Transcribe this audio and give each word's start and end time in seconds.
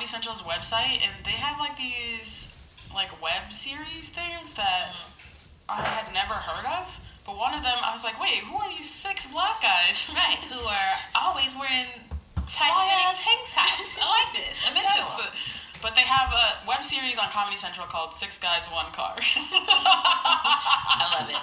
Comedy 0.00 0.16
Central's 0.16 0.40
website, 0.48 1.04
and 1.04 1.12
they 1.28 1.36
have 1.36 1.60
like 1.60 1.76
these 1.76 2.56
like 2.94 3.12
web 3.20 3.52
series 3.52 4.08
things 4.08 4.48
that 4.56 4.96
I 5.68 5.84
had 5.84 6.08
never 6.16 6.32
heard 6.32 6.64
of. 6.80 6.88
But 7.28 7.36
one 7.36 7.52
of 7.52 7.60
them, 7.60 7.76
I 7.84 7.92
was 7.92 8.02
like, 8.02 8.16
wait, 8.16 8.40
who 8.48 8.56
are 8.56 8.68
these 8.72 8.88
six 8.88 9.28
black 9.28 9.60
guys? 9.60 10.08
Right, 10.16 10.40
who 10.48 10.56
are 10.56 10.96
always 11.20 11.52
wearing 11.52 11.84
tight 12.48 13.12
tank 13.12 13.44
tops. 13.44 14.00
I 14.00 14.08
like 14.08 14.32
this. 14.40 14.64
I'm 14.64 14.72
into 14.72 14.88
Yes. 14.88 15.20
them. 15.20 15.28
But 15.84 15.94
they 15.94 16.08
have 16.08 16.32
a 16.32 16.64
web 16.66 16.82
series 16.82 17.18
on 17.18 17.28
Comedy 17.28 17.58
Central 17.60 17.84
called 17.84 18.14
Six 18.14 18.38
Guys 18.38 18.72
One 18.72 18.88
Car. 18.96 19.20
I 19.20 21.12
love 21.12 21.28
it. 21.28 21.36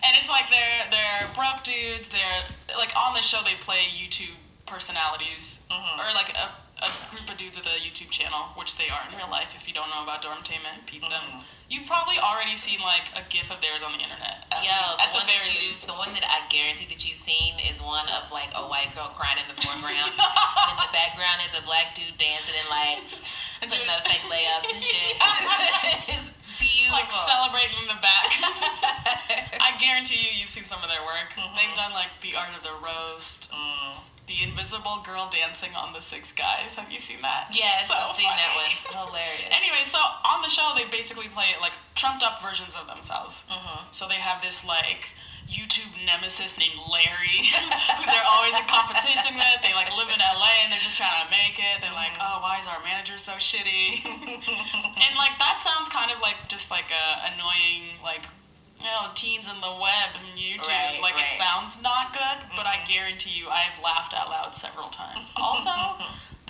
and 0.00 0.16
it's 0.16 0.30
like 0.32 0.48
they're 0.48 0.88
they're 0.88 1.28
broke 1.36 1.60
dudes. 1.60 2.08
They're 2.08 2.40
like 2.80 2.96
on 2.96 3.12
the 3.12 3.20
show 3.20 3.44
they 3.44 3.60
play 3.60 3.84
YouTube 3.92 4.32
personalities 4.64 5.60
mm-hmm. 5.70 6.00
or 6.00 6.08
like 6.16 6.32
a, 6.32 6.48
a 6.82 6.90
group 7.14 7.30
of 7.30 7.38
dudes 7.38 7.54
with 7.54 7.66
a 7.70 7.78
YouTube 7.78 8.10
channel, 8.10 8.50
which 8.58 8.74
they 8.74 8.90
are 8.90 9.02
in 9.06 9.14
real 9.14 9.30
life. 9.30 9.54
If 9.54 9.70
you 9.70 9.74
don't 9.74 9.88
know 9.94 10.02
about 10.02 10.22
Dormtainment, 10.22 10.82
peep 10.86 11.06
them. 11.06 11.14
Mm-hmm. 11.14 11.46
You've 11.70 11.88
probably 11.88 12.20
already 12.20 12.58
seen 12.58 12.82
like 12.84 13.08
a 13.16 13.22
GIF 13.32 13.48
of 13.48 13.62
theirs 13.64 13.80
on 13.80 13.96
the 13.96 14.02
internet. 14.02 14.44
At, 14.52 14.60
Yo, 14.60 14.76
at 15.00 15.14
the 15.14 15.24
the 15.24 15.30
very 15.30 15.56
you, 15.56 15.72
least. 15.72 15.88
the 15.88 15.96
one 15.96 16.12
that 16.12 16.26
I 16.26 16.44
guarantee 16.52 16.84
that 16.92 17.00
you've 17.00 17.16
seen 17.22 17.56
is 17.64 17.80
one 17.80 18.04
of 18.12 18.28
like 18.28 18.52
a 18.52 18.66
white 18.68 18.92
girl 18.92 19.08
crying 19.14 19.40
in 19.40 19.46
the 19.48 19.56
foreground, 19.56 20.12
and 20.12 20.68
in 20.74 20.76
the 20.76 20.92
background 20.92 21.40
is 21.48 21.56
a 21.56 21.62
black 21.64 21.96
dude 21.96 22.12
dancing 22.20 22.58
and 22.60 22.68
like 22.68 23.00
putting 23.72 23.88
up 23.88 24.04
fake 24.04 24.26
layups 24.28 24.68
and 24.74 24.82
shit. 24.84 25.16
it's 26.12 26.34
beautiful. 26.60 26.98
like 26.98 27.08
celebrating 27.08 27.78
in 27.80 27.88
the 27.88 28.00
back. 28.04 28.28
I 29.62 29.72
guarantee 29.80 30.20
you, 30.20 30.44
you've 30.44 30.52
seen 30.52 30.68
some 30.68 30.82
of 30.84 30.92
their 30.92 31.00
work. 31.08 31.32
Mm-hmm. 31.38 31.56
They've 31.56 31.76
done 31.78 31.96
like 31.96 32.12
the 32.20 32.36
art 32.36 32.52
of 32.52 32.60
the 32.66 32.76
roast, 32.84 33.48
mm. 33.48 33.96
The 34.26 34.38
invisible 34.42 35.02
girl 35.04 35.28
dancing 35.30 35.74
on 35.74 35.92
the 35.92 36.00
six 36.00 36.30
guys. 36.32 36.74
Have 36.76 36.90
you 36.90 36.98
seen 36.98 37.18
that? 37.22 37.50
yes, 37.52 37.88
So 37.88 37.94
I've 37.94 38.14
seen 38.16 38.30
that 38.30 38.52
one. 38.54 38.70
Hilarious. 39.10 39.50
Anyway, 39.50 39.82
so 39.82 39.98
on 40.24 40.42
the 40.42 40.48
show, 40.48 40.72
they 40.76 40.86
basically 40.90 41.28
play 41.28 41.52
like 41.60 41.72
trumped 41.94 42.22
up 42.22 42.40
versions 42.42 42.76
of 42.78 42.86
themselves. 42.86 43.42
Mm-hmm. 43.50 43.90
So 43.90 44.06
they 44.06 44.22
have 44.22 44.40
this 44.40 44.64
like 44.64 45.10
YouTube 45.50 45.90
nemesis 46.06 46.54
named 46.56 46.78
Larry, 46.86 47.50
who 47.98 48.02
they're 48.06 48.30
always 48.30 48.54
in 48.54 48.62
competition 48.70 49.34
with. 49.34 49.58
They 49.60 49.74
like 49.74 49.90
live 49.98 50.06
in 50.14 50.22
LA 50.22 50.54
and 50.62 50.70
they're 50.70 50.80
just 50.86 50.96
trying 51.02 51.18
to 51.18 51.28
make 51.34 51.58
it. 51.58 51.82
They're 51.82 51.92
like, 51.92 52.14
Mm-hmm. 52.14 52.38
oh, 52.38 52.46
why 52.46 52.62
is 52.62 52.70
our 52.70 52.78
manager 52.86 53.18
so 53.18 53.32
shitty? 53.42 54.06
and 54.06 55.12
like 55.18 55.34
that 55.42 55.58
sounds 55.58 55.88
kind 55.90 56.12
of 56.14 56.22
like 56.22 56.36
just 56.48 56.70
like 56.70 56.88
a 56.94 57.34
annoying 57.34 57.98
like. 58.02 58.22
You 58.82 58.90
know, 58.90 59.14
teens 59.14 59.46
in 59.46 59.54
the 59.62 59.70
web 59.78 60.10
and 60.18 60.26
YouTube. 60.38 60.66
Right, 60.68 60.98
like 61.00 61.14
right. 61.14 61.30
it 61.30 61.38
Mm-hmm. 61.38 61.42
sounds 61.70 61.82
not 61.82 62.12
good, 62.12 62.38
but 62.58 62.66
I 62.66 62.82
guarantee 62.84 63.38
you, 63.38 63.46
I've 63.48 63.78
laughed 63.82 64.12
out 64.12 64.28
loud 64.28 64.54
several 64.54 64.88
times. 64.90 65.30
Also, 65.38 65.70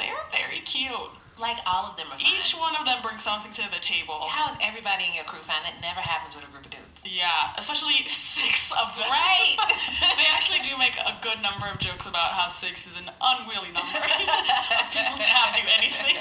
they're 0.00 0.24
very 0.33 0.61
cute. 0.64 1.12
like 1.39 1.58
all 1.69 1.84
of 1.91 1.97
them 1.97 2.06
are 2.08 2.16
fine. 2.19 2.33
Each 2.41 2.52
one 2.56 2.74
of 2.77 2.84
them 2.89 2.98
brings 3.02 3.22
something 3.22 3.52
to 3.52 3.64
the 3.70 3.80
table. 3.80 4.16
How 4.33 4.48
is 4.48 4.56
everybody 4.64 5.05
in 5.08 5.14
your 5.14 5.24
crew 5.24 5.41
fine? 5.44 5.61
That 5.64 5.77
never 5.84 6.00
happens 6.00 6.34
with 6.34 6.44
a 6.48 6.50
group 6.52 6.64
of 6.64 6.70
dudes. 6.72 6.92
Yeah, 7.05 7.50
especially 7.58 7.98
six 8.06 8.70
of 8.72 8.95
them. 8.95 9.11
Right. 9.11 9.58
they 10.19 10.27
actually 10.31 10.62
do 10.62 10.78
make 10.78 10.95
a 11.03 11.19
good 11.20 11.42
number 11.42 11.67
of 11.67 11.78
jokes 11.83 12.06
about 12.06 12.31
how 12.31 12.47
six 12.47 12.86
is 12.86 12.95
an 12.97 13.11
unwieldy 13.20 13.75
number 13.75 13.98
of 13.98 14.86
people 14.95 15.19
to 15.19 15.30
have 15.30 15.50
do 15.55 15.62
anything. 15.78 16.14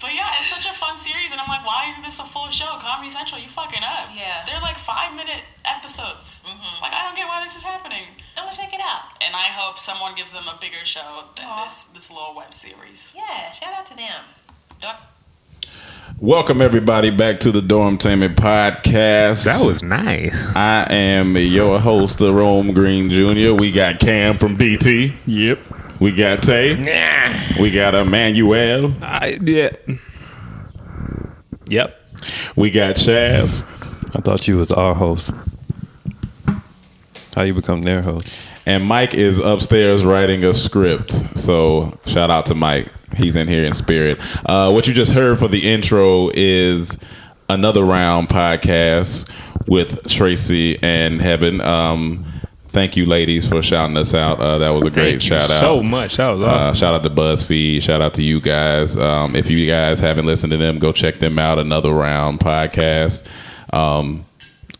but 0.00 0.16
yeah, 0.16 0.40
it's 0.40 0.48
such 0.48 0.64
a 0.64 0.72
fun 0.72 0.96
series, 0.96 1.32
and 1.32 1.40
I'm 1.40 1.48
like, 1.48 1.64
why 1.64 1.86
isn't 1.92 2.02
this 2.02 2.18
a 2.20 2.24
full 2.24 2.48
show? 2.48 2.80
Comedy 2.80 3.10
Central, 3.10 3.40
you 3.40 3.48
fucking 3.48 3.84
up. 3.84 4.08
Yeah. 4.16 4.44
They're 4.48 4.64
like 4.64 4.78
five 4.78 5.14
minute 5.14 5.44
episodes. 5.64 6.40
Mm-hmm. 6.44 6.82
Like, 6.82 6.92
I 6.92 7.04
don't 7.04 7.16
get 7.16 7.28
why 7.28 7.44
this 7.44 7.56
is 7.56 7.62
happening. 7.62 8.04
I'm 8.36 8.44
gonna 8.48 8.56
check 8.56 8.72
it 8.72 8.80
out. 8.80 9.12
And 9.20 9.36
I 9.36 9.52
hope 9.52 9.78
someone 9.78 10.14
gives 10.14 10.32
them 10.32 10.48
a 10.48 10.56
bigger 10.60 10.84
show 10.84 11.24
than 11.36 11.46
this 11.64 11.84
this 11.92 12.10
little 12.10 12.34
web 12.34 12.52
series. 12.52 13.12
Yeah, 13.14 13.50
shout 13.52 13.74
out 13.74 13.86
to 13.86 13.96
them. 13.96 14.24
Dor- 14.80 15.04
Welcome 16.20 16.62
everybody 16.62 17.10
back 17.10 17.40
to 17.40 17.50
the 17.50 17.60
Dormtainment 17.60 18.36
podcast. 18.36 19.44
That 19.44 19.66
was 19.66 19.82
nice. 19.82 20.34
I 20.54 20.86
am 20.90 21.36
your 21.36 21.78
host, 21.78 22.20
Rome 22.20 22.72
Green 22.72 23.10
Jr. 23.10 23.54
We 23.54 23.72
got 23.72 23.98
Cam 24.00 24.38
from 24.38 24.56
DT. 24.56 25.14
Yep. 25.26 25.58
We 26.00 26.12
got 26.12 26.42
Tay. 26.42 26.76
We 27.60 27.70
got 27.70 27.94
Emmanuel. 27.94 28.92
I 29.02 29.38
yeah. 29.42 29.70
Yep. 31.68 32.00
We 32.56 32.70
got 32.70 32.96
Chaz. 32.96 33.64
I 34.16 34.20
thought 34.20 34.46
you 34.46 34.56
was 34.56 34.70
our 34.70 34.94
host. 34.94 35.32
How 37.34 37.42
you 37.42 37.54
become 37.54 37.82
their 37.82 38.00
host? 38.00 38.38
And 38.66 38.84
Mike 38.84 39.14
is 39.14 39.38
upstairs 39.40 40.04
writing 40.04 40.44
a 40.44 40.54
script. 40.54 41.12
So 41.36 41.98
shout 42.06 42.30
out 42.30 42.46
to 42.46 42.54
Mike. 42.54 42.88
He's 43.16 43.36
in 43.36 43.48
here 43.48 43.64
in 43.64 43.74
spirit. 43.74 44.18
Uh, 44.46 44.70
what 44.70 44.86
you 44.88 44.94
just 44.94 45.12
heard 45.12 45.38
for 45.38 45.48
the 45.48 45.70
intro 45.72 46.30
is 46.34 46.98
another 47.48 47.84
round 47.84 48.28
podcast 48.28 49.28
with 49.66 50.06
Tracy 50.08 50.78
and 50.82 51.20
Heben. 51.20 51.60
Um, 51.60 52.24
thank 52.68 52.96
you, 52.96 53.06
ladies, 53.06 53.48
for 53.48 53.62
shouting 53.62 53.96
us 53.96 54.14
out. 54.14 54.40
Uh, 54.40 54.58
that 54.58 54.70
was 54.70 54.84
a 54.84 54.90
great 54.90 55.20
Thank 55.20 55.22
you 55.24 55.28
shout 55.40 55.42
out. 55.50 55.60
so 55.60 55.82
much. 55.82 56.16
That 56.16 56.30
was 56.30 56.40
Uh, 56.42 56.74
shout 56.74 56.94
out 56.94 57.02
to 57.04 57.10
BuzzFeed. 57.10 57.82
Shout 57.82 58.02
out 58.02 58.14
to 58.14 58.22
you 58.22 58.40
guys. 58.40 58.96
Um, 58.96 59.36
if 59.36 59.48
you 59.50 59.66
guys 59.66 60.00
haven't 60.00 60.26
listened 60.26 60.50
to 60.52 60.56
them, 60.56 60.78
go 60.78 60.92
check 60.92 61.18
them 61.20 61.38
out. 61.38 61.58
Another 61.58 61.92
round 61.92 62.40
podcast. 62.40 63.24
Um, 63.72 64.24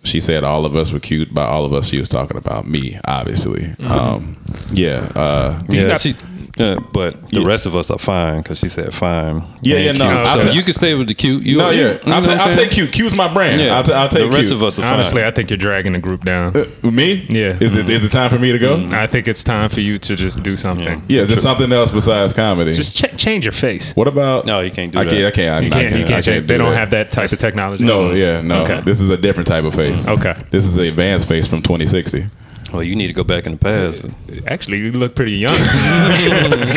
she 0.02 0.20
said 0.20 0.44
all 0.44 0.66
of 0.66 0.76
us 0.76 0.92
were 0.92 1.00
cute. 1.00 1.32
By 1.32 1.44
all 1.46 1.64
of 1.64 1.72
us, 1.72 1.88
she 1.88 1.98
was 1.98 2.08
talking 2.10 2.36
about 2.36 2.66
me, 2.66 2.98
obviously. 3.06 3.62
Mm-hmm. 3.62 3.90
Um, 3.90 4.36
yeah. 4.72 5.10
Uh, 5.14 5.62
Yeah, 5.70 5.96
she. 5.96 6.14
Yeah, 6.56 6.76
but 6.92 7.28
the 7.30 7.40
Yeah. 7.40 7.46
rest 7.46 7.66
of 7.66 7.74
us 7.74 7.90
are 7.90 7.98
fine 7.98 8.38
because 8.38 8.60
she 8.60 8.68
said 8.68 8.94
fine. 8.94 9.42
Yeah, 9.62 9.78
yeah, 9.78 9.92
no, 9.92 10.14
cute. 10.14 10.26
So 10.28 10.40
ta- 10.40 10.50
you 10.52 10.62
can 10.62 10.72
stay 10.72 10.94
with 10.94 11.08
the 11.08 11.14
cute. 11.14 11.42
You, 11.42 11.58
no, 11.58 11.70
you- 11.70 11.80
yeah. 11.80 11.88
you 11.92 11.98
know 12.06 12.12
I'll, 12.14 12.20
what 12.20 12.24
ta- 12.26 12.32
I'm 12.32 12.40
I'll 12.48 12.52
take 12.54 12.70
cute. 12.70 12.92
Q's 12.92 13.14
my 13.16 13.32
brand. 13.32 13.60
Yeah, 13.60 13.74
I'll, 13.76 13.82
ta- 13.82 13.94
I'll 13.94 14.08
take 14.08 14.22
the 14.30 14.36
rest 14.36 14.50
cute. 14.50 14.52
of 14.52 14.62
us 14.62 14.78
are 14.78 14.82
fine. 14.82 14.94
Honestly, 14.94 15.24
I 15.24 15.32
think 15.32 15.50
you're 15.50 15.56
dragging 15.56 15.94
the 15.94 15.98
group 15.98 16.24
down. 16.24 16.56
Uh, 16.56 16.90
me? 16.90 17.26
Yeah. 17.28 17.56
Is 17.60 17.74
it 17.74 17.90
is 17.90 18.04
it 18.04 18.12
time 18.12 18.30
for 18.30 18.38
me 18.38 18.52
to 18.52 18.58
go? 18.60 18.86
I 18.92 19.08
think 19.08 19.26
it's 19.26 19.42
time 19.42 19.68
for 19.68 19.80
you 19.80 19.98
to 19.98 20.14
just 20.14 20.42
do 20.44 20.56
something. 20.56 21.02
Yeah, 21.08 21.24
just 21.24 21.42
something 21.42 21.72
else 21.72 21.90
besides 21.90 22.32
comedy. 22.32 22.72
Just 22.72 22.96
ch- 22.96 23.16
change 23.16 23.44
your 23.44 23.52
face. 23.52 23.92
what 23.96 24.06
about? 24.06 24.46
No, 24.46 24.60
you 24.60 24.70
can't 24.70 24.92
do 24.92 24.98
I 25.00 25.04
that. 25.04 25.10
can't. 25.10 25.26
I 25.26 25.30
can't. 25.32 25.54
I, 25.54 25.60
You 25.60 25.66
I 25.66 25.70
can't. 25.70 25.88
can't. 25.88 25.98
You 25.98 26.04
I 26.04 26.08
can't. 26.08 26.24
change. 26.24 26.42
do 26.42 26.46
They 26.46 26.56
don't 26.58 26.70
that. 26.70 26.78
have 26.78 26.90
that 26.90 27.10
type 27.10 27.32
of 27.32 27.38
technology. 27.40 27.82
No, 27.84 28.12
yeah, 28.12 28.40
no. 28.42 28.62
Okay. 28.62 28.80
This 28.82 29.00
is 29.00 29.10
a 29.10 29.16
different 29.16 29.48
type 29.48 29.64
of 29.64 29.74
face. 29.74 30.06
Okay. 30.06 30.34
This 30.52 30.64
is 30.66 30.76
the 30.76 30.86
advanced 30.86 31.26
face 31.26 31.48
from 31.48 31.62
2060. 31.62 32.26
Well, 32.74 32.82
you 32.82 32.96
need 32.96 33.06
to 33.06 33.12
go 33.12 33.22
back 33.22 33.46
in 33.46 33.52
the 33.52 33.58
past. 33.58 34.04
Actually, 34.48 34.78
you 34.78 34.90
look 34.90 35.14
pretty 35.14 35.32
young. 35.36 35.54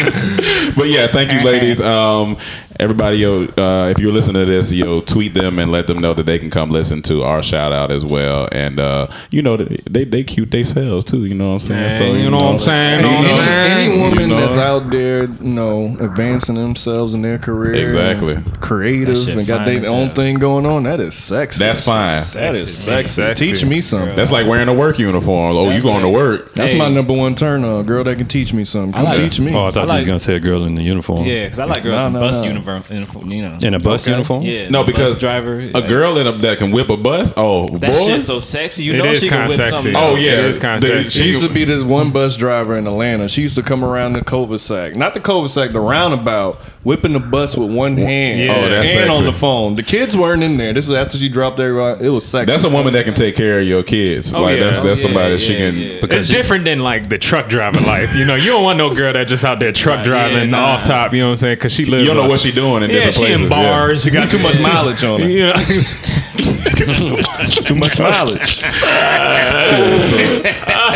But 0.75 0.89
yeah, 0.89 1.07
thank 1.07 1.31
you, 1.31 1.39
ladies. 1.41 1.81
Um, 1.81 2.37
everybody, 2.79 3.17
yo, 3.17 3.45
uh, 3.57 3.89
if 3.89 3.99
you're 3.99 4.11
listening 4.11 4.45
to 4.45 4.51
this, 4.51 4.71
yo, 4.71 5.01
tweet 5.01 5.33
them 5.33 5.57
and 5.57 5.71
let 5.71 5.87
them 5.87 5.97
know 5.97 6.13
that 6.13 6.25
they 6.27 6.37
can 6.37 6.51
come 6.51 6.69
listen 6.69 7.01
to 7.03 7.23
our 7.23 7.41
shout 7.41 7.71
out 7.71 7.89
as 7.89 8.05
well. 8.05 8.47
And 8.51 8.79
uh, 8.79 9.07
you 9.31 9.41
know, 9.41 9.57
they 9.57 10.03
they 10.03 10.23
cute 10.23 10.51
themselves 10.51 11.05
too. 11.05 11.25
You 11.25 11.33
know 11.33 11.53
what 11.53 11.69
I'm 11.71 11.89
saying? 11.89 12.15
you 12.23 12.29
know 12.29 12.37
what 12.37 12.45
I'm 12.45 12.59
saying? 12.59 12.99
you 13.05 13.09
You 13.09 13.15
know 13.15 13.21
know, 13.21 13.29
what 13.29 13.39
I'm 13.39 13.45
saying? 13.47 13.89
Any 13.89 13.97
woman 13.99 14.19
You 14.19 14.27
know. 14.27 14.39
that's 14.45 14.57
out 14.57 14.91
there, 14.91 15.23
you 15.23 15.35
know, 15.49 15.97
advancing 15.99 16.55
themselves 16.55 17.13
in 17.15 17.21
their 17.23 17.39
career, 17.39 17.73
Exactly. 17.73 18.35
and 18.35 18.61
creative, 18.61 19.15
That 19.25 19.37
and 19.37 19.47
got 19.47 19.65
their 19.65 19.89
own 19.89 20.11
thing 20.11 20.35
going 20.35 20.65
on, 20.67 20.83
that 20.83 20.99
is 20.99 21.15
sexy. 21.15 21.63
That's 21.63 21.81
fine. 21.83 22.21
That 22.33 22.55
is 22.55 22.77
sexy. 22.77 23.09
Sexy. 23.09 23.45
Teach 23.45 23.65
me 23.65 23.81
something. 23.81 24.15
That's 24.15 24.31
like 24.31 24.45
wearing 24.47 24.67
a 24.67 24.73
work 24.73 24.99
uniform. 24.99 25.55
Oh, 25.55 25.71
you 25.71 25.81
going 25.87 26.01
to 26.03 26.09
work? 26.09 26.53
That's 26.53 26.71
Hey. 26.73 26.77
my 26.77 26.89
number 26.89 27.13
one 27.13 27.35
turn 27.35 27.63
on. 27.63 27.83
Girl 27.85 28.03
that 28.03 28.17
can 28.17 28.27
teach 28.27 28.53
me 28.53 28.63
something. 28.63 28.93
Come 28.93 29.03
like- 29.05 29.17
teach 29.17 29.39
me. 29.39 29.51
Oh, 29.53 29.65
I 29.65 29.69
thought 29.71 29.77
I 29.77 29.81
you 29.81 29.83
was 29.85 29.91
like- 29.93 30.05
gonna 30.07 30.19
say 30.19 30.35
a 30.35 30.39
girl 30.39 30.65
in 30.65 30.75
the 30.75 30.83
uniform. 30.83 31.25
Yeah, 31.25 31.45
because 31.45 31.59
I 31.59 31.65
like 31.65 31.83
girls 31.83 31.99
No, 32.01 32.07
in 32.07 32.13
no, 32.13 32.19
bus 32.19 32.41
no. 32.41 32.47
uniform, 32.49 32.83
uniform, 32.89 33.31
you 33.31 33.41
know. 33.41 33.57
In 33.63 33.73
a 33.73 33.79
bus 33.79 34.07
uniform? 34.07 34.43
Yeah. 34.43 34.69
No, 34.69 34.83
the 34.83 34.91
because 34.91 35.11
bus 35.11 35.19
driver. 35.19 35.59
a 35.73 35.81
girl 35.81 36.17
in 36.17 36.27
a, 36.27 36.31
that 36.33 36.57
can 36.59 36.71
whip 36.71 36.89
a 36.89 36.97
bus. 36.97 37.33
Oh, 37.37 37.67
That 37.77 37.93
boy. 37.93 37.99
shit's 38.05 38.25
so 38.25 38.39
sexy. 38.39 38.83
You 38.83 38.93
It 38.93 38.97
know 38.97 39.05
is 39.05 39.21
she 39.21 39.29
can 39.29 39.37
kinda 39.47 39.47
whip 39.49 39.55
sexy. 39.57 39.71
something. 39.91 39.95
Oh 39.95 40.15
yeah, 40.15 40.39
It 40.39 40.45
is 40.45 40.57
kinda 40.59 40.79
The- 40.79 41.03
sexy. 41.03 41.19
She 41.21 41.25
used 41.27 41.41
to 41.41 41.49
be 41.49 41.63
this 41.63 41.83
one 41.83 42.09
bus 42.11 42.35
driver 42.37 42.75
in 42.77 42.85
Atlanta. 42.87 43.27
She 43.27 43.41
used 43.41 43.55
to 43.55 43.63
come 43.63 43.83
around 43.83 44.13
the 44.13 44.23
cul-de-sac, 44.23 44.95
not 44.95 45.13
the 45.13 45.19
cul-de-sac, 45.19 45.71
the 45.71 45.79
roundabout, 45.79 46.59
whipping 46.83 47.13
the 47.13 47.19
bus 47.19 47.57
with 47.57 47.71
one 47.71 47.97
hand. 47.97 48.39
Yeah. 48.39 48.55
Oh, 48.55 48.69
that's 48.69 48.89
and 48.95 49.07
sexy. 49.07 49.19
on 49.19 49.25
the 49.25 49.33
phone. 49.37 49.75
The 49.75 49.83
kids 49.83 50.15
weren't 50.15 50.41
in 50.43 50.57
there. 50.57 50.73
This 50.73 50.87
is 50.87 50.95
after 50.95 51.17
she 51.17 51.27
dropped 51.29 51.59
everybody. 51.59 51.99
Uh, 52.01 52.07
it 52.07 52.09
was 52.09 52.25
sexy. 52.25 52.45
That's 52.51 52.63
a 52.63 52.69
woman 52.69 52.93
that 52.93 53.05
can 53.05 53.13
take 53.13 53.35
care 53.35 53.59
of 53.59 53.65
your 53.67 53.83
kids. 53.83 54.33
Oh, 54.33 54.41
like 54.43 54.57
yeah. 54.59 54.65
that's 54.65 54.79
Oh, 54.79 54.83
that's 54.83 55.01
yeah, 55.01 55.07
somebody 55.07 55.31
that 55.31 55.39
she 55.39 55.55
can. 55.55 55.75
yeah. 55.77 55.99
Because 55.99 56.23
it's 56.23 56.29
she- 56.31 56.35
different 56.37 56.63
than 56.65 56.79
like 56.79 57.09
the 57.09 57.17
truck 57.17 57.49
driving 57.49 57.83
life. 57.85 58.15
You 58.15 58.25
know, 58.25 58.35
you 58.35 58.45
don't 58.51 58.63
want 58.63 58.77
no 58.77 58.89
girl 58.89 59.11
that 59.13 59.27
just 59.27 59.43
out 59.43 59.59
there 59.59 59.71
truck 59.71 60.03
driving 60.05 60.37
yeah, 60.37 60.45
nah. 60.45 60.65
off 60.65 60.83
top. 60.83 61.13
You 61.13 61.19
know 61.21 61.27
what 61.27 61.31
I'm 61.33 61.37
saying? 61.37 61.55
Because 61.55 61.73
she 61.73 61.85
lives. 61.85 62.03
You 62.03 62.07
don't 62.07 62.17
know 62.17 62.23
on- 62.23 62.29
what 62.29 62.39
she 62.39 62.51
doing 62.51 62.83
in 62.83 62.89
Yeah, 62.89 62.95
different 63.11 63.15
she 63.15 63.21
places. 63.25 63.41
in 63.41 63.49
bars. 63.49 64.03
She 64.03 64.09
got 64.11 64.29
too 64.31 64.39
much 64.39 64.59
mileage 64.59 65.03
on 65.03 65.19
her. 65.21 65.27
You 66.37 66.53
know, 66.85 67.17
Too 67.65 67.75
much 67.75 67.97
mileage. 67.99 68.59
so 68.59 68.65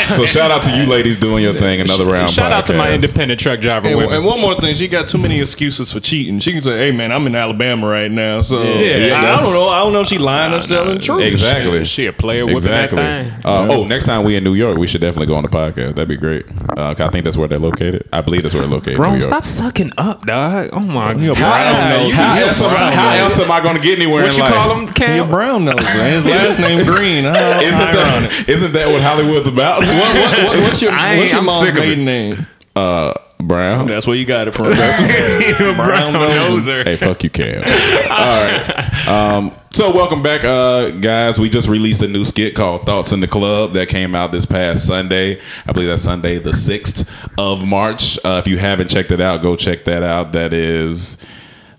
shout 0.28 0.52
out 0.52 0.62
to 0.64 0.76
you 0.78 0.86
ladies 0.86 1.20
doing 1.20 1.44
your 1.44 1.54
thing. 1.54 1.82
Another 1.82 2.06
round. 2.06 2.30
Shout 2.32 2.52
out 2.52 2.66
to 2.68 2.74
my 2.74 2.92
independent 2.94 3.40
truck 3.40 3.60
driver 3.60 3.88
And, 3.88 3.98
women. 3.98 4.16
and 4.16 4.26
one 4.26 4.40
more 4.42 4.56
thing, 4.60 4.74
she 4.76 4.88
got 4.88 5.08
too 5.08 5.18
many 5.18 5.40
excuses 5.40 5.92
for 5.92 6.00
cheating. 6.00 6.40
She 6.40 6.52
can 6.54 6.62
say, 6.62 6.78
"Hey 6.78 6.92
man, 6.92 7.12
I'm 7.12 7.26
in 7.28 7.36
Alabama 7.36 7.88
right 7.88 8.12
now, 8.12 8.42
so 8.42 8.62
Yeah, 8.62 9.20
I, 9.22 9.34
I 9.34 9.38
don't 9.38 9.54
know. 9.54 9.68
I 9.70 9.80
don't 9.80 9.94
know 9.94 10.02
if 10.02 10.08
she 10.08 10.18
lying 10.18 10.54
or 10.54 10.60
telling 10.60 10.96
the 10.96 11.00
truth." 11.02 11.22
Exactly. 11.22 11.86
She 11.86 12.06
a 12.06 12.14
player 12.14 12.46
whipping 12.46 12.58
Exactly. 12.58 12.98
that 13.00 13.26
thing. 13.42 13.46
Uh, 13.46 13.68
oh, 13.70 13.86
next 13.86 14.06
time 14.06 14.24
we 14.24 14.36
in 14.36 14.44
New 14.44 14.54
York, 14.56 14.78
we 14.78 14.88
should 14.88 15.02
definitely 15.02 15.28
go 15.28 15.36
on 15.36 15.44
the 15.44 15.50
podcast. 15.50 15.96
That'd 15.96 16.08
be 16.08 16.18
great. 16.18 16.46
Uh, 16.78 16.94
'cause 16.94 17.02
I 17.02 17.10
think 17.10 17.26
that's 17.26 17.38
where 17.38 17.48
they're 17.48 17.60
located. 17.60 18.08
I 18.14 18.22
believe 18.22 18.42
that's 18.44 18.54
where 18.54 18.62
they're 18.62 18.72
located. 18.72 18.98
New 18.98 19.04
Ron, 19.04 19.12
York. 19.14 19.24
stop 19.24 19.46
sucking 19.46 19.92
up, 19.98 20.26
dog. 20.26 20.70
Oh 20.74 20.80
my 20.80 21.14
god. 21.14 21.36
brown 21.36 21.36
How, 21.36 21.90
nose. 21.90 22.06
else, 22.06 22.16
how, 22.16 22.36
You're 22.36 22.48
else, 22.48 22.76
brown 22.78 22.92
how 22.94 23.10
else 23.24 23.40
am 23.40 23.52
I 23.52 23.60
going 23.62 23.76
to 23.76 23.82
get 23.82 23.98
anywhere 24.00 24.24
What 24.24 24.32
in 24.34 24.38
you 24.38 24.44
life? 24.44 24.54
call 24.54 24.74
him, 24.76 24.84
You're 24.86 24.94
Cam? 24.94 25.30
brown 25.30 25.66
nose, 25.66 25.76
man. 25.76 26.14
His 26.14 26.26
last 26.26 26.60
name 26.60 26.86
Green. 26.86 27.24
How, 27.32 27.60
isn't, 27.62 27.92
that, 27.92 28.46
isn't 28.48 28.74
that 28.74 28.88
what 28.88 29.02
Hollywood's 29.02 29.48
about? 29.48 29.84
What, 30.00 30.16
what, 30.16 30.44
what, 30.44 30.60
what's 30.62 30.82
your, 30.82 30.92
I 30.92 31.18
what's 31.18 31.32
your 31.32 31.40
I'm 31.40 31.46
mom's 31.46 31.60
sick 31.60 31.72
of 31.72 31.78
it. 31.78 31.82
maiden 31.82 32.06
name? 32.06 32.48
uh, 32.76 33.14
Brown. 33.40 33.88
That's 33.88 34.06
where 34.06 34.16
you 34.16 34.26
got 34.26 34.48
it 34.48 34.54
from. 34.54 34.66
Brown 35.76 36.14
nose. 36.14 36.68
noser. 36.68 36.84
Hey, 36.86 36.96
fuck 36.98 37.24
you, 37.24 37.30
Cam. 37.32 37.64
All 37.64 38.44
right. 38.46 39.08
Um, 39.08 39.56
so, 39.72 39.92
welcome 39.94 40.22
back, 40.22 40.44
uh, 40.44 40.92
guys. 40.92 41.40
We 41.40 41.50
just 41.50 41.68
released 41.68 42.04
a 42.04 42.08
new 42.08 42.24
skit 42.24 42.54
called 42.56 42.86
Thoughts 42.86 43.12
in 43.14 43.20
the 43.20 43.28
Club 43.28 43.74
that 43.74 43.90
came 43.90 44.14
out 44.14 44.32
this 44.32 44.46
past 44.46 44.86
Sunday. 44.86 45.40
I 45.66 45.72
believe 45.72 45.90
that's 45.90 46.04
Sunday, 46.04 46.38
the 46.38 46.52
6th 46.52 47.08
of 47.40 47.66
March. 47.66 48.20
Uh, 48.24 48.42
if 48.46 48.48
you 48.48 48.58
haven't 48.58 48.90
checked 48.90 49.12
it 49.12 49.20
out, 49.22 49.42
go 49.42 49.56
check 49.56 49.86
that 49.86 50.04
out. 50.04 50.34
That 50.34 50.54
is 50.54 51.18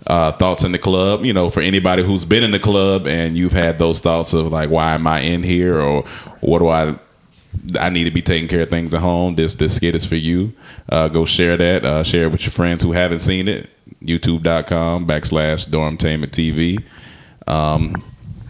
uh, 0.08 0.32
Thoughts 0.32 0.64
in 0.64 0.72
the 0.72 0.78
Club. 0.78 1.24
You 1.24 1.32
know, 1.32 1.48
for 1.48 1.60
anybody 1.60 2.02
who's 2.02 2.24
been 2.24 2.42
in 2.42 2.50
the 2.50 2.58
club 2.58 3.06
and 3.06 3.36
you've 3.36 3.52
had 3.52 3.78
those 3.78 4.00
thoughts 4.00 4.32
of, 4.32 4.50
like, 4.50 4.68
why 4.68 4.94
am 4.94 5.06
I 5.06 5.20
in 5.20 5.44
here 5.44 5.78
or 5.80 6.02
what 6.40 6.58
do 6.58 6.68
I. 6.68 6.96
I 7.78 7.90
need 7.90 8.04
to 8.04 8.10
be 8.10 8.22
taking 8.22 8.48
care 8.48 8.62
of 8.62 8.70
things 8.70 8.92
at 8.94 9.00
home. 9.00 9.34
This 9.34 9.54
this 9.54 9.76
skit 9.76 9.94
is 9.94 10.04
for 10.04 10.16
you. 10.16 10.52
Uh, 10.88 11.08
go 11.08 11.24
share 11.24 11.56
that. 11.56 11.84
Uh, 11.84 12.02
share 12.02 12.24
it 12.24 12.32
with 12.32 12.42
your 12.42 12.50
friends 12.50 12.82
who 12.82 12.92
haven't 12.92 13.20
seen 13.20 13.48
it. 13.48 13.68
YouTube.com 14.02 15.06
backslash 15.06 15.68
Dormtainment 15.68 16.30
TV. 16.30 16.82
Um, 17.46 18.02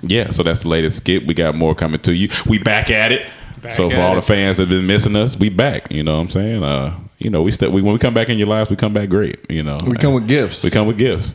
yeah, 0.02 0.30
so 0.30 0.42
that's 0.42 0.62
the 0.62 0.68
latest 0.68 0.98
skit. 0.98 1.26
We 1.26 1.34
got 1.34 1.54
more 1.54 1.74
coming 1.74 2.00
to 2.00 2.14
you. 2.14 2.28
We 2.46 2.58
back 2.58 2.90
at 2.90 3.12
it. 3.12 3.28
so 3.70 3.88
for 3.90 4.00
all 4.00 4.12
it. 4.12 4.16
the 4.16 4.22
fans 4.22 4.56
that 4.56 4.64
have 4.64 4.70
been 4.70 4.86
missing 4.86 5.14
us, 5.16 5.36
we 5.36 5.48
back. 5.48 5.92
You 5.92 6.02
know 6.02 6.16
what 6.16 6.22
I'm 6.22 6.28
saying? 6.30 6.62
Uh, 6.62 6.98
you 7.18 7.30
know, 7.30 7.42
we 7.42 7.50
still 7.52 7.70
we, 7.70 7.82
when 7.82 7.92
we 7.92 7.98
come 7.98 8.14
back 8.14 8.28
in 8.28 8.38
your 8.38 8.48
lives, 8.48 8.70
we 8.70 8.76
come 8.76 8.92
back 8.92 9.08
great. 9.08 9.50
You 9.50 9.62
know, 9.62 9.78
We 9.86 9.96
come 9.96 10.14
with 10.14 10.26
gifts. 10.26 10.64
we 10.64 10.70
come 10.70 10.86
with 10.86 10.98
gifts 10.98 11.34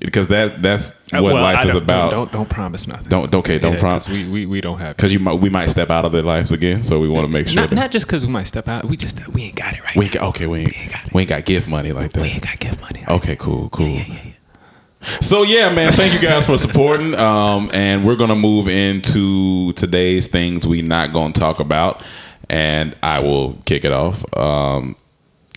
because 0.00 0.26
that 0.28 0.62
that's 0.62 0.90
Uh, 1.12 1.22
what 1.22 1.34
well, 1.34 1.42
life 1.42 1.66
is 1.66 1.74
about. 1.74 2.10
Don't 2.10 2.30
don't 2.32 2.48
promise 2.48 2.86
nothing. 2.86 3.08
Don't 3.08 3.34
okay, 3.34 3.58
don't 3.58 3.74
Yeah, 3.74 3.80
promise 3.80 4.08
We, 4.08 4.24
we 4.28 4.46
we 4.46 4.60
don't 4.60 4.78
have. 4.78 4.96
because 4.96 5.12
you 5.12 5.18
might 5.18 5.34
we 5.34 5.50
might 5.50 5.70
step 5.70 5.90
out 5.90 6.04
of 6.04 6.12
their 6.12 6.22
lives 6.22 6.52
again. 6.52 6.82
So 6.82 7.00
we 7.00 7.08
want 7.08 7.26
to 7.26 7.32
make 7.32 7.48
sure. 7.48 7.60
Not 7.62 7.70
that- 7.70 7.76
not 7.76 7.90
just 7.90 8.06
because 8.06 8.24
we 8.26 8.32
might 8.32 8.46
step 8.46 8.68
out. 8.68 8.84
We 8.86 8.96
just 8.96 9.26
we 9.28 9.42
ain't 9.44 9.54
got 9.56 9.74
it 9.74 9.82
right. 9.84 9.96
We 9.96 10.04
ain't 10.04 10.14
got, 10.14 10.22
okay, 10.30 10.46
we 10.46 10.60
ain't, 10.60 10.74
we 11.12 11.20
ain't 11.22 11.28
got 11.30 11.44
gift 11.44 11.68
money 11.68 11.92
like 11.92 12.12
that. 12.12 12.22
we 12.22 12.28
ain't 12.28 12.42
got 12.42 12.58
gift 12.58 12.80
money. 12.80 13.04
Okay, 13.08 13.36
cool, 13.36 13.68
cool. 13.70 13.86
Yeah, 13.88 14.04
yeah, 14.08 15.10
So 15.20 15.42
yeah, 15.42 15.72
man, 15.72 15.90
thank 15.90 16.12
you 16.14 16.20
guys 16.20 16.46
for 16.46 16.58
supporting. 16.58 17.14
Um, 17.14 17.70
and 17.72 18.04
we're 18.04 18.16
gonna 18.16 18.36
move 18.36 18.68
into 18.68 19.72
today's 19.74 20.28
things 20.28 20.66
we 20.66 20.82
not 20.82 21.12
gonna 21.12 21.32
talk 21.32 21.60
about, 21.60 22.02
and 22.50 22.96
I 23.02 23.20
will 23.20 23.54
kick 23.64 23.84
it 23.84 23.92
off. 23.92 24.24
Um, 24.36 24.96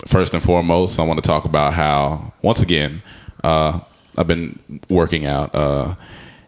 first 0.06 0.34
and 0.34 0.44
foremost, 0.44 1.00
I 1.00 1.04
want 1.04 1.22
to 1.24 1.28
talk 1.28 1.46
about 1.46 1.74
how 1.74 2.34
once 2.42 2.62
again 2.62 3.02
uh, 3.44 3.80
I've 4.18 4.28
been 4.28 4.60
working 4.90 5.26
out, 5.26 5.54
uh, 5.56 5.96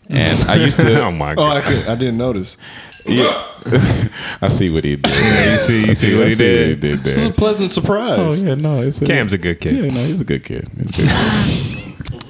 and 0.10 0.50
I 0.50 0.56
used 0.56 0.80
to. 0.80 1.01
oh 1.06 1.12
my 1.12 1.33
Oh, 1.33 1.36
god. 1.36 1.57
I, 1.57 1.62
could, 1.62 1.88
I 1.88 1.95
didn't 1.95 2.18
notice. 2.18 2.57
yeah, 3.06 3.48
I 4.42 4.50
see 4.50 4.69
what 4.69 4.83
he 4.83 4.95
did. 4.98 5.51
you 5.51 5.57
see 5.60 5.86
you 5.88 5.94
see 5.95 6.16
what 6.16 6.25
I 6.25 6.30
he 6.30 6.36
see 6.36 6.44
did. 6.54 6.80
did 6.81 6.95
It 7.00 7.16
was 7.16 7.25
a 7.25 7.31
pleasant 7.31 7.71
surprise. 7.71 8.42
Oh 8.42 8.45
yeah, 8.45 8.56
no, 8.56 8.81
it's 8.81 9.01
a, 9.01 9.06
Cam's 9.06 9.33
a 9.33 9.38
good 9.38 9.60
kid. 9.62 9.75
Yeah, 9.86 9.92
no, 9.92 10.00
he's 10.06 10.21
a 10.21 10.25
good 10.25 10.44
kid. 10.44 10.68
He's 10.77 11.00
a 11.00 11.01
good 11.01 11.10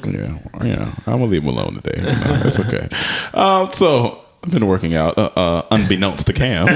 kid. 0.06 0.16
yeah, 0.16 0.64
yeah. 0.64 0.94
I'm 1.08 1.14
gonna 1.20 1.26
leave 1.26 1.44
him 1.44 1.50
alone 1.50 1.80
today. 1.82 2.02
No, 2.02 2.42
it's 2.46 2.60
okay. 2.60 2.88
Uh, 3.34 3.70
so 3.70 4.24
I've 4.44 4.52
been 4.52 4.68
working 4.68 4.96
out, 4.96 5.18
uh, 5.18 5.30
uh, 5.36 5.68
unbeknownst 5.72 6.28
to 6.28 6.34
Cam, 6.34 6.68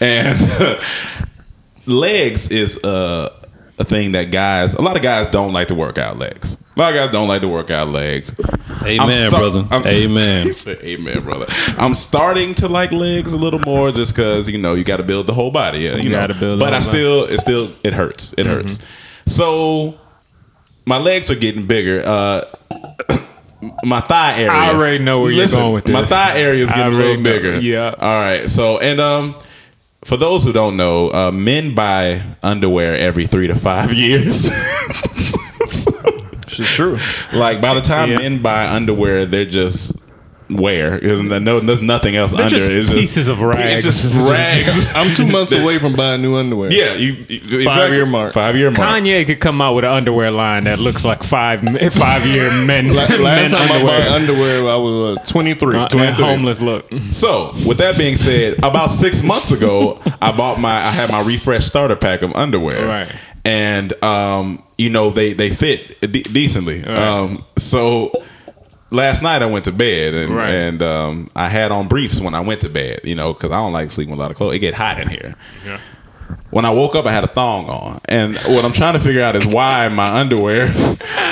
and 0.00 0.78
legs 1.86 2.48
is 2.50 2.82
uh, 2.84 3.30
a 3.78 3.84
thing 3.84 4.12
that 4.12 4.30
guys. 4.30 4.74
A 4.74 4.82
lot 4.82 4.96
of 4.96 5.02
guys 5.02 5.26
don't 5.28 5.52
like 5.52 5.68
to 5.68 5.74
work 5.74 5.98
out 5.98 6.18
legs. 6.18 6.56
A 6.76 6.80
lot 6.80 6.92
of 6.92 6.98
guys 6.98 7.12
don't 7.12 7.28
like 7.28 7.42
to 7.42 7.48
work 7.48 7.70
out 7.70 7.88
legs. 7.88 8.34
Amen, 8.82 9.12
sta- 9.12 9.30
brother. 9.30 9.66
I'm- 9.70 9.82
Amen. 9.86 10.52
Said, 10.52 10.78
Amen, 10.82 11.20
brother. 11.20 11.46
I'm 11.78 11.94
starting 11.94 12.54
to 12.56 12.68
like 12.68 12.90
legs 12.90 13.32
a 13.32 13.36
little 13.36 13.60
more 13.60 13.92
just 13.92 14.14
because 14.14 14.48
you 14.50 14.58
know 14.58 14.74
you 14.74 14.82
got 14.82 14.96
to 14.96 15.04
build 15.04 15.26
the 15.28 15.34
whole 15.34 15.52
body. 15.52 15.80
You, 15.80 15.94
You 15.96 16.08
know, 16.10 16.26
build 16.28 16.58
but 16.58 16.68
I 16.74 16.78
body. 16.78 16.84
still, 16.84 17.24
it 17.26 17.38
still, 17.38 17.72
it 17.84 17.92
hurts. 17.92 18.34
It 18.36 18.46
hurts. 18.46 18.80
So 19.26 19.98
my 20.84 20.98
legs 20.98 21.30
are 21.30 21.36
getting 21.36 21.66
bigger. 21.66 22.02
Uh, 22.04 22.42
my 23.84 24.00
thigh 24.00 24.34
area. 24.38 24.50
I 24.50 24.74
already 24.74 25.02
know 25.02 25.20
where 25.20 25.30
you're 25.30 25.46
going 25.46 25.74
with 25.74 25.84
this. 25.84 25.92
My 25.92 26.04
thigh 26.04 26.38
area 26.40 26.64
is 26.64 26.70
getting 26.70 26.92
a 26.92 26.96
little 26.96 27.16
know. 27.18 27.22
bigger. 27.22 27.60
Yeah. 27.60 27.94
All 27.98 28.18
right. 28.20 28.50
So 28.50 28.78
and 28.78 28.98
um. 29.00 29.36
For 30.04 30.18
those 30.18 30.44
who 30.44 30.52
don't 30.52 30.76
know, 30.76 31.08
uh, 31.08 31.30
men 31.30 31.74
buy 31.74 32.20
underwear 32.42 32.94
every 32.94 33.26
three 33.26 33.46
to 33.46 33.54
five 33.54 33.90
years. 33.94 34.50
It's 36.60 36.70
true. 36.70 36.98
like 37.32 37.60
by 37.60 37.74
the 37.74 37.80
time 37.80 38.10
Yeah. 38.10 38.18
men 38.18 38.42
buy 38.42 38.68
underwear, 38.68 39.26
they're 39.26 39.44
just 39.44 39.92
wear. 40.50 40.98
Isn't 40.98 41.28
there 41.28 41.40
no? 41.40 41.58
There's 41.58 41.80
nothing 41.80 42.16
else 42.16 42.34
under. 42.34 42.50
just 42.50 42.68
it's 42.70 42.90
pieces 42.90 43.28
of 43.28 43.40
rags. 43.40 43.86
It's 43.86 44.02
just 44.02 44.14
rags. 44.30 44.92
I'm 44.94 45.12
two 45.14 45.26
months 45.32 45.52
away 45.52 45.78
from 45.78 45.94
buying 45.94 46.20
new 46.20 46.36
underwear. 46.36 46.70
yeah, 46.70 46.92
you, 46.92 47.14
you 47.28 47.40
exactly. 47.60 47.96
year 47.96 48.04
mark. 48.04 48.34
Five 48.34 48.54
year 48.54 48.70
mark. 48.70 48.76
Kanye 49.02 49.24
could 49.24 49.40
come 49.40 49.62
out 49.62 49.74
with 49.74 49.86
an 49.86 49.90
underwear 49.90 50.30
line 50.30 50.64
that 50.64 50.78
looks 50.78 51.02
like 51.02 51.22
five 51.22 51.60
five 51.94 52.26
year 52.26 52.50
men 52.66 52.88
Last 52.94 53.18
men 53.18 53.50
time 53.50 53.62
I 53.62 53.82
bought 53.82 54.00
underwear. 54.12 54.60
underwear, 54.60 54.70
I 54.70 54.76
was 54.76 55.18
uh, 55.18 55.24
23. 55.26 55.76
Uh, 55.78 55.88
23. 55.88 56.24
homeless 56.24 56.60
look. 56.60 56.92
So, 57.10 57.54
with 57.66 57.78
that 57.78 57.96
being 57.96 58.16
said, 58.16 58.58
about 58.58 58.88
six 58.90 59.22
months 59.22 59.50
ago, 59.50 59.98
I 60.20 60.30
bought 60.30 60.60
my 60.60 60.76
I 60.76 60.90
had 60.90 61.10
my 61.10 61.22
refresh 61.22 61.64
starter 61.64 61.96
pack 61.96 62.20
of 62.20 62.34
underwear, 62.34 62.86
Right. 62.86 63.10
And 63.44 63.92
um, 64.02 64.62
you 64.78 64.88
know 64.90 65.10
they 65.10 65.32
they 65.34 65.50
fit 65.50 66.00
de- 66.00 66.22
decently. 66.22 66.82
Um, 66.84 67.44
so 67.58 68.10
last 68.90 69.22
night 69.22 69.42
I 69.42 69.46
went 69.46 69.64
to 69.66 69.72
bed 69.72 70.14
and 70.14 70.34
Right. 70.34 70.48
and 70.50 70.82
um, 70.82 71.30
I 71.36 71.48
had 71.48 71.70
on 71.72 71.86
briefs 71.88 72.20
when 72.20 72.34
I 72.34 72.40
went 72.40 72.62
to 72.62 72.68
bed. 72.70 73.00
You 73.04 73.14
know, 73.14 73.34
because 73.34 73.50
I 73.50 73.56
don't 73.56 73.72
like 73.72 73.90
sleeping 73.90 74.12
with 74.12 74.18
a 74.20 74.22
lot 74.22 74.30
of 74.30 74.36
clothes. 74.38 74.54
It 74.54 74.60
get 74.60 74.74
hot 74.74 74.98
in 74.98 75.08
here. 75.08 75.34
Yeah. 75.66 75.78
When 76.54 76.64
I 76.64 76.70
woke 76.70 76.94
up, 76.94 77.04
I 77.04 77.10
had 77.10 77.24
a 77.24 77.26
thong 77.26 77.68
on, 77.68 78.00
and 78.08 78.36
what 78.46 78.64
I'm 78.64 78.70
trying 78.70 78.92
to 78.94 79.00
figure 79.00 79.20
out 79.22 79.34
is 79.34 79.44
why 79.44 79.88
my 79.88 80.20
underwear 80.20 80.66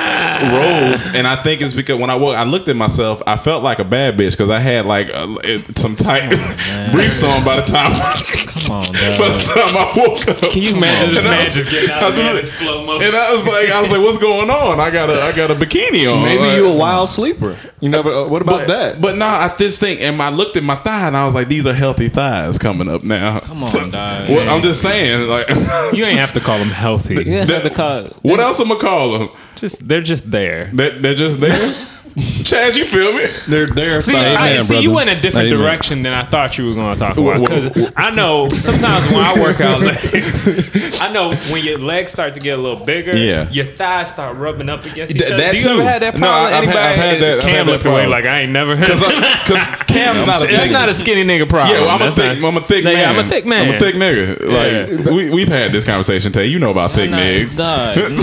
rose. 0.51 1.15
And 1.15 1.29
I 1.29 1.37
think 1.37 1.63
it's 1.63 1.75
because 1.75 1.97
when 1.97 2.11
I 2.11 2.17
woke, 2.17 2.37
I 2.37 2.43
looked 2.43 2.67
at 2.69 2.75
myself. 2.75 3.23
I 3.25 3.37
felt 3.37 3.63
like 3.63 3.79
a 3.79 3.85
bad 3.85 4.17
bitch 4.19 4.33
because 4.33 4.51
I 4.51 4.59
had 4.59 4.85
like 4.87 5.11
uh, 5.15 5.37
it- 5.45 5.79
some 5.79 5.95
tight 5.95 6.29
briefs 6.93 7.23
on 7.23 7.45
by 7.45 7.57
the 7.61 7.63
time. 7.63 7.93
Come 7.93 8.73
on, 8.73 8.83
by 8.93 9.29
the 9.29 9.43
time 9.55 9.77
I 9.77 9.93
woke 9.96 10.27
up. 10.29 10.51
Can 10.51 10.63
you 10.63 10.75
imagine 10.77 11.15
this 11.15 11.25
man 11.25 11.44
just 11.51 11.70
getting 11.70 11.91
out 11.91 12.03
of 12.11 12.15
bed 12.17 12.37
in 12.39 12.43
slow 12.44 12.85
motion? 12.85 13.06
And 13.06 13.15
I 13.15 13.32
was 13.32 13.46
like, 13.46 13.70
I 13.70 13.81
was 13.81 13.91
like, 13.91 14.01
what's 14.01 14.19
going 14.19 14.51
on? 14.51 14.81
I 14.81 14.91
got 14.91 15.08
a, 15.11 15.23
I 15.23 15.32
got 15.32 15.51
a 15.51 15.55
bikini 15.55 16.13
on. 16.13 16.23
Maybe 16.25 16.43
Like- 16.43 16.56
you 16.56 16.69
a 16.69 16.77
wild 16.77 17.08
sleeper. 17.08 17.56
You 17.81 17.89
never. 17.89 18.11
Uh, 18.11 18.29
what 18.29 18.43
about 18.43 18.61
but, 18.61 18.67
that? 18.69 19.01
But 19.01 19.17
nah, 19.17 19.27
I 19.27 19.55
this 19.58 19.79
thing, 19.81 19.99
and 19.99 20.20
I 20.23 20.31
looked 20.31 20.56
at 20.56 20.63
my 20.63 20.77
thigh, 20.77 21.08
and 21.08 21.17
I 21.17 21.25
was 21.27 21.35
like, 21.35 21.49
these 21.49 21.67
are 21.67 21.73
healthy 21.75 22.08
thighs 22.08 22.56
coming 22.56 22.89
up 22.89 23.03
now. 23.03 23.41
Come 23.41 23.65
on, 23.65 23.91
dog. 23.91 24.29
Well, 24.29 24.49
I'm 24.49 24.63
just 24.63 24.81
saying, 24.82 25.12
like, 25.21 25.49
You 25.95 26.05
ain't 26.09 26.19
have 26.19 26.33
to 26.35 26.41
call 26.41 26.59
them 26.59 26.69
healthy. 26.71 27.23
Yeah, 27.25 27.45
That- 27.45 27.63
the 27.63 27.71
car. 27.71 28.05
what 28.23 28.41
else 28.41 28.61
am 28.61 28.73
I 28.73 28.77
call 28.77 29.19
them? 29.19 29.29
Just 29.57 29.87
they're 29.87 30.01
just 30.03 30.31
there. 30.31 30.71
That 30.75 31.03
they're 31.03 31.15
just 31.15 31.41
there. 31.41 31.75
Chaz, 32.43 32.77
you 32.77 32.85
feel 32.85 33.13
me? 33.13 33.25
they're 33.49 33.67
there. 33.67 34.01
See, 34.01 34.15
Amen, 34.15 34.37
I, 34.37 34.59
see, 34.59 34.69
brother. 34.75 34.83
you 34.83 34.91
went 34.93 35.09
a 35.11 35.19
different 35.21 35.49
Amen. 35.49 35.61
direction 35.61 36.03
than 36.03 36.13
I 36.13 36.23
thought 36.25 36.59
you 36.59 36.67
were 36.67 36.75
going 36.75 36.93
to 36.93 36.99
talk 36.99 37.17
about. 37.17 37.25
Wha- 37.25 37.39
wha- 37.39 37.61
Because 37.61 37.93
I 37.97 38.11
know 38.11 38.49
sometimes 38.51 39.11
when 39.11 39.21
I 39.23 39.41
work 39.41 39.61
out 39.63 39.81
legs, 39.81 41.01
I 41.01 41.11
know 41.13 41.35
when 41.51 41.65
your 41.65 41.79
legs 41.79 42.13
start 42.13 42.35
to 42.35 42.41
get 42.41 42.59
a 42.59 42.61
little 42.63 42.85
bigger, 42.85 43.17
Yeah. 43.17 43.49
your 43.51 43.65
thighs 43.65 44.11
start 44.11 44.37
rubbing 44.37 44.69
up 44.69 44.85
against 44.85 45.17
each 45.17 45.23
other. 45.23 45.37
that 45.39 45.53
Do 45.53 45.57
you 45.57 45.63
too. 45.63 45.71
ever 45.71 45.83
had 45.85 46.03
that 46.03 46.15
No, 46.15 46.21
problem? 46.27 46.55
I've 46.59 46.65
had- 46.67 46.77
I've 46.77 46.97
had 46.97 47.21
that- 47.23 47.37
I've 47.45 47.51
Cam 47.51 47.67
looked 47.67 47.87
away 47.87 47.93
problem. 48.05 48.11
like 48.11 48.25
I 48.27 48.41
ain't 48.41 48.53
never. 48.53 48.77
had 48.77 48.89
Because 48.89 49.65
Cam's 49.87 50.27
not 50.27 50.45
a 50.45 50.47
That's 50.49 50.63
big- 50.65 50.73
not 50.73 50.89
a 50.91 50.95
skinny 50.95 51.25
nigga 51.25 51.49
problem. 51.49 51.75
Yeah, 51.77 51.83
well, 51.87 51.91
I'm 52.03 52.03
a 52.09 52.11
thick. 52.13 52.39
not- 52.41 52.49
I'm 52.49 52.57
a 52.57 52.61
thick 52.61 52.85
Yeah, 52.85 52.93
man. 52.93 53.09
I'm 53.19 53.27
a 53.27 53.29
thick 53.29 53.47
man. 53.47 53.69
I'm 53.69 53.75
a 53.75 53.79
thick 53.79 53.95
nigga. 53.95 54.99
Like 55.07 55.07
we 55.15 55.31
we've 55.31 55.49
had 55.49 55.73
this 55.73 55.85
conversation. 55.87 56.31
Tay, 56.33 56.47
you 56.47 56.59
know 56.59 56.71
about 56.71 56.93
thick 56.93 57.11
niggas. 57.11 57.57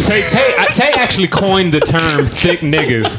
Tay, 0.08 0.22
Tay, 0.30 0.66
Tay 0.74 0.92
actually 1.02 1.28
coined 1.28 1.74
the 1.74 1.80
term 1.80 2.28
"thick 2.28 2.60
niggas." 2.60 3.18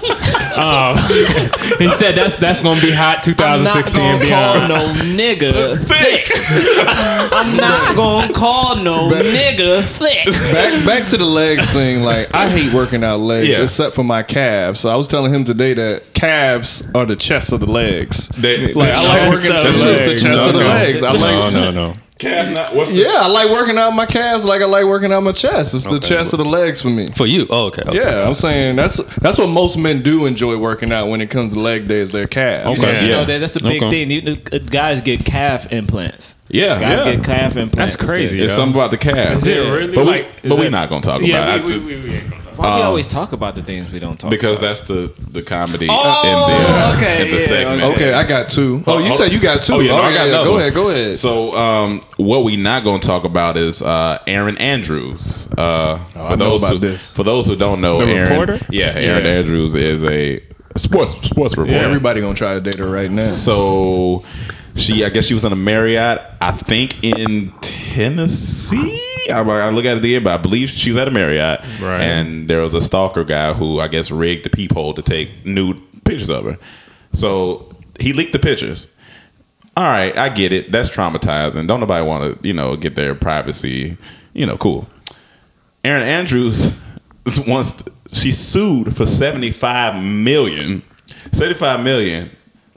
Um, 0.60 0.96
he 1.78 1.88
said 1.90 2.14
that's 2.16 2.36
that's 2.36 2.60
gonna 2.60 2.80
be 2.80 2.90
hot 2.90 3.22
2016 3.22 4.02
and 4.04 4.20
beyond. 4.20 4.68
no 4.68 4.94
nigga 5.16 5.78
Thick. 5.78 6.28
I'm 7.32 7.56
not 7.56 7.96
gonna 7.96 8.32
call 8.32 8.76
no 8.76 9.08
nigga 9.08 9.84
thick. 9.84 10.26
back 10.52 10.84
back 10.86 11.08
to 11.10 11.16
the 11.16 11.24
legs 11.24 11.68
thing. 11.70 12.02
Like 12.02 12.34
I 12.34 12.48
hate 12.48 12.72
working 12.72 13.02
out 13.04 13.20
legs 13.20 13.48
Yeah. 13.48 13.62
except 13.62 13.94
for 13.94 14.04
my 14.04 14.22
calves. 14.22 14.80
So 14.80 14.90
I 14.90 14.96
was 14.96 15.08
telling 15.08 15.32
him 15.32 15.44
today 15.44 15.74
that 15.74 16.12
calves 16.14 16.86
are 16.94 17.06
the 17.06 17.16
chest 17.16 17.52
of 17.52 17.60
the 17.60 17.66
legs. 17.70 18.28
That- 18.28 18.74
Like 18.76 18.90
I 18.90 19.08
like 19.28 19.30
working 19.34 19.52
out 19.52 19.64
the 19.64 19.72
the, 19.72 19.84
legs. 20.06 20.22
chest 20.22 20.46
of 20.46 20.54
the 20.54 20.60
Okay. 20.60 20.68
legs. 20.68 21.02
I 21.02 21.12
like 21.12 21.20
no, 21.20 21.50
no, 21.50 21.70
no. 21.70 21.94
Calf 22.20 22.50
not. 22.52 22.74
What's 22.74 22.90
the, 22.90 22.98
Yeah, 22.98 23.18
I 23.22 23.26
like 23.26 23.50
working 23.50 23.78
out 23.78 23.90
my 23.94 24.06
calves 24.06 24.44
like 24.44 24.60
I 24.62 24.66
like 24.66 24.84
working 24.84 25.10
out 25.12 25.22
my 25.22 25.32
chest. 25.32 25.74
It's 25.74 25.84
the 25.84 25.98
chest 25.98 26.32
of 26.34 26.38
the 26.38 26.44
legs 26.44 26.82
for 26.82 26.90
me. 26.90 27.10
For 27.10 27.26
you? 27.26 27.46
Oh, 27.50 27.66
okay. 27.66 27.82
okay. 27.82 27.96
Yeah, 27.96 28.22
I'm 28.22 28.34
saying 28.34 28.76
that's 28.76 28.98
that's 29.16 29.38
what 29.38 29.48
most 29.48 29.78
men 29.78 30.02
do 30.02 30.26
enjoy 30.26 30.56
working 30.58 30.92
out 30.92 31.08
when 31.08 31.20
it 31.20 31.30
comes 31.30 31.54
to 31.54 31.58
leg 31.58 31.88
day 31.88 32.00
is 32.00 32.12
their 32.12 32.26
calves. 32.26 32.78
Okay. 32.78 32.92
Yeah. 32.92 33.02
You 33.02 33.08
know, 33.12 33.24
that, 33.24 33.38
that's 33.38 33.54
the 33.54 33.60
big 33.60 33.82
Okay. 33.82 34.04
thing. 34.06 34.10
You, 34.10 34.36
uh, 34.52 34.58
guys 34.58 35.00
get 35.00 35.24
calf 35.24 35.72
implants. 35.72 36.36
Yeah, 36.48 36.78
Guys 36.80 37.06
yeah. 37.06 37.14
get 37.14 37.24
calf 37.24 37.56
implants. 37.56 37.94
That's 37.94 38.10
crazy. 38.10 38.40
It's 38.40 38.50
yo. 38.50 38.56
something 38.56 38.74
about 38.74 38.90
the 38.90 38.98
calves. 38.98 39.46
Is 39.46 39.48
it 39.48 39.70
really? 39.70 39.94
But 39.94 40.04
we, 40.04 40.10
Like, 40.10 40.26
is 40.42 40.50
but 40.50 40.58
we're 40.58 40.68
not 40.70 40.88
gonna 40.88 41.00
talk 41.00 41.22
Yeah, 41.22 41.54
about 41.54 41.70
we, 41.70 41.76
it 41.76 41.82
we, 41.82 41.86
we, 41.96 42.02
we 42.02 42.14
ain't 42.16 42.22
gonna 42.28 42.30
talk. 42.30 42.39
Why 42.60 42.74
we 42.76 42.82
Um, 42.82 42.88
always 42.88 43.06
talk 43.06 43.32
about 43.32 43.54
the 43.54 43.62
things 43.62 43.90
we 43.90 43.98
don't 43.98 44.18
talk 44.20 44.30
because 44.30 44.58
about? 44.58 44.68
that's 44.68 44.80
the 44.82 45.10
the 45.32 45.42
comedy 45.42 45.86
Oh, 45.90 46.22
in 46.24 46.52
the 46.52 46.96
okay, 46.98 47.22
in 47.22 47.30
the 47.30 47.40
yeah, 47.40 47.46
segment. 47.46 47.82
Okay, 47.94 48.12
I 48.12 48.22
got 48.22 48.50
two. 48.50 48.82
Oh, 48.86 48.98
you 48.98 49.06
hold 49.06 49.18
said 49.18 49.32
you 49.32 49.40
got 49.40 49.62
two. 49.62 49.74
Oh, 49.74 49.80
yeah, 49.80 49.92
no, 49.92 49.96
I 49.96 49.98
Oh, 49.98 50.02
got 50.02 50.12
yeah, 50.12 50.22
another 50.24 50.44
Go 50.50 50.58
ahead, 50.58 50.74
go 50.74 50.88
ahead. 50.90 51.16
So, 51.16 51.56
um, 51.56 52.02
what 52.18 52.44
we 52.44 52.56
not 52.56 52.84
going 52.84 53.00
to 53.00 53.06
talk 53.06 53.24
about 53.24 53.56
is 53.56 53.80
uh, 53.80 54.18
Erin 54.26 54.58
Andrews. 54.58 55.48
Uh, 55.56 55.96
for 55.96 56.18
Oh, 56.18 56.26
I 56.26 56.30
know 56.36 56.50
those 56.50 56.62
about 56.62 56.72
who, 56.74 56.78
this. 56.80 57.12
for 57.16 57.22
those 57.24 57.46
who 57.46 57.56
don't 57.56 57.80
know, 57.80 57.98
The 57.98 58.06
Erin, 58.12 58.28
reporter? 58.30 58.66
yeah, 58.70 58.86
Erin 58.94 59.24
Yeah. 59.24 59.30
Andrews 59.32 59.74
is 59.74 60.04
a 60.04 60.40
sports 60.76 61.12
sports 61.12 61.56
reporter. 61.56 61.78
Yeah, 61.78 61.84
everybody 61.84 62.20
gonna 62.20 62.34
try 62.34 62.52
to 62.54 62.60
date 62.60 62.76
her 62.78 62.90
right 62.90 63.10
now. 63.10 63.22
So 63.22 64.22
she, 64.74 65.04
I 65.04 65.08
guess 65.08 65.24
she 65.24 65.34
was 65.34 65.44
in 65.44 65.52
a 65.52 65.56
Marriott, 65.56 66.20
I 66.42 66.52
think 66.52 67.02
in 67.02 67.52
Tennessee. 67.62 68.98
I, 69.30 69.40
I 69.40 69.70
look 69.70 69.84
at 69.84 69.96
it 69.96 70.04
again, 70.04 70.22
but 70.24 70.38
I 70.38 70.42
believe 70.42 70.68
she 70.70 70.90
was 70.90 70.98
at 71.02 71.08
a 71.08 71.10
Marriott, 71.10 71.60
Right. 71.80 72.00
and 72.00 72.48
there 72.48 72.60
was 72.60 72.74
a 72.74 72.80
stalker 72.82 73.24
guy 73.24 73.52
who 73.54 73.80
I 73.80 73.88
guess 73.88 74.10
rigged 74.10 74.44
the 74.44 74.50
peephole 74.50 74.94
to 74.94 75.02
take 75.02 75.44
nude 75.46 75.80
pictures 76.04 76.30
of 76.30 76.44
her. 76.44 76.58
So 77.12 77.74
he 77.98 78.12
leaked 78.12 78.32
the 78.32 78.38
pictures. 78.38 78.88
All 79.76 79.84
right, 79.84 80.16
I 80.16 80.28
get 80.28 80.52
it. 80.52 80.72
That's 80.72 80.90
traumatizing. 80.90 81.66
Don't 81.66 81.80
nobody 81.80 82.04
want 82.04 82.42
to, 82.42 82.46
you 82.48 82.52
know, 82.54 82.76
get 82.76 82.96
their 82.96 83.14
privacy. 83.14 83.96
You 84.34 84.46
know, 84.46 84.56
cool. 84.56 84.88
Erin 85.84 86.02
Andrews 86.02 86.80
once 87.46 87.82
she 88.12 88.32
sued 88.32 88.94
for 88.96 89.06
75 89.06 90.02
million. 90.02 90.82
75 91.32 91.80
million. 91.82 92.30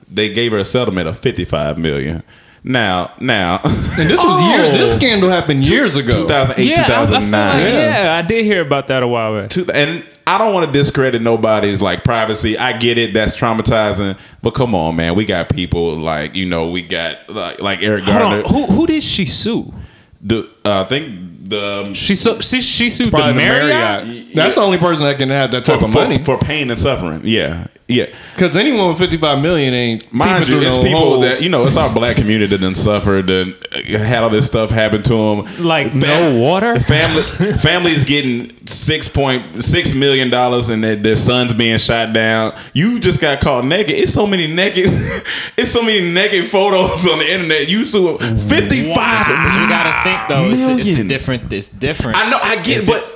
They 0.10 0.31
gave 0.31 0.51
her 0.51 0.60
a 0.60 0.65
settlement 0.65 1.07
of 1.07 1.17
55 1.17 1.77
million. 1.79 2.22
Now, 2.63 3.12
now, 3.20 3.60
And 3.63 4.10
this 4.10 4.24
was 4.24 4.41
year. 4.43 4.72
This 4.72 4.96
scandal 4.96 5.29
happened 5.29 5.67
years 5.67 5.98
ago. 5.98 6.12
2008, 6.24 6.65
Yeah, 6.65 6.75
I- 6.79 6.84
I 6.84 6.86
feel 6.86 7.05
2009. 7.20 7.63
like- 7.65 7.74
yeah, 7.74 8.15
I 8.17 8.22
did 8.25 8.46
hear 8.46 8.62
about 8.62 8.88
that 8.88 9.03
a 9.03 9.08
while 9.08 9.38
back. 9.41 9.51
And 9.74 10.03
I 10.25 10.38
don't 10.38 10.53
want 10.53 10.67
to 10.67 10.72
discredit 10.72 11.22
nobody's 11.22 11.82
like 11.82 12.05
privacy. 12.05 12.58
I 12.58 12.72
get 12.77 12.98
it. 12.98 13.13
That's 13.13 13.36
traumatizing. 13.36 14.17
But 14.41 14.51
come 14.51 14.74
on, 14.75 14.96
man. 14.96 15.15
We 15.15 15.25
got 15.25 15.50
people 15.50 15.98
like, 15.98 16.38
you 16.38 16.46
know, 16.46 16.70
we 16.72 16.82
got 16.84 17.17
like, 17.29 17.62
like 17.62 17.84
Eric 17.84 18.05
Hold 18.05 18.17
Gardner. 18.17 18.41
who 18.43 18.65
who 18.67 18.88
did 18.88 19.03
she 19.03 19.25
sue? 19.25 19.74
The, 20.22 20.48
uh, 20.63 20.84
I 20.84 20.86
think 20.86 21.50
the. 21.50 21.91
She 21.93 22.15
su- 22.15 22.41
she, 22.41 22.62
she 22.62 22.89
sued 22.89 23.12
the 23.12 23.34
Marriott. 23.34 24.05
Marriott. 24.05 24.34
That's 24.34 24.55
the 24.55 24.62
only 24.62 24.77
person 24.77 25.03
that 25.03 25.17
can 25.17 25.27
have 25.27 25.51
that 25.51 25.65
type 25.65 25.82
for, 25.82 25.88
of 25.88 25.91
for- 25.91 26.00
money. 26.00 26.24
for 26.24 26.38
pain 26.38 26.70
and 26.70 26.79
suffering. 26.79 27.20
Yeah. 27.25 27.67
Yeah. 27.94 28.06
Because 28.34 28.56
anyone 28.56 28.90
with 28.90 28.98
55 29.00 29.40
million 29.42 29.74
ain't 29.74 30.12
Mind 30.14 30.46
peeping 30.46 30.56
you, 30.56 30.60
through 30.62 30.68
it's 30.68 30.76
no 30.78 30.84
people 30.84 31.00
holes. 31.00 31.22
that 31.22 31.42
you 31.42 31.50
know. 31.50 31.66
It's 31.66 31.78
our 31.78 31.94
black 31.94 32.16
community 32.18 32.48
that 32.48 32.62
done 32.62 32.76
suffered 32.76 33.30
and 33.30 33.56
had 33.86 34.24
all 34.24 34.30
this 34.30 34.48
stuff 34.48 34.70
happen 34.72 35.04
to 35.04 35.14
them. 35.14 35.66
Like 35.66 35.94
no 35.94 36.38
water? 36.40 36.76
Family, 36.80 37.22
families 37.54 38.04
getting 38.06 38.56
six 38.66 39.08
point 39.08 39.64
six 39.64 39.94
million 39.94 40.30
dollars 40.30 40.70
and 40.70 40.84
their, 40.84 40.96
their 40.96 41.16
sons 41.16 41.54
being 41.54 41.78
shot 41.78 42.14
down. 42.14 42.56
You 42.74 43.00
just 43.00 43.22
got 43.22 43.40
caught 43.42 43.66
naked. 43.66 43.96
It's 43.96 44.14
so 44.14 44.26
many 44.26 44.48
naked. 44.48 44.86
it's 45.58 45.72
so 45.72 45.82
many 45.84 46.02
naked 46.12 46.48
photos 46.48 47.06
on 47.08 47.20
the 47.20 47.32
internet. 47.32 47.70
You 47.70 47.86
sue 47.86 48.18
fifty 48.18 48.94
five. 48.94 49.28
But 49.28 49.60
you 49.62 49.68
gotta 49.70 50.04
think 50.04 50.20
though, 50.28 50.50
it's, 50.50 50.88
it's 50.88 51.04
different. 51.08 51.52
It's 51.54 51.70
different. 51.70 52.18
I 52.18 52.30
know. 52.30 52.40
I 52.42 52.56
get, 52.64 52.80
It's 52.80 52.90
but 52.90 53.02
di- 53.02 53.12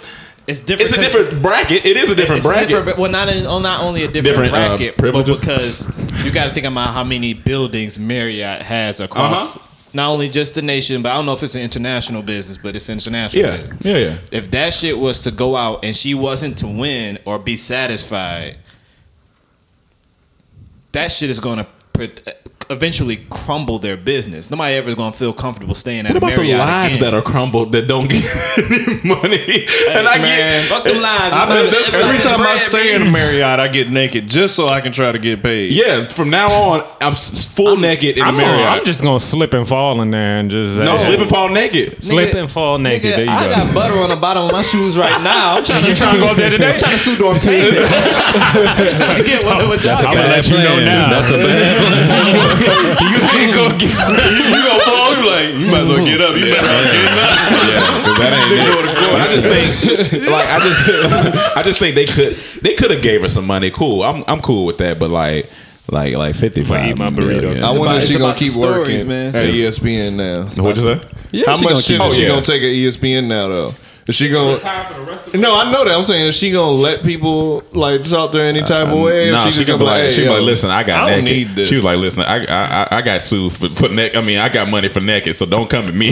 it's 0.48 0.60
different. 0.62 0.90
it's 0.92 0.98
a 0.98 1.02
different 1.20 1.42
bracket. 1.44 1.86
It 1.86 1.98
is 1.98 2.10
a 2.12 2.16
different 2.16 2.40
it's 2.40 2.48
bracket. 2.48 2.70
different, 2.70 2.98
well, 2.98 3.12
not 3.12 3.28
in, 3.30 3.46
oh, 3.46 3.60
not 3.60 3.86
only 3.86 4.04
a 4.04 4.08
different, 4.08 4.38
Different, 4.52 4.54
uh, 4.54 4.78
bracket, 4.78 4.98
but 4.98 5.26
because 5.26 5.88
you 6.26 6.32
got 6.32 6.46
to 6.48 6.54
think 6.54 6.66
about 6.66 6.94
how 6.94 7.04
many 7.04 7.34
buildings 7.34 8.00
Marriott 8.00 8.62
has 8.64 9.00
across 9.02 9.58
Uh-huh. 9.58 9.66
not 9.94 10.10
only 10.10 10.30
just 10.30 10.56
the 10.56 10.62
nation, 10.62 11.02
but 11.02 11.12
I 11.12 11.16
don't 11.16 11.26
know 11.26 11.34
if 11.34 11.44
it's 11.44 11.56
an 11.56 11.62
international 11.62 12.22
business, 12.22 12.58
but 12.58 12.76
it's 12.76 12.88
international 12.90 13.44
Yeah, 13.44 13.58
business. 13.58 13.86
yeah, 13.86 13.98
yeah. 13.98 14.18
If 14.32 14.50
that 14.52 14.74
shit 14.74 14.98
was 14.98 15.22
to 15.24 15.32
go 15.32 15.56
out 15.56 15.84
and 15.84 15.96
she 15.96 16.14
wasn't 16.14 16.58
to 16.60 16.68
win 16.68 17.20
or 17.26 17.40
be 17.40 17.56
satisfied, 17.56 18.58
that 20.94 21.12
shit 21.12 21.30
is 21.30 21.40
going 21.40 21.58
to 21.60 21.68
eventually 22.70 23.18
crumble 23.30 23.80
their 23.80 23.96
business. 23.98 24.52
Nobody 24.52 24.76
ever 24.76 24.94
going 24.96 25.12
to 25.12 25.18
feel 25.18 25.32
comfortable 25.34 25.74
staying 25.76 26.06
at 26.06 26.14
What 26.16 26.24
a 26.24 26.26
about 26.36 26.42
the 26.42 26.54
lives 26.58 26.98
again. 26.98 27.12
that 27.12 27.18
are 27.18 27.22
crumbled 27.22 27.72
that 27.72 27.88
don't 27.88 28.10
get 28.10 28.26
any 28.58 28.96
money? 29.08 29.68
and 29.90 30.08
I 30.08 30.18
man, 30.20 30.62
get 30.64 30.70
Fuck 30.70 30.84
them 30.84 31.02
lives. 31.02 31.34
I've 31.34 31.48
been, 31.50 31.68
It's 31.74 31.94
every 31.94 32.08
like 32.16 32.22
time 32.24 32.42
I 32.42 32.44
bread, 32.44 32.60
stay 32.62 32.96
in 32.96 33.02
a 33.04 33.06
Marriott, 33.12 33.60
I 33.60 33.68
get 33.70 33.90
naked 33.90 34.28
just 34.28 34.56
so 34.56 34.68
I 34.68 34.82
can 34.82 34.92
try 34.92 35.12
to 35.12 35.20
get 35.20 35.42
paid. 35.42 35.72
Yeah, 35.72 36.08
from 36.10 36.30
now 36.30 36.48
on, 36.52 36.82
I'm 37.02 37.14
s- 37.14 37.48
full 37.56 37.78
naked 37.78 38.18
in 38.18 38.24
I'm, 38.24 38.36
the 38.36 38.42
gonna- 38.42 38.54
Marriott. 38.58 38.80
I'm 38.80 38.86
just 38.86 39.02
gonna 39.02 39.20
slip 39.20 39.54
and 39.54 39.68
fall 39.68 40.02
in 40.02 40.12
there 40.12 40.36
and 40.36 40.50
just 40.52 40.80
no, 40.80 40.96
uh, 40.96 40.98
slip 40.98 41.20
and 41.22 41.30
fall 41.30 41.50
naked. 41.50 42.04
slip 42.04 42.30
Nigga, 42.32 42.40
and 42.42 42.52
fall 42.52 42.78
naked. 42.78 43.14
Nigga, 43.14 43.16
there 43.16 43.26
you 43.26 43.32
I 43.32 43.48
go. 43.50 43.56
got 43.56 43.74
butter 43.74 44.00
on 44.00 44.10
the 44.10 44.16
bottom 44.18 44.44
of 44.44 44.52
my 44.52 44.62
shoes 44.62 44.98
right 44.98 45.22
now. 45.22 45.56
I'm 45.56 45.64
trying 45.64 45.84
to 45.86 45.96
trying 45.96 46.16
to 46.16 46.20
go 46.20 46.34
there 46.36 46.50
today? 46.50 46.74
I'm 46.74 46.80
trying 46.80 46.98
to 46.98 47.00
sue 47.00 47.16
Dormtainment. 47.16 47.88
I'm 47.88 48.88
trying 48.88 49.18
to 49.18 49.24
get 49.24 49.44
what, 49.46 49.68
what 49.68 49.84
y'all 49.84 49.96
I'm 49.98 50.16
gonna 50.16 50.28
let 50.28 50.50
you 50.50 50.58
know 50.58 50.84
now. 50.84 51.10
That's 51.12 51.30
a 51.30 51.38
bad 51.38 52.57
you 52.60 53.20
ain't 53.38 53.54
gonna 53.54 53.78
get. 53.78 53.92
you 54.50 54.60
gonna 54.62 54.84
fall? 54.84 55.16
You 55.16 55.24
like 55.30 55.50
you 55.54 55.68
might 55.72 55.82
as 55.84 55.88
well 55.90 56.06
get 56.06 56.22
up. 56.22 56.36
You 56.36 56.46
better 56.46 56.68
not 56.68 56.92
get 56.92 57.08
up. 57.08 57.68
yeah, 57.68 58.04
'cause 58.04 58.18
that 58.20 58.34
ain't 58.34 58.52
it. 58.54 58.98
But 59.12 59.22
I 59.22 59.28
just 59.34 59.46
think, 60.12 60.30
like, 60.30 60.48
I 60.48 60.60
just, 60.60 61.58
I 61.58 61.64
just 61.64 61.80
think 61.80 61.96
they 61.96 62.06
could, 62.06 62.36
they 62.62 62.74
could 62.76 62.92
have 62.92 63.02
gave 63.02 63.22
her 63.22 63.30
some 63.30 63.46
money. 63.46 63.70
Cool, 63.70 64.04
I'm, 64.04 64.24
I'm 64.28 64.42
cool 64.42 64.66
with 64.66 64.78
that. 64.80 65.00
But 65.00 65.12
like, 65.12 65.50
like, 65.90 66.16
like 66.16 66.36
fifty 66.36 66.64
five. 66.64 66.90
eat 66.90 66.98
my 67.00 67.10
burrito. 67.10 67.62
I 67.62 67.78
wonder 67.78 68.02
if 68.02 68.06
she 68.10 68.18
gonna 68.18 68.36
keep 68.36 68.50
stories, 68.52 69.06
working 69.06 69.08
man. 69.08 69.28
at 69.28 69.34
So- 69.36 69.46
ESPN 69.48 70.14
now. 70.16 70.44
What'd 70.64 70.84
you 70.84 70.94
say? 70.96 71.08
Yeah, 71.32 71.44
How 71.46 71.52
much 71.54 71.62
gonna 71.62 71.76
shit 71.82 71.86
keep 71.86 71.86
is 71.86 71.92
it. 71.92 72.02
Oh, 72.02 72.10
she 72.12 72.22
yeah. 72.24 72.28
gonna 72.30 72.42
take 72.42 72.62
at 72.64 72.68
ESPN 72.72 73.28
now 73.28 73.48
though? 73.50 73.74
Is 74.08 74.16
she 74.16 74.30
gonna? 74.30 74.58
No, 75.38 75.60
I 75.60 75.70
know 75.72 75.84
that. 75.84 75.94
I'm 75.94 76.04
saying, 76.04 76.28
is 76.28 76.36
she 76.38 76.52
gonna 76.52 76.72
let 76.72 77.04
people 77.04 77.62
like 77.74 78.04
talk 78.06 78.32
to 78.32 78.38
her 78.38 78.44
any 78.46 78.62
type 78.62 78.88
of 78.88 79.00
way? 79.00 79.30
Or 79.30 79.32
No, 79.34 79.44
she, 79.44 79.52
just 79.52 79.68
gonna 79.68 79.80
be 79.80 79.84
like, 79.84 80.02
hey, 80.04 80.10
she 80.12 80.24
yo, 80.24 80.34
like, 80.34 80.44
listen, 80.44 80.70
I 80.70 80.84
got 80.84 81.04
I 81.04 81.10
don't 81.16 81.26
naked. 81.26 81.48
need 81.50 81.56
this. 81.56 81.70
She 81.70 81.76
was 81.76 81.84
like, 81.84 81.98
listen, 81.98 82.22
I, 82.22 82.46
I, 82.46 82.84
I- 82.84 82.98
I 82.98 83.02
got 83.02 83.22
sued 83.22 83.52
for, 83.52 83.68
for 83.70 83.90
neck. 83.90 84.16
I 84.16 84.22
mean, 84.22 84.38
I 84.38 84.48
got 84.50 84.70
money 84.70 84.88
for 84.88 85.02
naked, 85.02 85.36
so 85.36 85.46
don't 85.46 85.70
come 85.70 85.86
at 85.88 85.94
me. 85.94 86.12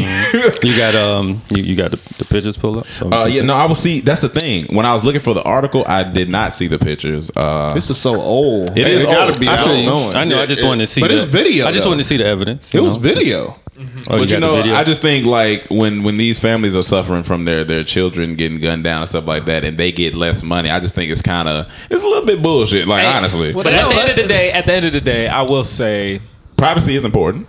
You 0.62 0.75
got 0.78 0.94
um, 0.96 1.42
you, 1.50 1.64
you 1.64 1.75
got 1.75 1.92
the, 1.92 1.98
the 2.18 2.25
pictures 2.25 2.58
pulled 2.58 2.80
up. 2.80 2.88
So 2.88 3.08
Uh, 3.10 3.25
yeah, 3.28 3.40
see? 3.40 3.46
no, 3.46 3.56
I 3.56 3.66
will 3.66 3.75
see. 3.75 4.02
That's 4.02 4.22
the 4.22 4.30
thing. 4.30 4.66
When 4.75 4.86
I 4.86 4.94
was 4.94 5.04
looking 5.06 5.22
for 5.22 5.34
the 5.34 5.44
article, 5.44 5.84
I 5.88 6.04
did 6.04 6.30
not 6.30 6.54
see 6.54 6.68
the 6.68 6.78
pictures. 6.80 7.32
Uh, 7.36 7.74
This 7.74 7.90
is 7.90 7.98
so 7.98 8.20
old. 8.22 8.72
It, 8.72 8.80
it 8.80 8.88
is 8.90 9.04
gotta 9.06 9.32
old. 9.32 9.40
be 9.40 9.48
I 9.48 9.54
out 9.56 9.66
feel 9.68 10.18
I 10.18 10.25
know. 10.25 10.42
I 10.42 10.46
just 10.46 10.64
wanted 10.66 10.82
to 10.82 10.88
see. 10.88 11.02
But 11.02 11.12
the, 11.12 11.16
it's 11.16 11.24
video, 11.25 11.66
I 11.66 11.72
just 11.72 11.86
though. 11.86 11.92
wanted 11.92 12.04
to 12.04 12.10
see 12.10 12.18
the 12.18 12.25
evidence. 12.25 12.75
It 12.75 12.82
was 12.82 12.98
know, 13.00 13.14
just- 13.14 13.60
video. 13.75 14.03
Oh, 14.10 14.17
but 14.20 14.29
you 14.32 14.39
got 14.39 14.65
know. 14.65 14.74
I 14.75 14.84
just 14.84 15.01
think 15.01 15.25
like 15.25 15.65
when 15.70 16.03
when 16.03 16.17
these 16.17 16.39
families 16.39 16.75
are 16.75 16.84
suffering 16.84 17.24
from 17.24 17.46
their 17.46 17.63
their 17.63 17.84
children 17.84 18.36
getting 18.36 18.60
gunned 18.60 18.84
down 18.84 19.01
and 19.01 19.10
stuff 19.10 19.25
like 19.27 19.46
that, 19.46 19.63
and 19.63 19.77
they 19.77 19.91
get 19.91 20.15
less 20.15 20.44
money, 20.44 20.70
I 20.70 20.79
just 20.79 20.96
think 20.96 21.12
it's 21.12 21.22
kind 21.22 21.48
of 21.50 21.72
it's 21.89 22.03
a 22.03 22.08
little 22.08 22.25
bit 22.25 22.41
bullshit. 22.41 22.88
Like 22.88 23.05
honestly, 23.05 23.53
Well, 23.53 23.63
But 23.63 23.74
at 23.74 23.89
the 23.89 23.96
end 23.96 24.10
of 24.12 24.15
the 24.15 24.27
day, 24.27 24.51
at 24.51 24.65
the 24.65 24.74
end 24.74 24.86
of 24.86 24.94
the 24.94 25.01
day, 25.01 25.27
I 25.27 25.41
will 25.41 25.65
say, 25.65 26.22
privacy 26.58 26.96
is 26.96 27.05
important. 27.05 27.48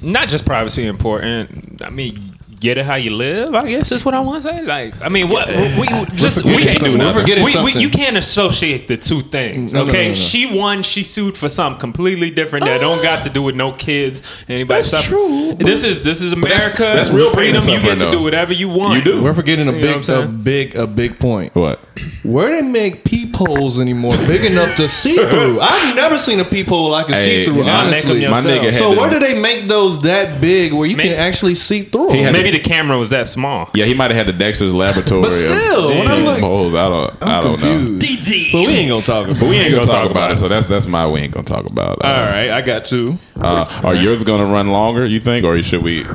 not 0.00 0.28
just 0.28 0.46
privacy 0.46 0.86
important. 0.86 1.82
I 1.82 1.90
mean, 1.90 2.16
get 2.60 2.78
it 2.78 2.84
how 2.84 2.94
you 2.96 3.10
live. 3.10 3.54
I 3.54 3.68
guess 3.68 3.92
is 3.92 4.04
what 4.04 4.14
I 4.14 4.20
want 4.20 4.42
to 4.42 4.48
say. 4.48 4.62
Like, 4.62 5.00
I 5.02 5.08
mean, 5.08 5.28
what 5.28 5.48
we 5.78 5.86
just 6.16 6.44
we 6.44 6.56
can't 6.58 6.78
something. 6.78 6.98
We're 6.98 7.12
forgetting 7.14 7.44
we, 7.44 7.62
we, 7.62 7.72
you 7.80 7.88
can't 7.88 8.16
associate 8.16 8.88
the 8.88 8.96
two 8.96 9.22
things. 9.22 9.74
No, 9.74 9.84
no, 9.84 9.90
okay, 9.90 10.02
no, 10.04 10.08
no. 10.10 10.14
she 10.14 10.46
won. 10.58 10.82
She 10.82 11.02
sued 11.02 11.36
for 11.36 11.48
something 11.48 11.80
completely 11.80 12.30
different 12.30 12.64
that 12.64 12.80
don't 12.80 13.02
got 13.02 13.24
to 13.24 13.30
do 13.30 13.42
with 13.42 13.54
no 13.56 13.72
kids. 13.72 14.22
Anybody 14.48 14.78
That's 14.78 14.88
suffer. 14.90 15.08
true, 15.08 15.54
This 15.54 15.84
is 15.84 16.02
this 16.02 16.22
is 16.22 16.32
America. 16.32 16.78
that's 16.82 17.10
real 17.10 17.26
pain 17.34 17.54
freedom. 17.60 17.68
You 17.68 17.80
get 17.82 17.98
to 18.00 18.10
do 18.10 18.22
whatever 18.22 18.52
you 18.52 18.68
want. 18.68 18.98
You 18.98 19.12
do. 19.12 19.22
We're 19.22 19.34
forgetting 19.34 19.68
a 19.68 19.72
You 19.72 19.80
big, 19.80 20.08
a 20.08 20.26
big, 20.26 20.74
a 20.76 20.86
big 20.86 21.18
point. 21.18 21.54
What? 21.54 21.80
Where 22.22 22.50
they 22.50 22.62
make 22.62 23.04
peepholes 23.04 23.80
anymore 23.80 24.12
big 24.26 24.50
enough 24.50 24.76
to 24.76 24.88
see 24.88 25.16
through? 25.30 25.60
I've 25.60 25.96
never 25.96 26.18
seen 26.18 26.40
a 26.40 26.44
peephole 26.44 26.94
I 26.94 27.02
can 27.04 27.14
Hey, 27.14 27.44
see 27.44 27.44
through. 27.50 27.64
gotta 27.64 27.90
make 27.90 28.04
'em 28.04 28.10
Honestly, 28.12 28.28
my 28.28 28.40
nigga 28.40 28.64
had 28.66 28.74
so 28.74 28.90
where 28.96 29.10
do 29.10 29.18
they 29.18 29.40
make 29.40 29.68
those 29.68 30.00
that 30.02 30.40
big 30.40 30.72
where 30.72 30.86
you 30.86 30.96
Maybe- 30.96 31.10
can 31.10 31.18
actually 31.18 31.54
see 31.54 31.82
through? 31.82 32.10
He 32.10 32.16
them? 32.22 32.34
had 32.34 32.34
Maybe 32.48 32.58
the 32.62 32.68
camera 32.68 32.96
was 32.98 33.10
that 33.10 33.28
small. 33.28 33.68
Yeah, 33.74 33.84
he 33.84 33.94
might 33.94 34.10
have 34.10 34.26
had 34.26 34.34
the 34.34 34.38
Dexter's 34.38 34.72
laboratory. 34.74 35.22
But 35.22 35.32
still, 35.32 35.88
when 35.90 36.08
I 36.08 36.14
look- 36.18 36.40
holes, 36.40 36.74
I 36.74 36.88
don't. 36.88 37.22
I 37.22 37.36
I'm 37.38 37.42
don't 37.44 37.62
know. 37.62 37.72
confused. 37.72 38.52
But 38.52 38.58
we 38.60 38.68
ain't 38.68 38.88
gonna 38.90 39.02
talk 39.02 39.26
about. 39.26 39.40
But 39.40 39.48
we 39.48 39.56
ain't 39.56 39.74
gonna 39.74 39.86
talk 39.86 40.10
about 40.10 40.30
it. 40.30 40.34
it. 40.34 40.36
So 40.38 40.48
that's 40.48 40.68
that's 40.68 40.86
my 40.86 41.06
we 41.06 41.20
ain't 41.20 41.32
gonna 41.32 41.44
talk 41.44 41.66
about. 41.66 42.02
All 42.02 42.10
right, 42.24 42.50
I 42.50 42.60
got 42.62 42.84
two. 42.84 43.18
Uh, 43.40 43.80
are 43.84 43.94
yours 43.94 44.24
gonna 44.24 44.46
run 44.46 44.68
longer? 44.68 45.04
You 45.06 45.20
think, 45.20 45.44
or 45.44 45.60
should 45.62 45.82
we? 45.82 46.06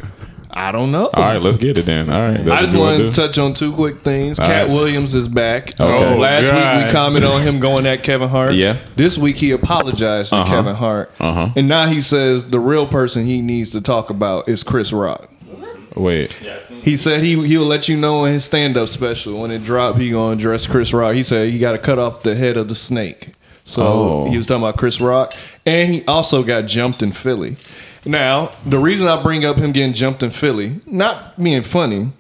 I 0.56 0.72
don't 0.72 0.92
know. 0.92 1.10
All 1.16 1.24
right, 1.24 1.42
let's 1.42 1.58
get 1.58 1.80
it 1.80 1.88
then. 1.88 2.12
All 2.12 2.22
right. 2.22 2.38
That's 2.46 2.62
I 2.62 2.66
just 2.66 2.78
wanna 2.78 3.12
touch 3.12 3.40
on 3.40 3.54
two 3.56 3.72
quick 3.74 4.02
things. 4.02 4.38
All 4.38 4.46
Katt 4.46 4.68
right. 4.68 4.74
Williams 4.74 5.16
is 5.16 5.28
back. 5.28 5.70
Okay. 5.82 6.06
Oh, 6.06 6.16
last 6.18 6.44
week 6.54 6.86
we 6.86 6.92
commented 6.92 7.28
on 7.28 7.42
him 7.42 7.60
going 7.60 7.88
at 7.88 8.04
Kevin 8.04 8.30
Hart. 8.30 8.54
Yeah. 8.54 8.78
This 8.96 9.18
week 9.18 9.38
he 9.38 9.50
apologized 9.50 10.30
to 10.30 10.36
Uh-huh. 10.36 10.54
Kevin 10.56 10.76
Hart. 10.76 11.12
Uh-huh. 11.20 11.50
And 11.56 11.68
now 11.68 11.88
he 11.88 12.02
says 12.02 12.46
the 12.46 12.60
real 12.60 12.86
person 12.86 13.26
he 13.26 13.42
needs 13.42 13.72
to 13.72 13.82
talk 13.82 14.12
about 14.12 14.48
is 14.48 14.62
Chris 14.62 14.94
Rock. 14.94 15.28
Wait. 15.96 16.32
He 16.84 16.98
said 16.98 17.22
he 17.24 17.46
he'll 17.48 17.66
let 17.66 17.88
you 17.88 17.96
know 17.98 18.26
in 18.26 18.34
his 18.34 18.46
stand 18.46 18.78
up 18.78 18.88
special 18.90 19.42
when 19.42 19.52
it 19.52 19.64
drop. 19.64 19.98
He 19.98 20.10
gonna 20.12 20.34
address 20.36 20.66
Chris 20.68 20.94
Rock. 20.94 21.14
He 21.16 21.24
said 21.24 21.52
he 21.52 21.60
got 21.60 21.74
to 21.74 21.78
cut 21.78 22.00
off 22.00 22.24
the 22.24 22.36
head 22.36 22.58
of 22.58 22.68
the 22.68 22.76
snake. 22.76 23.34
So 23.66 23.82
Oh. 23.84 24.30
he 24.30 24.36
was 24.38 24.48
talking 24.48 24.64
about 24.64 24.78
Chris 24.78 25.00
Rock, 25.00 25.34
and 25.66 25.90
he 25.92 26.04
also 26.06 26.44
got 26.44 26.64
jumped 26.66 27.02
in 27.04 27.12
Philly. 27.12 27.56
Now 28.06 28.52
the 28.66 28.80
reason 28.80 29.08
I 29.08 29.22
bring 29.22 29.46
up 29.46 29.58
him 29.58 29.72
getting 29.72 29.94
jumped 29.94 30.24
in 30.24 30.32
Philly, 30.32 30.82
not 30.86 31.42
being 31.42 31.62
funny. 31.64 32.12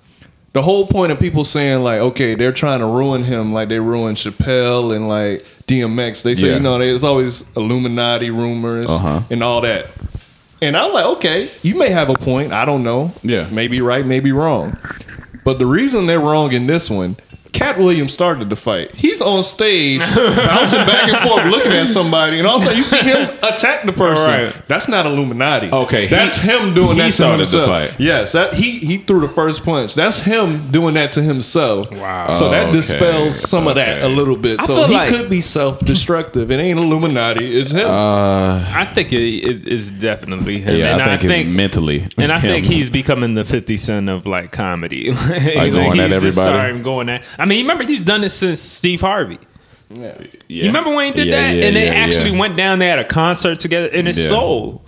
The 0.53 0.62
whole 0.62 0.86
point 0.86 1.12
of 1.12 1.20
people 1.20 1.44
saying 1.44 1.82
like, 1.82 2.00
okay, 2.00 2.36
they're 2.36 2.51
trying 2.53 2.80
to 2.80 2.86
ruin 2.86 3.24
him, 3.24 3.51
like 3.53 3.70
they 3.70 3.80
ruined 3.80 4.18
Chappelle 4.18 4.96
and 4.96 5.08
like 5.10 5.44
DMX. 5.65 6.22
They 6.22 6.36
say, 6.36 6.50
Yeah. 6.50 6.53
you 6.53 6.60
know, 6.60 6.77
there's 6.77 7.03
always 7.03 7.44
Illuminati 7.58 8.30
rumors 8.30 8.86
Uh-huh. 8.88 9.22
and 9.32 9.44
all 9.44 9.62
that. 9.62 9.88
And 10.63 10.77
I'm 10.77 10.93
like, 10.93 11.05
okay, 11.17 11.50
you 11.62 11.75
may 11.75 11.89
have 11.89 12.10
a 12.10 12.13
point. 12.13 12.53
I 12.53 12.63
don't 12.63 12.84
know. 12.84 13.12
Yeah. 13.22 13.50
Maybe 13.51 13.82
right, 13.82 14.05
maybe 14.05 14.32
wrong. 14.32 14.77
But 15.43 15.60
the 15.60 15.65
reason 15.65 16.05
they're 16.05 16.22
wrong 16.22 16.53
in 16.53 16.67
this 16.67 16.89
one, 16.89 17.17
Katt 17.53 17.77
Williams 17.77 18.12
started 18.12 18.50
the 18.50 18.55
fight. 18.55 18.93
He's 18.95 19.22
on 19.22 19.43
stage, 19.43 20.01
bouncing 20.01 20.79
back 20.86 21.07
and 21.07 21.17
forth, 21.19 21.45
looking 21.45 21.72
at 21.72 21.88
somebody, 21.88 22.39
and 22.39 22.48
all 22.48 22.55
of 22.57 22.63
a 22.63 22.65
sudden 22.65 22.77
you 22.77 22.83
see 22.83 22.98
him 22.98 23.29
attack 23.43 23.86
the 23.86 23.93
person. 23.93 24.27
Right. 24.27 24.67
That's 24.67 24.88
not 24.88 25.05
Illuminati. 25.05 25.69
Okay, 25.72 26.01
he- 26.07 26.15
that's 26.15 26.38
him 26.38 26.74
doing 26.74 26.93
he 26.93 26.98
that 26.98 27.05
to 27.07 27.12
started 27.12 27.45
the 27.45 27.57
himself. 27.57 27.65
fight. 27.91 28.00
Yes, 28.00 28.31
that 28.31 28.55
he 28.55 28.79
he 28.79 28.98
threw 28.98 29.19
the 29.22 29.27
first 29.27 29.63
punch. 29.63 29.93
That's 29.93 30.19
him 30.19 30.72
doing 30.72 30.95
that 30.95 31.12
to 31.13 31.22
himself. 31.22 31.91
Wow. 31.91 32.31
So 32.31 32.50
that 32.50 32.63
Okay, 32.63 32.72
dispels 32.74 33.39
some 33.39 33.67
of 33.67 33.75
that 33.75 34.01
a 34.01 34.10
little 34.10 34.36
bit. 34.36 34.60
I 34.60 34.65
so 34.65 34.86
he 34.88 34.93
like- 34.95 35.10
could 35.10 35.29
be 35.29 35.39
self-destructive. 35.41 36.51
It 36.51 36.60
ain't 36.60 36.79
Illuminati. 36.79 37.60
It's 37.60 37.72
him. 37.72 37.88
Uh, 37.89 38.65
I 38.74 38.86
think 38.86 39.13
it, 39.13 39.22
it 39.22 39.67
is 39.67 39.91
definitely 39.91 40.60
him. 40.60 40.77
yeah, 40.77 40.93
and 40.93 41.01
I 41.01 41.17
think, 41.17 41.48
it's 41.48 41.55
mentally. 41.55 42.07
And 42.17 42.31
I 42.31 42.39
think 42.39 42.65
he's 42.65 42.89
becoming 42.89 43.36
the 43.36 43.43
50 43.45 43.77
Cent 43.77 44.10
of 44.10 44.25
like 44.25 44.51
comedy. 44.51 45.12
like, 45.29 45.72
going 45.74 46.00
at 46.00 46.10
just 46.10 46.15
everybody? 46.25 46.31
starting 46.33 46.83
going 46.83 47.10
at. 47.10 47.24
I 47.43 47.45
mean, 47.45 47.59
remember 47.65 47.83
he's 47.85 48.00
done 48.00 48.21
this 48.21 48.33
since 48.35 48.62
Steve 48.62 49.01
Harvey. 49.01 49.38
Yeah. 49.89 50.17
You 50.47 50.67
remember 50.67 50.91
when 50.95 51.07
he 51.07 51.12
did 51.12 51.27
Yeah, 51.27 51.41
that? 51.41 51.55
yeah, 51.57 51.65
and 51.65 51.75
they 51.75 51.85
yeah, 51.88 51.93
actually 51.93 52.31
yeah. 52.31 52.39
went 52.39 52.55
down 52.55 52.79
there 52.79 52.91
at 52.93 53.00
a 53.00 53.03
concert 53.03 53.59
together, 53.59 53.89
and 53.93 54.07
it's 54.07 54.17
Yeah. 54.17 54.29
soul. 54.29 54.81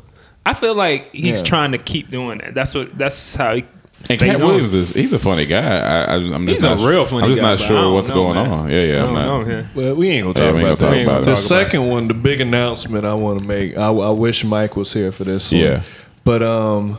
I 0.46 0.54
feel 0.54 0.74
like 0.74 1.12
he's 1.12 1.40
Yeah. 1.42 1.46
trying 1.48 1.72
to 1.74 1.78
keep 1.78 2.10
doing 2.10 2.38
that. 2.38 2.54
That's 2.54 2.74
what. 2.74 2.98
That's 2.98 3.36
how 3.36 3.56
he. 3.56 3.66
And 4.08 4.20
stays 4.20 4.20
Katt 4.20 4.42
on. 4.42 4.48
Williams 4.48 4.74
is 4.74 4.92
he's 4.94 5.12
a 5.14 5.20
funny 5.20 5.46
guy. 5.46 5.58
I, 5.80 6.04
I, 6.04 6.16
I'm 6.16 6.46
just 6.46 6.62
He's 6.62 6.64
a 6.64 6.76
not, 6.76 6.88
real 6.88 7.06
funny 7.06 7.24
I'm 7.24 7.30
just 7.30 7.42
guy, 7.42 7.50
not 7.50 7.60
sure 7.60 7.92
what's 7.94 8.10
know, 8.10 8.16
going 8.16 8.36
man. 8.36 8.52
on. 8.52 8.70
Yeah, 8.72 8.84
yeah. 8.84 9.04
I 9.04 9.08
I'm 9.08 9.14
don't 9.16 9.48
know. 9.48 9.54
Yeah. 9.56 9.64
Well, 9.76 9.96
we 9.96 10.10
ain't 10.10 10.24
gonna 10.24 10.34
talk 10.34 10.54
we 10.56 10.60
ain't 10.62 10.68
about 10.70 10.80
gonna 10.80 10.96
that. 10.96 11.04
talk 11.06 11.14
about 11.14 11.24
the 11.26 11.32
it. 11.34 11.36
second 11.38 11.88
one, 11.90 12.08
the 12.08 12.14
big 12.14 12.40
announcement 12.40 13.04
I 13.04 13.16
want 13.16 13.42
to 13.42 13.46
make. 13.48 13.76
I, 13.78 13.88
I 13.90 14.10
wish 14.12 14.44
Mike 14.46 14.76
was 14.78 14.94
here 14.94 15.12
for 15.12 15.24
this 15.26 15.52
one. 15.52 15.62
Yeah. 15.62 15.82
But 16.24 16.42
um, 16.42 16.98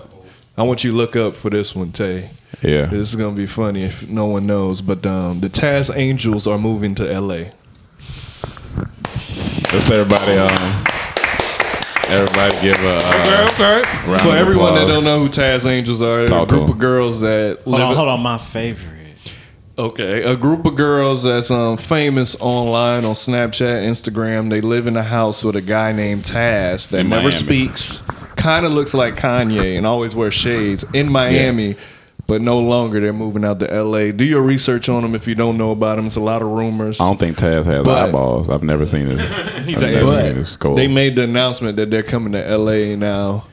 I 0.58 0.64
want 0.64 0.84
you 0.84 0.90
to 0.92 0.96
look 0.96 1.16
up 1.16 1.34
for 1.34 1.48
this 1.50 1.74
one, 1.74 1.92
Tay. 1.92 2.30
Yeah. 2.62 2.86
This 2.86 3.08
is 3.08 3.16
gonna 3.16 3.34
be 3.36 3.46
funny 3.46 3.82
if 3.82 4.08
no 4.08 4.26
one 4.26 4.46
knows. 4.46 4.80
But 4.82 5.04
um, 5.06 5.40
the 5.40 5.48
Taz 5.50 5.94
Angels 5.94 6.46
are 6.46 6.58
moving 6.58 6.94
to 6.96 7.10
L.A. 7.12 7.52
Let's 9.72 9.90
everybody 9.90 10.38
um 10.38 10.84
everybody 12.08 12.60
give 12.62 12.78
a 12.82 12.98
uh, 13.02 13.48
okay. 13.52 13.82
round 14.10 14.22
For 14.22 14.28
of 14.28 14.34
everyone 14.34 14.74
that 14.76 14.86
don't 14.86 15.04
know 15.04 15.20
who 15.20 15.28
Taz 15.28 15.66
Angels 15.66 16.00
are, 16.00 16.26
they're 16.26 16.42
a 16.42 16.46
group 16.46 16.70
of 16.70 16.78
girls 16.78 17.20
that 17.20 17.58
Hold 17.64 17.66
live. 17.78 17.88
on, 17.88 17.96
hold 17.96 18.08
on. 18.08 18.20
My 18.20 18.38
favorite. 18.38 18.92
Okay, 19.78 20.22
a 20.22 20.34
group 20.36 20.64
of 20.64 20.74
girls 20.76 21.22
that's 21.22 21.50
um, 21.50 21.76
famous 21.76 22.34
online 22.40 23.04
on 23.04 23.12
Snapchat, 23.12 23.86
Instagram. 23.86 24.48
They 24.48 24.62
live 24.62 24.86
in 24.86 24.96
a 24.96 25.02
house 25.02 25.44
with 25.44 25.54
a 25.56 25.60
guy 25.60 25.92
named 25.92 26.22
Taz 26.24 26.88
that 26.88 27.00
In 27.00 27.10
never 27.10 27.24
Miami. 27.28 27.32
speaks, 27.32 28.00
kind 28.36 28.64
of 28.64 28.72
looks 28.72 28.94
like 28.94 29.16
Kanye, 29.16 29.76
and 29.76 29.86
always 29.86 30.14
wears 30.14 30.32
shades 30.32 30.82
in 30.94 31.12
Miami. 31.12 31.76
But 32.28 32.42
no 32.42 32.58
longer, 32.58 33.00
they're 33.00 33.12
moving 33.12 33.44
out 33.44 33.60
to 33.60 33.72
L.A. 33.72 34.10
Do 34.10 34.24
your 34.24 34.42
research 34.42 34.88
on 34.88 35.02
them 35.02 35.14
if 35.14 35.28
you 35.28 35.36
don't 35.36 35.56
know 35.56 35.70
about 35.70 35.94
them. 35.96 36.06
It's 36.08 36.16
a 36.16 36.20
lot 36.20 36.42
of 36.42 36.48
rumors. 36.48 37.00
I 37.00 37.04
don't 37.06 37.20
think 37.20 37.38
Taz 37.38 37.66
has 37.66 37.84
But- 37.84 38.08
eyeballs. 38.08 38.50
I've 38.50 38.64
never 38.64 38.84
seen 38.84 39.06
it. 39.08 39.20
He's 39.68 39.80
I've 39.82 39.90
a- 39.90 39.94
never 39.94 40.06
But 40.06 40.24
seen 40.26 40.34
his 40.36 40.48
skull. 40.48 40.74
they 40.74 40.88
made 40.88 41.14
the 41.16 41.22
announcement 41.22 41.76
that 41.76 41.90
they're 41.90 42.02
coming 42.02 42.32
to 42.32 42.44
L.A. 42.44 42.96
now. 42.96 43.44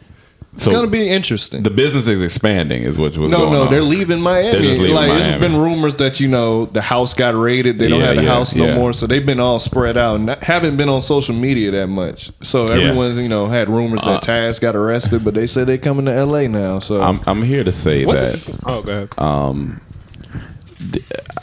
It's 0.54 0.68
gonna 0.68 0.86
be 0.88 1.10
interesting. 1.10 1.64
the 1.64 1.72
business 1.72 2.06
is 2.08 2.22
expanding, 2.22 2.84
is 2.84 2.96
what 2.96 3.18
was 3.18 3.32
no, 3.32 3.40
going 3.40 3.54
no, 3.54 3.64
on. 3.64 3.70
they're 3.72 3.82
leaving 3.82 4.22
Miami. 4.22 4.52
They're 4.52 4.62
just 4.62 4.80
leaving 4.80 4.96
like 4.96 5.08
Miami. 5.10 5.24
there's 5.24 5.40
been 5.42 5.56
rumors 5.58 5.96
that 5.96 6.20
you 6.20 6.28
know 6.28 6.66
the 6.68 6.82
house 6.82 7.16
got 7.16 7.34
raided. 7.34 7.80
They 7.80 7.88
don't 7.90 8.00
Yeah, 8.02 8.06
have 8.08 8.16
the 8.18 8.22
yeah, 8.24 8.30
house 8.30 8.54
no 8.56 8.66
yeah. 8.68 8.76
more, 8.76 8.94
so 8.94 9.08
they've 9.08 9.26
been 9.26 9.40
all 9.40 9.58
spread 9.58 9.98
out 9.98 10.18
and 10.18 10.28
not- 10.28 10.44
haven't 10.44 10.78
been 10.78 10.90
on 10.90 11.02
social 11.02 11.34
media 11.34 11.72
that 11.72 11.88
much. 11.88 12.32
So 12.44 12.66
everyone's 12.66 13.18
you 13.18 13.28
know 13.30 13.48
had 13.48 13.68
rumors 13.68 14.02
Uh, 14.04 14.20
that 14.20 14.24
Taz 14.24 14.62
got 14.62 14.76
arrested, 14.76 15.26
but 15.26 15.34
they 15.34 15.48
said 15.48 15.66
they're 15.66 15.80
coming 15.80 16.06
to 16.06 16.14
L.A. 16.14 16.48
now. 16.48 16.78
So 16.78 17.02
I'm 17.02 17.20
I'm 17.26 17.42
here 17.42 17.64
to 17.64 17.72
say 17.72 18.06
What's 18.06 18.20
that 18.22 18.36
it? 18.48 18.56
Oh, 18.66 18.82
go 18.84 18.92
ahead. 19.18 19.80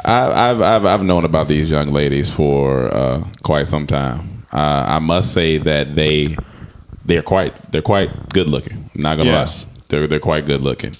I, 0.05 0.51
I've, 0.51 0.61
I've 0.63 0.85
I've 0.87 1.03
known 1.03 1.25
about 1.25 1.49
these 1.49 1.71
young 1.71 1.89
ladies 1.89 2.33
for 2.33 2.95
uh, 2.95 3.25
quite 3.43 3.67
some 3.69 3.87
time. 3.87 4.45
Uh, 4.53 4.85
I 4.87 4.99
must 4.99 5.33
say 5.33 5.59
that 5.59 5.95
they 5.95 6.37
they're 7.05 7.23
quite 7.23 7.55
they're 7.73 7.83
quite 7.83 8.29
good 8.31 8.49
looking. 8.49 8.91
Not 8.95 9.17
gonna 9.17 9.31
Yes. 9.31 9.67
lie, 9.67 9.73
they're 9.89 10.07
they're 10.07 10.19
quite 10.21 10.47
good 10.47 10.61
looking. 10.63 10.93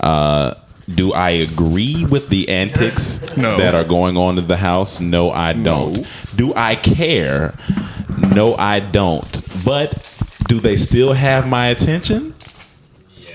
Uh, 0.00 0.54
do 0.92 1.12
I 1.12 1.30
agree 1.30 2.04
with 2.04 2.28
the 2.28 2.48
antics 2.48 3.20
No. 3.36 3.56
that 3.56 3.74
are 3.74 3.84
going 3.84 4.16
on 4.16 4.36
in 4.38 4.46
the 4.48 4.56
house? 4.56 5.00
No, 5.00 5.30
I 5.30 5.52
don't. 5.52 6.04
Do 6.36 6.52
I 6.56 6.74
care? 6.74 7.54
No, 8.34 8.56
I 8.56 8.80
don't. 8.80 9.42
But 9.64 10.08
do 10.48 10.58
they 10.60 10.76
still 10.76 11.12
have 11.12 11.46
my 11.46 11.68
attention? 11.68 12.34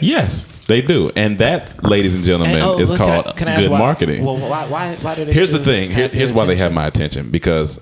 Yes, 0.01 0.45
they 0.67 0.81
do. 0.81 1.09
And 1.15 1.39
that, 1.39 1.83
ladies 1.83 2.15
and 2.15 2.23
gentlemen, 2.25 2.57
And, 2.57 2.63
oh, 2.65 2.79
is 2.79 2.89
look, 2.89 2.99
can 2.99 3.09
I- 3.09 3.21
called 3.21 3.37
can 3.37 3.47
I 3.47 3.61
good 3.61 3.71
why- 3.71 3.79
marketing. 3.79 4.25
Well, 4.25 4.37
why, 4.37 4.65
why, 4.67 4.95
why 5.01 5.15
do 5.15 5.25
they? 5.25 5.33
Here's 5.33 5.51
the 5.51 5.59
thing. 5.59 5.89
Here, 5.91 6.09
here's 6.09 6.33
why 6.33 6.45
they 6.45 6.55
have 6.57 6.73
my 6.73 6.85
attention 6.85 7.29
because 7.31 7.79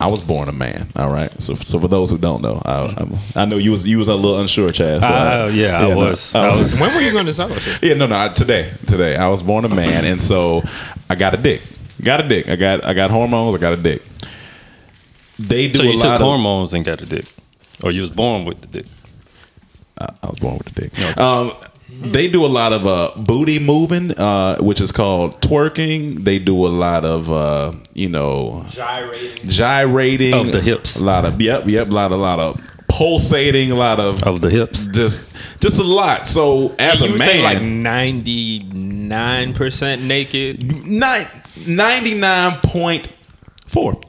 I 0.00 0.08
was 0.08 0.20
born 0.20 0.48
a 0.48 0.52
man. 0.52 0.88
All 0.96 1.10
right. 1.10 1.30
So, 1.40 1.54
so 1.54 1.78
for 1.78 1.88
those 1.88 2.10
who 2.10 2.18
don't 2.18 2.42
know, 2.42 2.60
I, 2.64 2.94
I, 3.36 3.42
I 3.42 3.44
know 3.46 3.56
you 3.56 3.70
was 3.70 3.86
you 3.86 3.98
was 3.98 4.08
a 4.08 4.14
little 4.14 4.40
unsure, 4.40 4.70
Chaz. 4.70 5.00
So 5.00 5.06
Uh, 5.06 5.50
yeah, 5.54 5.78
I 5.78 5.94
was. 5.94 6.34
I 6.34 6.48
I 6.48 6.56
was- 6.56 6.80
When 6.80 6.92
were 6.94 7.00
you 7.00 7.12
going 7.12 7.26
to 7.26 7.32
tell 7.32 7.52
us? 7.52 7.82
yeah, 7.82 7.94
no, 7.94 8.06
no. 8.06 8.18
I, 8.18 8.28
today, 8.28 8.70
today, 8.86 9.16
I 9.16 9.28
was 9.28 9.42
born 9.42 9.64
a 9.64 9.68
man, 9.68 10.04
and 10.04 10.20
so 10.22 10.62
I 11.08 11.14
got 11.14 11.32
a 11.34 11.36
dick. 11.36 11.62
Got 12.02 12.20
a 12.24 12.28
dick. 12.28 12.48
I 12.48 12.56
got 12.56 12.84
I 12.84 12.92
got 12.92 13.10
hormones. 13.10 13.54
I 13.54 13.58
got 13.58 13.72
a 13.72 13.76
dick. 13.82 14.02
They 15.38 15.68
do 15.68 15.76
So 15.76 15.82
a 15.84 15.86
you 15.86 15.96
lot 15.98 16.02
took 16.02 16.12
of. 16.14 16.20
hormones 16.20 16.74
and 16.74 16.84
got 16.84 17.00
a 17.00 17.06
dick, 17.06 17.24
or 17.82 17.90
you 17.90 18.00
was 18.02 18.10
born 18.10 18.44
with 18.44 18.60
the 18.60 18.66
dick. 18.68 18.86
I 19.98 20.08
was 20.28 20.38
born 20.40 20.58
with 20.58 20.74
the 20.74 20.80
dick. 20.82 21.18
Um, 21.18 21.52
they 22.02 22.28
do 22.28 22.44
a 22.44 22.48
lot 22.48 22.72
of 22.72 22.86
uh, 22.86 23.10
booty 23.16 23.58
moving, 23.58 24.10
uh, 24.18 24.56
which 24.60 24.80
is 24.80 24.92
called 24.92 25.40
twerking. 25.40 26.24
They 26.24 26.38
do 26.38 26.66
a 26.66 26.68
lot 26.68 27.04
of, 27.04 27.30
uh, 27.32 27.72
you 27.94 28.08
know, 28.08 28.64
Gyrating. 28.70 29.48
gyrating 29.48 30.34
Of 30.34 30.52
the 30.52 30.60
hips. 30.60 31.00
A 31.00 31.04
lot 31.04 31.24
of 31.24 31.40
yep, 31.40 31.64
yep. 31.66 31.88
A 31.88 31.90
lot, 31.90 32.12
a 32.12 32.16
lot 32.16 32.38
of 32.40 32.60
pulsating. 32.88 33.70
A 33.70 33.74
lot 33.74 34.00
of 34.00 34.22
Of 34.24 34.40
the 34.40 34.50
hips. 34.50 34.86
just, 34.88 35.32
just 35.60 35.78
a 35.80 35.84
lot. 35.84 36.26
So 36.28 36.74
as 36.78 37.00
you 37.00 37.06
a 37.06 37.10
man, 37.10 37.18
say 37.18 37.42
like 37.42 37.62
ninety 37.62 38.62
nine 38.72 39.52
percent 39.54 40.02
naked. 40.02 40.62
ninety 41.66 42.14
nine 42.14 42.58
point 42.62 43.08
four. 43.66 44.00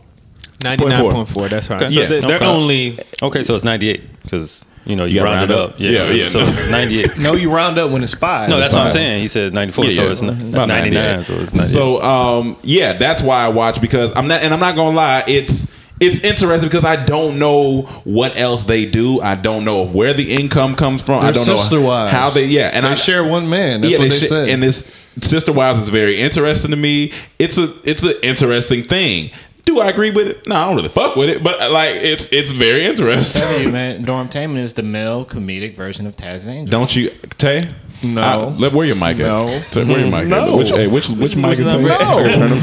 Ninety 0.64 0.86
nine 0.86 1.12
point 1.12 1.30
four. 1.30 1.48
That's 1.48 1.70
right. 1.70 1.90
So 1.90 2.00
Yeah. 2.02 2.08
they- 2.08 2.20
they're 2.22 2.36
Okay. 2.38 2.46
only 2.46 3.00
Okay, 3.22 3.44
so 3.44 3.56
it's 3.56 3.64
98 3.64 4.02
because 4.24 4.66
you 4.86 4.96
know 4.96 5.06
you, 5.06 5.16
You 5.16 5.20
gotta 5.22 5.32
rounded 5.36 5.54
round 5.56 5.70
up. 5.70 5.74
up. 5.76 5.80
Yeah, 5.80 6.10
yeah, 6.12 6.28
So 6.28 6.40
no. 6.42 6.48
it's 6.48 6.70
98. 6.72 7.18
no, 7.20 7.34
you 7.34 7.52
round 7.52 7.78
up 7.78 7.92
when 7.92 8.04
it's 8.04 8.14
five. 8.14 8.50
No, 8.50 8.60
that's 8.60 8.74
what 8.74 8.84
I'm 8.84 8.92
saying. 8.92 9.22
He 9.22 9.28
said 9.28 9.54
94, 9.54 9.86
Yeah, 9.86 9.92
so 9.92 10.12
it's 10.12 10.22
n- 10.22 10.30
About 10.30 10.68
99. 10.68 10.94
98. 10.94 11.26
So 11.26 11.34
it's 11.42 11.54
98. 11.54 11.72
So 11.72 12.02
um, 12.02 12.58
yeah, 12.64 12.94
that's 12.94 13.22
why 13.22 13.44
I 13.44 13.48
watch 13.50 13.82
because 13.82 14.12
I'm 14.16 14.28
not, 14.28 14.42
and 14.44 14.54
I'm 14.54 14.60
not 14.60 14.76
gonna 14.76 14.96
lie, 14.96 15.24
it's 15.28 15.74
it's 16.00 16.20
interesting 16.20 16.68
because 16.70 16.84
I 16.84 17.04
don't 17.06 17.40
know 17.40 17.84
what 18.04 18.38
else 18.38 18.66
they 18.66 18.86
do. 18.86 19.22
I 19.22 19.36
don't 19.36 19.64
know 19.64 19.86
where 19.88 20.14
the 20.14 20.34
income 20.36 20.76
comes 20.76 21.02
from. 21.02 21.20
I 21.22 21.32
They're 21.32 21.46
don't 21.46 21.58
sister 21.58 21.80
know 21.80 21.86
wives. 21.88 22.12
how 22.12 22.30
they 22.30 22.46
yeah, 22.48 22.70
and 22.74 22.86
they 22.86 22.90
I 22.90 22.96
share 22.96 23.24
one 23.24 23.50
man. 23.50 23.80
That's 23.82 23.94
yeah, 23.94 24.00
what 24.00 24.10
they, 24.10 24.16
sh- 24.16 24.28
said. 24.28 24.50
And 24.50 24.62
this 24.62 24.94
sister 25.22 25.54
wives 25.54 25.80
is 25.80 25.88
very 25.88 26.18
interesting 26.20 26.72
to 26.72 26.78
me. 26.78 27.14
It's 27.40 27.58
a 27.58 27.74
it's 27.90 28.04
an 28.04 28.14
interesting 28.24 28.84
thing. 28.84 29.32
Do 29.66 29.80
I 29.80 29.90
agree 29.90 30.12
with 30.12 30.28
it? 30.28 30.48
No, 30.48 30.56
I 30.56 30.66
don't 30.68 30.76
really 30.76 30.90
fuck 30.90 31.16
with 31.16 31.28
it, 31.30 31.44
but 31.44 31.60
uh, 31.60 31.72
like 31.72 31.96
it's 31.96 32.32
it's 32.32 32.52
very 32.54 32.86
interesting. 32.86 33.42
Tell 33.42 33.60
you, 33.62 33.72
man, 33.72 34.06
Dormtainment 34.06 34.60
is 34.60 34.74
the 34.74 34.84
male 34.84 35.26
comedic 35.26 35.76
version 35.76 36.06
of 36.06 36.16
Taz 36.16 36.48
Angel. 36.48 36.70
Don't 36.72 36.96
you, 36.96 37.10
Tay? 37.40 37.68
No. 38.04 38.22
I- 38.22 38.46
let 38.60 38.74
where 38.74 38.86
your 38.86 38.96
mic 38.96 39.20
at? 39.20 39.26
No. 39.26 39.48
Tay, 39.72 39.84
where 39.86 40.00
your 40.02 40.12
mic 40.12 40.28
No. 40.28 40.52
at? 40.54 40.58
Which 40.58 40.70
hey, 40.70 40.86
which 40.86 41.10
which 41.10 41.36
mic 41.36 41.58
is 41.58 41.68
Tay? 41.68 41.82
No. 41.82 42.32
Turn 42.32 42.50
them- 42.52 42.62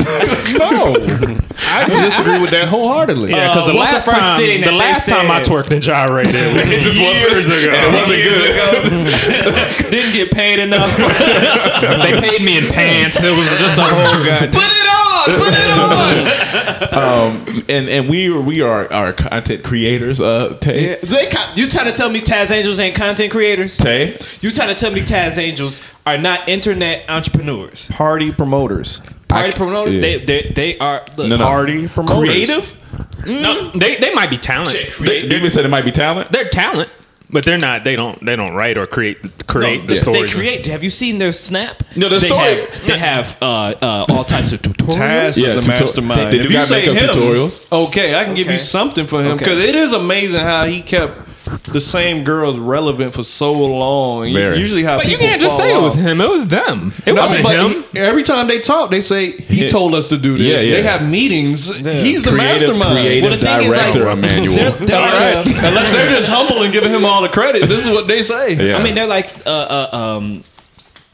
no, 0.59 0.95
I 1.67 1.85
disagree 1.88 2.38
with 2.38 2.51
that 2.51 2.69
wholeheartedly. 2.69 3.31
Yeah, 3.31 3.49
because 3.49 3.67
the 3.67 3.75
what's 3.75 3.91
the 3.91 3.95
last 3.97 4.05
first 4.07 4.17
time 4.23 4.38
thing 4.38 4.61
the 4.61 4.67
that 4.67 4.71
they 4.71 4.77
last 4.79 5.09
time 5.09 5.29
I 5.31 5.43
said? 5.43 5.51
twerked 5.53 5.73
and 5.73 5.83
gyrated, 5.83 6.35
it 6.37 6.83
just 6.83 6.99
years 7.01 7.49
ago. 7.49 7.73
and 7.75 7.83
it 7.83 7.93
wasn't 7.99 8.23
good. 8.23 9.91
didn't 9.91 10.12
get 10.12 10.31
paid 10.31 10.61
enough. 10.61 10.95
they 10.97 12.15
paid 12.21 12.43
me 12.45 12.59
in 12.59 12.71
pants. 12.73 13.19
It 13.23 13.37
was 13.37 13.49
just 13.59 13.79
a 13.79 13.83
whole 13.83 14.23
god. 14.25 14.53
Put 14.53 14.62
it 14.71 14.87
on. 14.95 15.02
On, 15.31 15.39
put 15.39 15.53
it 15.55 16.93
on. 16.93 17.65
and 17.69 17.89
and 17.89 18.09
we 18.09 18.29
are 18.33 18.41
we 18.41 18.61
are 18.63 18.93
are 18.93 19.13
content 19.13 19.63
creators. 19.65 20.21
Uh, 20.21 20.57
Tay, 20.61 20.91
Yeah, 20.91 20.97
they 21.03 21.27
con- 21.31 21.57
you 21.57 21.69
trying 21.69 21.87
to 21.91 21.97
tell 21.97 22.11
me 22.11 22.21
Taz 22.21 22.51
Angels 22.51 22.79
ain't 22.79 22.95
content 22.95 23.31
creators? 23.33 23.77
Tay, 23.77 24.17
You 24.41 24.51
trying 24.53 24.75
to 24.75 24.75
tell 24.75 24.91
me 24.93 25.01
Taz 25.01 25.39
Angels 25.39 25.83
are 26.07 26.19
not 26.19 26.49
internet 26.49 27.05
entrepreneurs? 27.09 27.89
Party 27.89 28.31
promoters. 28.33 29.01
Party 29.29 29.49
I- 29.49 29.57
promoters? 29.57 29.95
yeah. 29.95 30.01
They, 30.01 30.19
they 30.25 30.43
they 30.55 30.79
are 30.79 31.05
look, 31.17 31.29
No, 31.29 31.37
no. 31.37 31.45
Party 31.45 31.89
promoters. 31.89 32.17
creative. 32.19 32.75
No, 33.27 33.71
they 33.71 33.97
they 33.97 34.13
might 34.13 34.31
be 34.31 34.37
talent. 34.37 34.77
They, 35.01 35.27
they 35.27 35.37
even 35.37 35.49
said 35.51 35.65
it 35.65 35.69
might 35.69 35.85
be 35.85 35.93
talent. 35.93 36.31
They're 36.33 36.45
talent, 36.45 36.91
but 37.33 37.45
they're 37.45 37.59
not. 37.59 37.83
They 37.85 37.97
don't. 37.97 38.23
They 38.25 38.37
don't 38.37 38.55
write 38.55 38.77
or 38.79 38.87
create 38.87 39.18
create 39.47 39.81
No, 39.81 39.87
the 39.87 39.87
they, 39.88 39.95
stories. 39.97 40.33
They 40.35 40.38
create. 40.38 40.66
Have 40.66 40.85
you 40.85 40.90
seen 40.90 41.18
their 41.18 41.33
snap? 41.33 41.83
No, 41.97 42.09
the 42.09 42.18
they 42.18 42.29
story- 42.29 42.57
Have, 42.61 42.87
they 42.87 42.99
have 42.99 43.37
uh, 43.42 43.47
uh, 43.81 44.07
all 44.11 44.25
types 44.25 44.53
of 44.53 44.61
tutorials. 44.62 44.97
Taz 44.97 45.37
Yeah, 45.37 45.49
is 45.49 45.57
a 45.57 45.61
tuto- 45.62 45.68
mastermind. 45.85 46.21
they- 46.33 46.38
they 46.38 46.42
do 46.42 46.45
If 46.45 46.51
you 46.51 46.57
got 46.59 46.68
say 46.68 46.87
makeup 46.87 47.03
him, 47.03 47.23
tutorials. 47.23 47.73
Okay, 47.73 48.14
I 48.14 48.25
can 48.25 48.35
give 48.35 48.49
you 48.51 48.59
something 48.59 49.07
for 49.07 49.21
him 49.23 49.33
Okay. 49.33 49.45
because 49.45 49.59
it 49.68 49.75
is 49.75 49.92
amazing 49.92 50.40
how 50.40 50.64
he 50.64 50.83
kept 50.83 51.18
the 51.64 51.81
same 51.81 52.25
girls 52.25 52.59
relevant 52.59 53.14
for 53.14 53.22
so 53.22 53.53
long. 53.53 54.27
You- 54.29 54.35
Very. 54.35 54.59
Usually, 54.59 54.83
how 54.83 54.96
But 54.96 55.07
you 55.07 55.12
people 55.12 55.29
can't 55.29 55.40
just 55.40 55.57
fall 55.57 55.66
say 55.68 55.75
it 55.75 55.81
was 55.81 55.96
off. 55.96 56.03
him. 56.03 56.20
It 56.20 56.29
was 56.29 56.46
them. 56.46 56.92
It 57.07 57.14
No, 57.14 57.22
wasn't 57.22 57.42
but 57.44 57.55
him. 57.55 57.85
he- 57.92 57.98
every 58.01 58.25
time 58.25 58.48
they 58.48 58.59
talk, 58.59 58.90
they 58.90 59.01
say 59.01 59.33
he 59.48 59.62
Yeah. 59.64 59.68
told 59.68 59.94
us 59.94 60.09
to 60.09 60.16
do 60.18 60.37
this. 60.37 60.64
Yeah, 60.64 60.68
yeah. 60.68 60.75
They 60.77 60.83
have 60.83 61.09
meetings. 61.09 61.68
He's 61.68 62.22
the 62.22 62.31
creative, 62.31 62.77
mastermind. 62.77 62.98
creative 62.98 63.31
Well, 63.31 63.38
the 63.38 63.46
thing 63.46 63.62
is, 63.70 63.77
like, 63.77 63.92
director, 63.92 64.11
Emmanuel. 64.11 64.57
They're, 64.57 64.70
they're 64.72 64.96
All 65.01 65.03
like 65.03 65.14
right. 65.14 65.46
a- 65.46 65.68
Unless 65.68 65.92
they're 65.92 66.11
just 66.16 66.29
humble 66.29 66.62
and 66.62 66.72
giving 66.72 66.90
him 66.90 67.05
all 67.05 67.22
the 67.22 67.29
credit. 67.29 67.68
This 67.68 67.87
is 67.87 67.92
what 67.92 68.09
they 68.09 68.22
say. 68.22 68.55
yeah. 68.55 68.77
I 68.77 68.83
mean, 68.83 68.94
they're 68.96 69.07
like 69.07 69.31
uh, 69.46 69.51
uh, 69.51 70.16
um, 70.18 70.42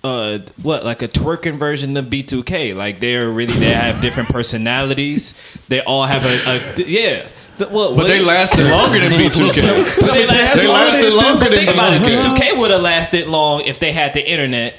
uh, 0.02 0.38
what 0.62 0.84
like 0.84 1.02
a 1.02 1.08
twerking 1.08 1.58
version 1.58 1.96
of 1.96 2.06
B2K. 2.06 2.74
Like 2.74 3.00
they're 3.00 3.28
really 3.28 3.52
they 3.54 3.70
have 3.70 4.00
different 4.00 4.30
personalities. 4.30 5.34
They 5.68 5.82
all 5.82 6.04
have 6.04 6.24
a, 6.24 6.80
a 6.80 6.84
yeah. 6.86 7.26
The- 7.58 7.66
what- 7.66 7.88
But 7.90 7.96
what 7.96 8.06
they 8.06 8.22
lasted 8.24 8.66
longer 8.70 8.98
than 9.00 9.12
B2K. 9.12 10.00
They, 10.00 10.26
last- 10.26 10.56
They 10.56 10.66
lasted 10.68 11.12
longer 11.12 11.38
But 11.40 11.50
than 11.50 11.52
think 11.52 11.70
about 11.70 11.92
it. 11.92 12.02
B2K. 12.02 12.36
B2K 12.36 12.58
would 12.58 12.70
have 12.70 12.80
lasted 12.82 13.26
long 13.26 13.62
if 13.62 13.78
they 13.78 13.92
had 13.92 14.14
the 14.14 14.26
internet. 14.28 14.74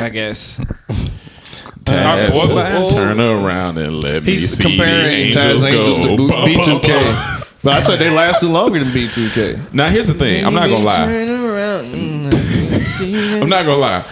I 0.00 0.08
guess. 0.08 0.58
Taz, 1.84 2.34
Our 2.36 2.46
boy 2.48 2.54
Lance. 2.54 2.92
turn 2.92 3.20
around 3.20 3.78
and 3.78 4.00
let 4.00 4.24
me 4.24 4.32
He's 4.32 4.56
see 4.56 4.64
comparing 4.64 5.06
the 5.06 5.32
Taz 5.32 5.64
angels 5.64 5.66
Angels 5.66 5.98
go. 5.98 6.02
to 6.02 6.08
B- 6.16 6.16
Bum, 6.16 6.28
bum, 6.28 6.54
bum. 6.54 6.80
B2K. 6.80 7.46
But 7.62 7.74
I 7.74 7.80
said 7.82 7.98
they 7.98 8.10
lasted 8.10 8.46
longer 8.48 8.78
than 8.78 8.88
B2K. 8.88 9.74
Now 9.74 9.88
here's 9.88 10.06
the 10.06 10.14
thing. 10.14 10.44
I'm 10.46 10.54
not 10.54 10.68
gonna 10.70 10.84
lie. 10.84 11.04
I'm 13.42 13.48
not 13.48 13.64
gonna 13.66 13.76
lie. 13.76 14.04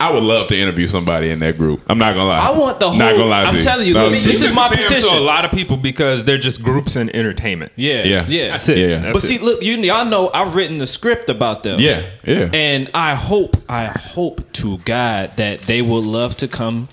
I 0.00 0.12
would 0.12 0.22
love 0.22 0.46
to 0.48 0.56
interview 0.56 0.86
somebody 0.86 1.30
in 1.30 1.40
that 1.40 1.58
group. 1.58 1.80
I'm 1.88 1.98
not 1.98 2.12
gonna 2.14 2.26
lie. 2.26 2.38
I 2.38 2.56
want 2.56 2.78
the 2.78 2.88
whole. 2.88 2.98
Not 2.98 3.12
gonna 3.14 3.24
lie 3.24 3.42
to 3.42 3.48
I'm 3.48 3.54
you. 3.56 3.60
telling 3.60 3.88
you, 3.88 3.94
No, 3.94 4.04
let 4.04 4.12
me- 4.12 4.20
this 4.22 4.42
is 4.42 4.52
my 4.52 4.68
Compare 4.68 4.86
them 4.86 4.94
petition. 4.96 5.16
To 5.16 5.20
a 5.20 5.24
lot 5.24 5.44
of 5.44 5.50
people 5.50 5.76
because 5.76 6.24
they're 6.24 6.38
just 6.38 6.62
groups 6.62 6.94
in 6.94 7.10
entertainment. 7.16 7.72
Yeah, 7.74 8.04
Yeah. 8.04 8.24
yeah. 8.28 8.48
That's 8.52 8.68
it. 8.68 8.78
Yeah. 8.78 8.98
That's 8.98 9.12
But 9.14 9.24
it. 9.24 9.26
see, 9.26 9.38
look, 9.38 9.62
you 9.62 9.76
y'all 9.78 10.04
know 10.04 10.30
I've 10.32 10.54
written 10.54 10.78
the 10.78 10.86
script 10.86 11.28
about 11.30 11.64
them. 11.64 11.80
Yeah, 11.80 12.02
yeah. 12.24 12.48
And 12.52 12.88
I 12.94 13.14
hope, 13.16 13.56
I 13.68 13.86
hope 13.86 14.52
to 14.54 14.78
God 14.84 15.32
that 15.36 15.62
they 15.62 15.82
will 15.82 16.02
love 16.02 16.36
to 16.38 16.48
come 16.48 16.88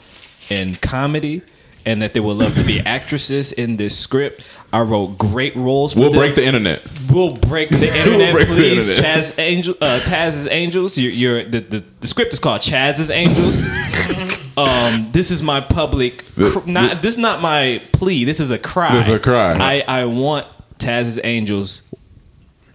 in 0.49 0.73
comedy 0.75 1.43
and 1.85 2.01
that 2.01 2.13
they 2.15 2.19
will 2.19 2.33
love 2.35 2.55
to 2.55 2.63
be 2.63 2.79
actresses 2.79 3.51
in 3.51 3.77
this 3.77 3.95
script. 3.95 4.47
I 4.75 4.81
wrote 4.81 5.17
great 5.17 5.55
roles 5.55 5.93
for 5.93 5.99
We'll 6.01 6.09
them. 6.11 6.19
break 6.19 6.35
the 6.35 6.45
internet. 6.45 6.81
We'll 7.09 7.33
break 7.35 7.69
the 7.69 7.87
internet, 7.97 8.33
break 8.33 8.47
the 8.49 8.53
please. 8.55 8.89
internet. 8.89 9.17
Chaz 9.23 9.39
Angel, 9.39 9.75
uh, 9.79 9.99
Taz's 10.01 10.47
Angels. 10.49 10.97
You're, 10.97 11.11
you're 11.13 11.43
the, 11.45 11.59
the 11.61 11.83
the 12.01 12.07
script 12.07 12.33
is 12.33 12.39
called 12.39 12.59
Chaz's 12.61 13.09
Angels. 13.09 13.67
um, 14.57 15.09
this 15.11 15.31
is 15.31 15.41
my 15.41 15.61
public. 15.61 16.25
Cr- 16.35 16.59
not 16.69 17.01
this 17.01 17.13
is 17.13 17.17
not 17.17 17.41
my 17.41 17.81
plea. 17.93 18.25
This 18.25 18.39
is 18.39 18.51
a 18.51 18.57
cry. 18.59 18.91
This 18.95 19.07
is 19.07 19.15
a 19.15 19.19
cry. 19.19 19.53
I 19.53 20.01
I 20.01 20.05
want 20.05 20.45
Taz's 20.77 21.19
Angels 21.23 21.81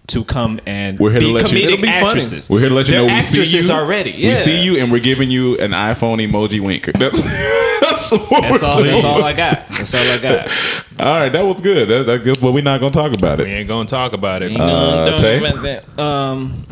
to 0.07 0.23
come 0.25 0.59
and 0.65 0.99
We're 0.99 1.11
here 1.11 1.19
to 1.21 1.25
be 1.27 1.31
let 1.31 1.51
you- 1.51 1.57
It'll 1.59 1.77
be 1.77 1.83
funny. 1.83 2.05
actresses. 2.05 2.49
We're 2.49 2.59
here 2.61 2.69
to 2.69 2.75
let 2.75 2.87
you 2.87 2.95
They're 2.95 3.07
know 3.07 3.15
we 3.15 3.21
see 3.21 3.59
you 3.61 3.69
already. 3.71 4.11
Yeah. 4.11 4.29
We 4.31 4.35
see 4.35 4.65
you, 4.65 4.81
and 4.81 4.91
we're 4.91 4.99
giving 4.99 5.31
you 5.31 5.57
an 5.59 5.71
iPhone 5.71 6.17
emoji 6.19 6.59
wink. 6.59 6.85
That's 6.99 7.21
what 8.11 8.41
That's 8.41 8.63
all. 8.63 8.77
doing. 8.77 8.91
That's 8.91 9.03
all 9.03 9.23
I 9.23 9.33
got. 9.33 9.67
That's 9.69 9.93
all 9.95 10.01
I 10.01 10.17
got. 10.17 10.47
All 10.99 11.15
right, 11.15 11.29
that 11.29 11.41
was 11.41 11.61
good. 11.61 11.87
That, 11.87 12.05
that, 12.05 12.39
but 12.39 12.51
we're 12.51 12.61
not 12.61 12.79
gonna 12.79 12.91
talk 12.91 13.11
about 13.11 13.39
it. 13.39 13.47
we 13.47 13.53
ain't 13.53 13.69
gonna 13.69 13.87
talk 13.87 14.13
about 14.13 14.43
it. 14.43 14.55
Uh, 14.55 15.17
Tay? 15.17 15.39
About 15.39 15.63
that. 15.63 15.99
Um, 15.99 16.63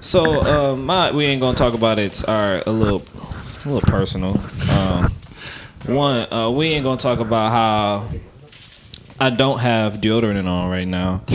so 0.00 0.70
uh, 0.72 0.76
my 0.76 1.10
we 1.10 1.26
ain't 1.26 1.42
gonna 1.42 1.56
talk 1.56 1.74
about 1.74 1.98
it. 1.98 2.04
It's 2.04 2.24
our 2.24 2.62
a 2.66 2.70
little, 2.70 3.02
a 3.64 3.68
little 3.68 3.80
personal. 3.82 4.40
Um, 4.70 5.12
one, 5.84 6.32
uh, 6.32 6.50
we 6.50 6.68
ain't 6.68 6.84
gonna 6.84 6.96
talk 6.96 7.18
about 7.18 7.50
how 7.50 8.08
I 9.20 9.30
don't 9.30 9.58
have 9.60 10.00
deodorant 10.00 10.46
on 10.46 10.70
right 10.70 10.86
now. 10.88 11.22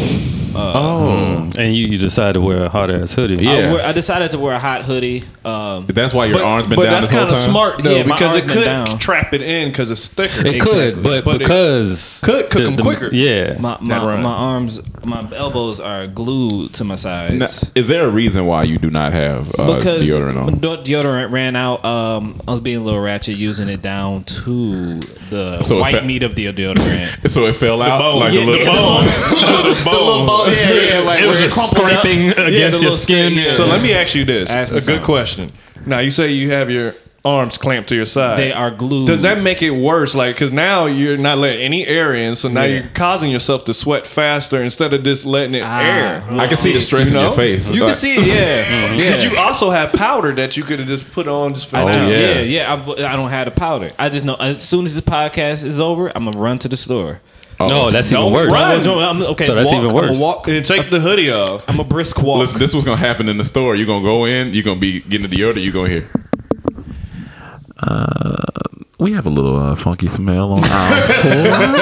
Oh, 0.54 1.50
And 1.58 1.74
you, 1.76 1.88
you 1.88 1.98
decide 1.98 2.34
to 2.34 2.42
wear 2.42 2.64
a 2.64 2.70
hot 2.70 2.90
ass 2.92 3.14
hoodie. 3.14 3.36
Yeah. 3.36 3.52
I, 3.52 3.74
wear, 3.74 3.86
I 3.86 3.92
decided 3.94 4.32
to 4.32 4.38
wear 4.38 4.54
a 4.54 4.60
hot 4.60 4.82
hoodie. 4.84 5.24
Um, 5.46 5.86
but 5.86 5.96
that's 5.96 6.14
why 6.14 6.26
your 6.26 6.44
arms 6.44 6.68
been 6.68 6.76
but 6.76 6.84
down 6.84 6.92
that's 7.02 7.08
this 7.10 7.12
whole 7.18 7.22
kind 7.28 7.32
of 7.32 7.38
time. 7.42 7.50
smart 7.50 7.84
though 7.84 7.96
Yeah, 7.96 8.04
because 8.04 8.36
it 8.36 8.50
could 8.50 8.66
down. 8.66 9.00
trap 9.00 9.34
it 9.34 9.42
in 9.42 9.70
because 9.70 9.90
it's 9.92 10.08
thicker. 10.08 10.46
It 10.46 10.62
could, 10.62 11.02
but, 11.04 11.24
But 11.24 11.36
it 11.36 11.40
because 11.40 12.22
could 12.24 12.50
cook 12.50 12.62
'em 12.62 12.78
quicker. 12.78 13.10
Yeah, 13.14 13.58
my 13.60 13.78
my, 13.80 14.22
my 14.22 14.30
arms, 14.30 14.82
my 15.06 15.26
elbows 15.34 15.80
are 15.80 16.06
glued 16.08 16.74
to 16.76 16.84
my 16.84 16.96
sides. 16.96 17.36
Now, 17.36 17.72
is 17.80 17.88
there 17.88 18.06
a 18.06 18.10
reason 18.12 18.46
why 18.46 18.64
you 18.64 18.78
do 18.78 18.92
not 18.92 19.14
have 19.14 19.48
uh, 19.58 19.76
because 19.78 20.08
deodorant 20.08 20.38
on? 20.48 20.60
de- 20.60 20.78
deodorant 20.84 21.32
ran 21.32 21.56
out. 21.56 21.84
Um, 21.86 22.42
I 22.48 22.52
was 22.52 22.60
being 22.62 22.78
a 22.78 22.84
little 22.84 23.00
ratchet 23.02 23.38
using 23.38 23.70
it 23.70 23.82
down 23.82 24.26
to 24.26 25.00
the 25.30 25.62
So 25.62 25.80
white 25.80 25.96
fe- 25.96 26.06
meat 26.06 26.24
of 26.24 26.36
the 26.36 26.48
deodorant. 26.48 27.28
So 27.32 27.46
it 27.46 27.56
fell 27.56 27.71
out 27.80 28.00
bone. 28.00 28.20
like 28.20 28.34
Yeah, 28.34 28.40
a 28.40 28.46
little 28.46 28.66
yeah, 28.66 28.72
bone. 28.72 29.04
the 29.84 29.92
little 29.92 30.26
bone, 30.26 30.50
yeah, 30.52 30.72
yeah, 30.72 31.00
like 31.06 31.22
It 31.22 31.28
was 31.28 31.40
just 31.40 31.56
crumpled 31.56 31.92
up. 31.92 32.00
scraping 32.02 32.22
Yeah, 32.26 32.32
against 32.48 32.82
your 32.82 32.90
little 32.92 32.92
skin. 32.92 33.34
yeah. 33.34 33.52
So 33.52 33.68
let 33.68 33.82
me 33.84 33.94
ask 33.94 34.16
you 34.16 34.26
this: 34.26 34.50
Ask 34.50 34.72
a 34.72 34.76
good 34.76 34.84
something. 34.84 35.04
question. 35.06 35.52
Now 35.86 36.00
you 36.00 36.10
say 36.12 36.32
you 36.32 36.50
have 36.52 36.70
your 36.72 36.96
arms 37.24 37.56
clamped 37.56 37.88
to 37.90 37.96
your 37.96 38.06
side. 38.06 38.36
They 38.40 38.52
are 38.52 38.72
glued. 38.72 39.06
Does 39.06 39.22
that 39.22 39.44
make 39.44 39.62
it 39.62 39.70
worse? 39.70 40.16
Like, 40.16 40.34
because 40.34 40.52
now 40.52 40.88
you're 40.88 41.18
not 41.18 41.38
letting 41.38 41.62
any 41.62 41.86
air 41.86 42.16
in, 42.16 42.36
so 42.36 42.50
now 42.50 42.64
Yeah. 42.64 42.80
you're 42.80 42.90
causing 42.96 43.30
yourself 43.30 43.64
to 43.66 43.76
sweat 43.76 44.08
faster 44.08 44.60
instead 44.60 44.92
of 44.96 45.04
just 45.04 45.24
letting 45.24 45.54
it 45.54 45.62
Ah, 45.64 45.82
air. 45.82 46.24
I 46.32 46.48
can 46.48 46.58
see 46.58 46.74
the 46.74 46.82
stress 46.82 47.12
You 47.12 47.18
in 47.20 47.24
your 47.26 47.32
face. 47.32 47.70
You 47.70 47.82
can 47.82 47.94
see 47.94 48.16
it, 48.16 48.26
yeah. 48.26 48.96
yeah. 48.98 49.18
Did 49.18 49.32
you 49.32 49.38
also 49.38 49.70
have 49.70 49.94
powder 49.94 50.32
that 50.32 50.58
you 50.58 50.64
could 50.64 50.80
have 50.80 50.88
just 50.88 51.12
put 51.12 51.28
on 51.28 51.54
just 51.54 51.68
for 51.68 51.78
Oh, 51.78 51.88
now? 51.92 52.08
yeah. 52.08 52.40
yeah, 52.40 52.42
yeah. 52.42 52.74
I, 52.74 53.14
I 53.14 53.16
don't 53.16 53.30
have 53.30 53.46
the 53.46 53.52
powder. 53.52 53.92
I 54.00 54.10
just 54.10 54.26
know 54.26 54.34
as 54.40 54.68
soon 54.68 54.86
as 54.86 54.96
the 54.96 55.04
podcast 55.04 55.64
is 55.64 55.80
over, 55.80 56.12
I'm 56.16 56.26
gonna 56.26 56.40
run 56.40 56.58
to 56.60 56.68
the 56.70 56.78
store. 56.78 57.22
No, 57.60 57.92
that's 57.92 58.12
even 58.12 58.24
Don't 58.24 58.34
worse. 58.34 58.52
run. 58.52 58.88
I'm- 58.88 59.22
okay, 59.22 59.44
So 59.46 59.54
that's 59.56 59.72
walk, 59.72 59.84
even 59.84 59.96
worse. 59.96 60.20
Walk. 60.20 60.48
And 60.48 60.66
take 60.66 60.90
the 60.90 61.00
hoodie 61.00 61.32
off. 61.32 61.64
I'm 61.68 61.80
a 61.80 61.84
brisk 61.84 62.22
walk. 62.22 62.40
Listen, 62.40 62.60
this 62.60 62.74
was 62.74 62.84
gonna 62.84 62.98
happen 62.98 63.30
in 63.30 63.38
the 63.38 63.44
store. 63.46 63.76
You're 63.76 63.86
gonna 63.88 64.04
go 64.04 64.26
in. 64.26 64.54
You're 64.54 64.64
gonna 64.64 64.80
be 64.80 65.02
getting 65.02 65.30
the 65.30 65.36
deodorant. 65.36 65.64
You're 65.64 65.74
gonna 65.74 65.90
hear. 65.90 66.10
Uh, 67.80 68.36
we 69.02 69.14
have 69.14 69.26
a 69.26 69.30
little 69.30 69.58
uh, 69.58 69.76
funky 69.76 70.08
smell 70.08 70.52
on 70.54 70.64
our 70.64 71.02
floor. 71.22 71.78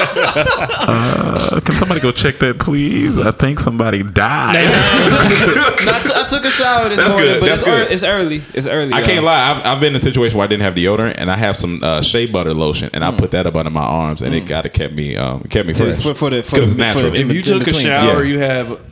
Uh, 0.92 1.60
can 1.64 1.74
somebody 1.76 2.00
go 2.00 2.12
check 2.12 2.36
that, 2.36 2.60
please? 2.60 3.18
I 3.20 3.32
think 3.32 3.60
somebody 3.60 4.04
died. 4.04 4.54
No, 4.56 4.62
I, 5.94 6.02
t- 6.06 6.14
I 6.16 6.26
took 6.28 6.46
a 6.46 6.52
shower 6.52 6.88
this 6.90 6.98
That's 6.98 7.12
morning, 7.12 7.30
good, 7.34 7.40
but 7.42 7.46
that's 7.48 7.62
it's, 7.62 7.70
ear- 7.70 7.84
good. 7.84 7.92
it's 7.92 8.04
early. 8.04 8.42
It's 8.54 8.68
early. 8.68 8.94
I 8.94 8.98
y'all. 9.00 9.06
can't 9.06 9.26
lie. 9.26 9.52
I've, 9.52 9.66
I've 9.66 9.80
been 9.82 9.90
in 9.94 9.98
a 9.98 10.00
situation 10.04 10.38
where 10.38 10.46
I 10.46 10.48
didn't 10.48 10.64
have 10.64 10.76
deodorant, 10.76 11.16
and 11.18 11.30
I 11.30 11.36
have 11.36 11.56
some 11.58 11.84
uh, 11.84 12.02
shea 12.02 12.26
butter 12.26 12.54
lotion, 12.54 12.90
and 12.94 13.04
I 13.04 13.12
put 13.12 13.32
that 13.32 13.46
up 13.46 13.56
under 13.56 13.70
my 13.72 13.84
arms, 13.84 14.22
and 14.22 14.34
it 14.34 14.46
got 14.48 14.62
to 14.62 14.70
kept 14.70 14.94
me 14.96 15.16
um, 15.18 15.42
kept 15.44 15.68
me 15.68 15.74
fresh. 15.74 16.02
for, 16.02 16.14
for 16.14 16.30
the 16.30 16.42
for 16.42 16.56
'Cause 16.58 16.76
the, 16.76 16.86
it's 16.86 16.94
for 16.96 17.02
the 17.10 17.14
If 17.16 17.28
you 17.28 17.42
between- 17.42 17.44
took 17.44 17.62
a 17.62 17.66
between 17.66 17.84
shower, 17.92 18.24
Yeah. 18.24 18.32
you 18.32 18.40
have 18.40 18.86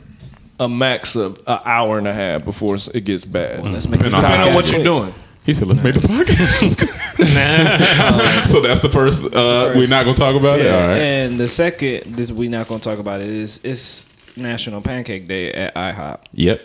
a 0.60 0.68
max 0.68 1.16
of 1.16 1.38
an 1.46 1.60
hour 1.64 1.98
and 1.98 2.06
a 2.08 2.12
half 2.12 2.44
before 2.44 2.76
it 2.92 3.04
gets 3.04 3.24
bad. 3.24 3.64
Let's 3.64 3.88
make 3.88 4.00
this 4.00 4.12
Depending 4.12 4.14
on 4.14 4.22
Depending 4.22 4.40
on 4.40 4.48
podcast 4.48 4.54
what 4.54 4.64
you're 4.66 4.74
quick. 4.74 4.84
doing. 4.84 5.14
He 5.48 5.54
said, 5.54 5.66
"Let's 5.66 5.82
make 5.82 5.94
the 5.94 6.00
podcast." 6.02 6.86
so 8.48 8.60
that's 8.60 8.80
the 8.80 8.90
first. 8.90 9.24
Uh, 9.24 9.30
first. 9.30 9.78
We're 9.78 9.88
not 9.88 10.04
gonna 10.04 10.14
talk 10.14 10.36
about 10.36 10.60
it. 10.60 10.70
All 10.70 10.88
right. 10.88 10.98
and 10.98 11.38
the 11.38 11.48
second, 11.48 12.14
this 12.16 12.30
we're 12.30 12.50
not 12.50 12.68
gonna 12.68 12.80
talk 12.80 12.98
about 12.98 13.22
it 13.22 13.30
is 13.30 13.58
it's 13.64 14.06
National 14.36 14.82
Pancake 14.82 15.26
Day 15.26 15.50
at 15.50 15.74
IHOP. 15.74 16.18
Yep. 16.34 16.62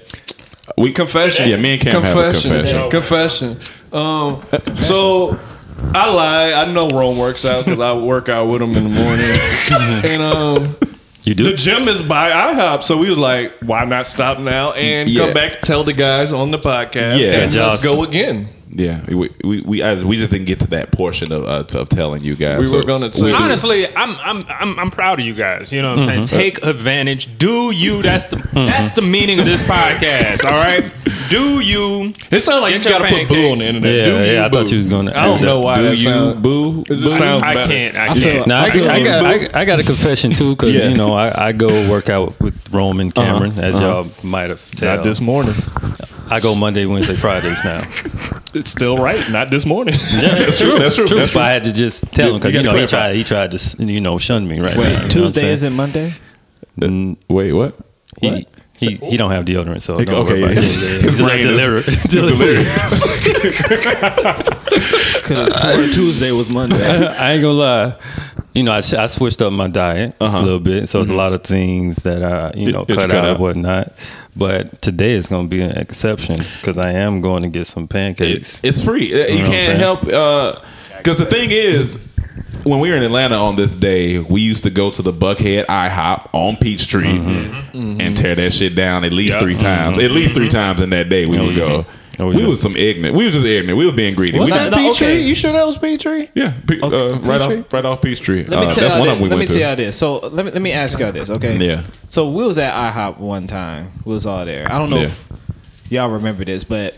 We 0.78 0.92
Confession. 0.92 1.48
Yeah, 1.50 1.56
me 1.56 1.76
and 1.76 1.82
Cam 1.82 2.04
have 2.04 2.18
a 2.18 2.32
confession. 2.32 2.90
Confession. 2.90 3.60
Um, 3.94 4.44
so 4.76 5.40
I 5.94 6.14
lie. 6.14 6.52
I 6.52 6.70
know 6.74 6.90
Rome 6.90 7.18
works 7.18 7.46
out 7.46 7.64
because 7.64 7.80
I 7.80 7.94
work 7.94 8.28
out 8.28 8.50
with 8.50 8.62
him 8.64 8.72
in 8.76 8.84
the 8.84 8.90
morning. 8.90 10.12
and 10.12 10.22
um, 10.22 10.76
You 11.24 11.36
do? 11.36 11.46
the 11.46 11.54
gym 11.54 11.88
is 11.88 12.02
by 12.02 12.32
IHOP, 12.32 12.84
so 12.84 12.98
we 12.98 13.08
was 13.10 13.18
like, 13.18 13.54
why 13.62 13.86
not 13.86 14.08
stop 14.08 14.40
now 14.40 14.74
and 14.74 15.08
Yeah. 15.08 15.24
come 15.24 15.34
back 15.34 15.62
tell 15.62 15.86
the 15.86 15.94
guys 15.94 16.34
on 16.34 16.50
the 16.50 16.60
podcast? 16.60 17.18
Yeah. 17.18 17.28
and 17.32 17.40
let's 17.44 17.54
Just. 17.54 17.86
go 17.86 18.04
again. 18.04 18.50
Yeah, 18.76 19.06
we 19.08 19.30
we 19.44 19.62
we, 19.62 19.84
I, 19.84 20.02
we 20.04 20.18
just 20.18 20.32
didn't 20.32 20.46
get 20.48 20.60
to 20.62 20.68
that 20.72 20.92
portion 20.92 21.32
of 21.32 21.44
uh, 21.46 21.78
of 21.80 21.90
telling 21.90 22.24
you 22.24 22.36
guys. 22.36 22.72
We 22.72 22.76
were 22.78 22.84
gonna 22.84 23.12
tell. 23.12 23.34
Honestly, 23.36 23.86
I'm 23.96 24.16
I'm 24.18 24.44
I'm 24.50 24.80
I'm 24.80 24.90
proud 24.90 25.20
of 25.20 25.26
you 25.26 25.36
guys. 25.36 25.72
You 25.72 25.84
know 25.84 25.92
what 25.96 26.00
I'm 26.00 26.10
Mm-hmm. 26.10 26.24
saying? 26.26 26.54
Take 26.56 26.66
advantage. 26.66 27.38
Do 27.38 27.70
you? 27.70 28.02
That's 28.02 28.26
the 28.26 28.38
that's 28.54 28.90
the 28.92 29.04
meaning 29.04 29.40
of 29.40 29.46
this 29.46 29.62
podcast. 29.70 30.44
All 30.46 30.52
right. 30.60 30.92
Do 31.30 31.60
you? 31.60 32.14
It 32.32 32.42
sounds 32.42 32.64
like 32.64 32.74
you 32.74 32.82
gotta 32.82 33.04
put 33.06 33.28
boo 33.30 33.50
on 33.52 33.58
pancakes. 33.58 33.60
the 33.60 33.68
internet. 33.68 33.94
Yeah, 33.94 34.04
Do 34.06 34.12
you 34.12 34.34
yeah, 34.34 34.46
I 34.46 34.50
thought 34.50 34.72
you 34.72 34.78
was 34.80 34.90
gonna 34.90 35.12
I 35.12 35.26
don't 35.26 35.38
add 35.38 35.44
know 35.44 35.58
that. 35.60 35.66
why 35.66 35.76
do 35.76 35.84
that 35.84 35.98
you 35.98 36.04
sound- 36.06 36.42
boo? 36.44 36.80
It 36.82 36.86
just 36.88 37.02
boo? 37.04 37.18
sounds 37.18 37.44
I 37.44 37.54
better. 37.54 37.68
can't. 37.68 37.96
I 37.96 38.04
I 38.04 38.08
can't. 38.08 38.20
feel- 38.20 38.46
Now 38.48 38.62
I, 38.62 38.66
I 38.66 38.68
I, 38.68 39.04
got, 39.04 39.26
I, 39.56 39.60
I 39.62 39.66
got 39.66 39.80
a 39.80 39.84
confession 39.84 40.34
too, 40.34 40.52
because 40.56 40.74
Yeah. 40.74 40.88
you 40.88 40.98
know 40.98 41.14
I, 41.14 41.50
I 41.50 41.52
go 41.52 41.68
work 41.92 42.10
out 42.10 42.40
with 42.40 42.74
Rome 42.74 43.00
and 43.00 43.14
Cameron, 43.14 43.52
as 43.60 43.80
y'all 43.80 44.08
might 44.24 44.50
have 44.50 44.72
tell. 44.72 44.96
Not 44.98 45.04
this 45.04 45.22
morning. 45.22 45.54
I 46.30 46.40
go 46.40 46.56
Monday, 46.56 46.86
Wednesday, 46.86 47.16
Fridays 47.16 47.64
now. 47.64 47.82
It's 48.56 48.70
still 48.70 48.98
right. 49.00 49.28
Not 49.32 49.50
this 49.50 49.66
morning. 49.66 49.96
Yeah, 50.12 50.36
That's 50.36 50.62
true. 50.62 50.78
That's 50.78 50.94
true. 50.96 51.08
That's 51.08 51.34
But 51.34 51.42
I 51.42 51.50
had 51.50 51.64
to 51.64 51.74
just 51.74 52.04
tell 52.14 52.28
You- 52.28 52.34
him 52.36 52.40
because 52.40 52.54
you 52.54 52.60
you, 52.60 52.64
gotta 52.66 52.76
know 52.78 52.82
he 52.84 52.88
clarify. 52.88 53.08
tried 53.08 53.16
he 53.16 53.24
tried 53.24 53.50
to 53.52 53.56
s- 53.56 53.76
you 53.80 54.00
know 54.00 54.20
shun 54.20 54.48
me 54.48 54.60
right 54.60 54.76
now. 54.76 54.80
Wait, 54.82 54.86
you 54.90 54.92
know 54.92 54.96
what 55.00 55.04
I'm 55.06 55.10
Tuesday 55.10 55.40
saying? 55.42 55.54
isn't 55.54 55.74
Monday? 55.74 56.14
Mm, 56.80 57.18
Wait, 57.30 57.52
what? 57.52 57.76
He, 58.22 58.46
he, 58.78 58.92
he 58.98 59.18
don't 59.18 59.32
have 59.32 59.46
deodorant, 59.46 59.82
so 59.82 59.96
Okay, 59.96 60.06
don't 60.06 60.24
worry 60.28 60.44
about 60.44 60.54
his- 60.56 60.70
it. 60.70 60.76
Yeah, 60.76 60.82
yeah, 60.82 60.86
yeah. 60.86 61.02
his 61.02 61.04
He's 61.18 61.22
like 61.22 61.32
brain 61.42 61.48
is- 61.50 61.58
delirious. 61.64 61.88
It's 62.06 62.14
delirious. 62.14 63.04
Could 65.24 65.38
have 65.38 65.54
sworn 65.54 65.90
Tuesday 65.92 66.32
was 66.32 66.54
Monday. 66.54 66.78
I 67.08 67.34
ain't 67.34 67.42
gonna 67.42 67.54
lie. 67.54 67.96
You 68.54 68.62
know, 68.64 68.72
I, 68.72 68.78
I 68.78 69.06
switched 69.08 69.42
up 69.42 69.52
my 69.52 69.68
diet 69.68 70.16
Uh-huh. 70.22 70.38
a 70.38 70.42
little 70.44 70.60
bit, 70.60 70.88
so 70.88 71.02
it's 71.02 71.10
a 71.10 71.16
lot 71.16 71.34
of 71.34 71.42
things 71.44 71.98
that 72.04 72.22
I, 72.24 72.54
you 72.56 72.72
know, 72.72 72.86
That 72.86 72.96
cut, 72.98 73.10
cut 73.10 73.18
out 73.18 73.26
out. 73.26 73.32
and 73.32 73.40
whatnot. 73.40 73.94
But 74.36 74.82
today 74.82 75.12
is 75.14 75.28
gonna 75.28 75.48
be 75.48 75.62
an 75.62 75.72
exception 75.78 76.38
because 76.60 76.78
I 76.78 76.92
am 76.92 77.22
going 77.22 77.44
to 77.44 77.50
get 77.50 77.66
some 77.68 77.88
pancakes. 77.88 78.60
It's, 78.60 78.60
it's 78.64 78.84
free. 78.84 79.10
You 79.12 79.40
know 79.40 79.46
can't 79.50 79.78
help 79.80 80.02
because 80.02 81.18
the 81.18 81.26
thing 81.26 81.50
is, 81.52 82.00
when 82.64 82.80
we 82.80 82.90
were 82.92 82.96
in 82.96 83.04
Atlanta 83.04 83.36
on 83.36 83.56
this 83.56 83.74
day, 83.76 84.20
we 84.20 84.42
used 84.42 84.64
to 84.64 84.70
go 84.70 84.90
to 84.92 85.02
the 85.02 85.12
Buckhead 85.12 85.66
IHOP 85.66 86.30
on 86.34 86.56
Peachtree 86.58 87.20
Mm-hmm. 87.20 88.00
and 88.02 88.16
tear 88.16 88.36
that 88.36 88.54
shit 88.54 88.76
down 88.76 89.04
at 89.04 89.12
least 89.14 89.34
Yep. 89.34 89.40
three 89.42 89.58
times. 89.58 89.98
At 90.00 90.12
least 90.12 90.34
three 90.36 90.50
times 90.50 90.80
in 90.82 90.92
that 90.92 91.10
day, 91.10 91.26
we 91.26 91.40
would 91.40 91.56
go. 91.56 91.86
Oh, 92.20 92.28
We 92.28 92.38
yeah. 92.44 92.48
was 92.48 92.62
some 92.62 92.76
ignorant. 92.76 93.16
We 93.18 93.26
was 93.26 93.34
just 93.34 93.46
ignorant. 93.46 93.76
We 93.78 93.88
were 93.88 93.92
being 93.92 94.14
greedy. 94.14 94.38
Was 94.38 94.52
We 94.52 94.58
that- 94.58 94.72
didn't- 94.72 94.92
okay. 94.92 95.22
You 95.22 95.34
sure 95.34 95.52
that 95.52 95.66
was 95.66 95.78
Peachtree? 95.80 96.28
yeah, 96.36 96.54
Pe- 96.68 96.80
uh, 96.80 96.90
right 96.90 97.40
Peachtree? 97.42 97.58
off, 97.62 97.74
right 97.74 97.86
off 97.86 98.02
Peachtree. 98.04 98.44
Let 98.46 98.50
me 98.50 98.56
Uh, 98.56 98.60
tell 98.60 98.68
that's 98.68 98.78
y'all 98.94 99.00
one 99.00 99.08
this. 99.08 99.14
of 99.14 99.20
them 99.20 99.22
we 99.24 99.30
Let 99.30 99.40
me 99.40 99.46
tell 99.48 99.56
to. 99.56 99.62
y'all 99.62 99.76
this. 99.76 99.96
So 99.96 100.18
let 100.20 100.46
me 100.46 100.52
let 100.52 100.62
me 100.62 100.72
ask 100.72 101.00
y'all 101.00 101.12
this, 101.12 101.30
okay? 101.32 101.58
Yeah. 101.58 101.82
So 102.08 102.30
we 102.30 102.46
was 102.46 102.58
at 102.60 102.72
IHOP 102.74 103.18
one 103.20 103.48
time. 103.48 103.92
We 104.06 104.14
was 104.14 104.28
all 104.28 104.46
there. 104.46 104.72
I 104.72 104.78
don't 104.78 104.92
know 104.92 104.98
Yeah. 104.98 105.04
if 105.06 105.28
y'all 105.90 106.10
remember 106.10 106.46
this, 106.46 106.64
but 106.64 106.96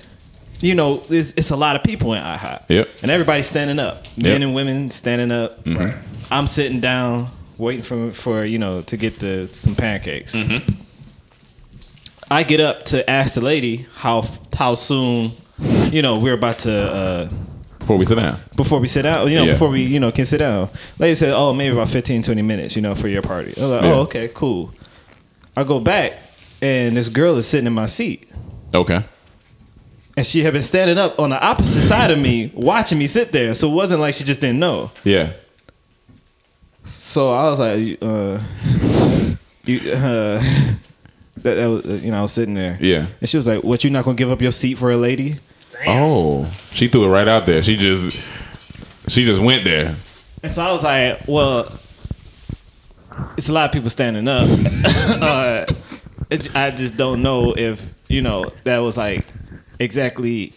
you 0.61 0.73
know, 0.75 1.01
it's, 1.09 1.33
it's 1.37 1.51
a 1.51 1.55
lot 1.55 1.75
of 1.75 1.83
people 1.83 2.13
in 2.13 2.21
IHOP. 2.21 2.63
Yep. 2.69 2.89
And 3.01 3.11
everybody's 3.11 3.45
standing 3.47 3.79
up. 3.79 4.05
Men 4.17 4.25
Yep. 4.25 4.33
Mm-hmm. 4.35 4.43
and 4.43 4.55
women 4.55 4.91
standing 4.91 5.31
up. 5.31 5.59
I'm 6.31 6.47
sitting 6.47 6.79
down, 6.81 7.27
waiting 7.57 7.83
for 7.83 8.11
for 8.11 8.43
you 8.43 8.57
know 8.57 8.81
to 8.81 8.97
get 8.97 9.19
the 9.19 9.47
some 9.51 9.75
pancakes. 9.75 10.35
Mm-hmm. 10.35 10.73
I 12.29 12.43
get 12.43 12.59
up 12.59 12.85
to 12.85 13.07
ask 13.09 13.35
the 13.35 13.41
lady 13.41 13.85
how 13.95 14.23
how 14.57 14.75
soon, 14.75 15.31
you 15.91 16.01
know, 16.01 16.17
we're 16.17 16.33
about 16.33 16.59
to. 16.59 16.73
uh 16.93 17.29
Before 17.79 17.97
we 17.97 18.05
sit 18.05 18.15
down. 18.15 18.39
before 18.55 18.79
we 18.79 18.87
sit 18.87 19.03
down, 19.03 19.29
you 19.29 19.35
know, 19.37 19.43
Yeah. 19.45 19.51
before 19.51 19.69
we, 19.69 19.83
you 19.83 19.99
know, 19.99 20.11
can 20.11 20.25
sit 20.25 20.39
down. 20.39 20.69
Lady 20.97 21.15
said, 21.15 21.33
oh, 21.35 21.53
maybe 21.53 21.73
about 21.75 21.89
15, 21.89 22.23
20 22.23 22.41
minutes, 22.41 22.75
you 22.75 22.81
know, 22.81 22.95
for 22.95 23.07
your 23.07 23.21
party. 23.21 23.53
I 23.57 23.61
was 23.61 23.71
like, 23.71 23.81
Yeah. 23.83 23.91
oh, 23.93 23.99
okay, 24.01 24.29
cool. 24.33 24.73
I 25.55 25.63
go 25.63 25.79
back, 25.79 26.13
and 26.61 26.97
this 26.97 27.09
girl 27.09 27.37
is 27.37 27.47
sitting 27.47 27.67
in 27.67 27.73
my 27.73 27.85
seat. 27.85 28.27
Okay. 28.73 29.03
And 30.17 30.25
she 30.25 30.41
had 30.43 30.53
been 30.53 30.61
standing 30.63 30.97
up 30.97 31.19
on 31.19 31.29
the 31.29 31.39
opposite 31.39 31.83
side 31.83 32.09
of 32.11 32.17
me, 32.17 32.51
watching 32.55 32.97
me 32.97 33.05
sit 33.07 33.31
there. 33.31 33.53
So 33.53 33.69
it 33.69 33.75
wasn't 33.75 34.01
like 34.01 34.13
she 34.15 34.23
just 34.23 34.41
didn't 34.41 34.59
know. 34.59 34.89
Yeah. 35.03 35.33
So 36.85 37.31
I 37.33 37.43
was 37.49 37.59
like, 37.59 37.97
uh, 38.01 38.39
you, 39.65 39.91
uh, 39.91 40.41
that, 41.45 41.55
that 41.55 41.69
was, 41.69 42.03
you 42.03 42.11
know, 42.11 42.17
I 42.17 42.21
was 42.21 42.33
sitting 42.33 42.55
there. 42.55 42.77
Yeah. 42.81 43.05
And 43.19 43.29
she 43.29 43.37
was 43.37 43.47
like, 43.47 43.63
what, 43.63 43.83
you 43.83 43.89
not 43.91 44.03
going 44.03 44.17
to 44.17 44.21
give 44.21 44.31
up 44.31 44.41
your 44.41 44.51
seat 44.51 44.77
for 44.77 44.91
a 44.91 44.97
lady? 44.97 45.35
Oh, 45.87 46.51
she 46.71 46.87
threw 46.87 47.05
it 47.05 47.09
right 47.09 47.27
out 47.27 47.45
there. 47.45 47.61
She 47.61 47.77
just, 47.77 48.27
she 49.07 49.23
just 49.25 49.41
went 49.41 49.63
there. 49.63 49.95
And 50.41 50.51
so 50.51 50.63
I 50.63 50.71
was 50.71 50.83
like, 50.83 51.21
well, 51.27 51.71
it's 53.37 53.49
a 53.49 53.53
lot 53.53 53.65
of 53.65 53.71
people 53.71 53.89
standing 53.89 54.27
up. 54.27 54.47
uh, 55.21 55.65
it, 56.29 56.55
I 56.55 56.71
just 56.71 56.97
don't 56.97 57.21
know 57.21 57.53
if, 57.55 57.93
you 58.07 58.21
know, 58.21 58.51
that 58.63 58.79
was 58.79 58.97
like 58.97 59.25
exactly. 59.79 60.53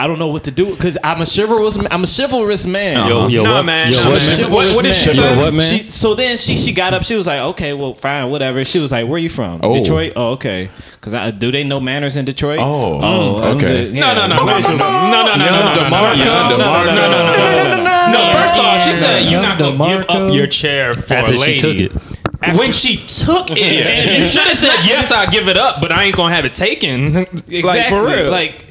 I 0.00 0.06
don't 0.06 0.18
know 0.18 0.28
what 0.28 0.44
to 0.44 0.50
do 0.50 0.70
because 0.74 0.96
I'm 1.04 1.20
a 1.20 1.26
chivalrous. 1.26 1.76
I'm 1.76 2.04
a 2.04 2.06
chivalrous 2.06 2.66
man. 2.66 3.06
Yo, 3.06 3.26
yo, 3.28 3.42
Nah, 3.42 3.56
what, 3.56 3.66
man. 3.66 3.92
Yo, 3.92 3.98
Nah, 3.98 4.02
I'm 4.02 4.08
a 4.08 4.10
what, 4.14 4.22
man. 4.22 4.40
man? 4.50 4.74
what 4.74 4.82
did 4.84 4.94
she 4.94 5.20
man. 5.20 5.36
Yo, 5.38 5.44
what, 5.44 5.52
man? 5.54 5.68
She, 5.78 5.78
so 5.84 6.14
then 6.14 6.38
she 6.38 6.56
she 6.56 6.72
got 6.72 6.94
up. 6.94 7.02
She 7.04 7.14
was 7.16 7.26
like, 7.26 7.40
"Okay, 7.52 7.74
well, 7.74 7.92
fine, 7.92 8.30
whatever." 8.30 8.64
She 8.64 8.78
was 8.78 8.92
like, 8.92 9.04
"Where 9.04 9.16
are 9.16 9.18
you 9.18 9.28
from? 9.28 9.60
Oh. 9.62 9.74
Detroit? 9.74 10.14
Oh, 10.16 10.32
okay. 10.32 10.70
Because 10.92 11.32
do 11.34 11.52
they 11.52 11.64
know 11.64 11.80
manners 11.80 12.16
in 12.16 12.24
Detroit? 12.24 12.60
Oh, 12.60 12.98
oh, 13.02 13.42
I'm 13.42 13.56
okay. 13.58 13.84
just- 13.84 13.94
yeah. 13.94 14.00
No, 14.00 14.26
no, 14.26 14.26
no, 14.26 14.36
no, 14.36 14.44
no, 14.46 14.60
no, 14.60 14.60
no, 14.60 14.76
no, 14.78 14.78
no, 14.78 15.36
no, 15.36 15.36
no, 15.36 15.36
no, 15.36 15.74
no, 15.74 15.82
DeMarco. 15.82 16.18
no, 16.18 16.48
no, 16.48 16.56
no, 16.56 16.84
no, 16.84 16.94
no, 16.94 16.94
no, 16.94 17.76
no, 17.76 17.84
no. 17.84 18.12
No, 18.12 18.32
first 18.40 18.56
off, 18.56 18.82
she 18.82 18.94
said 18.94 19.30
you're 19.30 19.42
not 19.42 19.58
gonna 19.58 19.72
give 19.72 20.06
DeMarco. 20.06 20.28
up 20.30 20.34
your 20.34 20.46
chair 20.46 20.94
for 20.94 21.12
After 21.14 21.34
a 21.34 21.38
she 21.38 21.60
lady. 21.60 21.88
took 21.88 21.96
it. 21.96 22.56
When 22.56 22.72
she 22.72 22.96
took 22.96 23.50
it, 23.50 23.58
and 23.86 24.22
you 24.22 24.28
should 24.28 24.48
have 24.48 24.56
said 24.56 24.78
yes. 24.86 25.12
I'll 25.12 25.30
give 25.30 25.46
it 25.48 25.58
up, 25.58 25.82
but 25.82 25.92
I 25.92 26.04
ain't 26.04 26.16
gonna 26.16 26.34
have 26.34 26.46
it 26.46 26.54
taken. 26.54 27.14
Exactly. 27.18 27.62
Like 27.62 27.88
for 27.90 28.02
real. 28.06 28.30
Like 28.30 28.64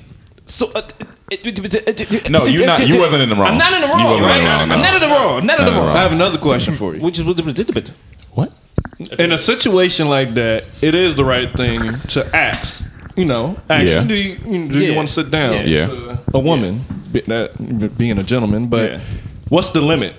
so. 0.47 0.71
Uh, 0.73 0.81
No, 2.29 2.45
you're 2.45 2.65
not- 2.65 2.87
you 2.87 2.97
wasn't 2.99 3.23
in 3.23 3.29
the 3.29 3.35
wrong. 3.35 3.51
I'm 3.53 3.57
not 3.57 3.73
in 3.73 3.81
the 3.81 3.87
You 3.87 3.93
wrong, 3.93 4.03
wasn't 4.11 4.31
in 4.31 4.43
the 4.43 4.49
wrong, 4.49 4.69
no. 4.69 4.75
I'm 4.75 4.81
not 4.81 4.95
in 4.95 5.01
the 5.01 5.07
wrong. 5.07 5.39
I'm 5.39 5.45
not 5.45 5.59
in 5.59 5.65
the 5.65 5.71
wrong. 5.73 5.95
I 5.95 6.01
have 6.01 6.11
another 6.11 6.37
question 6.37 6.73
for 6.73 6.95
you. 6.95 7.01
Which 7.01 7.19
is 7.19 7.25
What? 8.31 8.51
In 9.17 9.31
a 9.31 9.37
situation 9.37 10.09
like 10.09 10.33
that, 10.35 10.65
it 10.81 10.95
is 10.95 11.15
the 11.15 11.23
right 11.23 11.51
thing 11.55 11.99
to 12.09 12.35
ask. 12.35 12.85
You 13.15 13.25
know, 13.25 13.57
ask. 13.69 13.87
Yeah. 13.87 14.03
Do 14.03 14.13
you, 14.15 14.37
you 14.47 14.59
know, 14.59 14.71
do 14.71 14.79
you 14.79 14.89
Yeah. 14.91 14.95
want 14.95 15.07
to 15.09 15.13
sit 15.13 15.29
down? 15.31 15.53
Yeah. 15.53 15.61
Yeah. 15.63 15.87
Uh, 15.91 16.17
a 16.33 16.39
woman, 16.39 16.83
be, 17.11 17.21
that 17.21 17.97
being 17.97 18.17
a 18.17 18.23
gentleman, 18.23 18.67
but 18.67 18.91
Yeah. 18.91 18.99
what's 19.49 19.71
the 19.71 19.81
limit? 19.81 20.15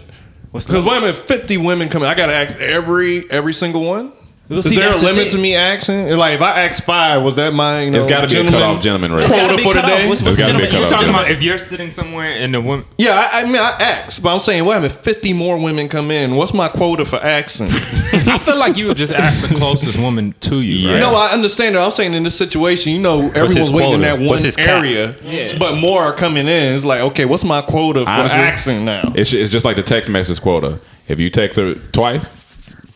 What's 0.50 0.66
the 0.66 0.74
Because 0.74 0.84
wait 0.86 0.98
a 0.98 1.00
minute, 1.00 1.16
fifty 1.16 1.56
women 1.56 1.88
coming. 1.88 2.08
I 2.08 2.14
gotta 2.14 2.34
ask 2.34 2.58
every 2.58 3.30
every 3.30 3.52
single 3.54 3.84
one. 3.84 4.12
Well, 4.50 4.58
Is 4.58 4.64
there 4.64 4.72
a 4.86 4.88
that's 4.88 5.00
the 5.00 5.06
limit 5.06 5.30
to 5.30 5.38
me 5.38 5.54
asking? 5.54 6.08
Like 6.16 6.34
if 6.34 6.40
I 6.42 6.64
ask 6.64 6.82
five, 6.82 7.22
was 7.22 7.36
that 7.36 7.54
my? 7.54 7.82
You 7.82 7.90
know, 7.92 7.98
It's 7.98 8.06
got 8.08 8.22
to 8.22 8.26
be 8.26 8.32
a 8.34 8.42
gentleman- 8.42 8.60
cutoff 8.60 8.82
gentleman 8.82 9.12
rate. 9.12 9.22
It's 9.26 9.32
gotta 9.32 9.42
Quota 9.46 9.56
be 9.56 9.62
for 9.62 9.74
the 9.74 9.82
day? 9.82 10.08
What's- 10.08 10.22
There's 10.22 10.36
what's 10.38 10.48
gotta 10.50 10.58
be 10.58 10.64
a 10.64 10.66
gentleman- 10.66 10.80
you're 10.80 10.90
talking 10.90 11.08
about- 11.08 11.30
if 11.30 11.40
you're 11.40 11.58
sitting 11.58 11.92
somewhere 11.92 12.26
and 12.36 12.52
the 12.52 12.60
woman, 12.60 12.84
Yeah, 12.98 13.28
I, 13.32 13.42
I 13.42 13.44
mean 13.44 13.62
I 13.62 13.70
asked, 13.78 14.24
but 14.24 14.32
I'm 14.32 14.40
saying, 14.40 14.64
wait 14.64 14.74
a 14.74 14.80
minute, 14.80 14.90
fifty 14.90 15.32
more 15.32 15.56
women 15.56 15.88
come 15.88 16.10
in. 16.10 16.34
What's 16.34 16.52
my 16.52 16.66
quota 16.66 17.04
for 17.04 17.22
asking? 17.24 17.68
I 18.26 18.38
feel 18.38 18.56
like 18.56 18.76
you 18.76 18.88
would 18.88 18.96
just 18.96 19.12
ask 19.12 19.48
the 19.48 19.54
closest 19.54 19.96
woman 20.00 20.34
to 20.40 20.60
you. 20.60 20.74
Yeah. 20.88 20.92
Right? 20.94 21.00
No, 21.00 21.14
I 21.14 21.28
understand 21.28 21.76
that. 21.76 21.82
I'm 21.82 21.92
saying 21.92 22.14
in 22.14 22.24
this 22.24 22.34
situation, 22.34 22.92
you 22.92 22.98
know, 22.98 23.28
everyone's 23.28 23.54
his 23.54 23.70
waiting 23.70 23.92
in 23.94 24.00
that 24.00 24.18
one 24.18 24.26
What's 24.30 24.42
his 24.42 24.58
area, 24.58 25.12
Yeah. 25.24 25.56
but 25.60 25.76
more 25.78 26.02
are 26.02 26.12
coming 26.12 26.48
in. 26.48 26.74
It's 26.74 26.84
like, 26.84 27.02
okay, 27.02 27.24
what's 27.24 27.44
my 27.44 27.62
quota 27.62 28.00
for 28.04 28.10
Honestly, 28.10 28.40
asking 28.40 28.84
now? 28.84 29.12
It's, 29.14 29.32
it's 29.32 29.52
just 29.52 29.64
like 29.64 29.76
the 29.76 29.84
text 29.84 30.10
message 30.10 30.40
quota. 30.40 30.80
If 31.06 31.20
you 31.20 31.30
text 31.30 31.56
her 31.56 31.74
twice, 31.92 32.30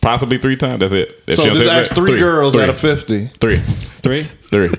possibly 0.05 0.37
three 0.37 0.55
times, 0.55 0.79
that's 0.81 0.93
it. 0.93 1.23
If 1.25 1.35
So 1.37 1.41
she 1.43 1.49
don't 1.49 1.57
just 1.57 1.69
ask 1.69 1.89
back, 1.95 1.97
three, 2.07 2.19
girls 2.19 2.53
three, 2.53 2.61
out 2.63 2.69
of 2.69 2.77
fifty. 2.77 3.27
Three, 3.39 3.57
Three. 4.03 4.23
three. 4.51 4.69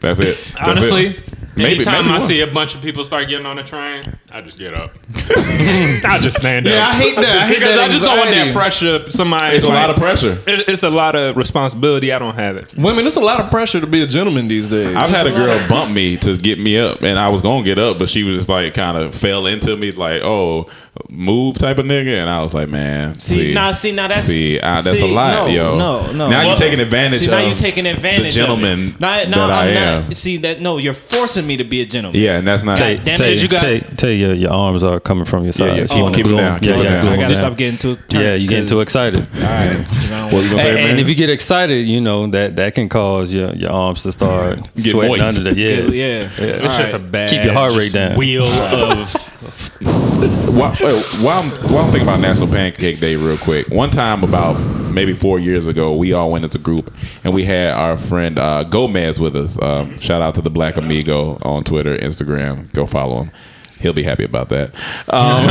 That's 0.00 0.20
it. 0.20 0.36
That's 0.54 0.56
Honestly, 0.68 1.06
it. 1.06 1.32
maybe 1.56 1.74
anytime 1.74 2.04
maybe 2.06 2.16
I 2.16 2.18
see 2.20 2.40
a 2.42 2.46
bunch 2.46 2.76
of 2.76 2.82
people 2.82 3.02
start 3.02 3.28
getting 3.28 3.44
on 3.46 3.56
the 3.56 3.64
train, 3.64 4.04
I 4.30 4.40
just 4.42 4.58
get 4.60 4.74
up. 4.74 4.92
I 5.28 6.18
just 6.22 6.36
stand 6.38 6.66
up. 6.68 6.72
Yeah, 6.72 6.86
I 6.86 6.92
hate 6.94 7.16
that. 7.16 7.36
I 7.36 7.46
hate 7.48 7.58
because 7.58 7.74
that 7.74 7.84
I 7.84 7.88
just 7.88 8.04
don't 8.04 8.16
want 8.18 8.30
that 8.30 8.52
pressure. 8.54 9.10
Somebody, 9.10 9.56
it's 9.56 9.64
a 9.64 9.68
lot 9.68 9.90
of 9.90 9.96
pressure. 9.96 10.40
It, 10.46 10.68
it's 10.68 10.84
a 10.84 10.90
lot 10.90 11.16
of 11.16 11.36
responsibility. 11.36 12.12
I 12.12 12.18
don't 12.20 12.34
have 12.36 12.56
it. 12.56 12.76
Women, 12.76 13.06
it's 13.06 13.16
a 13.16 13.20
lot 13.20 13.40
of 13.40 13.50
pressure 13.50 13.80
to 13.80 13.86
be 13.88 14.02
a 14.02 14.06
gentleman 14.06 14.46
these 14.46 14.68
days. 14.68 14.94
I've 14.94 15.10
had 15.10 15.26
a 15.26 15.32
girl 15.32 15.68
bump 15.68 15.92
me 15.92 16.16
to 16.18 16.36
get 16.36 16.58
me 16.60 16.78
up, 16.78 17.02
and 17.02 17.18
I 17.18 17.28
was 17.28 17.42
gonna 17.42 17.64
get 17.64 17.78
up, 17.78 17.98
but 17.98 18.08
she 18.08 18.22
was 18.22 18.36
just 18.36 18.48
like 18.48 18.74
kind 18.74 18.96
of 18.96 19.14
fell 19.14 19.46
into 19.46 19.76
me, 19.76 19.90
like, 19.90 20.22
"Oh, 20.22 20.70
move," 21.08 21.58
type 21.58 21.78
of 21.78 21.86
nigga, 21.86 22.20
and 22.20 22.28
I 22.30 22.42
was 22.42 22.54
like, 22.54 22.68
"Man, 22.68 23.18
See, 23.18 23.54
now, 23.54 23.72
see, 23.72 23.92
now 23.92 24.08
that's 24.08 24.24
see, 24.24 24.58
uh, 24.60 24.80
that's 24.80 24.98
see, 24.98 25.10
a 25.10 25.12
lot, 25.14 25.34
no, 25.34 25.46
yo. 25.46 25.78
No, 25.78 26.12
no. 26.12 26.12
Now 26.12 26.28
Well, 26.40 26.46
you're 26.48 26.56
taking 26.56 26.80
advantage. 26.80 27.20
See, 27.20 27.26
now 27.28 27.38
of 27.40 27.46
you're 27.48 27.56
taking 27.56 27.86
advantage. 27.86 28.34
the 28.34 28.40
gentleman 28.40 28.88
of 28.88 28.94
it. 28.96 29.00
Now, 29.00 29.22
no, 29.24 29.48
that 29.48 29.50
I 29.50 29.68
I'm. 29.68 30.04
Not, 30.08 30.16
see 30.16 30.36
that? 30.38 30.60
No, 30.60 30.78
you're 30.78 30.94
forcing 30.94 31.46
me 31.46 31.56
to 31.58 31.64
be 31.64 31.80
a 31.82 31.86
gentleman. 31.86 32.20
Yeah, 32.20 32.38
and 32.38 32.46
that's 32.46 32.64
not. 32.64 32.76
Tay- 32.76 32.96
Damn 32.96 33.14
it, 33.14 33.16
Tay, 33.18 33.34
you 33.36 33.48
got- 33.48 33.60
Tay, 33.60 33.80
Tay, 33.96 34.14
your, 34.16 34.34
your 34.34 34.50
arms 34.52 34.82
are 34.84 35.00
coming 35.00 35.24
from 35.24 35.44
your 35.44 35.52
side. 35.52 35.76
yeah, 35.76 35.86
So 35.86 35.94
keep- 35.94 36.04
you 36.06 36.10
keep 36.12 36.24
glue 36.24 36.36
down, 36.36 36.60
keep 36.60 36.70
Yeah, 36.70 36.76
them 36.76 36.84
yeah, 36.84 36.90
down. 36.92 37.00
glue 37.02 37.10
I 37.10 37.14
'em 37.14 37.20
gotta 37.20 37.34
stop 37.36 37.56
getting 37.56 37.78
too. 37.78 37.96
Yeah, 38.12 38.34
you 38.34 38.48
getting 38.48 38.66
too 38.66 38.80
excited. 38.80 39.26
All 39.36 39.42
right. 39.42 39.70
You 40.02 40.10
know, 40.10 40.24
What 40.30 40.42
you 40.44 40.50
gonna 40.50 40.62
say, 40.62 40.68
And, 40.70 40.74
man? 40.76 40.90
and 40.90 41.00
if 41.00 41.08
you 41.08 41.14
get 41.14 41.30
excited, 41.30 41.86
you 41.86 42.00
know 42.00 42.26
that 42.28 42.56
that 42.56 42.74
can 42.74 42.88
cause 42.88 43.32
your, 43.32 43.54
your 43.54 43.70
arms 43.70 44.02
to 44.02 44.12
start 44.12 44.58
Get 44.76 44.90
sweating 44.92 45.18
moist. 45.18 45.38
under 45.38 45.52
the 45.52 45.60
yeah. 45.60 45.82
yeah. 45.92 46.28
It's 46.64 46.76
just 46.76 46.94
a 46.94 46.98
bad 46.98 47.30
Keep 47.30 47.44
your 47.44 47.52
heart 47.52 47.74
rate 47.74 47.92
down. 47.92 48.16
wheel 48.16 48.44
of 48.44 49.32
while, 49.80 50.74
wait, 50.80 51.04
while, 51.22 51.42
I'm, 51.42 51.50
while 51.70 51.84
I'm 51.84 51.90
thinking 51.90 52.02
about 52.02 52.20
National 52.20 52.48
Pancake 52.48 53.00
Day, 53.00 53.16
real 53.16 53.36
quick, 53.36 53.68
one 53.68 53.90
time 53.90 54.24
about 54.24 54.54
maybe 54.90 55.14
four 55.14 55.38
years 55.38 55.66
ago, 55.66 55.94
we 55.94 56.12
all 56.12 56.30
went 56.30 56.44
as 56.44 56.54
a 56.54 56.58
group 56.58 56.92
and 57.24 57.34
we 57.34 57.44
had 57.44 57.70
our 57.70 57.96
friend 57.96 58.38
uh, 58.38 58.64
Gomez 58.64 59.20
with 59.20 59.36
us. 59.36 59.60
Um, 59.60 59.98
shout 59.98 60.22
out 60.22 60.34
to 60.36 60.40
the 60.40 60.50
Black 60.50 60.76
Amigo 60.76 61.38
on 61.42 61.64
Twitter, 61.64 61.96
Instagram. 61.96 62.72
Go 62.72 62.86
follow 62.86 63.24
him. 63.24 63.30
He'll 63.78 63.92
be 63.92 64.02
happy 64.02 64.24
about 64.24 64.48
that. 64.48 64.74
Um, 65.08 65.46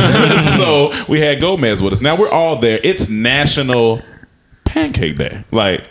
so 0.56 0.92
we 1.08 1.20
had 1.20 1.40
Gomez 1.40 1.82
with 1.82 1.92
us. 1.92 2.00
Now 2.00 2.16
we're 2.16 2.30
all 2.30 2.58
there. 2.58 2.80
It's 2.82 3.08
National 3.08 4.02
Pancake 4.64 5.16
Day. 5.16 5.44
Like, 5.52 5.88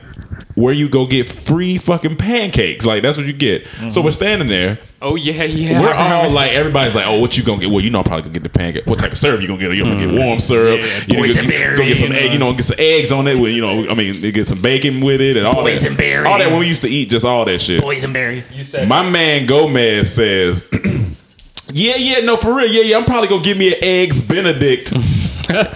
where 0.56 0.74
you 0.74 0.90
go 0.90 1.06
get 1.06 1.28
free 1.28 1.78
fucking 1.78 2.16
pancakes. 2.16 2.86
Like, 2.86 3.04
that's 3.04 3.18
what 3.18 3.28
you 3.28 3.34
get. 3.34 3.68
So 3.90 4.02
we're 4.02 4.12
standing 4.12 4.48
there. 4.48 4.80
Oh 5.02 5.16
yeah, 5.16 5.44
yeah. 5.44 5.82
We're 5.82 5.94
all 5.94 6.32
like, 6.32 6.52
everybody's 6.54 6.96
like, 6.96 7.06
oh, 7.06 7.20
what 7.20 7.38
you 7.38 7.44
gonna 7.44 7.62
get? 7.62 7.70
Well, 7.70 7.82
you 7.82 7.92
know, 7.92 8.00
I'm 8.00 8.06
probably 8.06 8.24
gonna 8.24 8.34
get 8.34 8.44
the 8.44 8.50
pancake. 8.50 8.88
What 8.88 8.98
type 8.98 9.12
of 9.12 9.18
syrup 9.18 9.42
you 9.42 9.48
gonna 9.48 9.60
get? 9.60 9.76
You 9.76 9.84
gonna 9.84 10.00
get 10.00 10.10
mm. 10.10 10.26
warm 10.26 10.40
syrup? 10.40 10.80
Yeah, 10.80 11.02
you 11.08 11.14
know, 11.14 11.34
go, 11.34 11.42
boysenberry 11.42 11.78
go 11.78 11.86
get 11.86 11.98
some 11.98 12.08
and, 12.08 12.16
egg. 12.16 12.34
You 12.34 12.40
know, 12.40 12.54
get 12.54 12.64
some 12.64 12.80
eggs 12.80 13.12
on 13.12 13.28
it. 13.28 13.38
With 13.38 13.52
you 13.52 13.62
know, 13.62 13.88
I 13.88 13.94
mean, 13.94 14.22
they 14.22 14.32
get 14.32 14.48
some 14.48 14.62
bacon 14.62 15.02
with 15.02 15.22
it 15.22 15.38
and 15.38 15.46
all 15.46 15.64
that. 15.64 15.78
Boysenberry. 15.78 16.26
All 16.26 16.40
that 16.40 16.50
when 16.50 16.60
we 16.60 16.68
used 16.68 16.82
to 16.82 16.88
eat, 16.88 17.10
just 17.10 17.26
all 17.26 17.46
that 17.46 17.60
shit. 17.60 17.84
boysenberry. 17.84 18.44
You 18.56 18.64
said 18.64 18.88
My 18.88 19.08
man 19.08 19.46
Gomez 19.46 20.16
says, 20.16 20.64
"Yeah, 21.72 21.98
yeah, 21.98 22.22
no, 22.22 22.38
for 22.38 22.56
real, 22.56 22.72
yeah, 22.72 22.84
yeah. 22.84 22.98
I'm 22.98 23.06
probably 23.06 23.28
gonna 23.28 23.44
give 23.44 23.58
me 23.58 23.74
an 23.74 23.80
eggs 23.84 24.22
Benedict." 24.22 24.94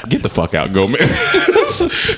Get 0.09 0.23
the 0.23 0.29
fuck 0.29 0.55
out, 0.55 0.73
Gomez. 0.73 0.99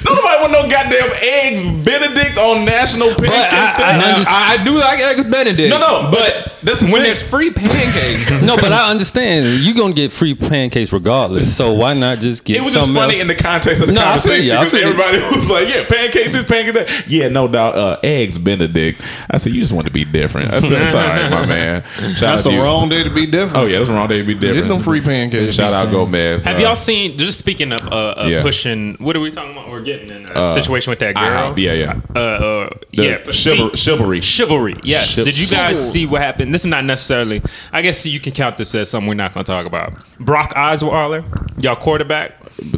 Nobody 0.06 0.42
want 0.42 0.52
no 0.54 0.70
goddamn 0.70 1.10
eggs 1.22 1.64
Benedict 1.86 2.38
on 2.38 2.66
National 2.66 3.10
Pancake 3.10 3.28
But 3.28 3.54
I, 3.54 3.78
Day. 3.78 3.84
I, 3.84 4.14
I'm 4.16 4.26
I, 4.28 4.62
I 4.62 4.64
do 4.64 4.74
like 4.78 5.00
eggs 5.00 5.24
Benedict. 5.24 5.70
no, 5.70 5.80
no, 5.80 6.10
but 6.12 6.58
that's 6.64 6.80
the 6.80 6.86
When 6.86 6.96
thing. 6.96 7.04
there's 7.04 7.24
free 7.24 7.52
pancakes. 7.52 8.42
no, 8.44 8.56
but 8.56 8.72
I 8.72 8.90
understand 8.90 9.62
you're 9.64 9.76
gonna 9.76 9.94
get 9.94 10.12
free 10.12 10.34
pancakes 10.36 10.94
regardless. 10.94 11.56
So 11.56 11.74
why 11.74 11.94
not 11.94 12.20
just 12.20 12.46
get 12.46 12.58
It 12.58 12.64
was 12.64 12.74
just 12.74 12.92
funny 12.94 13.14
else? 13.16 13.22
in 13.22 13.28
the 13.28 13.36
context 13.36 13.82
of 13.82 13.88
the 13.88 13.94
No, 13.94 14.02
conversation 14.02 14.46
you, 14.54 14.58
I 14.58 14.64
because 14.64 14.72
feel 14.72 14.82
you. 14.82 15.02
everybody 15.02 15.18
was 15.36 15.50
like, 15.50 15.68
"Yeah, 15.74 15.86
pancake 15.88 16.32
this, 16.32 16.44
pancake 16.46 16.74
that." 16.76 17.06
Yeah, 17.08 17.28
no 17.30 17.48
doubt. 17.48 17.76
Uh, 17.76 17.98
eggs 18.04 18.38
Benedict. 18.38 19.02
I 19.30 19.38
said, 19.38 19.52
"You 19.54 19.62
just 19.62 19.74
want 19.74 19.88
to 19.88 19.92
be 19.94 20.06
different." 20.06 20.54
I 20.54 20.60
said, 20.62 20.72
"That's 20.72 20.94
all 20.94 21.02
right, 21.04 21.30
my 21.30 21.46
man." 21.46 21.84
Shout 21.84 22.20
That's 22.20 22.44
the 22.44 22.52
you. 22.52 22.62
wrong 22.62 22.90
day 22.90 23.04
to 23.04 23.10
be 23.10 23.26
different. 23.26 23.58
Oh 23.58 23.66
yeah, 23.66 23.78
that's 23.80 23.90
the 23.90 23.96
wrong 23.96 24.08
day 24.08 24.20
to 24.20 24.24
be 24.24 24.36
different. 24.36 24.68
Get 24.68 24.74
them 24.74 24.82
free 24.84 25.02
pancakes. 25.02 25.56
Shout 25.56 25.74
out 25.74 25.92
Gomez. 25.92 26.46
Have 26.46 26.58
Uh, 26.58 26.64
y'all 26.64 26.76
seen? 26.76 27.18
Just 27.18 27.41
speaking 27.42 27.72
of 27.74 27.82
uh, 27.88 27.96
uh, 28.18 28.28
Yeah. 28.30 28.42
pushing. 28.44 28.96
What 29.00 29.16
are 29.16 29.20
we 29.20 29.32
talking 29.32 29.52
about? 29.52 29.70
We're 29.70 29.82
getting 29.82 30.10
in 30.10 30.30
a 30.32 30.48
situation 30.48 30.92
with 30.92 31.00
that 31.00 31.16
girl. 31.16 31.24
IHOP, 31.54 31.58
yeah, 31.58 31.74
yeah. 31.74 32.00
Uh, 32.16 32.20
uh, 32.20 32.70
yeah. 32.92 33.18
chival- 33.20 33.72
see- 33.72 33.78
chivalry. 33.78 34.22
Chivalry, 34.22 34.76
yes. 34.84 35.16
Chiv- 35.16 35.26
Did 35.26 35.38
you 35.38 35.48
guys 35.48 35.76
Chivalry. 35.78 35.92
see 35.92 36.06
what 36.06 36.22
happened? 36.22 36.54
This 36.54 36.62
is 36.62 36.68
not 36.68 36.86
necessarily. 36.86 37.42
I 37.74 37.82
guess 37.82 38.06
you 38.06 38.20
can 38.20 38.32
count 38.34 38.58
this 38.58 38.74
as 38.76 38.90
something 38.90 39.08
we're 39.10 39.16
not 39.16 39.34
going 39.34 39.44
to 39.44 39.52
talk 39.52 39.66
about. 39.66 39.94
Brock 40.20 40.54
Osweiler, 40.54 41.24
y'all 41.64 41.76
quarterback, 41.76 42.34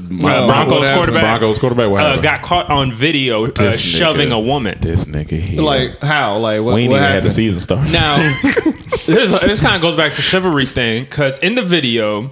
My- 0.10 0.38
uh, 0.38 0.48
Broncos 0.48 0.90
quarterback, 0.90 1.22
Broncos 1.22 1.60
quarterback. 1.60 1.90
What 1.92 2.02
uh, 2.04 2.22
got 2.22 2.42
caught 2.42 2.70
on 2.70 2.92
video 2.92 3.46
uh, 3.48 3.72
shoving 3.74 4.30
nigga. 4.30 4.36
a 4.36 4.40
woman. 4.40 4.78
This 4.82 5.06
nigga 5.06 5.40
here. 5.40 5.62
Like 5.62 6.00
how? 6.02 6.38
Like 6.38 6.62
what? 6.62 6.76
we 6.76 6.84
ain't 6.84 6.92
what 6.92 6.98
even 7.02 7.12
had 7.12 7.24
the 7.24 7.32
season 7.32 7.60
start. 7.60 7.90
Now, 7.92 8.16
this, 9.06 9.32
this 9.42 9.60
kind 9.62 9.76
of 9.76 9.82
goes 9.82 9.98
back 9.98 10.14
to 10.14 10.22
chivalry 10.22 10.66
thing 10.66 11.04
because 11.04 11.40
in 11.40 11.56
the 11.56 11.62
video, 11.62 12.32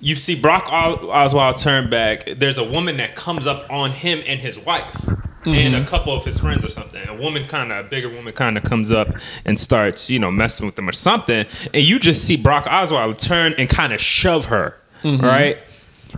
you 0.00 0.16
see 0.16 0.40
Brock 0.40 0.66
Os- 0.68 1.02
Oswald 1.02 1.58
turn 1.58 1.90
back. 1.90 2.24
There's 2.36 2.58
a 2.58 2.64
woman 2.64 2.96
that 2.98 3.14
comes 3.14 3.46
up 3.46 3.70
on 3.70 3.92
him 3.92 4.22
and 4.26 4.40
his 4.40 4.58
wife. 4.58 5.08
And 5.42 5.74
a 5.74 5.78
mm-hmm. 5.78 5.86
couple 5.86 6.12
of 6.12 6.22
his 6.22 6.38
friends 6.38 6.66
or 6.66 6.68
something. 6.68 7.08
A 7.08 7.14
woman 7.14 7.46
kind 7.46 7.72
of, 7.72 7.86
a 7.86 7.88
bigger 7.88 8.10
woman 8.10 8.34
kind 8.34 8.58
of 8.58 8.62
comes 8.62 8.92
up 8.92 9.08
and 9.46 9.58
starts, 9.58 10.10
you 10.10 10.18
know, 10.18 10.30
messing 10.30 10.66
with 10.66 10.76
them 10.76 10.86
or 10.86 10.92
something. 10.92 11.46
And 11.72 11.82
you 11.82 11.98
just 11.98 12.26
see 12.26 12.36
Brock 12.36 12.66
Oswald 12.66 13.18
turn 13.18 13.54
and 13.56 13.66
kind 13.66 13.94
of 13.94 14.02
shove 14.02 14.44
her, 14.46 14.76
mm-hmm. 15.02 15.24
right? 15.24 15.56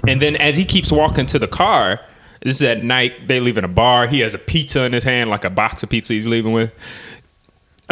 And 0.09 0.21
then 0.21 0.35
as 0.35 0.57
he 0.57 0.64
keeps 0.64 0.90
walking 0.90 1.27
to 1.27 1.38
the 1.38 1.47
car, 1.47 2.01
this 2.42 2.57
is 2.57 2.62
at 2.62 2.83
night, 2.83 3.29
they 3.29 3.38
leave 3.38 3.59
in 3.59 3.64
a 3.64 3.68
bar. 3.68 4.09
He 4.09 4.18
has 4.21 4.35
a 4.35 4.40
pizza 4.40 4.83
in 4.83 4.92
his 4.92 5.05
hand, 5.05 5.31
like 5.31 5.45
a 5.45 5.51
box 5.51 5.85
of 5.85 5.90
pizza 5.90 6.14
he's 6.14 6.27
leaving 6.27 6.51
with 6.51 6.73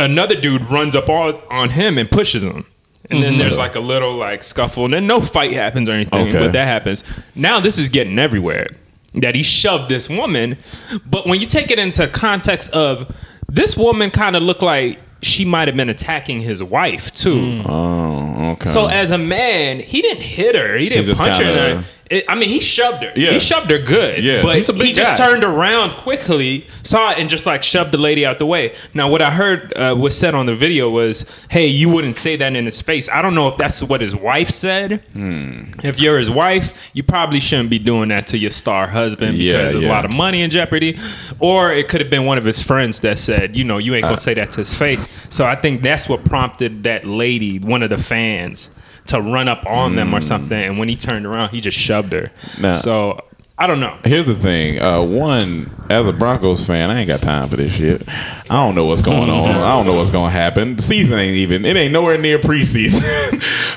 another 0.05 0.35
dude 0.35 0.71
runs 0.71 0.97
up 0.97 1.09
all, 1.09 1.41
on 1.51 1.71
him 1.71 1.99
and 1.99 2.11
pushes 2.11 2.43
him. 2.43 2.67
And 3.09 3.23
then 3.23 3.39
there's 3.39 3.53
mm-hmm. 3.53 3.61
like 3.61 3.77
a 3.77 3.81
little 3.81 4.15
like 4.15 4.43
scuffle, 4.43 4.85
and 4.85 4.95
then 4.95 5.07
no 5.07 5.21
fight 5.21 5.53
happens 5.53 5.89
or 5.89 5.93
anything, 5.93 6.29
Okay. 6.29 6.39
but 6.39 6.53
that 6.53 6.67
happens. 6.67 7.03
Now 7.35 7.59
this 7.61 7.79
is 7.79 7.89
getting 7.89 8.19
everywhere. 8.19 8.67
That 9.15 9.35
he 9.35 9.43
shoved 9.43 9.89
this 9.89 10.09
woman, 10.09 10.57
but 11.05 11.27
when 11.27 11.41
you 11.41 11.47
take 11.47 11.73
it 11.73 11.81
into 11.81 12.07
context 12.07 12.71
of 12.71 13.13
this 13.49 13.77
woman, 13.77 14.11
kind 14.11 14.37
of 14.37 14.45
looked 14.45 14.63
like 14.63 15.01
she 15.23 15.45
might 15.45 15.67
have 15.67 15.77
been 15.77 15.89
attacking 15.89 16.41
his 16.41 16.63
wife 16.63 17.13
too. 17.13 17.37
Mm. 17.37 17.67
Oh, 17.69 18.51
okay. 18.53 18.69
So 18.69 18.87
as 18.87 19.11
a 19.11 19.19
man, 19.19 19.81
he 19.81 20.01
didn't 20.01 20.23
hit 20.23 20.55
her. 20.55 20.77
He 20.77 20.89
didn't 20.89 21.07
just 21.07 21.21
punch 21.21 21.39
kinda- 21.39 21.77
her. 21.77 21.85
It- 22.11 22.25
I 22.29 22.35
mean, 22.35 22.49
he 22.49 22.59
shoved 22.61 23.03
her. 23.05 23.13
Yeah. 23.15 23.31
He 23.31 23.39
shoved 23.39 23.71
her 23.71 23.79
good. 23.79 24.23
Yeah. 24.23 24.43
But 24.43 24.57
He's 24.57 24.69
a 24.69 24.73
big 24.73 24.87
he 24.89 24.93
just 24.93 25.17
guy. 25.17 25.27
turned 25.29 25.45
around 25.45 25.91
quickly, 25.97 26.67
saw 26.83 27.13
it, 27.13 27.19
and 27.19 27.31
just 27.31 27.47
like 27.47 27.63
shoved 27.63 27.93
the 27.93 27.99
lady 27.99 28.27
out 28.27 28.39
the 28.41 28.47
way. 28.47 28.75
Now, 28.95 29.09
what 29.09 29.23
I 29.23 29.31
heard 29.31 29.73
uh, 29.77 29.95
was 29.97 30.19
said 30.19 30.35
on 30.35 30.47
the 30.47 30.55
video 30.57 30.91
was, 30.91 31.25
"Hey, 31.51 31.69
you 31.69 31.89
wouldn't 31.89 32.17
say 32.17 32.35
that 32.37 32.57
in 32.57 32.65
his 32.67 32.83
face." 32.83 33.09
I 33.09 33.23
don't 33.23 33.35
know 33.37 33.47
if 33.47 33.57
that's 33.57 33.81
what 33.83 34.01
his 34.01 34.15
wife 34.17 34.49
said. 34.51 35.03
Hmm. 35.13 35.71
If 35.85 36.01
you're 36.01 36.19
his 36.19 36.31
wife, 36.31 36.91
you 36.95 37.03
probably 37.05 37.39
shouldn't 37.41 37.71
be 37.71 37.79
doing 37.79 38.09
that 38.09 38.27
to 38.29 38.39
your 38.39 38.51
star 38.51 38.89
husband 38.89 39.37
Yeah, 39.39 39.53
because 39.53 39.73
there's 39.73 39.85
yeah. 39.85 39.89
a 39.91 39.93
lot 39.93 40.05
of 40.05 40.13
money 40.15 40.43
in 40.43 40.51
jeopardy. 40.51 40.99
Or 41.39 41.73
it 41.73 41.87
could 41.89 42.01
have 42.01 42.11
been 42.11 42.25
one 42.27 42.39
of 42.39 42.45
his 42.45 42.61
friends 42.61 42.99
that 43.01 43.19
said, 43.21 43.57
"You 43.57 43.63
know, 43.63 43.79
you 43.79 43.95
ain't 43.95 44.03
gonna 44.03 44.15
Uh. 44.15 44.17
say 44.17 44.35
that 44.35 44.51
to 44.53 44.59
his 44.59 44.75
face." 44.75 45.07
So 45.29 45.47
I 45.47 45.55
think 45.55 45.83
that's 45.83 46.09
what 46.09 46.25
prompted 46.25 46.83
that 46.83 47.05
lady, 47.05 47.59
one 47.61 47.85
of 47.85 47.91
the 47.91 47.99
fans, 47.99 48.69
to 49.11 49.21
run 49.21 49.49
up 49.49 49.65
on 49.67 49.97
them 49.97 50.15
or 50.15 50.21
something. 50.21 50.59
And 50.59 50.79
when 50.79 50.89
he 50.89 50.97
turned 50.97 51.27
around, 51.27 51.51
he 51.51 51.61
just 51.61 51.77
shoved 51.79 52.13
her. 52.13 52.31
Nah. 52.61 52.73
So 52.73 53.25
I 53.61 53.67
don't 53.67 53.79
know. 53.79 53.99
Here's 54.05 54.27
the 54.27 54.35
thing. 54.35 54.81
Uh, 54.81 55.03
one, 55.03 55.71
as 55.91 56.09
a 56.09 56.15
Broncos 56.15 56.67
fan, 56.67 56.91
I 56.91 57.01
ain't 57.01 57.09
got 57.09 57.21
time 57.21 57.47
for 57.51 57.57
this 57.57 57.75
shit. 57.75 58.03
I 58.09 58.55
don't 58.55 58.75
know 58.75 58.87
what's 58.87 59.03
going 59.03 59.29
on. 59.29 59.51
I 59.51 59.77
don't 59.77 59.85
know 59.85 59.93
what's 59.95 60.09
going 60.09 60.31
to 60.31 60.37
happen. 60.37 60.77
The 60.77 60.83
season 60.83 61.19
ain't 61.19 61.37
even. 61.37 61.67
It 61.67 61.77
ain't 61.77 61.93
nowhere 61.93 62.17
near 62.17 62.39
preseason. 62.39 63.03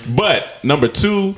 but 0.16 0.64
number 0.64 0.88
two, 0.88 1.36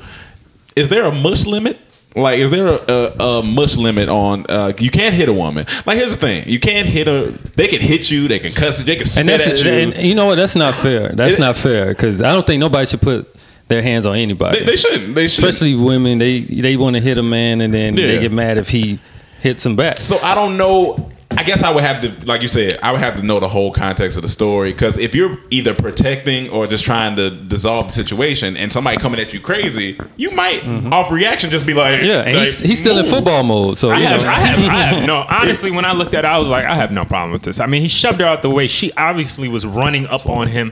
is 0.76 0.90
there 0.90 1.06
a 1.06 1.12
mush 1.12 1.48
limit? 1.48 1.80
Like, 2.16 2.38
is 2.40 2.52
there 2.52 2.68
a, 2.68 2.80
a, 2.88 3.40
a 3.40 3.44
mush 3.44 3.78
limit 3.78 4.10
on? 4.10 4.46
Uh, 4.48 4.72
you 4.80 4.92
can't 4.92 5.16
hit 5.16 5.28
a 5.28 5.34
woman. 5.34 5.66
Like, 5.88 5.98
here's 5.98 6.16
the 6.16 6.26
thing: 6.26 6.48
you 6.48 6.60
can't 6.60 6.88
hit 6.88 7.08
her. 7.08 7.32
They 7.56 7.68
can 7.68 7.82
hit 7.82 8.10
you. 8.12 8.28
They 8.28 8.40
can 8.40 8.54
cuss 8.54 8.80
you. 8.80 8.86
They 8.86 8.96
can 8.96 9.06
spit 9.06 9.22
and 9.22 9.30
that's 9.30 9.48
at 9.48 9.64
you. 9.64 9.72
and 9.72 9.96
you 9.96 10.16
know 10.16 10.28
what? 10.28 10.36
That's 10.36 10.56
not 10.56 10.76
fair. 10.76 11.10
That's 11.10 11.36
It- 11.36 11.40
not 11.42 11.58
fair 11.58 11.88
because 11.88 12.22
I 12.22 12.32
don't 12.32 12.46
think 12.46 12.60
nobody 12.60 12.86
should 12.86 13.02
put 13.02 13.35
their 13.68 13.82
hands 13.82 14.06
on 14.06 14.16
anybody. 14.16 14.60
they, 14.60 14.66
they 14.66 14.76
shouldn't. 14.76 15.16
They 15.16 15.28
shouldn't. 15.28 15.54
Especially 15.54 15.76
women. 15.76 16.18
They 16.18 16.42
they 16.42 16.78
want 16.78 16.96
to 16.96 17.02
hit 17.02 17.18
a 17.18 17.24
man 17.24 17.62
and 17.62 17.74
then 17.74 17.96
Yeah. 17.98 18.08
they 18.08 18.20
get 18.20 18.32
mad 18.32 18.58
if 18.58 18.70
he 18.70 19.00
hits 19.42 19.64
them 19.64 19.76
back. 19.76 19.98
So 19.98 20.18
I 20.20 20.36
don't 20.36 20.58
know. 20.58 21.10
I 21.38 21.44
guess 21.44 21.64
I 21.64 21.74
would 21.74 21.84
have 21.84 22.02
to, 22.02 22.28
like 22.28 22.42
you 22.44 22.48
said, 22.48 22.80
I 22.82 22.94
would 22.94 23.02
have 23.02 23.18
to 23.18 23.24
know 23.24 23.42
the 23.42 23.48
whole 23.48 23.72
context 23.72 24.16
of 24.18 24.22
the 24.22 24.30
story. 24.30 24.72
Because 24.72 24.98
if 24.98 25.14
you're 25.14 25.38
either 25.50 25.74
protecting 25.74 26.50
or 26.50 26.66
just 26.66 26.86
trying 26.86 27.18
to 27.18 27.30
dissolve 27.30 27.88
the 27.88 27.94
situation, 27.94 28.56
and 28.56 28.72
somebody 28.72 28.96
coming 28.98 29.20
at 29.20 29.34
you 29.34 29.42
crazy, 29.42 30.00
you 30.16 30.34
might 30.34 30.62
mm-hmm. 30.62 30.94
off 30.94 31.12
reaction 31.12 31.50
just 31.50 31.66
be 31.66 31.74
like, 31.74 32.02
yeah, 32.04 32.22
and 32.22 32.38
he's, 32.38 32.62
like, 32.62 32.70
he's 32.70 32.80
still 32.80 32.98
in 32.98 33.06
football 33.06 33.44
mode. 33.44 33.78
So 33.78 33.90
I 33.90 33.98
you 33.98 34.06
have. 34.06 34.24
I 34.24 34.34
have, 34.34 34.60
I 34.60 34.82
have 34.84 35.06
no. 35.06 35.18
Honestly, 35.30 35.72
when 35.72 35.84
I 35.84 35.92
looked 35.92 36.14
at 36.14 36.24
it, 36.24 36.28
I 36.28 36.40
was 36.40 36.50
like, 36.50 36.66
I 36.66 36.76
have 36.76 36.92
no 36.92 37.04
problem 37.04 37.32
with 37.32 37.42
this. 37.42 37.60
I 37.60 37.66
mean, 37.66 37.82
he 37.82 37.90
shoved 37.90 38.22
her 38.22 38.26
out 38.26 38.42
the 38.42 38.50
way. 38.50 38.68
She 38.68 38.94
obviously 38.94 39.50
was 39.50 39.66
running 39.66 40.08
up 40.08 40.30
on 40.30 40.48
him. 40.48 40.72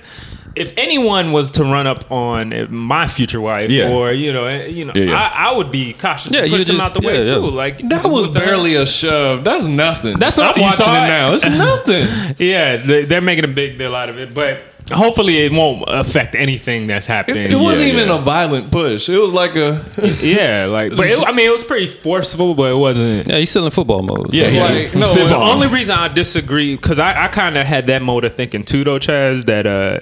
If 0.55 0.73
anyone 0.77 1.31
was 1.31 1.49
to 1.51 1.63
run 1.63 1.87
up 1.87 2.11
on 2.11 2.53
uh, 2.53 2.67
my 2.69 3.07
future 3.07 3.41
wife, 3.41 3.71
Yeah. 3.71 3.89
or 3.91 4.11
you 4.11 4.31
know, 4.31 4.45
uh, 4.47 4.65
you 4.65 4.85
know, 4.85 4.93
Yeah, 4.95 5.05
yeah. 5.05 5.31
I, 5.35 5.49
I 5.49 5.57
would 5.57 5.71
be 5.71 5.93
cautious. 5.93 6.31
Yeah, 6.33 6.41
Yeah, 6.41 6.45
you 6.45 6.57
push 6.57 6.69
him 6.69 6.75
just- 6.77 6.95
out 6.95 7.01
the 7.01 7.07
way 7.07 7.15
yeah, 7.19 7.23
yeah. 7.29 7.33
too. 7.35 7.49
Like 7.49 7.77
That 7.89 8.03
was 8.05 8.27
what 8.27 8.33
the 8.33 8.39
hell? 8.39 8.49
barely 8.49 8.75
a 8.75 8.85
shove. 8.85 9.43
That's 9.43 9.65
nothing. 9.65 10.19
That's 10.19 10.37
what 10.37 10.47
I'm 10.47 10.57
you 10.57 10.63
watching 10.63 10.85
saw 10.85 10.95
it 10.95 11.05
it? 11.05 11.07
now. 11.07 11.33
It's 11.33 11.43
nothing. 11.97 12.35
Yes, 12.39 12.83
they, 12.83 13.05
they're 13.05 13.21
making 13.21 13.45
a 13.45 13.47
big 13.49 13.77
deal 13.77 13.95
out 13.95 14.09
of 14.09 14.17
it, 14.17 14.33
but 14.33 14.59
hopefully 14.91 15.37
it 15.39 15.51
won't 15.53 15.85
affect 15.87 16.35
anything 16.35 16.85
that's 16.87 17.07
happening. 17.07 17.45
It, 17.45 17.53
it 17.53 17.55
wasn't 17.55 17.87
Yeah, 17.87 17.93
even 17.93 18.09
yeah. 18.09 18.19
a 18.19 18.21
violent 18.21 18.69
push. 18.71 19.09
It 19.09 19.17
was 19.17 19.31
like 19.31 19.55
a 19.55 19.83
yeah, 20.21 20.65
like, 20.65 20.95
but 20.95 21.07
it, 21.07 21.19
I 21.25 21.31
mean, 21.31 21.47
it 21.47 21.51
was 21.51 21.63
pretty 21.63 21.87
forceful, 21.87 22.53
but 22.53 22.71
it 22.71 22.75
wasn't. 22.77 23.31
yeah, 23.31 23.39
he's 23.39 23.49
still 23.49 23.65
in 23.65 23.71
football 23.71 24.03
mode. 24.03 24.35
So 24.35 24.37
Yeah, 24.43 24.49
yeah. 24.49 24.63
like 24.65 24.93
no. 24.95 25.05
still 25.05 25.27
The 25.27 25.35
only 25.35 25.67
reason 25.67 25.95
I 25.97 26.09
disagree 26.09 26.75
because 26.75 26.99
I, 26.99 27.23
I 27.23 27.27
kind 27.29 27.57
of 27.57 27.65
had 27.65 27.87
that 27.87 28.01
mode 28.03 28.23
of 28.25 28.35
thinking 28.35 28.63
too, 28.63 28.83
though, 28.83 28.99
Chaz, 28.99 29.45
that 29.45 29.65
uh 29.65 29.99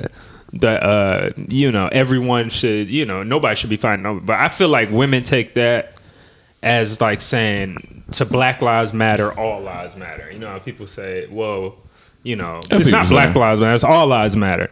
that 0.53 0.83
uh 0.83 1.29
you 1.47 1.71
know 1.71 1.87
everyone 1.91 2.49
should 2.49 2.89
you 2.89 3.05
know 3.05 3.23
nobody 3.23 3.55
should 3.55 3.69
be 3.69 3.77
fighting 3.77 4.05
over, 4.05 4.19
but 4.19 4.37
I 4.39 4.49
feel 4.49 4.67
like 4.69 4.89
women 4.89 5.23
take 5.23 5.53
that 5.53 5.99
as 6.63 7.01
like 7.01 7.21
saying 7.21 8.03
to 8.11 8.25
Black 8.25 8.61
Lives 8.61 8.93
Matter, 8.93 9.37
all 9.37 9.61
lives 9.61 9.95
matter. 9.95 10.29
You 10.31 10.39
know, 10.39 10.47
how 10.47 10.59
people 10.59 10.87
say, 10.87 11.27
well, 11.27 11.77
you 12.23 12.35
know, 12.35 12.59
I 12.71 12.75
it's 12.75 12.87
not 12.87 13.09
Black 13.09 13.29
saying. 13.29 13.39
Lives 13.39 13.59
Matter, 13.59 13.73
it's 13.73 13.83
all 13.83 14.07
lives 14.07 14.35
matter. 14.35 14.69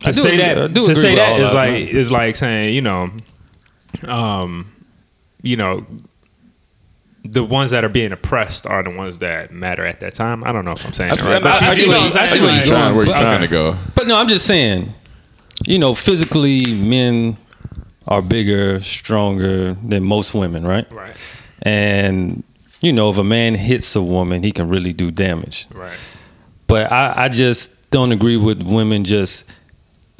To 0.00 0.08
I 0.08 0.12
do 0.12 0.20
say 0.20 0.34
I 0.34 0.54
that 0.54 0.72
do 0.72 0.86
to 0.86 0.96
say 0.96 1.14
that 1.14 1.40
is 1.40 1.54
like 1.54 1.72
matter. 1.72 1.98
is 1.98 2.10
like 2.12 2.36
saying 2.36 2.74
you 2.74 2.82
know, 2.82 3.10
um, 4.06 4.70
you 5.42 5.56
know, 5.56 5.86
the 7.24 7.44
ones 7.44 7.70
that 7.70 7.84
are 7.84 7.88
being 7.88 8.12
oppressed 8.12 8.66
are 8.66 8.82
the 8.82 8.90
ones 8.90 9.18
that 9.18 9.50
matter 9.52 9.84
at 9.86 10.00
that 10.00 10.14
time. 10.14 10.42
I 10.44 10.52
don't 10.52 10.64
know 10.64 10.72
if 10.72 10.84
I'm 10.84 10.92
saying 10.92 11.12
I 11.12 11.14
see, 11.14 11.28
right, 11.30 11.42
but 11.42 11.62
I, 11.62 11.68
I 11.68 11.74
see 11.74 11.82
see 11.82 11.88
what 11.88 11.96
what 11.98 12.06
I'm 12.06 12.12
you- 12.12 12.18
I 12.20 12.26
see 12.26 12.32
saying. 12.32 12.44
where 12.44 12.54
you're 12.56 12.66
trying, 12.66 12.96
where 12.96 13.04
you're 13.06 13.14
but- 13.14 13.20
trying 13.20 13.40
to 13.42 13.48
go. 13.48 13.76
But 13.94 14.06
no, 14.08 14.16
I'm 14.16 14.28
just 14.28 14.46
saying, 14.46 14.92
you 15.66 15.78
know, 15.78 15.94
physically, 15.94 16.66
men 16.74 17.36
are 18.08 18.20
bigger, 18.22 18.80
stronger 18.80 19.74
than 19.74 20.02
most 20.04 20.34
women, 20.34 20.66
right? 20.66 20.90
Right. 20.92 21.12
And 21.62 22.42
you 22.80 22.92
know, 22.92 23.10
if 23.10 23.18
a 23.18 23.24
man 23.24 23.54
hits 23.54 23.94
a 23.94 24.02
woman, 24.02 24.42
he 24.42 24.50
can 24.50 24.66
really 24.68 24.92
do 24.92 25.12
damage. 25.12 25.68
Right. 25.72 25.96
But 26.66 26.90
I, 26.90 27.24
I 27.24 27.28
just 27.28 27.90
don't 27.90 28.10
agree 28.10 28.36
with 28.36 28.62
women 28.64 29.04
just 29.04 29.44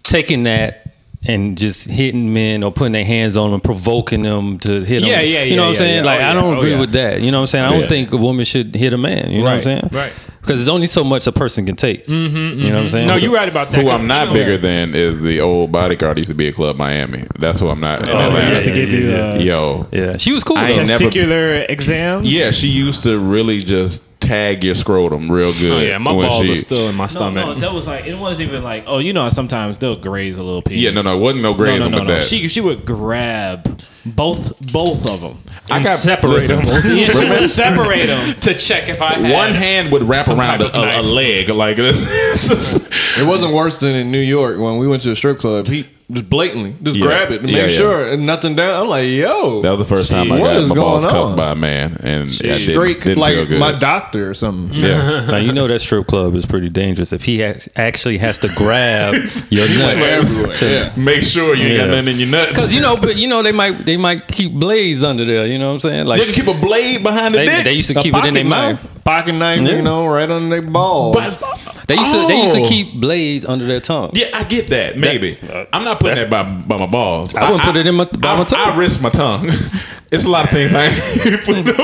taking 0.05 0.45
that 0.45 0.82
and 1.27 1.57
just 1.57 1.89
hitting 1.89 2.33
men 2.33 2.63
or 2.65 2.73
putting 2.73 2.93
their 2.93 3.05
hands 3.05 3.37
on 3.37 3.51
them, 3.53 3.61
provoking 3.61 4.23
them 4.23 4.59
to 4.61 4.81
hit 4.83 5.01
them. 5.03 5.09
Yeah, 5.11 5.21
yeah, 5.21 5.39
yeah. 5.39 5.43
You 5.45 5.57
know 5.57 5.63
yeah, 5.63 5.69
what 5.69 5.69
I'm 5.69 5.73
yeah, 5.75 5.79
saying? 5.79 5.97
yeah. 5.99 6.11
Like 6.11 6.21
Oh, 6.21 6.25
I 6.25 6.35
don't 6.35 6.55
Oh, 6.55 6.59
agree 6.59 6.73
yeah. 6.73 6.81
with 6.81 6.93
that. 6.93 7.21
You 7.21 7.31
know 7.31 7.39
what 7.39 7.43
I'm 7.43 7.47
saying? 7.49 7.65
I 7.65 7.69
don't 7.71 7.81
Yeah. 7.83 7.87
think 7.89 8.13
a 8.13 8.17
woman 8.17 8.45
should 8.45 8.75
hit 8.75 8.93
a 8.93 8.99
man. 8.99 9.31
You 9.31 9.39
know 9.39 9.45
what 9.45 9.53
I'm 9.55 9.63
saying? 9.63 9.89
Right. 9.93 10.13
Because 10.41 10.59
there's 10.59 10.69
only 10.69 10.89
so 10.89 11.05
much 11.05 11.29
a 11.29 11.33
person 11.33 11.65
can 11.65 11.77
take. 11.77 12.05
Mm-hmm, 12.07 12.37
you 12.61 12.69
know 12.71 12.75
what 12.75 12.83
I'm 12.83 12.89
saying? 12.89 13.07
No, 13.07 13.15
So- 13.17 13.27
you're 13.27 13.33
right 13.35 13.49
about 13.49 13.71
that. 13.71 13.77
Who 13.81 13.87
'cause, 13.89 14.01
I'm 14.01 14.09
not 14.09 14.23
you 14.29 14.35
know, 14.35 14.41
bigger 14.41 14.59
than 14.59 14.93
is 14.97 15.21
the 15.21 15.41
old 15.41 15.71
bodyguard 15.71 16.17
used 16.17 16.31
to 16.31 16.35
be 16.35 16.49
at 16.49 16.57
Club 16.57 16.77
Miami. 16.77 17.23
That's 17.39 17.61
who 17.61 17.69
I'm 17.69 17.79
not. 17.79 18.09
Oh, 18.09 18.13
Atlanta. 18.19 18.39
yeah, 18.47 18.51
used 18.51 18.65
to 18.65 18.73
give 18.73 18.91
you 18.93 19.13
uh, 19.15 19.39
Yo, 19.41 19.87
Yeah, 19.93 20.17
she 20.17 20.33
was 20.33 20.43
cool. 20.43 20.57
I 20.59 20.73
though. 20.73 20.81
ain't 20.81 20.89
never- 20.89 21.05
testicular 21.05 21.65
exams. 21.69 22.29
yeah, 22.35 22.51
she 22.51 22.67
used 22.67 23.05
to 23.05 23.21
really 23.21 23.61
just 23.63 24.03
tag 24.23 24.65
your 24.65 24.75
scrotum 24.75 25.31
real 25.31 25.49
oh, 25.49 25.53
good. 25.61 25.73
Oh 25.73 25.79
yeah, 25.81 25.99
my 25.99 26.13
when 26.13 26.29
balls 26.29 26.47
she- 26.47 26.53
are 26.53 26.57
still 26.57 26.89
in 26.89 26.95
my 26.95 27.05
No, 27.05 27.09
stomach. 27.09 27.47
no, 27.47 27.55
that 27.61 27.73
was 27.73 27.87
like 27.87 28.07
it 28.07 28.15
wasn't 28.17 28.49
even 28.51 28.63
like 28.63 28.85
oh 28.87 28.99
you 28.99 29.13
know 29.13 29.29
sometimes 29.29 29.79
they'll 29.79 29.97
graze 29.97 30.37
a 30.39 30.43
little 30.43 30.63
piece. 30.63 30.79
Yeah, 30.79 30.91
no, 30.91 31.03
no, 31.03 31.17
it 31.17 31.21
wasn't 31.21 31.43
no 31.43 31.53
no, 31.53 31.59
grazing 31.59 31.91
no, 31.91 31.99
no, 31.99 32.03
with 32.03 32.09
no. 32.09 32.15
that. 32.15 32.23
She 32.23 32.49
she 32.49 32.61
would 32.61 32.85
grab 32.85 33.83
both 34.05 34.59
both 34.73 35.07
of 35.07 35.21
them. 35.21 35.39
I 35.71 35.77
and 35.77 35.85
got 35.85 35.99
separate 35.99 36.47
them. 36.49 36.63
Yeah, 36.85 37.09
she 37.09 37.29
would 37.29 37.49
separate 37.49 38.07
them. 38.07 38.35
to 38.41 38.55
check 38.55 38.89
if 38.89 39.01
I 39.01 39.15
had 39.15 39.33
One 39.33 39.53
hand 39.53 39.93
would 39.93 40.03
wrap 40.03 40.23
some 40.23 40.39
around 40.41 40.59
type 40.59 40.69
of 40.69 40.75
a, 40.75 40.79
a, 40.79 40.83
a 40.83 41.03
knife. 41.03 41.07
leg 41.07 41.49
like 41.51 41.77
this. 41.77 42.89
It 43.19 43.27
wasn't 43.27 43.53
worse 43.53 43.77
than 43.77 43.95
in 43.95 44.11
New 44.11 44.21
York 44.21 44.59
when 44.59 44.79
we 44.79 44.89
went 44.89 45.03
to 45.03 45.11
a 45.11 45.17
strip 45.17 45.39
club. 45.39 45.67
He 45.67 45.87
just 46.13 46.29
blatantly 46.29 46.75
just 46.83 46.97
Yeah. 46.97 47.07
grab 47.07 47.33
it 47.33 47.41
and 47.41 47.51
Yeah, 47.51 47.63
make 47.63 47.71
yeah. 47.71 47.77
sure 47.77 48.07
and 48.13 48.27
nothing 48.27 48.55
down. 48.55 48.83
I'm 48.83 48.89
like, 48.89 49.09
yo, 49.09 49.63
that 49.63 49.71
was 49.71 49.81
the 49.81 49.87
first 49.87 50.11
time 50.11 50.31
I 50.31 50.39
What 50.39 50.53
got 50.53 50.69
my 50.69 50.75
balls 50.75 51.05
going 51.07 51.15
cuffed 51.27 51.37
by 51.37 51.53
a 51.53 51.55
man, 51.55 51.97
and 52.03 52.29
yeah, 52.29 52.51
it 52.51 52.59
didn't, 52.59 52.73
straight 52.75 53.01
didn't 53.01 53.15
feel 53.15 53.21
like 53.21 53.49
good. 53.49 53.59
my 53.61 53.73
doctor 53.73 54.29
or 54.31 54.35
something. 54.35 54.77
yeah. 54.83 55.27
Now 55.31 55.37
you 55.39 55.53
know 55.53 55.67
that 55.67 55.81
strip 55.81 56.07
club 56.07 56.35
is 56.35 56.45
pretty 56.47 56.69
dangerous. 56.69 57.13
If 57.13 57.25
he 57.25 57.43
ac- 57.43 57.71
actually 57.77 58.19
has 58.19 58.39
to 58.41 58.49
grab 58.55 59.15
your 59.51 59.69
nuts, 59.69 60.07
everywhere, 60.07 60.55
to- 60.55 60.71
yeah. 60.71 60.93
Make 60.97 61.23
sure 61.23 61.55
you 61.55 61.67
ain't 61.69 61.79
got 61.79 61.89
nothing 61.89 62.09
in 62.09 62.19
your 62.19 62.29
nuts. 62.29 62.53
Cause 62.53 62.75
you 62.75 62.81
know, 62.81 62.97
but 62.97 63.17
you 63.17 63.27
know 63.29 63.43
they 63.43 63.53
might 63.53 63.85
they 63.87 63.97
might 63.97 64.29
keep 64.29 64.53
blades 64.53 65.03
under 65.03 65.25
there. 65.25 65.47
You 65.47 65.59
know 65.59 65.69
what 65.69 65.75
I'm 65.75 65.79
saying? 65.81 66.07
Like 66.07 66.21
they 66.21 66.27
can 66.27 66.35
keep 66.45 66.55
a 66.55 66.59
blade 66.61 67.03
behind 67.03 67.35
the 67.35 67.39
they, 67.39 67.47
dick. 67.47 67.65
they 67.65 67.73
used 67.73 67.91
to 67.91 67.99
A 67.99 68.03
keep 68.03 68.15
it 68.15 68.25
in 68.27 68.35
their 68.35 68.45
pocket 68.45 68.49
mouth. 68.49 68.83
knife, 68.95 69.05
pocket 69.05 69.33
knife, 69.33 69.61
Yeah. 69.61 69.77
you 69.77 69.83
know, 69.83 70.07
right 70.07 70.31
on 70.31 70.49
their 70.51 70.63
balls. 70.63 71.17
They 71.95 71.99
used 72.01 72.13
to 72.13 72.27
they 72.27 72.41
used 72.41 72.55
to 72.55 72.61
Oh. 72.63 72.69
keep 72.69 72.95
blades 72.95 73.45
under 73.45 73.67
their 73.67 73.81
tongue. 73.81 74.11
Yeah, 74.15 74.27
I 74.33 74.45
get 74.45 74.69
that. 74.71 74.97
Maybe 74.97 75.39
I'm 75.73 75.85
not 75.85 76.01
putting 76.01 76.17
that 76.17 76.31
by, 76.31 76.43
by 76.43 76.79
my 76.79 76.87
balls. 76.87 77.35
I 77.35 77.45
wouldn't 77.51 77.63
put 77.63 77.77
it 77.77 77.87
in 77.87 77.95
my- 77.95 78.05
by 78.07 78.31
I, 78.31 78.37
my 78.39 78.45
tongue. 78.45 78.73
I 78.73 78.77
risk 78.77 79.03
my 79.03 79.11
tongue. 79.11 79.49
it's 80.11 80.25
a 80.25 80.29
lot 80.29 80.45
of 80.47 80.51
things 80.51 80.73
I 80.75 80.85
ain't 80.87 80.95
putting 81.45 81.69
under, 81.69 81.75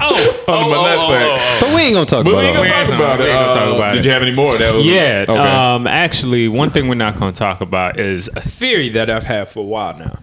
Oh, 0.00 0.44
under 0.48 0.70
my 0.70 0.76
oh, 0.76 0.84
oh, 0.84 0.98
nutsack. 0.98 1.26
oh, 1.26 1.36
oh, 1.38 1.58
But 1.62 1.74
we 1.74 1.80
ain't 1.82 1.94
gonna 1.94 2.06
talk 2.06 2.24
But 2.24 2.30
about 2.32 2.40
we 2.42 2.46
ain't 2.46 2.56
gonna 2.56 2.68
talk 2.68 2.88
about 2.94 3.18
We 3.18 3.24
it. 3.24 3.28
ain't 3.28 3.38
gonna 3.40 3.52
talk 3.54 3.72
Uh, 3.72 3.76
about 3.76 3.92
did 3.94 3.98
it. 4.00 4.04
you 4.04 4.10
have 4.12 4.22
any 4.22 4.32
more? 4.32 4.54
That 4.56 4.74
was 4.74 4.84
Yeah. 4.86 5.24
Okay. 5.28 5.36
Um, 5.38 5.86
actually, 5.86 6.46
one 6.48 6.70
thing 6.70 6.86
we're 6.88 6.94
not 6.94 7.18
going 7.18 7.32
to 7.32 7.38
talk 7.38 7.60
about 7.60 7.98
is 7.98 8.28
a 8.36 8.40
theory 8.40 8.88
that 8.90 9.10
I've 9.10 9.24
had 9.24 9.48
for 9.50 9.60
a 9.60 9.62
while 9.64 9.98
now. 9.98 10.18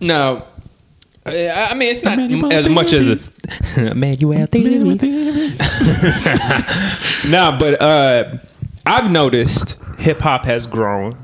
Now, 0.00 0.46
I 1.26 1.68
I 1.70 1.74
mean, 1.74 1.90
it's 1.90 2.02
not 2.02 2.18
as 2.52 2.68
much 2.68 2.92
as 2.92 3.08
it's 3.08 3.30
Emmanuel 3.78 4.46
theory. 4.46 4.98
nah, 7.28 7.56
but 7.58 7.80
uh, 7.80 8.34
I've 8.86 9.10
noticed 9.10 9.76
hip 9.98 10.20
hop 10.20 10.44
has 10.46 10.66
grown. 10.66 11.18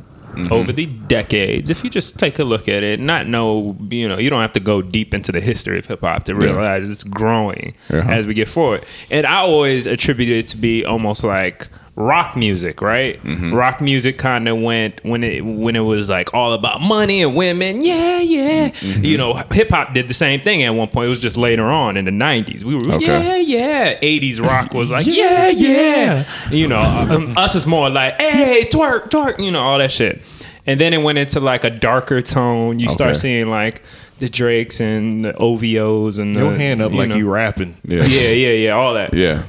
Over 0.50 0.70
the 0.72 0.86
decades, 0.86 1.70
if 1.70 1.82
you 1.84 1.90
just 1.90 2.16
take 2.18 2.38
a 2.38 2.44
look 2.44 2.68
at 2.68 2.82
it, 2.84 3.00
not 3.00 3.26
know, 3.26 3.76
you 3.90 4.08
know, 4.08 4.16
you 4.16 4.30
don't 4.30 4.40
have 4.40 4.52
to 4.52 4.60
go 4.60 4.80
deep 4.80 5.12
into 5.12 5.32
the 5.32 5.40
history 5.40 5.76
of 5.80 5.86
hip 5.86 6.00
hop 6.02 6.22
to 6.24 6.34
realize 6.36 6.88
it's 6.88 7.02
growing 7.02 7.74
Uh-huh. 7.90 8.08
as 8.08 8.28
we 8.28 8.32
get 8.32 8.48
forward. 8.48 8.86
And 9.10 9.26
I 9.26 9.38
always 9.38 9.86
attribute 9.88 10.30
it 10.30 10.46
to 10.46 10.56
be 10.56 10.84
almost 10.84 11.24
like 11.24 11.68
rock 11.96 12.36
music, 12.36 12.80
right? 12.80 13.22
Mm-hmm. 13.22 13.52
Rock 13.54 13.80
music 13.80 14.16
kind 14.18 14.48
of 14.48 14.58
went 14.58 15.04
when 15.04 15.22
it 15.22 15.44
when 15.44 15.76
it 15.76 15.80
was 15.80 16.08
like 16.08 16.32
all 16.34 16.52
about 16.52 16.80
money 16.80 17.22
and 17.22 17.34
women. 17.36 17.82
Yeah, 17.84 18.20
yeah. 18.20 18.68
Mm-hmm. 18.70 19.04
You 19.04 19.18
know, 19.18 19.34
hip 19.50 19.70
hop 19.70 19.92
did 19.94 20.08
the 20.08 20.14
same 20.14 20.40
thing 20.40 20.62
at 20.62 20.70
one 20.70 20.88
point. 20.88 21.06
It 21.06 21.10
was 21.10 21.20
just 21.20 21.36
later 21.36 21.66
on 21.66 21.96
in 21.96 22.04
the 22.06 22.10
'90s. 22.10 22.62
We 22.62 22.74
were 22.74 22.94
Okay. 22.94 23.42
yeah, 23.42 23.94
yeah. 23.94 24.00
'80s 24.00 24.40
rock 24.40 24.72
was 24.72 24.90
like 24.90 25.06
yeah, 25.08 25.48
yeah. 25.48 26.24
You 26.50 26.68
know, 26.68 26.78
uh, 26.78 27.06
um, 27.16 27.34
us 27.36 27.54
is 27.54 27.66
more 27.66 27.90
like 27.90 28.20
hey, 28.20 28.66
twerk, 28.70 29.10
twerk. 29.10 29.42
You 29.44 29.50
know, 29.50 29.60
all 29.60 29.78
that 29.78 29.92
shit. 29.92 30.22
And 30.66 30.78
then 30.80 30.92
it 30.92 30.98
went 30.98 31.18
into 31.18 31.40
like 31.40 31.64
a 31.64 31.70
darker 31.70 32.20
tone. 32.22 32.78
You 32.78 32.88
start 32.90 33.16
seeing 33.16 33.48
like 33.50 33.82
the 34.18 34.28
Drakes 34.28 34.78
and 34.80 35.24
the 35.24 35.32
OVOs 35.32 36.18
and 36.18 36.34
the 36.34 36.40
Your 36.40 36.54
hand 36.54 36.82
up 36.82 36.92
like 36.92 37.08
know. 37.08 37.16
you 37.16 37.28
rapping. 37.30 37.76
yeah. 37.84 38.04
Yeah, 38.04 38.28
yeah, 38.30 38.52
yeah, 38.52 38.70
all 38.72 38.92
that. 38.94 39.14
Yeah. 39.14 39.42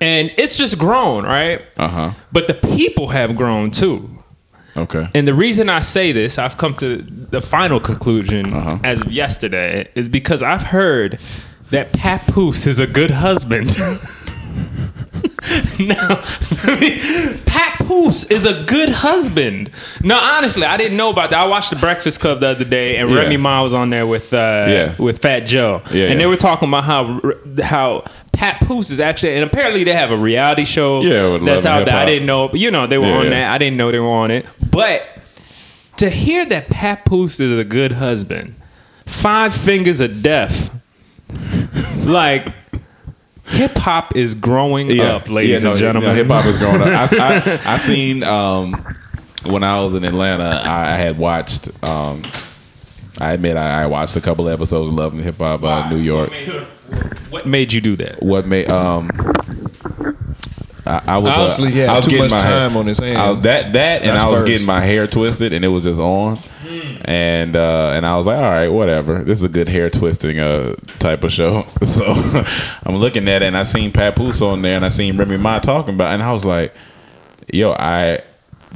And 0.00 0.32
it's 0.38 0.56
just 0.56 0.78
grown, 0.78 1.24
right? 1.24 1.62
Uh 1.76 1.88
huh. 1.88 2.10
But 2.32 2.46
the 2.46 2.54
people 2.54 3.08
have 3.08 3.34
grown 3.36 3.70
too. 3.70 4.08
Okay. 4.76 5.08
And 5.14 5.26
the 5.26 5.34
reason 5.34 5.68
I 5.68 5.80
say 5.80 6.12
this, 6.12 6.38
I've 6.38 6.56
come 6.56 6.74
to 6.74 6.98
the 6.98 7.40
final 7.40 7.80
conclusion 7.80 8.52
Uh-huh. 8.54 8.78
as 8.84 9.00
of 9.00 9.10
yesterday, 9.10 9.88
is 9.96 10.08
because 10.08 10.40
I've 10.42 10.62
heard 10.62 11.18
that 11.70 11.92
Papoose 11.92 12.66
is 12.68 12.78
a 12.78 12.86
good 12.86 13.10
husband. 13.10 13.66
now, 15.80 16.22
I 16.64 16.78
mean, 16.80 17.38
Papoose 17.88 18.24
is 18.24 18.44
a 18.44 18.64
good 18.64 18.90
husband. 18.90 19.70
No, 20.02 20.18
honestly, 20.18 20.64
I 20.64 20.76
didn't 20.76 20.96
know 20.96 21.08
about 21.10 21.30
that. 21.30 21.38
I 21.40 21.46
watched 21.46 21.70
The 21.70 21.76
Breakfast 21.76 22.20
Club 22.20 22.40
the 22.40 22.48
other 22.48 22.64
day, 22.64 22.96
and 22.96 23.08
Yeah. 23.08 23.16
Remy 23.16 23.38
Ma 23.38 23.62
was 23.62 23.72
on 23.72 23.88
there 23.90 24.06
with 24.06 24.32
uh, 24.34 24.64
Yeah. 24.68 24.92
with 24.98 25.20
Fat 25.22 25.40
Joe, 25.40 25.82
Yeah, 25.90 26.06
and 26.06 26.20
they 26.20 26.26
were 26.26 26.36
talking 26.36 26.68
about 26.68 26.84
how 26.84 27.20
how 27.62 28.04
Papoose 28.32 28.90
is 28.90 29.00
actually, 29.00 29.34
and 29.34 29.44
apparently 29.44 29.84
they 29.84 29.94
have 29.94 30.10
a 30.10 30.16
reality 30.16 30.64
show 30.64 31.00
Yeah, 31.02 31.38
that's 31.42 31.64
out 31.66 31.86
there. 31.86 31.96
I 31.96 32.04
didn't 32.04 32.26
know, 32.26 32.50
you 32.52 32.70
know, 32.70 32.86
they 32.86 32.98
were 32.98 33.06
on 33.12 33.30
that. 33.30 33.50
I 33.52 33.58
didn't 33.58 33.76
know 33.78 33.90
they 33.90 33.98
were 33.98 34.08
on 34.08 34.30
it. 34.30 34.44
But 34.70 35.02
to 35.96 36.08
hear 36.10 36.44
that 36.46 36.68
Pat 36.70 37.04
Papoose 37.04 37.40
is 37.40 37.58
a 37.58 37.64
good 37.64 37.92
husband, 37.92 38.54
five 39.06 39.54
fingers 39.54 40.00
of 40.00 40.22
death, 40.22 40.70
like 42.04 42.48
hip 43.48 43.76
hop 43.76 44.16
is 44.16 44.34
growing 44.34 45.00
up, 45.00 45.28
ladies 45.28 45.64
and 45.64 45.76
gentlemen. 45.76 46.14
hip 46.14 46.28
hop 46.28 46.44
is 46.46 46.58
growing 46.58 46.82
up. 46.82 47.12
I, 47.12 47.16
I, 47.18 47.60
I 47.74 47.76
seen 47.78 48.22
um, 48.22 48.72
when 49.44 49.64
I 49.64 49.80
was 49.82 49.94
in 49.94 50.04
Atlanta, 50.04 50.62
I, 50.64 50.94
I 50.94 50.96
had 50.96 51.18
watched. 51.18 51.68
Um, 51.84 52.22
I 53.20 53.32
admit 53.32 53.56
I, 53.56 53.82
I 53.82 53.86
watched 53.86 54.16
a 54.16 54.20
couple 54.20 54.48
episodes 54.48 54.90
of 54.90 54.96
Love 54.96 55.12
and 55.12 55.22
Hip 55.22 55.38
Hop 55.38 55.62
uh, 55.64 55.88
New 55.90 55.96
York. 55.96 56.30
What 57.30 57.46
made 57.46 57.72
you 57.72 57.80
do 57.80 57.96
that? 57.96 58.22
What 58.22 58.46
made 58.46 58.70
um. 58.70 59.10
I, 60.86 61.02
I 61.06 61.18
was 61.18 61.36
Honestly, 61.36 61.68
uh, 61.68 61.70
he 61.70 61.78
had 61.80 61.88
I 61.90 61.96
was 61.96 62.04
too 62.06 62.12
getting 62.12 62.24
much 62.24 62.32
my 62.32 62.40
time 62.40 62.70
hair, 62.70 62.78
on 62.78 62.86
his 62.86 62.98
hands. 62.98 63.18
I 63.18 63.30
was, 63.30 63.40
that 63.40 63.72
that 63.74 64.02
and 64.02 64.12
That's 64.12 64.24
I 64.24 64.28
was 64.28 64.40
first. 64.40 64.48
getting 64.50 64.66
my 64.66 64.80
hair 64.80 65.06
twisted 65.06 65.52
and 65.52 65.62
it 65.64 65.68
was 65.68 65.84
just 65.84 66.00
on, 66.00 66.38
and 67.08 67.56
uh, 67.56 67.92
and 67.94 68.04
I 68.04 68.16
was 68.18 68.26
like, 68.26 68.36
all 68.36 68.42
right, 68.42 68.68
whatever. 68.68 69.24
This 69.24 69.38
is 69.38 69.44
a 69.44 69.48
good 69.48 69.66
hair 69.66 69.88
twisting 69.88 70.38
uh 70.38 70.74
type 70.98 71.24
of 71.24 71.32
show. 71.32 71.64
So 71.82 72.04
I'm 72.84 72.96
looking 72.96 73.26
at 73.28 73.42
it 73.42 73.46
and 73.46 73.56
I 73.56 73.62
seen 73.62 73.92
Papoose 73.92 74.42
on 74.42 74.60
there 74.62 74.76
and 74.76 74.84
I 74.84 74.90
seen 74.90 75.16
Remy 75.16 75.38
Ma 75.38 75.58
talking 75.58 75.94
about, 75.94 76.10
it, 76.10 76.14
and 76.14 76.22
I 76.22 76.32
was 76.32 76.44
like, 76.44 76.74
yo, 77.52 77.72
I 77.72 78.20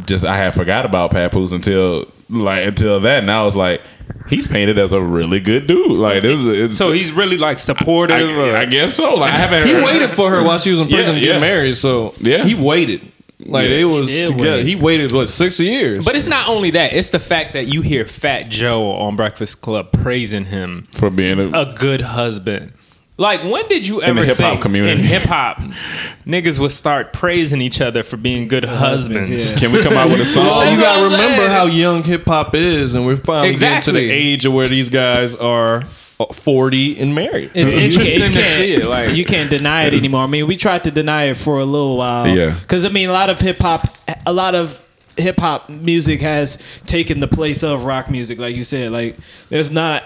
just 0.06 0.24
I 0.24 0.36
had 0.36 0.54
forgot 0.54 0.86
about 0.86 1.10
Papoose 1.10 1.52
until 1.52 2.06
like 2.30 2.66
until 2.66 3.00
that, 3.00 3.18
and 3.18 3.30
I 3.30 3.42
was 3.44 3.54
like, 3.54 3.82
he's 4.30 4.46
painted 4.46 4.78
as 4.78 4.92
a 4.92 5.00
really 5.02 5.38
good 5.40 5.66
dude. 5.66 5.90
Like 5.92 6.22
this 6.22 6.40
is 6.40 6.46
it's, 6.46 6.76
So 6.78 6.90
he's 6.90 7.12
really 7.12 7.36
like 7.36 7.58
supportive. 7.58 8.16
I, 8.16 8.50
or- 8.52 8.56
I 8.56 8.64
guess 8.64 8.94
so. 8.94 9.14
Like 9.14 9.32
I 9.34 9.36
haven't. 9.36 9.66
He 9.68 9.74
heard- 9.74 9.84
waited 9.84 10.10
for 10.16 10.30
her 10.30 10.42
while 10.42 10.58
she 10.58 10.70
was 10.70 10.80
in 10.80 10.88
prison 10.88 11.14
Yeah, 11.16 11.20
to 11.20 11.26
get 11.26 11.34
yeah. 11.34 11.40
married. 11.40 11.76
So 11.76 12.14
Yeah. 12.18 12.44
he 12.44 12.54
waited. 12.54 13.12
Like 13.46 13.64
Yeah. 13.68 13.76
they 13.76 13.84
was 13.84 14.06
did 14.06 14.28
together. 14.28 14.50
wait. 14.58 14.66
He 14.66 14.76
waited 14.76 15.12
what 15.12 15.28
six 15.28 15.58
years. 15.60 16.04
But 16.04 16.14
it's 16.16 16.28
not 16.28 16.48
only 16.48 16.70
that; 16.72 16.92
it's 16.92 17.10
the 17.10 17.18
fact 17.18 17.52
that 17.54 17.72
you 17.72 17.80
hear 17.82 18.04
Fat 18.06 18.48
Joe 18.48 18.92
on 18.92 19.16
Breakfast 19.16 19.60
Club 19.60 19.92
praising 19.92 20.46
him 20.46 20.84
for 20.92 21.10
being 21.10 21.38
a, 21.38 21.48
a 21.60 21.74
good 21.74 22.00
husband. 22.00 22.72
Like, 23.18 23.44
when 23.44 23.68
did 23.68 23.86
you 23.86 24.02
ever 24.02 24.20
the 24.20 24.26
hip-hop 24.26 24.50
think 24.52 24.62
community. 24.62 25.02
in 25.02 25.06
hip 25.06 25.22
hop 25.24 25.58
niggas 26.26 26.58
would 26.58 26.72
start 26.72 27.12
praising 27.12 27.60
each 27.60 27.80
other 27.80 28.02
for 28.02 28.16
being 28.16 28.48
good 28.48 28.64
husbands? 28.64 29.28
yeah. 29.30 29.58
Can 29.58 29.70
we 29.70 29.82
come 29.82 29.92
out 29.92 30.08
with 30.10 30.20
a 30.20 30.26
song? 30.26 30.46
Well, 30.46 30.72
you 30.74 30.80
gotta 30.80 31.04
remember 31.04 31.36
saying. 31.36 31.50
how 31.50 31.66
young 31.66 32.02
hip 32.04 32.24
hop 32.26 32.54
is, 32.54 32.94
and 32.94 33.04
we're 33.04 33.16
finally 33.16 33.50
Exactly. 33.50 33.92
getting 33.92 34.08
to 34.08 34.08
the 34.08 34.12
age 34.12 34.46
of 34.46 34.54
where 34.54 34.66
these 34.66 34.88
guys 34.88 35.34
are 35.36 35.82
uh, 36.22 36.32
forty 36.32 36.98
and 36.98 37.14
married. 37.14 37.50
It's 37.54 37.72
interesting 37.72 38.32
to 38.32 38.44
see 38.44 38.74
it. 38.74 38.84
Like, 38.84 39.14
you 39.14 39.24
can't 39.24 39.50
deny 39.50 39.84
it 39.84 39.94
anymore. 39.94 40.22
I 40.22 40.26
mean, 40.26 40.46
we 40.46 40.56
tried 40.56 40.84
to 40.84 40.90
deny 40.90 41.24
it 41.24 41.36
for 41.36 41.58
a 41.58 41.64
little 41.64 41.96
while. 41.96 42.26
Yeah. 42.28 42.54
Because 42.60 42.84
I 42.84 42.88
mean, 42.88 43.08
a 43.08 43.12
lot 43.12 43.30
of 43.30 43.40
hip 43.40 43.60
hop, 43.60 43.86
a 44.26 44.32
lot 44.32 44.54
of 44.54 44.80
hip 45.16 45.38
hop 45.38 45.68
music 45.68 46.20
has 46.20 46.58
taken 46.86 47.20
the 47.20 47.28
place 47.28 47.62
of 47.62 47.84
rock 47.84 48.10
music, 48.10 48.38
like 48.38 48.56
you 48.56 48.64
said. 48.64 48.92
Like, 48.92 49.16
there's 49.50 49.70
not 49.70 50.04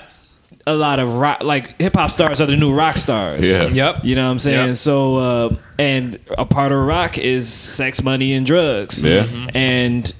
a 0.66 0.74
lot 0.74 0.98
of 0.98 1.14
rock. 1.14 1.42
Like, 1.44 1.80
hip 1.80 1.94
hop 1.94 2.10
stars 2.10 2.40
are 2.40 2.46
the 2.46 2.56
new 2.56 2.74
rock 2.74 2.96
stars. 2.96 3.48
Yeah. 3.48 3.68
Yep. 3.68 4.04
You 4.04 4.16
know 4.16 4.24
what 4.24 4.30
I'm 4.32 4.38
saying? 4.40 4.66
Yep. 4.68 4.76
So, 4.76 5.16
uh, 5.16 5.56
and 5.78 6.18
a 6.36 6.44
part 6.44 6.72
of 6.72 6.78
rock 6.84 7.18
is 7.18 7.52
sex, 7.52 8.02
money, 8.02 8.32
and 8.32 8.44
drugs. 8.44 9.02
Yeah. 9.02 9.24
Mhm. 9.24 9.50
And 9.54 10.12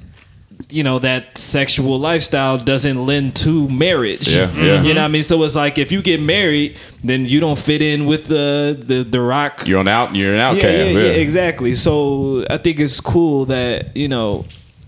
you 0.71 0.83
know 0.83 0.99
that 0.99 1.37
sexual 1.37 1.99
lifestyle 1.99 2.59
doesn't 2.59 3.05
lend 3.05 3.37
to 3.37 3.69
marriage. 3.69 4.33
Yeah, 4.33 4.51
yeah. 4.55 4.83
You 4.83 4.95
know 4.95 5.03
what 5.03 5.07
I 5.07 5.09
mean? 5.09 5.23
So 5.23 5.43
it's 5.45 5.55
like 5.55 5.79
if 5.79 5.93
you 5.93 6.03
get 6.03 6.21
married, 6.21 6.79
then 7.05 7.27
you 7.27 7.41
don't 7.41 7.59
fit 7.59 7.83
in 7.83 8.07
with 8.07 8.27
the 8.27 8.77
the 8.79 9.05
the 9.05 9.21
rock. 9.21 9.67
You're 9.67 9.81
an 9.81 9.89
out. 9.89 10.15
You're 10.15 10.33
an 10.33 10.37
yeah, 10.37 10.49
outcast. 10.49 10.65
yeah, 10.65 10.85
Yeah, 10.85 10.99
yeah, 10.99 11.13
exactly. 11.13 11.75
So 11.75 12.45
I 12.49 12.57
think 12.59 12.81
it's 12.81 13.01
cool 13.01 13.47
that 13.47 13.97
you 13.97 14.09
know, 14.09 14.45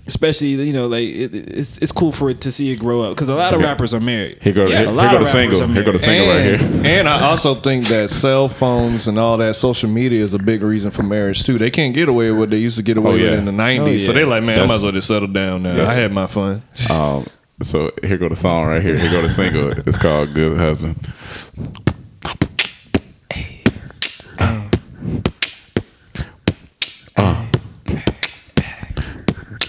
especially 0.08 0.48
you 0.48 0.72
know, 0.72 0.88
like 0.88 1.06
it, 1.08 1.32
it's 1.34 1.78
it's 1.78 1.92
cool 1.92 2.10
for 2.10 2.30
it 2.30 2.40
to 2.40 2.50
see 2.50 2.72
it 2.72 2.80
grow 2.80 3.02
up 3.02 3.14
because 3.14 3.28
a 3.28 3.34
lot 3.34 3.52
of 3.54 3.60
Okay. 3.60 3.68
rappers 3.68 3.94
are 3.94 4.00
married. 4.00 4.38
Here 4.42 4.52
go. 4.52 4.66
Yeah, 4.66 4.78
here, 4.80 4.88
a 4.88 4.90
here 4.90 5.10
go 5.10 5.16
of 5.16 5.20
the 5.20 5.26
single. 5.26 5.62
are 5.62 5.66
Here 5.68 5.82
go 5.84 5.92
the 5.92 6.06
married. 6.06 6.58
single 6.58 6.68
right 6.68 6.82
here. 6.82 6.98
and 6.98 7.08
I 7.08 7.22
also 7.30 7.54
think 7.54 7.86
that 7.88 8.10
cell 8.10 8.48
phones 8.48 9.06
and 9.06 9.18
all 9.18 9.36
that 9.36 9.54
social 9.54 9.88
media 9.90 10.24
is 10.24 10.34
a 10.34 10.38
big 10.38 10.62
reason 10.62 10.90
for 10.90 11.02
marriage 11.04 11.44
too. 11.44 11.58
They 11.58 11.70
can't 11.70 11.94
get 11.94 12.08
away 12.08 12.30
with 12.30 12.38
what 12.40 12.50
they 12.50 12.58
used 12.58 12.76
to 12.78 12.82
get 12.82 12.96
away 12.96 13.10
Oh, 13.12 13.14
yeah. 13.14 13.30
with 13.30 13.38
in 13.40 13.44
the 13.44 13.52
nineties. 13.52 14.02
Oh, 14.04 14.06
So 14.08 14.12
they're 14.14 14.26
like, 14.26 14.42
man, 14.42 14.58
I 14.58 14.66
might 14.66 14.74
as 14.74 14.82
well 14.82 14.92
just 14.92 15.06
settle 15.08 15.28
down 15.28 15.62
now. 15.62 15.84
I 15.86 15.92
had 15.92 16.10
my 16.12 16.26
fun. 16.26 16.62
Um, 16.90 17.26
so 17.62 17.90
here 18.02 18.16
go 18.18 18.28
the 18.28 18.36
song 18.36 18.66
right 18.66 18.82
here. 18.82 18.96
Here 18.96 19.10
go 19.10 19.20
the 19.22 19.28
single. 19.28 19.70
It's 19.86 19.98
called 19.98 20.32
"Good 20.34 20.56
Husband." 20.58 20.96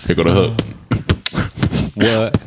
Here 0.10 0.16
go 0.16 0.24
the 0.24 0.32
hook. 0.34 1.93
What? 1.93 2.41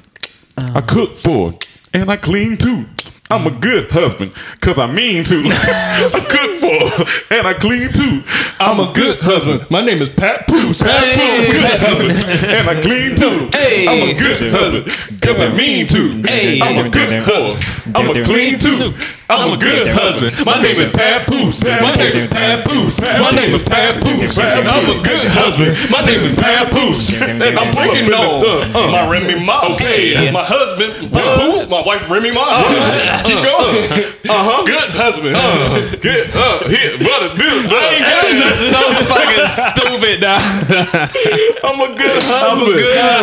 I 0.75 0.81
cook 0.81 1.15
for 1.15 1.55
and 1.95 2.11
I 2.11 2.17
clean 2.17 2.57
too. 2.57 2.87
I'm 3.31 3.47
a 3.47 3.53
good 3.53 3.89
husband, 3.89 4.35
cause 4.61 4.81
I 4.81 4.91
mean 4.91 5.23
to. 5.23 5.43
I 5.47 6.27
cook 6.29 6.57
for 6.57 7.33
and 7.33 7.47
I 7.47 7.55
clean 7.55 7.93
too. 7.93 8.25
I'm 8.59 8.81
a 8.81 8.93
good 8.93 9.21
husband. 9.21 9.65
My 9.71 9.81
name 9.81 10.03
is 10.03 10.11
Pat 10.11 10.49
Poos. 10.49 10.83
Pat 10.83 11.17
Poos, 11.17 11.53
good 11.53 11.81
husband, 11.81 12.11
and 12.51 12.69
I 12.69 12.81
clean 12.83 13.15
too. 13.15 13.49
I'm 13.89 14.09
a 14.09 14.19
good 14.19 14.53
husband, 14.53 15.23
cause 15.23 15.39
I 15.41 15.57
mean 15.57 15.87
to. 15.87 16.21
I'm 16.65 16.85
a 16.85 16.91
good 16.91 17.23
husband. 17.23 17.97
I'm 17.97 18.11
a 18.11 18.25
clean 18.25 18.59
too. 18.59 18.93
I'm 19.33 19.53
a 19.53 19.57
good 19.57 19.87
husband. 19.89 20.45
My 20.45 20.59
name 20.59 20.77
is 20.77 20.91
Pat 20.91 21.27
Poos. 21.27 21.65
My 21.81 21.97
name 21.97 22.13
is 22.13 22.29
Pat 22.29 22.67
Poos. 22.67 23.01
My 23.01 23.31
name 23.31 23.55
is 23.55 23.63
Pat 23.63 23.97
Poos. 24.01 24.37
I'm 24.37 24.67
a 24.69 25.03
good 25.03 25.27
husband. 25.33 25.73
My 25.91 26.05
name 26.05 26.21
is 26.21 26.37
Pat 26.39 26.73
Poos. 26.73 27.17
And 27.17 27.59
I'm 27.59 27.73
breaking 27.73 28.13
on 28.13 28.93
my 28.93 29.09
Remy 29.09 29.45
Ma. 29.45 29.73
Okay. 29.73 30.31
My 30.31 30.45
husband, 30.45 31.13
Pat 31.13 31.41
Poos. 31.41 31.69
My 31.69 31.81
wife, 31.81 32.09
Remy 32.11 32.33
Ma. 32.33 32.45
Uh-huh. 32.45 33.23
Keep 33.25 33.41
going. 33.41 34.13
Uh-huh. 34.23 34.37
uh-huh. 34.37 34.67
Good 34.67 34.91
husband. 34.91 35.37
Uh-huh. 35.37 35.97
Get 35.97 36.37
up 36.37 36.69
here, 36.69 36.99
brother. 37.01 37.33
This, 37.33 37.73
This 37.73 38.61
is 38.61 38.71
so 38.71 38.83
fucking 39.09 39.49
stupid 39.49 40.21
now. 40.21 40.37
I'm 41.65 41.81
a 41.81 41.97
good 41.97 42.21
husband. 42.29 42.81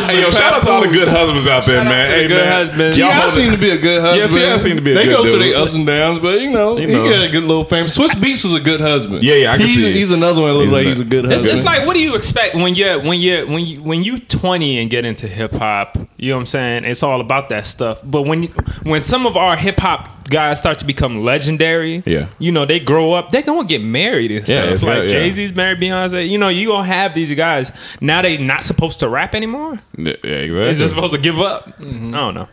Hey, 0.10 0.22
yo, 0.22 0.30
shout 0.32 0.54
out 0.58 0.64
to 0.64 0.72
all 0.72 0.82
the 0.82 0.88
good 0.88 1.08
husbands 1.08 1.46
out 1.46 1.66
there, 1.66 1.84
man. 1.84 2.10
Hey, 2.10 2.28
good 2.28 2.42
man. 2.42 2.66
husbands. 2.66 2.98
Y'all 2.98 3.10
T.I. 3.10 3.30
seem 3.30 3.52
to 3.52 3.58
be 3.58 3.70
a 3.70 3.78
good 3.78 4.02
husband. 4.02 4.34
Yeah, 4.34 4.48
T.I. 4.48 4.58
seem 4.58 4.76
to 4.76 4.82
be 4.82 4.92
a 4.92 4.96
good 4.96 5.04
dude. 5.04 5.12
they 5.12 5.16
go 5.16 5.22
through 5.24 5.40
dude. 5.40 5.54
their 5.54 5.62
ups 5.62 5.76
and 5.76 5.86
downs, 5.86 5.99
but 6.20 6.40
you 6.42 6.50
know, 6.52 6.76
know. 6.76 6.78
he 6.78 6.88
got 6.88 7.26
a 7.26 7.30
good 7.30 7.44
little 7.44 7.64
family. 7.64 7.90
Swizz 7.90 8.10
Beatz 8.12 8.44
was 8.44 8.54
a 8.54 8.60
good 8.60 8.80
husband. 8.82 9.24
Yeah, 9.24 9.36
yeah, 9.36 9.52
I 9.54 9.58
can 9.58 9.66
he's, 9.68 9.76
see 9.76 9.90
it. 9.90 9.96
He's 9.96 10.12
another 10.12 10.42
one 10.42 10.50
that 10.52 10.56
looks 10.58 10.66
He's 10.66 10.74
like 10.74 10.86
a- 10.86 10.90
he's 10.90 11.00
a 11.02 11.06
good 11.06 11.26
It's, 11.26 11.34
husband. 11.34 11.54
it's 11.54 11.64
like 11.66 11.86
what 11.88 11.94
do 11.96 12.00
you 12.02 12.16
expect 12.16 12.56
when 12.56 12.76
you're 12.76 13.00
when 13.02 13.20
you 13.20 13.46
when 13.48 13.66
you 13.66 13.82
when 13.84 14.04
you 14.04 14.18
20 14.20 14.80
and 14.80 14.90
get 14.90 15.06
into 15.06 15.28
hip 15.28 15.54
hop? 15.54 15.98
You 16.18 16.30
know 16.32 16.36
what 16.36 16.40
I'm 16.42 16.46
saying? 16.48 16.86
It's 16.86 17.04
all 17.04 17.22
about 17.22 17.50
that 17.50 17.66
stuff. 17.66 18.02
But 18.04 18.24
when 18.24 18.44
you, 18.44 18.50
when 18.84 19.00
some 19.02 19.26
of 19.26 19.38
our 19.38 19.56
hip 19.56 19.80
hop 19.80 20.28
guys 20.30 20.60
start 20.60 20.78
to 20.80 20.86
become 20.86 21.24
legendary, 21.24 22.04
Yeah. 22.06 22.28
you 22.40 22.52
know 22.52 22.66
they 22.66 22.80
grow 22.80 23.14
up, 23.14 23.32
they're 23.32 23.42
gonna 23.42 23.68
get 23.68 23.82
married 23.82 24.32
and 24.32 24.48
Yeah, 24.48 24.56
stuff. 24.56 24.72
it's 24.74 24.84
like 24.84 24.96
got- 24.98 25.06
yeah. 25.08 25.12
Jay 25.14 25.32
Z's 25.32 25.56
married 25.56 25.80
Beyonce. 25.80 26.28
You 26.28 26.38
know 26.38 26.50
you 26.50 26.68
gonna 26.68 26.84
have 26.84 27.16
these 27.16 27.34
guys 27.36 27.72
now. 28.02 28.22
They 28.22 28.38
not 28.38 28.64
supposed 28.64 29.00
to 29.00 29.10
rap 29.10 29.34
anymore. 29.34 29.78
Yeah, 29.98 30.10
exactly. 30.14 30.50
They're 30.50 30.74
just 30.74 30.94
supposed 30.94 31.14
to 31.16 31.20
give 31.22 31.40
up. 31.40 31.68
Mm-hmm. 31.80 32.14
I 32.14 32.18
don't 32.18 32.34
know. 32.36 32.50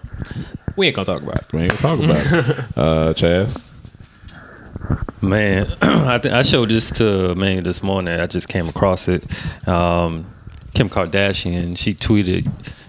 We 0.77 0.87
ain't 0.89 0.97
gonna 0.97 1.07
talk 1.07 1.23
about 1.23 1.37
it. 1.39 1.53
We 1.53 1.61
ain't 1.63 1.79
gonna 1.79 1.97
talk 1.97 1.99
about 2.05 2.49
it. 2.49 2.65
Uh, 2.77 3.13
Chaz. 3.15 3.61
Man, 5.23 5.67
I, 5.83 6.19
th- 6.19 6.33
I 6.35 6.43
showed 6.43 6.69
this 6.69 6.91
to 6.93 7.35
man 7.35 7.63
this 7.65 7.83
morning. 7.83 8.21
I 8.21 8.27
just 8.27 8.49
came 8.49 8.69
across 8.69 9.09
it. 9.09 9.25
Um, 9.67 10.27
Kim 10.75 10.91
Kardashian, 10.91 11.77
she 11.79 11.95
tweeted 11.95 12.47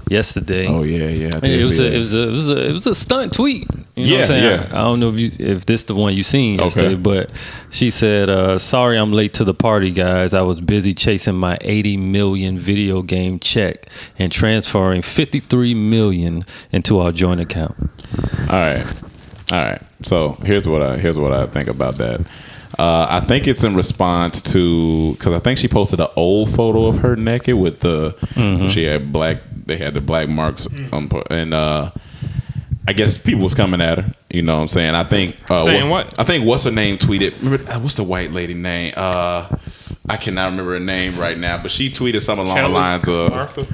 yesterday. 0.09 0.65
Oh 0.67 0.83
yeah, 0.83 1.07
yeah. 1.07 1.39
I 1.41 1.45
It 1.47 1.57
was, 1.65 1.79
a, 1.79 1.93
it 1.93 1.99
was 1.99 2.13
a 2.13 2.23
it 2.27 2.31
was 2.31 2.49
a 2.49 2.69
it 2.69 2.73
was 2.73 2.87
a 2.87 2.95
stunt 2.95 3.33
tweet. 3.33 3.67
You 3.71 3.75
know 3.77 3.83
what 3.95 3.95
Yeah, 3.95 4.17
I'm 4.19 4.25
saying? 4.25 4.43
yeah. 4.43 4.67
I 4.71 4.81
don't 4.83 4.99
know 4.99 5.09
if 5.09 5.19
you 5.19 5.31
if 5.39 5.65
this 5.65 5.83
the 5.85 5.95
one 5.95 6.13
you 6.13 6.23
seen 6.23 6.59
yesterday, 6.59 6.87
Okay. 6.87 6.95
but 6.95 7.29
she 7.71 7.89
said, 7.89 8.29
uh, 8.29 8.57
"Sorry, 8.57 8.97
I'm 8.97 9.11
late 9.11 9.33
to 9.35 9.43
the 9.43 9.53
party, 9.53 9.91
guys. 9.91 10.33
I 10.33 10.41
was 10.43 10.61
busy 10.61 10.93
chasing 10.93 11.35
my 11.35 11.57
80 11.61 11.97
million 11.97 12.57
video 12.59 13.01
game 13.01 13.39
check 13.39 13.89
and 14.19 14.31
transferring 14.31 15.01
53 15.01 15.73
million 15.73 16.43
into 16.71 16.99
our 16.99 17.11
joint 17.11 17.41
account." 17.41 17.75
All 18.49 18.55
right, 18.59 18.85
all 19.51 19.57
right. 19.59 19.81
So 20.03 20.33
here's 20.43 20.67
what 20.67 20.81
I 20.81 20.97
here's 20.97 21.17
what 21.17 21.33
I 21.33 21.47
think 21.47 21.67
about 21.67 21.97
that. 21.97 22.21
Uh, 22.77 23.07
I 23.09 23.21
think 23.21 23.47
it's 23.47 23.63
in 23.63 23.75
response 23.75 24.41
to 24.53 25.13
because 25.13 25.33
I 25.33 25.39
think 25.39 25.57
she 25.57 25.67
posted 25.67 25.99
an 25.99 26.09
old 26.15 26.53
photo 26.53 26.85
of 26.85 26.97
her 26.99 27.15
naked 27.15 27.55
with 27.55 27.79
the 27.79 28.13
she 28.69 28.83
had 28.83 29.11
black 29.11 29.37
they 29.67 29.77
had 29.77 29.93
the 29.93 30.01
black 30.01 30.29
marks 30.29 30.67
on 30.91 31.09
and 31.29 31.53
uh, 31.53 31.91
I 32.87 32.93
guess 32.93 33.17
people 33.17 33.43
was 33.43 33.53
coming 33.53 33.81
at 33.81 33.97
her. 33.99 34.13
You 34.29 34.41
know 34.41 34.55
what 34.55 34.61
I'm 34.61 34.67
saying? 34.69 34.95
I 34.95 35.03
think 35.03 35.37
uh, 35.51 35.65
Saying 35.65 35.89
what? 35.89 36.17
I 36.19 36.23
think 36.23 36.45
what's 36.45 36.63
her 36.63 36.71
name 36.71 36.97
tweeted. 36.97 37.37
Remember, 37.43 37.71
uh, 37.71 37.79
what's 37.79 37.95
the 37.95 38.03
white 38.03 38.31
lady 38.31 38.53
name? 38.53 38.93
Uh, 38.95 39.47
I 40.09 40.17
cannot 40.17 40.51
remember 40.51 40.73
her 40.73 40.79
name 40.79 41.15
right 41.19 41.37
now, 41.37 41.61
but 41.61 41.69
she 41.71 41.89
tweeted 41.89 42.21
something 42.21 42.45
along 42.45 42.63
the 42.63 42.69
lines 42.69 43.07
of. 43.09 43.31
Martha? 43.31 43.65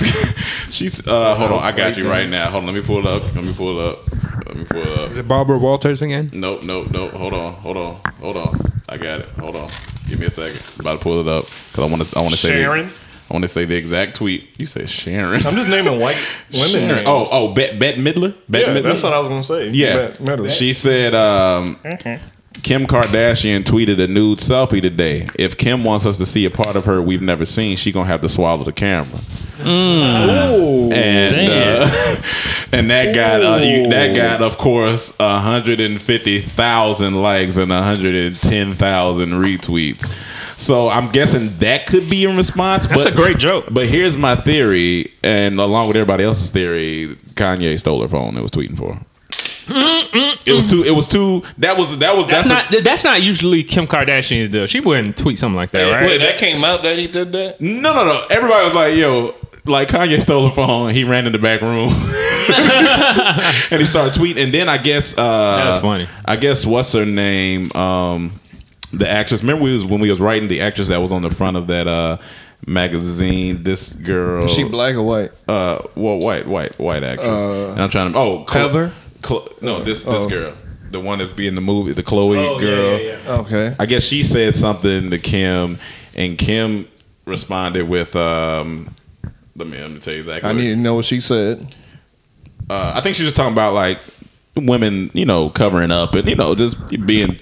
She's 0.70 1.06
uh 1.06 1.34
hold 1.34 1.52
on, 1.52 1.58
I 1.62 1.72
got 1.72 1.96
you 1.96 2.08
right 2.08 2.28
now. 2.28 2.48
Hold 2.50 2.64
on, 2.64 2.74
let 2.74 2.80
me 2.80 2.86
pull 2.86 2.98
it 3.00 3.06
up. 3.06 3.22
Let 3.34 3.44
me 3.44 3.52
pull 3.52 3.78
it 3.80 3.90
up. 3.92 4.46
Let 4.46 4.56
me 4.56 4.64
pull 4.64 4.82
it 4.82 4.98
up. 4.98 5.10
Is 5.10 5.18
it 5.18 5.28
Barbara 5.28 5.58
Walters 5.58 6.00
again? 6.02 6.30
Nope, 6.32 6.62
nope, 6.62 6.90
nope. 6.90 7.12
Hold 7.12 7.34
on, 7.34 7.52
hold 7.54 7.76
on, 7.76 7.96
hold 8.20 8.36
on. 8.36 8.72
I 8.88 8.96
got 8.96 9.20
it. 9.20 9.28
Hold 9.30 9.56
on. 9.56 9.70
Give 10.08 10.18
me 10.20 10.26
a 10.26 10.30
second. 10.30 10.60
I'm 10.76 10.80
about 10.80 10.98
to 10.98 11.02
pull 11.02 11.20
it 11.20 11.28
up 11.28 11.44
because 11.44 11.78
I 11.78 11.86
want 11.86 12.02
to. 12.04 12.18
I 12.18 12.20
want 12.22 12.32
to 12.32 12.38
say. 12.40 12.48
the- 12.52 12.62
Sharon? 12.62 12.90
I 13.30 13.34
want 13.34 13.42
to 13.44 13.48
say 13.48 13.64
the 13.64 13.76
exact 13.76 14.16
tweet. 14.16 14.48
You 14.58 14.66
said 14.66 14.90
Sharon. 14.90 15.46
I'm 15.46 15.54
just 15.54 15.68
naming 15.68 16.00
white 16.00 16.18
women. 16.52 16.88
Names. 16.88 17.06
Oh, 17.06 17.28
oh, 17.30 17.54
Bette 17.54 17.78
Bette 17.78 18.00
Midler. 18.00 18.34
Bette 18.48 18.66
yeah, 18.66 18.74
Midler. 18.76 18.82
that's 18.82 19.02
what 19.04 19.12
I 19.12 19.20
was 19.20 19.28
gonna 19.28 19.42
say. 19.44 19.68
Yeah. 19.68 19.96
Bet- 20.08 20.20
Metal. 20.20 20.48
She 20.48 20.72
said 20.72 21.14
um, 21.14 21.76
Kim 22.62 22.86
Kardashian 22.88 23.62
tweeted 23.62 24.00
a 24.02 24.08
nude 24.08 24.40
selfie 24.40 24.82
today. 24.82 25.28
If 25.38 25.56
Kim 25.56 25.84
wants 25.84 26.06
us 26.06 26.18
to 26.18 26.26
see 26.26 26.44
a 26.44 26.50
part 26.50 26.74
of 26.74 26.84
her 26.86 27.00
we've 27.00 27.22
never 27.22 27.44
seen, 27.44 27.76
she 27.76 27.92
gonna 27.92 28.08
have 28.08 28.20
to 28.22 28.28
swallow 28.28 28.64
the 28.64 28.72
camera. 28.72 29.20
And 29.62 30.90
Damn. 31.32 31.82
uh, 31.82 32.16
and 32.72 32.90
that 32.90 33.14
got 33.14 33.42
uh, 33.44 33.62
you, 33.62 33.88
that 33.90 34.16
got 34.16 34.40
of 34.42 34.56
course 34.58 35.16
150,000 35.18 37.14
likes 37.22 37.56
and 37.58 37.70
110,000 37.70 39.30
retweets. 39.30 40.10
So 40.60 40.90
I'm 40.90 41.10
guessing 41.10 41.48
that 41.58 41.86
could 41.86 42.08
be 42.10 42.24
in 42.24 42.36
response. 42.36 42.86
That's 42.86 43.04
but, 43.04 43.12
a 43.12 43.16
great 43.16 43.38
joke. 43.38 43.66
But 43.70 43.86
here's 43.86 44.16
my 44.16 44.36
theory, 44.36 45.10
and 45.22 45.58
along 45.58 45.88
with 45.88 45.96
everybody 45.96 46.22
else's 46.22 46.50
theory, 46.50 47.16
Kanye 47.34 47.80
stole 47.80 48.02
her 48.02 48.08
phone. 48.08 48.36
It 48.36 48.42
was 48.42 48.50
tweeting 48.50 48.76
for. 48.76 48.94
her. 48.94 49.00
It 50.46 50.52
was 50.52 50.66
too. 50.66 50.82
It 50.82 50.90
was 50.90 51.08
too. 51.08 51.42
That 51.58 51.78
was. 51.78 51.96
That 51.98 52.16
was. 52.16 52.26
That's, 52.26 52.48
That's, 52.48 52.72
not. 52.72 52.84
that's 52.84 53.04
not 53.04 53.22
usually 53.22 53.62
Kim 53.62 53.86
Kardashian's 53.86 54.50
deal. 54.50 54.66
She 54.66 54.80
wouldn't 54.80 55.16
tweet 55.16 55.38
something 55.38 55.56
like 55.56 55.70
that, 55.70 55.92
right? 55.92 56.04
Wait, 56.04 56.18
that 56.18 56.38
came 56.38 56.62
out 56.64 56.82
that 56.82 56.98
he 56.98 57.06
did 57.06 57.32
that. 57.32 57.60
No, 57.60 57.94
no, 57.94 58.04
no. 58.04 58.26
Everybody 58.30 58.64
was 58.64 58.74
like, 58.74 58.96
"Yo." 58.96 59.34
Like 59.66 59.88
Kanye 59.88 60.20
stole 60.22 60.44
the 60.44 60.52
phone, 60.52 60.94
he 60.94 61.04
ran 61.04 61.26
in 61.26 61.32
the 61.32 61.38
back 61.38 61.60
room, 61.60 61.90
and 63.70 63.78
he 63.78 63.84
started 63.84 64.14
tweeting. 64.18 64.44
And 64.44 64.54
then 64.54 64.70
I 64.70 64.78
guess 64.78 65.16
uh, 65.18 65.54
That's 65.54 65.82
funny. 65.82 66.08
I 66.24 66.36
guess 66.36 66.64
what's 66.64 66.94
her 66.94 67.04
name? 67.04 67.70
Um, 67.72 68.39
the 68.92 69.08
actress. 69.08 69.42
Remember 69.42 69.64
we 69.64 69.72
was 69.72 69.84
when 69.84 70.00
we 70.00 70.10
was 70.10 70.20
writing 70.20 70.48
the 70.48 70.60
actress 70.60 70.88
that 70.88 71.00
was 71.00 71.12
on 71.12 71.22
the 71.22 71.30
front 71.30 71.56
of 71.56 71.66
that 71.68 71.86
uh, 71.86 72.18
magazine. 72.66 73.62
This 73.62 73.92
girl, 73.92 74.48
She 74.48 74.64
black 74.64 74.94
or 74.94 75.02
white? 75.02 75.30
uh, 75.48 75.82
well, 75.96 76.18
white, 76.18 76.46
white, 76.46 76.78
white 76.78 77.02
actress. 77.02 77.28
Uh, 77.28 77.70
and 77.72 77.82
I'm 77.82 77.90
trying 77.90 78.12
to. 78.12 78.18
Oh, 78.18 78.44
Chlo- 78.46 78.52
Heather? 78.66 78.92
Chlo- 79.22 79.62
no, 79.62 79.82
this 79.82 80.02
this 80.02 80.24
Oh. 80.24 80.28
girl, 80.28 80.52
the 80.90 81.00
one 81.00 81.18
that's 81.18 81.32
be 81.32 81.46
in 81.46 81.54
the 81.54 81.60
movie, 81.60 81.92
the 81.92 82.02
Chloe 82.02 82.38
Oh, 82.38 82.58
girl. 82.58 82.98
yeah, 82.98 83.16
yeah. 83.24 83.36
Okay. 83.40 83.74
I 83.78 83.86
guess 83.86 84.02
she 84.02 84.22
said 84.22 84.54
something 84.54 85.10
to 85.10 85.18
Kim, 85.18 85.78
and 86.14 86.36
Kim 86.38 86.88
responded 87.26 87.88
with, 87.88 88.16
um, 88.16 88.94
"Let 89.56 89.68
me 89.68 89.78
let 89.80 89.90
me 89.90 89.98
tell 90.00 90.14
you 90.14 90.20
exactly." 90.20 90.48
I 90.48 90.52
what- 90.52 90.60
need 90.60 90.70
to 90.70 90.76
know 90.76 90.94
what 90.94 91.04
she 91.04 91.20
said. 91.20 91.66
uh, 92.68 92.92
I 92.96 93.00
think 93.00 93.16
she's 93.16 93.26
just 93.26 93.36
talking 93.36 93.52
about 93.52 93.74
like 93.74 93.98
women, 94.56 95.10
you 95.14 95.24
know, 95.26 95.50
covering 95.50 95.90
up 95.90 96.14
and 96.14 96.28
you 96.28 96.34
know 96.36 96.54
just 96.54 96.76
being 97.06 97.36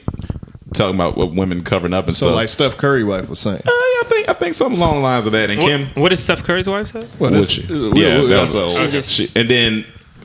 talking 0.74 0.94
about 0.94 1.16
what 1.16 1.32
women 1.34 1.62
covering 1.64 1.94
up 1.94 2.06
and 2.06 2.14
So 2.16 2.26
stuff. 2.26 2.30
So 2.30 2.34
like 2.36 2.48
Steph 2.48 2.76
Curry 2.76 3.04
wife 3.04 3.28
was 3.30 3.40
saying. 3.40 3.62
Uh, 3.66 3.70
I 3.70 4.02
think 4.06 4.28
I 4.28 4.32
think 4.34 4.54
something 4.54 4.78
along 4.80 4.96
the 4.96 5.00
lines 5.00 5.26
of 5.26 5.32
that. 5.32 5.50
And 5.50 5.60
Kim, 5.60 5.86
What, 5.88 5.96
what 5.96 6.08
did 6.10 6.16
Steph 6.18 6.44
Curry's 6.44 6.68
wife 6.68 6.88
say? 6.88 7.06
Well, 7.18 7.30
Which- 7.32 7.58
that's, 7.58 7.68
yeah, 7.70 7.76
yeah, 7.94 8.20
that 8.22 8.26
that's 8.28 8.54
was- 8.54 8.76
a- 8.78 8.84
She 8.84 8.90
just 8.90 9.12
she, 9.34 9.40
and 9.40 9.48
then 9.50 9.84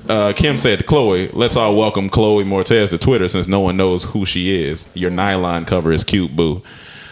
uh, 0.10 0.34
Kim 0.36 0.58
said 0.58 0.80
to 0.80 0.86
Chloe, 0.86 1.30
"Let's 1.30 1.56
all 1.56 1.76
welcome 1.78 2.10
Chloe 2.10 2.44
Moretz 2.44 2.90
to 2.90 2.98
Twitter 2.98 3.30
since 3.30 3.48
no 3.48 3.62
one 3.62 3.78
knows 3.78 4.04
who 4.04 4.26
she 4.26 4.64
is. 4.64 4.86
Your 4.94 5.12
nylon 5.12 5.64
cover 5.66 5.92
is 5.94 6.04
cute, 6.04 6.36
boo." 6.36 6.62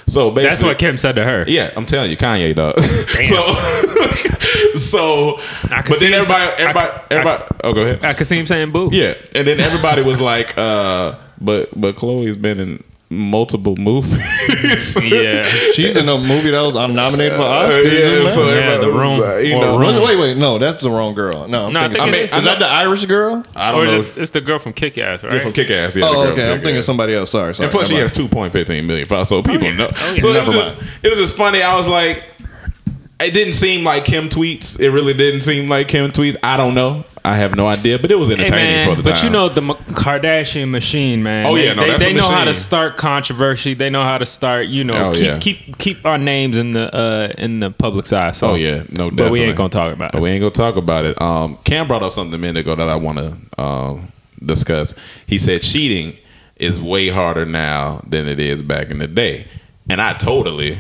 So 0.08 0.30
basically, 0.30 0.50
That's 0.50 0.64
what 0.64 0.78
Kim 0.78 0.98
said 0.98 1.16
to 1.16 1.24
her. 1.24 1.46
Yeah, 1.48 1.72
I'm 1.78 1.86
telling 1.86 2.12
you, 2.12 2.18
Kanye, 2.18 2.54
dog. 2.54 2.78
so, 2.82 4.78
so, 4.78 5.40
I 5.74 5.84
but 5.88 6.00
then 6.02 6.12
him 6.14 6.24
say- 6.24 6.54
everybody, 6.58 7.04
everybody, 7.12 7.44
I- 7.44 7.48
oh, 7.64 7.74
go 7.74 7.82
ahead. 7.84 8.04
I 8.04 8.14
could 8.14 8.28
see 8.28 8.38
him 8.38 8.46
saying 8.46 8.72
boo. 8.72 8.90
Yeah, 8.92 9.14
and 9.36 9.48
then 9.48 9.62
everybody 9.62 10.02
was 10.02 10.20
like, 10.20 10.58
uh, 10.58 11.16
"But, 11.40 11.70
but 11.80 11.96
Chloe's 11.96 12.36
been 12.36 12.60
in 12.60 12.84
multiple 13.12 13.76
movies." 13.76 14.18
Yeah. 15.02 15.44
She's 15.74 15.96
in 15.96 16.08
a 16.10 16.18
movie 16.18 16.52
that 16.52 16.62
was 16.62 16.76
I'm 16.76 16.94
nominated 16.96 17.34
for 17.38 17.44
Uh, 17.44 17.70
Oscars. 17.70 17.84
yeah, 17.86 17.92
isn't 17.92 18.30
so? 18.30 18.54
Yeah, 18.54 18.78
The 18.78 18.88
Room, 18.92 19.20
like, 19.20 19.46
you 19.46 19.60
know, 19.60 19.78
Room. 19.78 19.96
wait, 20.04 20.18
wait, 20.18 20.38
no, 20.38 20.58
that's 20.58 20.82
the 20.82 20.90
wrong 20.90 21.14
girl. 21.14 21.48
No, 21.48 21.68
I'm 21.68 21.74
No, 21.74 21.80
I 21.82 21.90
thinking. 21.90 22.12
think 22.12 22.34
I 22.34 22.38
mean, 22.38 22.40
is 22.40 22.46
that 22.46 22.60
the 22.60 22.68
Irish 22.68 23.06
girl? 23.06 23.44
I 23.56 23.72
don't 23.72 23.88
is 23.88 23.94
know. 23.94 24.00
it, 24.00 24.18
it's 24.18 24.32
the 24.32 24.42
girl 24.42 24.58
from 24.60 24.74
Kick 24.74 24.98
Ass, 24.98 25.24
right? 25.24 25.34
Yeah, 25.34 25.40
from 25.40 25.54
Kick 25.54 25.70
Ass. 25.70 25.96
Yeah, 25.96 26.06
the 26.06 26.10
Oh, 26.12 26.14
girl 26.14 26.22
okay. 26.22 26.36
from 26.36 26.42
I'm 26.44 26.48
Kick-Ass. 26.58 26.64
thinking 26.64 26.82
somebody 26.84 27.14
else. 27.16 27.30
Sorry, 27.32 27.54
sorry. 27.54 27.66
And 27.66 27.72
plus, 27.72 27.90
she 27.90 27.96
has 27.96 28.12
two 28.12 28.28
point 28.28 28.54
fifteen 28.54 28.88
million 28.88 29.08
followers, 29.08 29.30
so 29.30 29.42
people 29.44 29.64
yeah. 29.70 29.76
know. 29.76 29.92
Oh, 29.94 30.14
yeah. 30.14 30.20
So 30.20 30.30
it 30.30 30.34
Never 30.34 30.46
was 30.48 30.56
just 30.56 30.76
it 31.04 31.10
was 31.10 31.20
just 31.20 31.36
funny. 31.36 31.62
I 31.62 31.76
was 31.76 31.88
like, 31.88 32.24
it 33.20 33.32
didn't 33.34 33.54
seem 33.54 33.84
like 33.84 34.06
Kim 34.06 34.30
tweets. 34.30 34.80
It 34.80 34.90
really 34.92 35.14
didn't 35.14 35.42
seem 35.42 35.68
like 35.70 35.88
Kim 35.88 36.12
tweets. 36.12 36.38
I 36.44 36.58
don't 36.58 36.74
know. 36.74 37.04
I 37.24 37.36
have 37.36 37.56
no 37.56 37.68
idea, 37.68 38.00
but 38.00 38.12
it 38.12 38.16
was 38.16 38.30
Hey, 38.30 38.36
entertaining 38.36 38.66
man, 38.78 38.90
for 38.90 38.96
the 38.96 39.04
but 39.04 39.16
time. 39.16 39.22
But 39.22 39.24
you 39.24 39.30
know 39.30 39.50
the 39.50 39.62
M- 39.62 39.94
Kardashian 39.94 40.70
machine, 40.72 41.22
man. 41.22 41.46
Oh, 41.46 41.56
They- 41.56 41.66
yeah, 41.66 41.74
no, 41.74 41.84
they, 41.84 41.90
that's 41.92 42.04
they 42.04 42.12
a 42.12 42.14
know 42.16 42.28
how 42.30 42.46
to 42.46 42.54
start 42.54 42.98
controversy. 42.98 43.76
They 43.76 43.90
know 43.92 44.02
how 44.04 44.18
to 44.18 44.26
start, 44.26 44.68
you 44.68 44.84
know, 44.84 45.10
Oh, 45.10 45.14
keep 45.14 45.24
yeah. 45.24 45.38
keep 45.40 45.78
keep 45.78 46.06
our 46.06 46.18
names 46.18 46.58
in 46.58 46.74
the 46.74 46.94
uh 46.96 47.32
in 47.38 47.60
the 47.60 47.70
public's 47.70 48.12
eye. 48.12 48.32
So, 48.32 48.52
Oh 48.52 48.56
yeah, 48.56 48.84
no, 48.90 49.10
doubt. 49.12 49.16
but 49.18 49.32
we 49.32 49.42
ain't 49.42 49.56
gonna 49.56 49.70
talk 49.70 49.94
about 49.94 50.14
But 50.14 50.18
it. 50.20 50.22
we 50.22 50.30
ain't 50.32 50.42
gonna 50.42 50.52
talk 50.52 50.78
about 50.78 51.06
it. 51.06 51.22
Um, 51.22 51.58
Cam 51.64 51.88
brought 51.88 52.02
up 52.04 52.12
something 52.12 52.34
a 52.34 52.38
minute 52.40 52.62
ago 52.62 52.76
that 52.76 52.90
I 52.90 52.96
want 52.96 53.20
to 53.20 53.62
um, 53.64 54.12
discuss. 54.44 54.96
He 55.28 55.38
said 55.38 55.62
cheating 55.62 56.16
is 56.58 56.82
way 56.82 57.10
harder 57.10 57.46
now 57.46 58.02
than 58.08 58.28
it 58.28 58.40
is 58.40 58.64
back 58.64 58.90
in 58.90 58.98
the 58.98 59.08
day, 59.08 59.46
and 59.90 60.02
I 60.02 60.14
totally, 60.14 60.80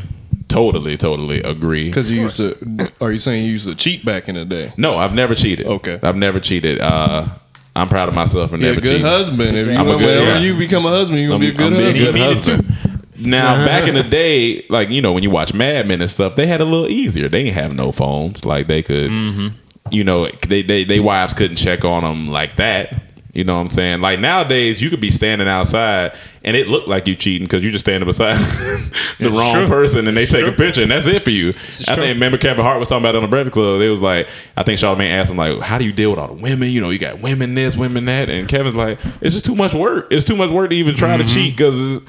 totally, 0.52 0.98
totally 0.98 1.42
agree. 1.42 1.86
Because 1.90 2.10
you 2.12 2.22
used 2.22 2.38
to. 2.38 2.92
Are 3.02 3.12
you 3.12 3.18
saying 3.18 3.46
you 3.46 3.52
used 3.52 3.68
to 3.68 3.76
cheat 3.76 4.06
back 4.06 4.28
in 4.30 4.36
the 4.36 4.46
day? 4.46 4.74
No, 4.78 4.96
I've 4.98 5.14
never 5.14 5.34
cheated. 5.36 5.66
Okay. 5.68 6.00
I've 6.04 6.16
never 6.16 6.40
cheated. 6.40 6.80
Uh, 6.80 7.28
I'm 7.76 7.88
proud 7.88 8.10
of 8.10 8.16
myself 8.16 8.50
for 8.52 8.58
You're 8.58 8.74
a 8.74 8.76
good 8.76 8.84
cheating. 8.84 9.02
husband. 9.02 9.56
If 9.58 9.68
you, 9.68 9.74
I'm 9.74 9.88
a 9.88 9.92
good- 9.98 10.02
whenever 10.02 10.24
yeah. 10.26 10.40
you 10.40 10.58
become 10.58 10.86
a 10.86 10.90
husband, 10.90 11.20
you're 11.20 11.30
gonna 11.30 11.36
I'm, 11.36 11.42
be 11.42 11.56
a 11.56 11.58
good 11.58 11.74
I'm 11.74 11.78
being 12.14 12.36
husband. 12.36 12.60
a 12.60 12.64
good 12.64 12.72
husband. 12.76 13.28
Now, 13.28 13.66
back 13.72 13.88
in 13.88 13.96
the 13.96 14.04
day, 14.04 14.66
like 14.70 14.90
you 14.90 15.02
know, 15.02 15.14
when 15.14 15.24
you 15.24 15.30
watch 15.30 15.54
Mad 15.54 15.88
Men 15.88 16.02
and 16.02 16.10
stuff, 16.12 16.36
they 16.36 16.48
had 16.48 16.60
a 16.62 16.66
little 16.66 16.90
easier. 16.90 17.30
They 17.30 17.44
didn't 17.44 17.56
have 17.56 17.74
no 17.74 17.92
phones. 17.92 18.46
Like 18.46 18.68
they 18.68 18.82
could, 18.84 19.10
Mm-hmm. 19.10 19.48
you 19.92 20.04
know, 20.04 20.28
they 20.48 20.62
they 20.64 20.84
they 20.84 21.00
wives 21.00 21.34
couldn't 21.34 21.58
check 21.58 21.86
on 21.86 22.04
them 22.04 22.28
like 22.30 22.56
that. 22.58 23.04
You 23.34 23.46
know 23.46 23.56
what 23.56 23.62
I'm 23.62 23.70
saying? 23.70 24.02
Like 24.02 24.20
nowadays, 24.20 24.82
you 24.82 24.90
could 24.90 25.00
be 25.00 25.10
standing 25.10 25.48
outside 25.48 26.18
and 26.44 26.58
it 26.58 26.68
looked 26.68 26.90
like 26.90 27.08
you 27.08 27.16
cheating 27.16 27.46
because 27.46 27.64
you 27.64 27.72
just 27.72 27.86
standing 27.86 28.06
beside 28.06 28.36
the 29.20 29.28
It's 29.28 29.30
wrong 29.36 29.54
true. 29.54 29.68
person 29.68 30.08
and 30.08 30.18
they 30.18 30.24
It's 30.24 30.32
take 30.34 30.46
a 30.46 30.52
picture 30.52 30.82
and 30.82 30.92
that's 30.92 31.08
it 31.08 31.24
for 31.24 31.30
you. 31.30 31.50
I 31.50 31.52
true. 31.52 31.64
think 31.96 32.14
remember 32.16 32.38
Kevin 32.38 32.66
Hart 32.66 32.80
was 32.80 32.90
talking 32.90 33.04
about 33.04 33.16
it 33.16 33.20
on 33.20 33.24
the 33.24 33.30
Breakfast 33.30 33.54
Club. 33.54 33.80
They 33.80 33.88
was 33.88 34.02
like, 34.02 34.28
I 34.58 34.64
think 34.64 34.80
Charlamagne 34.80 35.12
asked 35.12 35.32
him 35.32 35.38
like, 35.38 35.60
how 35.62 35.78
do 35.78 35.86
you 35.86 35.94
deal 35.94 36.10
with 36.10 36.20
all 36.20 36.28
the 36.28 36.44
women? 36.44 36.70
You 36.70 36.82
know, 36.82 36.90
you 36.90 37.00
got 37.00 37.22
women 37.22 37.56
this, 37.56 37.78
women 37.78 38.04
that, 38.06 38.30
and 38.30 38.50
Kevin's 38.50 38.76
like, 38.76 39.00
it's 39.22 39.34
just 39.34 39.46
too 39.46 39.56
much 39.56 39.74
work. 39.74 40.12
It's 40.12 40.26
too 40.26 40.36
much 40.36 40.50
work 40.50 40.72
to 40.72 40.76
even 40.76 40.96
try 40.96 41.16
to 41.16 41.24
mm-hmm. 41.24 41.34
cheat 41.34 41.56
because 41.56 42.02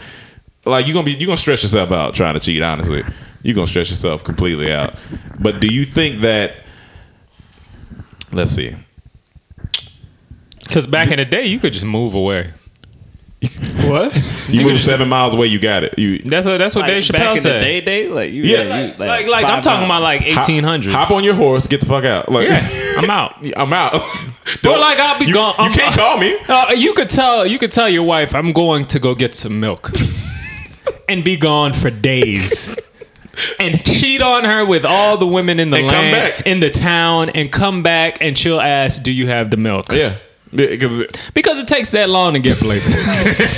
like 0.65 0.87
you're 0.87 0.95
gonna 0.95 1.07
be 1.07 1.13
you're 1.13 1.27
gonna 1.27 1.37
stress 1.37 1.63
yourself 1.63 1.93
out 1.93 2.15
trying 2.15 2.35
to 2.35 2.41
cheat. 2.41 2.63
Honestly, 2.63 3.03
you're 3.43 3.55
gonna 3.55 3.67
stress 3.67 3.91
yourself 3.91 4.25
completely 4.25 4.73
out. 4.73 4.95
But 5.39 5.61
do 5.61 5.69
you 5.69 5.85
think 5.85 6.23
that? 6.23 6.65
Let's 8.33 8.53
see. 8.53 8.75
Because 10.73 10.87
back 10.87 11.11
in 11.11 11.19
the 11.19 11.27
day, 11.27 11.45
you 11.47 11.59
could 11.59 11.75
just 11.75 11.85
move 11.85 12.15
away. 12.15 12.51
What? 13.89 14.17
You 14.49 14.63
move 14.65 14.81
seven 14.81 15.09
miles 15.09 15.35
away, 15.35 15.49
you 15.49 15.59
got 15.59 15.83
it. 15.83 15.99
You 15.99 16.19
That's 16.21 16.47
what 16.47 16.57
that's 16.59 16.75
what 16.75 16.87
Dave 16.87 17.03
Like, 17.03 17.13
back 17.13 17.23
Chappelle 17.29 17.35
in 17.35 17.41
said. 17.41 17.61
the 17.61 17.65
day, 17.65 17.81
day, 17.81 18.09
like 18.09 18.33
you, 18.33 18.43
Yeah. 18.45 18.63
yeah, 18.63 18.81
you, 18.81 18.87
like 18.91 18.99
like, 18.99 19.27
like 19.27 19.45
I'm 19.47 19.61
talking 19.63 19.87
miles. 19.89 20.01
about 20.01 20.03
like 20.03 20.23
hop- 20.31 20.47
1800s. 20.47 20.93
Hop 20.93 21.11
on 21.11 21.25
your 21.25 21.35
horse, 21.35 21.67
get 21.67 21.81
the 21.81 21.87
fuck 21.87 22.05
out. 22.05 22.31
Like 22.31 22.49
yeah, 22.49 22.67
I'm 22.99 23.11
out. 23.11 23.35
I'm 23.57 23.73
out. 23.73 23.93
But 24.45 24.63
Don't- 24.63 24.81
like 24.81 24.99
I'll 24.99 25.19
be 25.19 25.27
you, 25.27 25.35
gone. 25.35 25.55
You 25.59 25.65
I'm- 25.65 25.73
can't 25.73 25.95
call 25.95 26.17
me. 26.19 26.37
Uh, 26.49 26.73
you 26.77 26.95
could 26.95 27.11
tell 27.11 27.45
you 27.47 27.59
could 27.59 27.73
tell 27.73 27.89
your 27.89 28.05
wife 28.05 28.35
I'm 28.35 28.53
going 28.53 28.87
to 28.87 28.99
go 29.01 29.15
get 29.15 29.35
some 29.35 29.59
milk 29.61 29.91
and 31.09 31.25
be 31.25 31.37
gone 31.37 31.73
for 31.73 31.91
days. 31.91 32.75
And 33.59 33.83
cheat 33.85 34.21
on 34.23 34.45
her 34.45 34.65
with 34.65 34.85
all 34.85 35.17
the 35.17 35.27
women 35.27 35.59
in 35.59 35.71
the 35.71 35.79
And 35.79 35.89
come 35.91 35.97
land, 36.13 36.35
back. 36.37 36.47
in 36.47 36.61
the 36.61 36.71
town, 36.71 37.31
and 37.31 37.51
come 37.51 37.83
back, 37.83 38.19
and 38.21 38.37
she'll 38.39 38.61
ask, 38.61 39.03
"Do 39.03 39.11
you 39.11 39.27
have 39.27 39.51
the 39.51 39.57
milk?" 39.57 39.91
Yeah. 39.91 40.17
Because 40.55 41.05
Because 41.33 41.59
it 41.59 41.67
takes 41.67 41.93
that 41.93 42.11
long 42.11 42.35
to 42.35 42.39
get 42.41 42.59
places. 42.59 42.95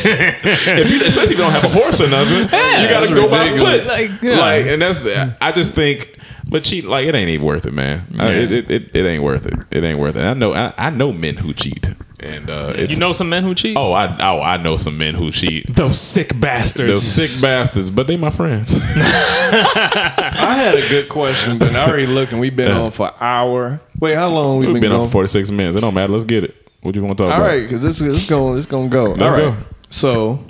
if 0.05 0.91
you, 0.91 0.97
especially 1.07 1.25
if 1.25 1.31
you 1.31 1.37
don't 1.37 1.51
have 1.53 1.65
a 1.65 1.69
horse 1.69 2.01
or 2.01 2.09
nothing, 2.09 2.43
you 2.43 2.49
got 2.49 3.01
to 3.01 3.07
that's 3.09 3.13
go 3.13 3.29
by 3.29 3.49
foot. 3.51 3.87
Like, 3.87 4.23
yeah. 4.23 4.39
Like, 4.39 4.67
and 4.67 4.81
that's 4.81 5.05
I 5.07 5.51
just 5.53 5.73
think, 5.75 6.17
but 6.49 6.63
cheat 6.65 6.85
like 6.85 7.07
it 7.07 7.15
ain't 7.15 7.31
even 7.31 7.45
worth 7.47 7.67
it, 7.67 7.73
man. 7.75 8.07
I- 8.19 8.31
it, 8.33 8.53
it, 8.53 8.71
it, 8.71 8.97
it 8.97 9.07
ain't 9.07 9.23
worth 9.25 9.47
it. 9.47 9.55
It 9.71 9.83
ain't 9.83 9.99
worth 9.99 10.17
it. 10.17 10.23
I 10.23 10.35
know 10.35 10.53
I, 10.55 10.73
I 10.77 10.91
know 10.91 11.13
men 11.13 11.37
who 11.37 11.53
cheat, 11.53 11.85
and 12.21 12.49
uh, 12.49 12.73
it's 12.77 12.93
you 12.95 13.01
know 13.01 13.11
some 13.13 13.29
men 13.29 13.43
who 13.43 13.55
cheat. 13.57 13.77
oh 13.77 13.93
I 13.93 14.15
oh 14.21 14.41
I 14.41 14.57
know 14.59 14.77
some 14.77 14.97
men 14.97 15.15
who 15.15 15.31
cheat. 15.33 15.75
those 15.75 15.99
sick 16.01 16.39
bastards. 16.39 16.89
Those 16.89 17.03
sick 17.03 17.43
bastards, 17.43 17.91
but 17.91 18.07
they 18.07 18.17
my 18.17 18.31
friends. 18.31 18.77
I 18.97 20.55
had 20.57 20.75
a 20.77 20.89
good 20.89 21.09
question, 21.09 21.59
but 21.59 21.75
I 21.75 21.87
already 21.89 22.07
looking. 22.07 22.39
We've 22.39 22.55
been 22.55 22.71
on 22.71 22.91
for 22.93 23.09
an 23.09 23.15
hour. 23.21 23.81
Wait, 23.99 24.15
how 24.15 24.29
long 24.29 24.59
we 24.59 24.67
We've 24.67 24.75
been, 24.75 24.81
been 24.83 24.91
going? 24.91 25.03
on 25.03 25.09
for 25.09 25.13
forty 25.13 25.29
six 25.29 25.51
minutes. 25.51 25.77
It 25.77 25.81
don't 25.81 25.95
matter. 25.95 26.13
Let's 26.13 26.25
get 26.25 26.45
it. 26.45 26.64
What 26.85 26.95
you 26.95 27.03
want 27.03 27.17
to 27.19 27.25
talk 27.25 27.31
All 27.33 27.39
about? 27.39 27.51
All 27.51 27.57
right, 27.57 27.63
because 27.63 27.83
this 27.83 27.99
this 27.99 28.29
going 28.29 28.57
it's 28.59 28.67
gonna 28.67 28.89
go. 28.89 29.09
All 29.09 29.15
right. 29.15 29.37
go. 29.37 29.57
So 29.91 30.45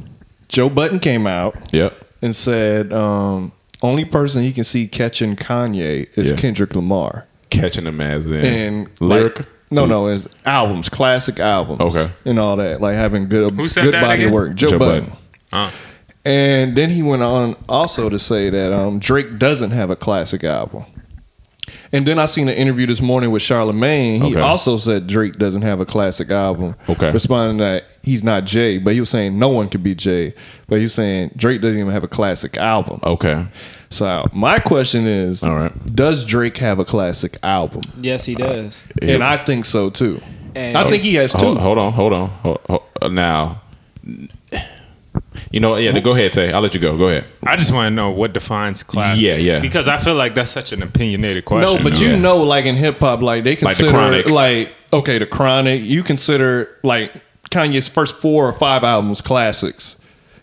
Joe 0.49 0.68
Budden 0.68 0.99
came 0.99 1.26
out 1.26 1.72
Yep. 1.72 1.95
and 2.22 2.35
said 2.35 2.93
um, 2.93 3.53
only 3.82 4.05
person 4.05 4.43
he 4.43 4.53
can 4.53 4.64
see 4.64 4.87
catching 4.89 5.37
Kanye 5.37 6.09
is 6.18 6.30
Yeah. 6.32 6.37
Kendrick 6.37 6.74
Lamar. 6.74 7.26
Catching 7.51 7.85
them 7.85 8.01
as 8.01 8.28
in 8.30 8.45
And 8.45 8.89
lyric. 9.01 9.39
like- 9.39 9.49
no, 9.70 9.87
no, 9.87 10.07
it's 10.09 10.28
albums, 10.45 10.89
classic 10.89 11.39
albums. 11.41 11.80
Okay. 11.80 12.09
And 12.24 12.39
all 12.39 12.57
that, 12.57 12.80
like 12.80 12.95
having 12.97 13.28
good 13.28 13.55
Who 13.55 13.66
said 13.68 13.85
good 13.85 13.95
that 13.95 14.03
body 14.03 14.22
again? 14.24 14.32
work. 14.35 14.55
Joe, 14.55 14.68
Joe 14.70 14.78
Button. 14.78 15.05
Budden. 15.05 15.16
Oh. 15.53 15.72
And 16.24 16.76
then 16.76 16.91
he 16.91 17.03
went 17.03 17.22
on 17.22 17.55
also 17.68 18.09
to 18.09 18.18
say 18.18 18.51
that 18.51 18.72
um, 18.72 18.99
Drake 18.99 19.39
doesn't 19.39 19.72
have 19.72 19.91
a 19.91 19.97
classic 19.97 20.43
album. 20.45 20.85
And 21.95 22.05
then 22.05 22.18
I 22.18 22.26
seen 22.26 22.49
an 22.49 22.55
interview 22.57 22.86
this 22.86 23.01
morning 23.01 23.30
with 23.30 23.40
Charlamagne. 23.40 24.16
He 24.24 24.32
Okay. 24.32 24.40
also 24.40 24.78
said 24.78 25.07
Drake 25.07 25.34
doesn't 25.34 25.62
have 25.62 25.78
a 25.78 25.84
classic 25.86 26.28
album. 26.30 26.74
Okay. 26.88 27.12
Responding 27.12 27.59
that 27.59 27.84
he's 28.03 28.24
not 28.24 28.45
Jay, 28.45 28.78
but 28.78 28.95
he 28.95 29.01
was 29.01 29.09
saying 29.09 29.38
no 29.38 29.49
one 29.49 29.68
could 29.68 29.84
be 29.84 29.95
Jay. 29.95 30.34
But 30.66 30.76
he 30.78 30.82
was 30.82 30.92
saying 30.92 31.30
Drake 31.36 31.61
doesn't 31.61 31.78
even 31.78 31.92
have 31.92 32.03
a 32.03 32.09
classic 32.09 32.59
album. 32.59 32.99
Okay. 33.05 33.47
So 33.90 34.20
my 34.32 34.59
question 34.59 35.07
is, 35.07 35.45
All 35.45 35.55
right. 35.55 35.72
does 35.95 36.24
Drake 36.24 36.57
have 36.59 36.80
a 36.80 36.84
classic 36.84 37.38
album? 37.45 37.82
Yes, 38.01 38.26
he 38.26 38.34
does. 38.34 38.84
And 39.01 39.22
I 39.22 39.36
think 39.36 39.64
so 39.64 39.88
too. 39.88 40.20
And 40.57 40.76
I 40.76 40.90
think 40.90 41.01
he 41.01 41.14
has 41.14 41.32
two. 41.32 41.47
Hold, 41.47 41.59
hold 41.59 41.78
on, 41.78 41.92
hold 41.92 42.12
on. 42.12 42.28
Hold, 42.28 42.61
hold, 42.68 42.82
uh, 43.03 43.09
now, 43.09 43.61
you 45.51 45.61
know, 45.61 45.76
yeah. 45.76 45.99
Go 46.01 46.12
ahead, 46.12 46.32
Tay. 46.32 46.53
I'll 46.53 46.61
let 46.61 46.74
you 46.74 46.80
go. 46.80 46.97
Go 46.97 47.09
ahead. 47.09 47.24
I 47.45 47.57
just 47.57 47.72
want 47.72 47.87
to 47.91 47.95
know 47.95 48.11
what 48.11 48.32
defines 48.32 48.82
classic. 48.82 49.22
Yeah, 49.22 49.37
yeah. 49.37 49.61
Because 49.61 49.89
I 49.89 49.97
feel 49.97 50.14
like 50.14 50.35
that's 50.35 50.51
such 50.51 50.72
an 50.72 50.82
opinionated 50.82 51.45
question. 51.45 51.76
No, 51.76 51.82
but 51.82 52.01
Yeah. 52.01 52.11
you 52.11 52.16
know, 52.16 52.39
like 52.43 52.64
in 52.64 52.76
hip 52.76 52.99
hop, 53.01 53.20
like 53.22 53.45
they 53.45 53.51
Like 53.53 53.61
the 53.61 53.66
consider 53.66 53.91
Chronic. 53.91 54.30
like, 54.30 54.72
okay, 54.93 55.18
the 55.18 55.26
Chronic. 55.26 55.82
You 55.82 56.03
consider 56.03 56.76
like 56.82 57.12
Kanye's 57.51 57.89
first 57.89 58.16
four 58.16 58.49
or 58.49 58.53
five 58.53 58.82
albums 58.85 59.20
classics. 59.20 59.97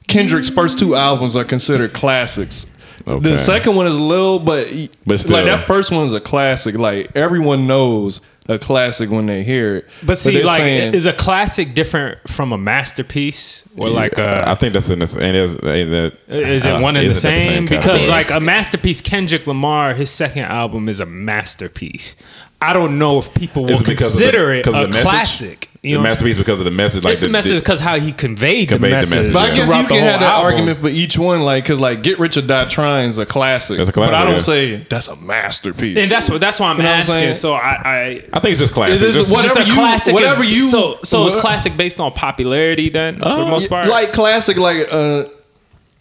Kendrick's 0.08 0.50
first 0.50 0.78
two 0.80 0.96
albums 0.96 1.36
are 1.36 1.44
considered 1.46 1.94
classics. 1.94 2.68
Okay. 3.08 3.32
The 3.32 3.38
second 3.38 3.76
one 3.76 3.88
is 3.88 3.96
a 3.96 4.02
little, 4.02 4.38
but, 4.39 4.68
But 5.08 5.20
still. 5.20 5.34
like 5.34 5.46
that 5.46 5.66
first 5.66 5.92
one 5.92 6.06
is 6.06 6.14
a 6.14 6.22
classic. 6.22 6.76
Like 6.76 7.10
everyone 7.16 7.66
knows 7.66 8.22
a 8.50 8.58
classic 8.58 9.10
when 9.10 9.26
they 9.28 9.44
hear 9.44 9.78
it. 9.78 9.88
But 10.04 10.18
see, 10.18 10.34
they're 10.34 10.44
like, 10.46 10.58
saying- 10.58 10.94
is 10.94 11.06
a 11.06 11.14
classic 11.14 11.74
different 11.74 12.18
from 12.30 12.52
a 12.52 12.58
masterpiece, 12.58 13.64
or 13.78 13.89
like 13.89 14.18
a? 14.18 14.44
I 14.48 14.56
think 14.56 14.74
that's 14.74 14.89
in 14.89 15.00
this. 15.00 15.16
And 15.16 15.36
is, 15.38 15.54
and 15.54 15.62
that, 15.92 16.14
Is 16.28 16.66
it 16.66 16.70
uh, 16.72 16.82
one 16.82 16.96
and 16.96 17.08
the 17.08 17.12
is 17.12 17.24
it 17.24 17.34
the 17.36 17.42
same? 17.42 17.66
Because 17.66 18.10
like 18.10 18.32
a 18.34 18.39
masterpiece, 18.39 19.02
Kendrick 19.02 19.48
Lamar, 19.48 19.94
his 19.94 20.10
second 20.10 20.44
album 20.44 20.89
is 20.89 21.00
a 21.00 21.06
masterpiece. 21.06 22.16
I 22.62 22.74
don't 22.74 23.00
know 23.00 23.18
if 23.18 23.34
people 23.34 23.64
will 23.64 23.72
Is 23.72 23.82
it 23.82 23.88
because 23.88 24.14
of 24.14 24.20
the- 24.20 24.26
consider 24.26 24.54
it 24.54 24.68
a 24.68 24.88
classic. 25.02 25.68
You 25.84 25.90
the 25.90 25.94
know, 25.96 26.00
what 26.02 26.10
masterpiece 26.10 26.38
because 26.38 26.60
of 26.60 26.66
the 26.66 26.70
message. 26.70 27.04
Like 27.04 27.14
it's 27.14 27.22
the, 27.22 27.30
message 27.30 27.60
because 27.60 27.80
how 27.80 28.00
he 28.00 28.12
conveyed, 28.12 28.70
Conveyed 28.70 28.92
the 28.92 28.96
the 28.96 28.98
message. 28.98 29.16
message, 29.18 29.34
But 29.34 29.40
I 29.42 29.46
yeah. 29.48 29.56
guess 29.56 29.66
throughout 29.66 29.82
you 29.82 29.88
can 29.88 30.04
have 30.04 30.20
that 30.20 30.30
album. 30.34 30.46
argument 30.46 30.80
for 30.80 30.88
each 30.90 31.18
one, 31.18 31.42
like 31.42 31.64
because 31.64 31.80
like 31.80 32.04
Get 32.04 32.20
Rich 32.20 32.38
or 32.38 32.44
Die 32.44 32.66
Trying 32.68 33.10
is 33.10 33.18
a 33.18 33.26
classic. 33.26 33.78
That's 33.78 33.90
a 33.90 33.94
But 33.94 34.14
I 34.14 34.24
don't 34.24 34.34
yeah. 34.34 34.38
say 34.38 34.86
that's 34.88 35.08
a 35.08 35.16
masterpiece. 35.16 35.98
and 35.98 36.12
that's 36.12 36.30
what 36.30 36.40
that's 36.40 36.60
why 36.60 36.68
I'm 36.70 36.78
You 36.78 36.84
know 36.84 36.90
what 36.90 37.10
I'm 37.10 37.16
asking. 37.16 37.34
so 37.34 37.54
I, 37.54 37.60
I 37.84 38.24
I 38.32 38.40
think 38.40 38.52
it's 38.52 38.60
just 38.60 38.74
classic. 38.74 38.94
Is 38.94 39.02
it 39.02 39.14
Just- 39.14 39.32
what- 39.34 39.42
just 39.42 39.56
Whatever 39.56 39.72
a 39.72 39.74
you- 39.74 39.80
classic. 39.82 40.14
whatever 40.14 40.44
is, 40.44 40.52
you- 40.54 40.62
so 40.62 41.00
so 41.04 41.26
it's 41.26 41.36
classic 41.36 41.76
based 41.76 42.00
on 42.00 42.12
popularity 42.12 42.90
then 42.90 43.16
for 43.18 43.30
the 43.30 43.46
most 43.48 43.68
part. 43.68 43.88
like 43.88 44.14
classic, 44.14 44.58
like 44.58 44.88
uh, 44.92 45.24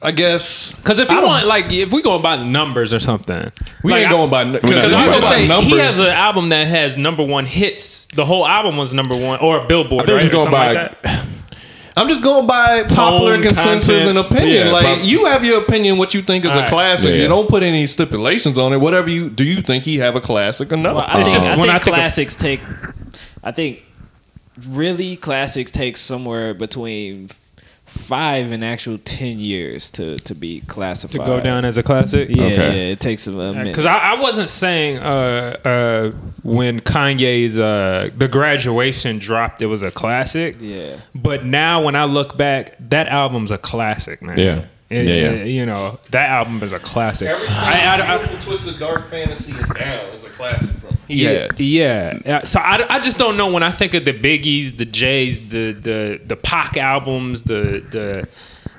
I 0.03 0.13
guess 0.13 0.73
because 0.73 0.99
if 0.99 1.11
I 1.11 1.15
you 1.15 1.21
don't- 1.21 1.29
want 1.29 1.47
like 1.47 1.71
if 1.73 1.93
we 1.93 2.01
going 2.01 2.23
by 2.23 2.37
the 2.37 2.45
numbers 2.45 2.95
or 2.95 3.01
something, 3.01 3.53
we 3.83 3.93
like, 3.93 4.03
ain't 4.03 4.09
I- 4.09 4.13
going 4.13 4.31
by 4.31 4.45
because 4.45 4.63
Because 4.75 4.93
I 4.95 5.05
you 5.05 5.11
would 5.11 5.21
go 5.21 5.29
say 5.29 5.47
numbers. 5.47 5.67
he 5.73 5.79
has 5.79 5.99
an 5.99 6.07
album 6.07 6.49
that 6.51 6.67
has 6.69 6.97
number 6.97 7.23
one 7.23 7.45
hits. 7.45 8.07
The 8.15 8.25
whole 8.25 8.47
album 8.47 8.77
was 8.79 8.95
number 8.95 9.15
one, 9.15 9.41
or 9.41 9.59
a 9.63 9.67
Billboard, 9.67 10.05
I 10.05 10.07
think 10.07 10.17
right? 10.17 10.23
we're 10.23 10.29
Or 10.29 10.45
just 10.45 10.51
going 10.51 10.57
something 10.57 10.75
by. 10.75 10.83
like 10.85 11.03
that. 11.03 11.27
I'm 11.99 12.09
just 12.09 12.23
going 12.23 12.47
by 12.47 12.85
popular 12.85 13.35
Tone, 13.35 13.43
consensus 13.43 13.89
content. 13.89 14.09
and 14.11 14.19
opinion. 14.19 14.67
Yeah, 14.69 14.73
like 14.73 14.85
prob- 14.87 14.99
you 15.03 15.27
have 15.27 15.45
your 15.45 15.59
opinion, 15.61 15.99
what 15.99 16.15
you 16.15 16.23
think 16.23 16.47
is 16.47 16.51
a 16.51 16.67
classic. 16.67 17.11
Yeah, 17.11 17.17
yeah. 17.17 17.23
You 17.25 17.29
don't 17.29 17.49
put 17.49 17.63
any 17.63 17.87
stipulations 17.87 18.57
on 18.57 18.73
it. 18.73 18.79
Whatever 18.79 19.11
you 19.11 19.29
do, 19.29 19.45
you 19.45 19.61
think 19.61 19.85
he 19.85 19.99
have 19.99 20.17
a 20.17 20.21
classic 20.21 20.73
or 20.73 20.77
no? 20.79 20.95
Well, 20.95 21.05
I 21.07 21.19
It's 21.21 21.29
think, 21.31 21.43
just 21.43 21.53
I 21.55 21.57
when 21.59 21.69
think 21.69 21.75
I 21.75 21.79
think 21.85 21.97
of- 21.97 22.01
classics 22.01 22.37
take. 22.37 22.61
I 23.45 23.51
think 23.51 23.83
really 24.71 25.17
classics 25.17 25.71
take 25.71 25.97
somewhere 25.99 26.55
between 26.55 27.29
five 27.91 28.51
and 28.53 28.65
actual 28.65 28.99
ten 28.99 29.39
years 29.39 29.91
to 29.93 30.19
to 30.21 30.35
be 30.35 30.61
classified 30.63 31.21
to 31.21 31.27
go 31.27 31.41
down 31.41 31.65
as 31.65 31.77
a 31.77 31.83
classic. 31.83 32.29
Yeah, 32.29 32.43
Okay. 32.45 32.57
yeah, 32.57 32.93
it 32.93 33.01
takes 33.01 33.27
a 33.27 33.33
minute. 33.33 33.65
Because 33.67 33.87
I, 33.87 34.15
I 34.15 34.21
wasn't 34.21 34.49
saying 34.51 34.99
uh, 34.99 35.57
uh, 35.65 36.11
when 36.43 36.81
Kanye's 36.81 37.59
uh, 37.59 38.11
the 38.17 38.29
graduation 38.29 39.19
dropped, 39.19 39.61
it 39.63 39.67
was 39.67 39.83
a 39.83 39.91
classic. 39.91 40.57
Yeah. 40.61 40.97
But 41.15 41.45
now 41.45 41.83
when 41.83 41.95
I 41.97 42.05
look 42.05 42.37
back, 42.37 42.77
that 42.91 43.09
album's 43.09 43.51
a 43.51 43.59
classic, 43.59 44.23
man. 44.23 44.39
Yeah. 44.39 44.45
It- 44.89 45.07
Yeah, 45.07 45.15
yeah. 45.15 45.31
it- 45.31 45.49
you 45.49 45.67
know 45.67 46.01
that 46.11 46.29
album 46.31 46.61
is 46.65 46.73
a 46.73 46.81
classic. 46.81 47.29
I, 47.29 48.01
I, 48.01 48.15
I, 48.17 48.41
Twisted 48.41 48.79
Dark 48.81 49.09
Fantasy 49.09 49.53
and 49.53 49.69
Down 49.75 50.07
is 50.13 50.25
a 50.25 50.31
classic 50.31 50.71
from 50.79 50.80
yeah, 51.11 51.49
yeah. 51.57 52.19
Yeah. 52.25 52.43
So 52.45 52.61
I, 52.61 52.85
I 52.89 53.01
just 53.01 53.19
don't 53.19 53.37
know 53.37 53.51
when 53.51 53.63
I 53.63 53.71
think 53.71 53.95
of 53.95 54.05
the 54.05 54.13
Biggies, 54.13 54.77
the 54.77 54.85
Jays, 54.85 55.41
the 55.49 55.73
the 55.73 56.21
the 56.25 56.37
Pac 56.37 56.77
albums, 56.77 57.43
the 57.45 57.85
the 57.91 58.29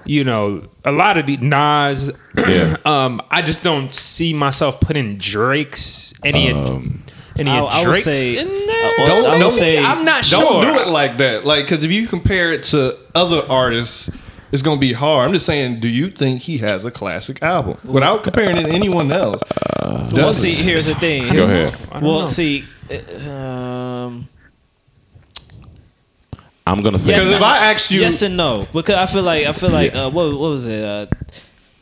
you 0.06 0.24
know 0.24 0.68
a 0.86 0.92
lot 0.92 1.18
of 1.18 1.28
the 1.28 1.38
Nas. 1.38 2.12
Yeah. 2.38 2.78
um, 2.86 3.22
I 3.30 3.42
just 3.42 3.64
don't 3.64 3.94
see 3.94 4.34
myself 4.34 4.80
putting 4.80 5.18
Drake's 5.18 6.14
any 6.24 6.52
Um, 6.52 7.04
any 7.40 7.50
I, 7.52 7.60
of 7.60 7.70
I 7.72 7.78
would 7.80 7.84
Drake's 7.94 8.06
say. 8.06 8.38
in 8.38 8.48
I- 8.48 8.52
there. 8.98 9.08
Don't- 9.08 9.26
I 9.26 9.34
would 9.34 9.40
don't- 9.40 9.52
say. 9.52 9.84
I'm 9.84 10.04
not 10.06 10.26
sure. 10.26 10.40
Don't 10.62 10.74
do 10.74 10.80
it 10.82 10.88
like 10.88 11.18
that. 11.18 11.46
Like, 11.46 11.66
because 11.66 11.84
if 11.84 11.92
you 11.92 12.08
compare 12.08 12.52
it 12.52 12.64
to 12.64 12.98
other 13.16 13.42
artists, 13.50 14.10
it's 14.52 14.62
gonna 14.62 14.80
be 14.80 14.94
hard. 14.94 15.28
I'm 15.28 15.34
just 15.34 15.46
saying, 15.46 15.80
do 15.80 15.88
you 15.90 16.10
think 16.10 16.42
he 16.42 16.58
has 16.60 16.84
a 16.86 16.92
classic 16.92 17.42
album 17.42 17.78
without 17.84 18.24
comparing 18.24 18.58
it 18.58 18.64
to 18.64 18.70
anyone 18.72 19.12
else? 19.12 19.42
well, 20.14 20.34
see, 20.34 20.62
here's 20.62 20.86
the 20.86 20.96
thing. 20.96 21.34
Go 21.34 21.44
ahead. 21.44 21.76
Well, 22.02 22.26
see. 22.28 22.64
uh, 22.90 23.30
Um, 23.30 24.28
I'm 26.68 26.82
gonna 26.82 27.00
say 27.00 27.12
Yes, 27.12 27.20
Because 27.22 27.32
if 27.34 27.42
I 27.42 27.72
asked 27.72 27.92
you, 27.92 28.02
yes 28.02 28.22
and 28.22 28.38
no, 28.38 28.68
because 28.72 28.96
I 28.96 29.06
feel 29.08 29.24
like 29.24 29.46
I 29.48 29.54
feel 29.54 29.72
like 29.72 29.96
uh, 29.96 30.10
what 30.10 30.30
what 30.32 30.40
was 30.52 30.68
it? 30.68 30.84
Uh, 30.84 31.08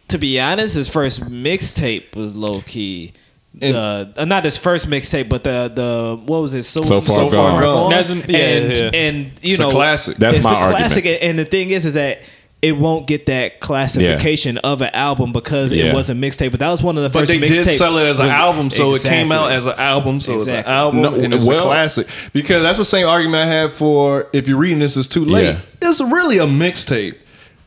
to 0.07 0.17
be 0.17 0.39
honest, 0.39 0.75
his 0.75 0.89
first 0.89 1.21
mixtape 1.29 2.15
was 2.15 2.35
low 2.35 2.61
key. 2.61 3.13
And- 3.61 3.75
uh, 3.75 4.05
uh, 4.15 4.25
not 4.25 4.45
his 4.45 4.57
first 4.57 4.87
mixtape, 4.89 5.27
but 5.27 5.43
the 5.43 5.71
the 5.73 6.19
what 6.25 6.41
was 6.41 6.55
it? 6.55 6.63
So, 6.63 6.81
So 6.81 7.01
Far 7.01 7.29
Gone. 7.29 7.59
Gone. 7.61 7.89
That's- 7.91 8.09
yeah, 8.27 8.37
and 8.37 8.77
yeah. 8.77 8.89
and 8.93 9.17
you 9.43 9.51
It's 9.51 9.59
a 9.59 9.63
know, 9.63 9.69
classic. 9.71 10.17
That's 10.17 10.37
it's 10.37 10.45
my 10.45 10.51
a 10.51 10.55
argument. 10.55 10.85
classic. 10.93 11.19
And 11.21 11.37
the 11.37 11.45
thing 11.45 11.71
is, 11.71 11.85
is 11.85 11.95
that 11.95 12.21
it 12.61 12.73
won't 12.77 13.07
get 13.07 13.25
that 13.27 13.61
classification 13.61 14.57
of 14.59 14.81
an 14.81 14.89
album 14.93 15.31
because 15.31 15.71
Yeah. 15.71 15.85
it 15.85 15.93
was 15.95 16.09
a 16.09 16.13
mixtape. 16.13 16.51
But 16.51 16.59
that 16.59 16.69
was 16.69 16.83
one 16.83 16.97
of 16.97 17.03
the 17.03 17.09
but 17.09 17.19
first 17.19 17.31
they 17.31 17.39
mixtapes. 17.39 17.63
did 17.63 17.77
sell 17.77 17.97
it 17.97 18.07
as 18.09 18.19
an 18.19 18.27
album, 18.27 18.69
so 18.69 18.93
it 18.95 19.01
came 19.01 19.31
out 19.31 19.51
as 19.51 19.65
an 19.65 19.75
album, 19.77 20.19
so 20.19 20.35
it's 20.35 20.47
an 20.47 20.65
album 20.65 21.01
No, 21.01 21.13
and 21.13 21.33
it's 21.33 21.45
well- 21.45 21.59
a 21.59 21.63
classic. 21.63 22.07
Because 22.33 22.61
that's 22.63 22.77
the 22.77 22.83
same 22.85 23.07
argument 23.07 23.43
I 23.43 23.51
had 23.53 23.71
for 23.71 24.27
if 24.33 24.47
you're 24.49 24.57
reading 24.57 24.79
this, 24.79 24.97
it's 24.97 25.07
too 25.07 25.23
late. 25.23 25.45
Yeah. 25.45 25.59
It's 25.89 26.01
really 26.01 26.37
a 26.39 26.45
mixtape, 26.47 27.15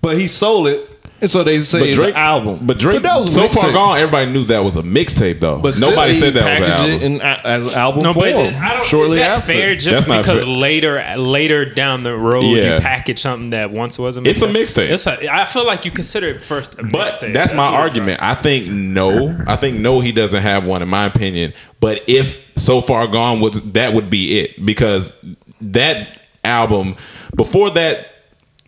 but 0.03 0.19
he 0.19 0.27
sold 0.27 0.69
it, 0.69 0.87
and 1.23 1.31
so 1.31 1.43
they 1.45 1.61
say 1.63 1.79
But 1.79 1.89
it's 1.89 1.97
Drake 1.97 2.15
an 2.15 2.21
album. 2.21 2.67
But 2.67 2.79
Drake, 2.79 3.01
that 3.03 3.17
was 3.21 3.33
so 3.35 3.49
far 3.49 3.65
mixtape. 3.71 3.73
gone. 3.73 3.97
Everybody 3.99 4.31
knew 4.33 4.45
that 4.45 4.63
was 4.65 4.77
a 4.77 4.83
mixtape, 4.83 5.41
though. 5.41 5.59
But 5.61 5.79
Nobody 5.79 6.15
said 6.15 6.35
that 6.35 6.61
was 6.61 6.69
an 6.69 6.73
album. 6.75 6.91
it 6.91 7.03
in, 7.03 7.21
as 7.23 7.65
an 7.65 7.71
album 7.75 8.03
No, 8.03 8.13
but. 8.13 8.35
I 8.35 8.73
don't. 8.75 8.83
shortly 8.85 9.19
is 9.19 9.23
that 9.23 9.39
after. 9.39 9.53
fair? 9.53 9.75
Just 9.77 10.09
That's 10.09 10.21
because 10.27 10.45
fair. 10.45 10.53
later, 10.53 11.15
later 11.17 11.65
down 11.65 12.03
the 12.03 12.17
road, 12.17 12.43
Yeah. 12.57 12.75
you 12.75 12.81
package 12.81 13.21
something 13.21 13.51
that 13.51 13.71
once 13.71 13.99
was 13.99 14.17
a 14.17 14.21
mixtape. 14.21 14.27
It's 14.27 14.43
a 14.43 14.47
mixtape. 14.49 14.91
It's 14.91 15.07
a, 15.07 15.33
I 15.33 15.45
feel 15.47 15.65
like 15.65 15.85
you 15.85 15.91
consider 15.93 16.27
it 16.29 16.43
first 16.43 16.75
a 16.79 16.83
But 16.83 17.13
mixtape. 17.13 17.33
that's, 17.33 17.55
my 17.55 17.67
argument. 17.67 18.21
I 18.23 18.35
think 18.35 18.69
no. 18.69 19.37
I 19.47 19.57
think 19.57 19.79
no. 19.79 20.01
He 20.01 20.11
doesn't 20.13 20.43
have 20.43 20.67
one, 20.67 20.83
in 20.83 20.89
my 20.89 21.07
opinion. 21.07 21.55
But 21.81 22.03
if 22.09 22.41
so 22.57 22.81
far 22.81 23.07
gone 23.07 23.41
was 23.41 23.61
that 23.73 23.95
would 23.95 24.11
be 24.11 24.41
it 24.41 24.63
because 24.65 25.13
that 25.61 26.19
album 26.45 26.97
before 27.37 27.71
that 27.71 28.07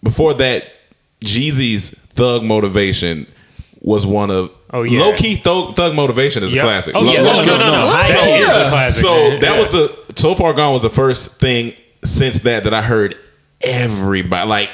before 0.02 0.34
that 0.34 0.64
Jeezy's 1.24 1.94
Thug 2.14 2.42
Motivation 2.44 3.26
was 3.80 4.06
one 4.06 4.30
of 4.30 4.50
Oh, 4.72 4.82
yeah. 4.82 5.00
low 5.00 5.14
key 5.14 5.36
Thug, 5.36 5.76
Thug 5.76 5.94
Motivation 5.94 6.42
is 6.42 6.52
Yep. 6.52 6.62
a 6.62 6.64
classic. 6.66 6.96
Oh, 6.96 7.00
Low- 7.00 7.12
yeah. 7.12 7.20
low 7.20 7.32
No, 7.36 7.42
key. 7.42 7.46
no, 7.48 7.58
no, 7.58 7.70
no. 7.70 7.86
So, 8.04 8.12
That 8.14 8.40
is 8.40 8.48
a 8.56 8.68
classic, 8.68 9.04
So 9.04 9.14
man. 9.30 9.40
that 9.40 9.52
Yeah. 9.52 9.58
was 9.58 9.68
the 9.68 9.92
so 10.16 10.34
far 10.34 10.52
gone 10.52 10.72
was 10.72 10.82
the 10.82 10.90
first 10.90 11.38
thing 11.38 11.74
since 12.04 12.40
that 12.40 12.64
that 12.64 12.72
I 12.74 12.82
heard 12.82 13.14
everybody 13.62 14.48
like 14.48 14.70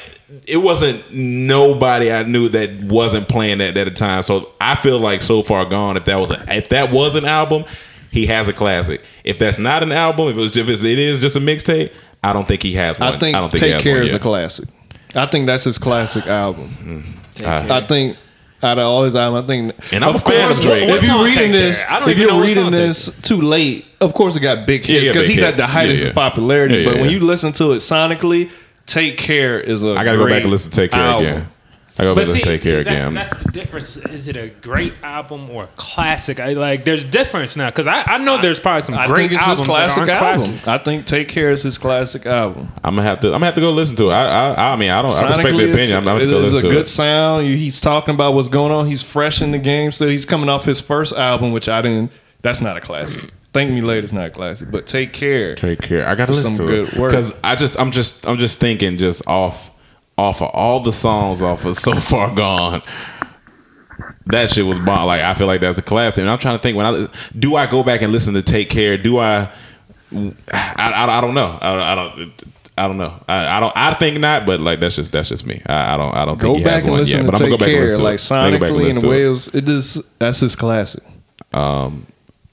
it 0.47 0.57
wasn't 0.57 1.03
nobody 1.13 2.11
I 2.11 2.23
knew 2.23 2.47
that 2.49 2.69
wasn't 2.83 3.27
playing 3.27 3.57
that 3.59 3.75
at 3.77 3.85
the 3.85 3.91
time. 3.91 4.23
So 4.23 4.49
I 4.61 4.75
feel 4.75 4.97
like 4.99 5.21
so 5.21 5.41
far 5.43 5.65
gone. 5.65 5.97
If 5.97 6.05
that 6.05 6.15
was 6.19 6.31
a, 6.31 6.43
if 6.49 6.69
that 6.69 6.91
was 6.91 7.15
an 7.15 7.25
album, 7.25 7.65
he 8.11 8.25
has 8.27 8.47
a 8.47 8.53
classic. 8.53 9.01
If 9.23 9.39
that's 9.39 9.59
not 9.59 9.83
an 9.83 9.91
album, 9.91 10.29
if 10.29 10.37
it 10.37 10.39
was 10.39 10.55
if 10.55 10.69
it's, 10.69 10.83
it 10.83 10.97
is 10.99 11.19
just 11.19 11.35
a 11.35 11.39
mixtape, 11.41 11.91
I 12.23 12.31
don't 12.33 12.47
think 12.47 12.63
he 12.63 12.73
has 12.73 12.97
one. 12.99 13.13
I 13.13 13.17
think, 13.17 13.35
don't 13.35 13.49
think 13.51 13.61
he 13.63 13.67
Take 13.67 13.73
has 13.75 13.83
Care 13.83 13.95
one 13.95 14.03
is 14.03 14.13
a 14.13 14.19
classic. 14.19 14.69
I 15.15 15.25
think 15.25 15.47
that's 15.47 15.65
his 15.65 15.77
classic 15.77 16.25
album. 16.27 17.15
Uh, 17.17 17.20
I 17.45 17.81
think 17.81 18.17
out 18.63 18.77
of 18.77 18.83
all 18.85 19.03
his 19.03 19.15
albums, 19.15 19.43
I 19.43 19.47
think. 19.47 19.93
And 19.93 20.03
I'm 20.05 20.15
a 20.15 20.19
fan 20.19 20.47
course, 20.47 20.59
of 20.59 20.65
Drake. 20.65 20.89
If 20.89 21.05
you're 21.07 21.23
reading 21.23 21.51
this, 21.51 21.83
I 21.87 21.99
don't 21.99 22.09
if 22.09 22.17
you're 22.17 22.41
reading 22.41 22.71
this 22.71 23.09
too 23.21 23.41
late, 23.41 23.85
of 23.99 24.13
course 24.13 24.35
it 24.35 24.41
got 24.41 24.67
big 24.67 24.87
Yeah, 24.87 24.99
hits 24.99 25.05
yeah, 25.07 25.11
because 25.13 25.27
big 25.27 25.35
he's 25.37 25.43
at 25.43 25.55
the 25.55 25.67
height 25.67 25.87
Yeah, 25.87 25.93
of 25.93 25.99
his 25.99 26.09
popularity. 26.11 26.77
Yeah, 26.77 26.85
but 26.85 26.95
yeah. 26.95 27.01
when 27.01 27.09
you 27.09 27.19
listen 27.21 27.53
to 27.53 27.71
it 27.71 27.77
sonically, 27.77 28.51
Take 28.85 29.17
Care 29.17 29.59
is 29.59 29.83
a. 29.83 29.91
I 29.93 30.03
gotta 30.03 30.17
go 30.17 30.27
back 30.27 30.43
and 30.43 30.51
listen 30.51 30.71
to 30.71 30.75
Take 30.75 30.91
Care 30.91 31.01
album. 31.01 31.27
again. 31.27 31.47
I 31.99 32.03
gotta 32.03 32.15
But 32.15 32.19
listen 32.21 32.33
see, 32.35 32.39
to 32.39 32.45
Take 32.45 32.61
Care 32.61 32.75
that's, 32.83 32.87
again. 32.87 33.13
that's 33.13 33.43
the 33.43 33.51
difference. 33.51 33.97
Is 33.97 34.27
it 34.27 34.35
a 34.37 34.47
great 34.61 34.93
album 35.03 35.49
or 35.49 35.65
a 35.65 35.69
classic? 35.75 36.39
I 36.39 36.53
like. 36.53 36.83
There's 36.85 37.03
difference 37.03 37.55
now 37.57 37.69
because 37.69 37.85
I, 37.85 38.01
I 38.03 38.17
know 38.19 38.41
there's 38.41 38.59
probably 38.59 38.81
some 38.81 38.95
I 38.95 39.07
great 39.07 39.29
think 39.29 39.33
it's 39.33 39.41
albums 39.41 39.59
his 39.59 39.67
classic 39.67 40.05
that 40.05 40.21
aren't 40.21 40.41
album. 40.41 40.45
classics. 40.47 40.67
I 40.67 40.77
think 40.77 41.05
Take 41.05 41.27
Care 41.27 41.51
is 41.51 41.63
his 41.63 41.77
classic 41.77 42.25
album. 42.25 42.71
I'm 42.83 42.95
gonna 42.95 43.07
have 43.07 43.19
to. 43.21 43.27
I'm 43.27 43.33
gonna 43.33 43.45
have 43.47 43.55
to 43.55 43.61
go 43.61 43.71
listen 43.71 43.95
to 43.97 44.09
it. 44.09 44.13
I. 44.13 44.53
I, 44.53 44.73
I 44.73 44.75
mean, 44.77 44.89
I 44.89 45.01
don't. 45.01 45.11
I 45.13 45.27
respect 45.27 45.57
the 45.57 45.71
opinion. 45.71 45.97
I'm 45.97 46.05
gonna 46.05 46.19
have 46.19 46.29
to 46.29 46.33
go 46.33 46.43
it's 46.55 46.65
a 46.65 46.69
good 46.69 46.77
it. 46.83 46.87
sound. 46.87 47.47
He's 47.47 47.81
talking 47.81 48.13
about 48.15 48.33
what's 48.35 48.47
going 48.49 48.71
on. 48.71 48.87
He's 48.87 49.03
fresh 49.03 49.41
in 49.41 49.51
the 49.51 49.59
game. 49.59 49.91
So 49.91 50.07
he's 50.07 50.25
coming 50.25 50.49
off 50.49 50.63
his 50.65 50.79
first 50.79 51.13
album, 51.13 51.51
which 51.51 51.67
I 51.67 51.81
didn't. 51.81 52.11
That's 52.41 52.61
not 52.61 52.77
a 52.77 52.81
classic. 52.81 53.31
Thank 53.53 53.69
Me 53.71 53.81
Later 53.81 54.05
is 54.05 54.13
not 54.13 54.31
classic, 54.31 54.71
but 54.71 54.87
Take 54.87 55.11
Care. 55.11 55.55
Take 55.55 55.81
care. 55.81 56.07
I 56.07 56.15
gotta 56.15 56.31
listen 56.31 56.55
some 56.55 56.67
to 56.67 56.71
good 56.71 56.93
it 56.93 56.97
work. 56.97 57.09
because 57.09 57.35
I 57.43 57.55
just, 57.57 57.77
I'm 57.77 57.91
just, 57.91 58.25
I'm 58.25 58.37
just 58.37 58.59
thinking, 58.59 58.97
just 58.97 59.27
off, 59.27 59.70
off 60.21 60.41
of 60.41 60.49
all 60.53 60.79
the 60.79 60.93
songs 60.93 61.41
off 61.41 61.65
of 61.65 61.75
So 61.77 61.93
Far 61.95 62.33
Gone. 62.35 62.81
That 64.27 64.49
shit 64.49 64.65
was 64.65 64.79
bomb. 64.79 65.07
Like 65.07 65.21
I 65.21 65.33
feel 65.33 65.47
like 65.47 65.61
that's 65.61 65.79
a 65.79 65.81
classic. 65.81 66.21
And 66.21 66.29
I'm 66.29 66.37
trying 66.37 66.57
to 66.57 66.61
think 66.61 66.77
when 66.77 66.85
I 66.85 67.07
do 67.37 67.55
I 67.55 67.65
go 67.67 67.83
back 67.83 68.01
and 68.01 68.11
listen 68.11 68.33
to 68.35 68.41
Take 68.41 68.69
Care. 68.69 68.97
Do 68.97 69.17
I? 69.19 69.49
I, 70.13 70.33
I, 70.77 71.17
I 71.17 71.21
don't 71.21 71.33
know. 71.33 71.57
I, 71.61 71.91
I 71.91 71.95
don't. 71.95 72.43
I 72.77 72.87
don't 72.87 72.97
know. 72.97 73.23
I, 73.27 73.57
I 73.57 73.59
don't. 73.59 73.73
I 73.75 73.93
think 73.95 74.19
not. 74.19 74.45
But 74.45 74.61
like 74.61 74.79
that's 74.79 74.95
just 74.95 75.11
that's 75.11 75.27
just 75.29 75.45
me. 75.45 75.61
I, 75.65 75.95
I 75.95 75.97
don't. 75.97 76.15
I 76.15 76.25
don't 76.25 76.39
Go 76.39 76.49
think 76.53 76.59
he 76.59 76.63
back 76.63 76.73
has 76.73 76.81
and 76.83 76.91
one 76.91 76.99
listen 76.99 77.17
yet. 77.17 77.25
to 77.25 77.31
But 77.31 77.35
I'm 77.35 77.39
Take 77.49 77.49
gonna 77.49 77.57
go 77.57 77.57
back 77.57 77.67
and 77.67 77.75
Care, 77.75 77.83
listen 77.83 77.97
to 77.97 78.03
like 78.03 78.19
it. 78.19 78.31
I'm 78.31 78.43
gonna 78.45 78.59
go 78.59 78.59
back 78.59 78.69
and 78.69 78.77
sonically 78.77 78.85
and 78.85 78.87
listen 78.87 79.01
the 79.01 79.01
to 79.01 79.09
way 79.09 79.21
it. 79.21 79.25
it 79.25 79.29
was. 79.29 79.47
It 79.55 79.69
is 79.69 80.03
that's 80.19 80.39
his 80.39 80.55
classic. 80.55 81.03
Um, 81.53 82.07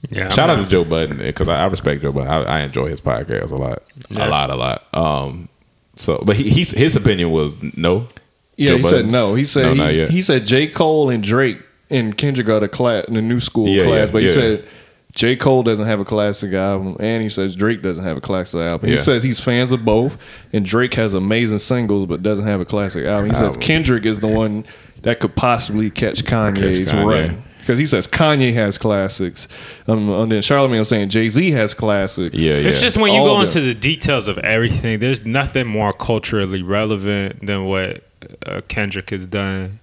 yeah, 0.09 0.25
I'm 0.25 0.29
Shout 0.31 0.49
out 0.49 0.57
not- 0.57 0.63
to 0.65 0.69
Joe 0.69 0.83
Budden 0.83 1.17
because 1.17 1.47
I, 1.47 1.61
I 1.63 1.65
respect 1.67 2.01
Joe 2.01 2.11
Budden. 2.11 2.29
I, 2.29 2.43
I 2.43 2.59
enjoy 2.61 2.87
his 2.89 2.99
podcast 3.01 3.51
a 3.51 3.55
lot, 3.55 3.83
Yeah. 4.09 4.27
a 4.27 4.29
lot, 4.29 4.49
a 4.49 4.55
lot. 4.55 4.83
Um, 4.93 5.49
so, 5.99 6.21
but 6.25 6.35
he, 6.35 6.49
he's, 6.49 6.71
his 6.71 6.95
opinion 6.95 7.31
was 7.31 7.57
no. 7.75 8.07
Yeah, 8.55 8.69
Joe 8.69 8.77
he 8.77 8.81
Budden's? 8.83 9.03
said 9.03 9.11
no. 9.11 9.33
He 9.35 9.43
said 9.45 9.77
No, 9.77 9.87
he 10.07 10.21
said 10.21 10.45
J 10.47 10.67
Cole 10.67 11.09
and 11.09 11.23
Drake 11.23 11.59
and 11.89 12.17
Kendrick 12.17 12.45
got 12.47 12.63
a 12.63 12.67
class 12.67 13.05
in 13.05 13.13
the 13.13 13.21
new 13.21 13.39
school 13.39 13.67
Yeah, 13.67 13.83
class, 13.83 14.07
yeah, 14.07 14.11
but 14.11 14.21
he 14.21 14.27
yeah. 14.27 14.33
said 14.33 14.67
J 15.13 15.35
Cole 15.35 15.63
doesn't 15.63 15.85
have 15.85 15.99
a 15.99 16.05
classic 16.05 16.53
album, 16.53 16.95
and 16.99 17.23
he 17.23 17.29
says 17.29 17.55
Drake 17.55 17.81
doesn't 17.81 18.03
have 18.03 18.17
a 18.17 18.21
classic 18.21 18.59
album. 18.61 18.89
He 18.89 18.97
says 18.97 19.23
he's 19.23 19.39
fans 19.39 19.71
of 19.71 19.83
both, 19.83 20.17
and 20.53 20.63
Drake 20.65 20.93
has 20.95 21.13
amazing 21.13 21.59
singles 21.59 22.05
but 22.05 22.21
doesn't 22.21 22.45
have 22.45 22.61
a 22.61 22.65
classic 22.65 23.05
album. 23.05 23.29
He 23.31 23.35
says 23.35 23.57
Kendrick 23.57 24.05
is 24.05 24.19
the 24.19 24.27
one 24.27 24.65
that 25.01 25.19
could 25.19 25.35
possibly 25.35 25.89
catch 25.89 26.23
Kanye's 26.23 26.91
Kanye. 26.91 27.05
run. 27.27 27.43
Because 27.59 27.77
he 27.77 27.85
says 27.85 28.07
Kanye 28.07 28.53
has 28.55 28.77
classics, 28.77 29.47
um, 29.87 30.09
and 30.09 30.31
then 30.31 30.41
Charlamagne 30.41 30.79
was 30.79 30.89
saying 30.89 31.09
Jay 31.09 31.29
Z 31.29 31.51
has 31.51 31.73
classics. 31.75 32.33
Yeah, 32.35 32.53
yeah. 32.53 32.67
It's 32.67 32.81
just 32.81 32.97
when 32.97 33.13
you 33.13 33.19
All 33.19 33.35
go 33.37 33.41
into 33.41 33.61
the 33.61 33.73
details 33.75 34.27
of 34.27 34.37
everything, 34.39 34.99
there's 34.99 35.23
nothing 35.25 35.67
more 35.67 35.93
culturally 35.93 36.63
relevant 36.63 37.45
than 37.45 37.65
what 37.65 38.03
uh, 38.45 38.61
Kendrick 38.67 39.11
has 39.11 39.25
done. 39.25 39.79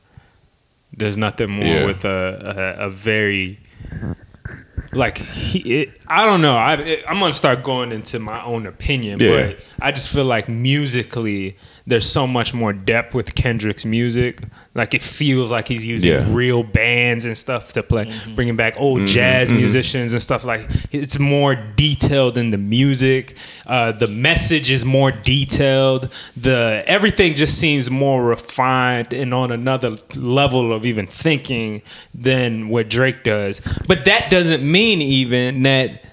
There's 0.92 1.16
nothing 1.16 1.50
more 1.50 1.64
Yeah. 1.64 1.84
with 1.86 2.04
a, 2.04 2.76
a, 2.78 2.86
a 2.86 2.90
very 2.90 3.58
like 4.92 5.18
he. 5.18 5.82
It, 5.82 6.00
I 6.06 6.24
don't 6.26 6.40
know. 6.40 6.56
I 6.56 6.74
it, 6.74 7.04
I'm 7.08 7.18
gonna 7.20 7.32
start 7.32 7.62
going 7.62 7.92
into 7.92 8.18
my 8.18 8.42
own 8.44 8.66
opinion, 8.66 9.20
Yeah. 9.20 9.48
but 9.48 9.60
I 9.80 9.92
just 9.92 10.12
feel 10.12 10.24
like 10.24 10.48
musically, 10.48 11.56
there's 11.88 12.08
so 12.08 12.26
much 12.26 12.52
more 12.52 12.72
depth 12.72 13.14
with 13.14 13.34
Kendrick's 13.36 13.84
music. 13.84 14.42
Like 14.74 14.92
it 14.92 15.02
feels 15.02 15.52
like 15.52 15.68
he's 15.68 15.84
using 15.84 16.10
Yeah. 16.10 16.26
real 16.28 16.64
bands 16.64 17.24
and 17.24 17.38
stuff 17.38 17.72
to 17.74 17.82
play, 17.82 18.06
mm-hmm. 18.06 18.34
bringing 18.34 18.56
back 18.56 18.74
old 18.80 18.98
mm-hmm, 18.98 19.06
jazz 19.06 19.48
mm-hmm. 19.48 19.58
musicians 19.58 20.12
and 20.12 20.20
stuff 20.20 20.44
like. 20.44 20.62
It's 20.90 21.18
more 21.18 21.54
detailed 21.54 22.38
in 22.38 22.50
the 22.50 22.58
music. 22.58 23.36
Uh, 23.66 23.92
the 23.92 24.08
message 24.08 24.70
is 24.72 24.84
more 24.84 25.12
detailed. 25.12 26.12
The 26.36 26.82
everything 26.86 27.34
just 27.34 27.58
seems 27.58 27.90
more 27.90 28.24
refined 28.24 29.12
and 29.12 29.32
on 29.32 29.52
another 29.52 29.96
level 30.16 30.72
of 30.72 30.84
even 30.86 31.06
thinking 31.06 31.82
than 32.12 32.68
what 32.68 32.90
Drake 32.90 33.22
does. 33.22 33.60
But 33.86 34.04
that 34.06 34.28
doesn't 34.30 34.68
mean 34.68 35.00
even 35.02 35.62
that 35.62 36.08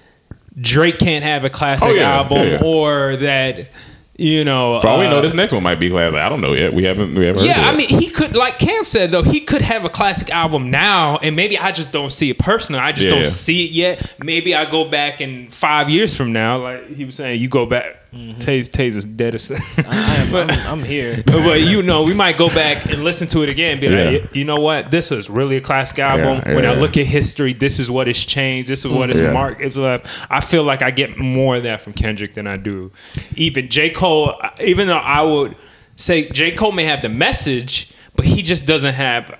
Drake 0.60 0.98
can't 0.98 1.24
have 1.24 1.44
a 1.44 1.50
classic 1.50 1.88
Oh, 1.88 1.92
yeah. 1.92 2.14
album 2.16 2.38
Yeah, 2.38 2.52
yeah. 2.52 2.64
or 2.64 3.16
that 3.16 3.70
you 4.16 4.44
know. 4.44 4.80
For 4.80 4.88
all 4.88 4.98
we 4.98 5.08
know, 5.08 5.18
uh, 5.18 5.20
this 5.20 5.34
next 5.34 5.52
one 5.52 5.62
might 5.62 5.80
be 5.80 5.90
classic. 5.90 6.18
I 6.18 6.28
don't 6.28 6.40
know 6.40 6.52
yet. 6.52 6.72
We 6.72 6.84
haven't. 6.84 7.14
We 7.14 7.26
haven't. 7.26 7.42
heard 7.42 7.48
yeah, 7.48 7.68
it 7.68 7.72
I 7.72 7.76
mean, 7.76 7.88
he 7.88 8.08
could, 8.08 8.36
like 8.36 8.58
Cam 8.58 8.84
said, 8.84 9.10
though, 9.10 9.22
he 9.22 9.40
could 9.40 9.62
have 9.62 9.84
a 9.84 9.88
classic 9.88 10.30
album 10.30 10.70
now, 10.70 11.18
and 11.18 11.34
maybe 11.34 11.58
I 11.58 11.72
just 11.72 11.92
don't 11.92 12.12
see 12.12 12.30
it 12.30 12.38
personally. 12.38 12.80
I 12.80 12.92
just 12.92 13.08
Yeah, 13.08 13.16
don't 13.16 13.26
see 13.26 13.64
it 13.66 13.72
yet. 13.72 14.14
Maybe 14.22 14.54
I 14.54 14.70
go 14.70 14.84
back 14.84 15.20
in 15.20 15.50
five 15.50 15.90
years 15.90 16.14
from 16.16 16.32
now, 16.32 16.58
like 16.58 16.88
he 16.88 17.04
was 17.04 17.16
saying, 17.16 17.40
you 17.40 17.48
go 17.48 17.66
back. 17.66 17.96
Mm-hmm. 18.14 18.38
Taze, 18.38 18.68
Taze 18.70 18.96
is 18.96 19.04
dead. 19.04 19.34
as- 19.34 19.50
I 19.78 20.14
am, 20.28 20.50
I'm, 20.50 20.50
I'm 20.78 20.84
here. 20.84 21.22
but 21.26 21.60
you 21.62 21.82
know, 21.82 22.04
we 22.04 22.14
might 22.14 22.38
go 22.38 22.48
back 22.48 22.86
and 22.86 23.02
listen 23.02 23.26
to 23.28 23.42
it 23.42 23.48
again. 23.48 23.72
And 23.72 23.80
be 23.80 23.86
Yeah. 23.88 24.04
like, 24.22 24.36
you 24.36 24.44
know 24.44 24.56
what? 24.60 24.90
This 24.90 25.10
was 25.10 25.28
really 25.28 25.56
a 25.56 25.60
classic 25.60 25.98
album. 25.98 26.42
Yeah, 26.46 26.54
when 26.54 26.64
I 26.66 26.74
look 26.74 26.96
at 26.96 27.06
history, 27.06 27.52
this 27.52 27.78
is 27.78 27.90
what 27.90 28.06
it's 28.08 28.24
changed. 28.24 28.68
This 28.68 28.84
is 28.84 28.90
what 28.92 29.10
it's 29.10 29.20
Yeah. 29.20 29.32
marked. 29.32 29.60
It's 29.60 29.76
like 29.76 30.06
I 30.30 30.40
feel 30.40 30.62
like 30.62 30.80
I 30.82 30.90
get 30.90 31.18
more 31.18 31.56
of 31.56 31.64
that 31.64 31.80
from 31.82 31.92
Kendrick 31.92 32.34
than 32.34 32.46
I 32.46 32.56
do. 32.56 32.92
Even 33.36 33.68
J 33.68 33.90
Cole, 33.90 34.34
even 34.64 34.86
though 34.86 34.96
I 34.96 35.22
would 35.22 35.56
say 35.96 36.28
J 36.28 36.52
Cole 36.52 36.72
may 36.72 36.84
have 36.84 37.02
the 37.02 37.08
message, 37.08 37.92
but 38.16 38.24
he 38.24 38.42
just 38.42 38.66
doesn't 38.66 38.94
have. 38.94 39.36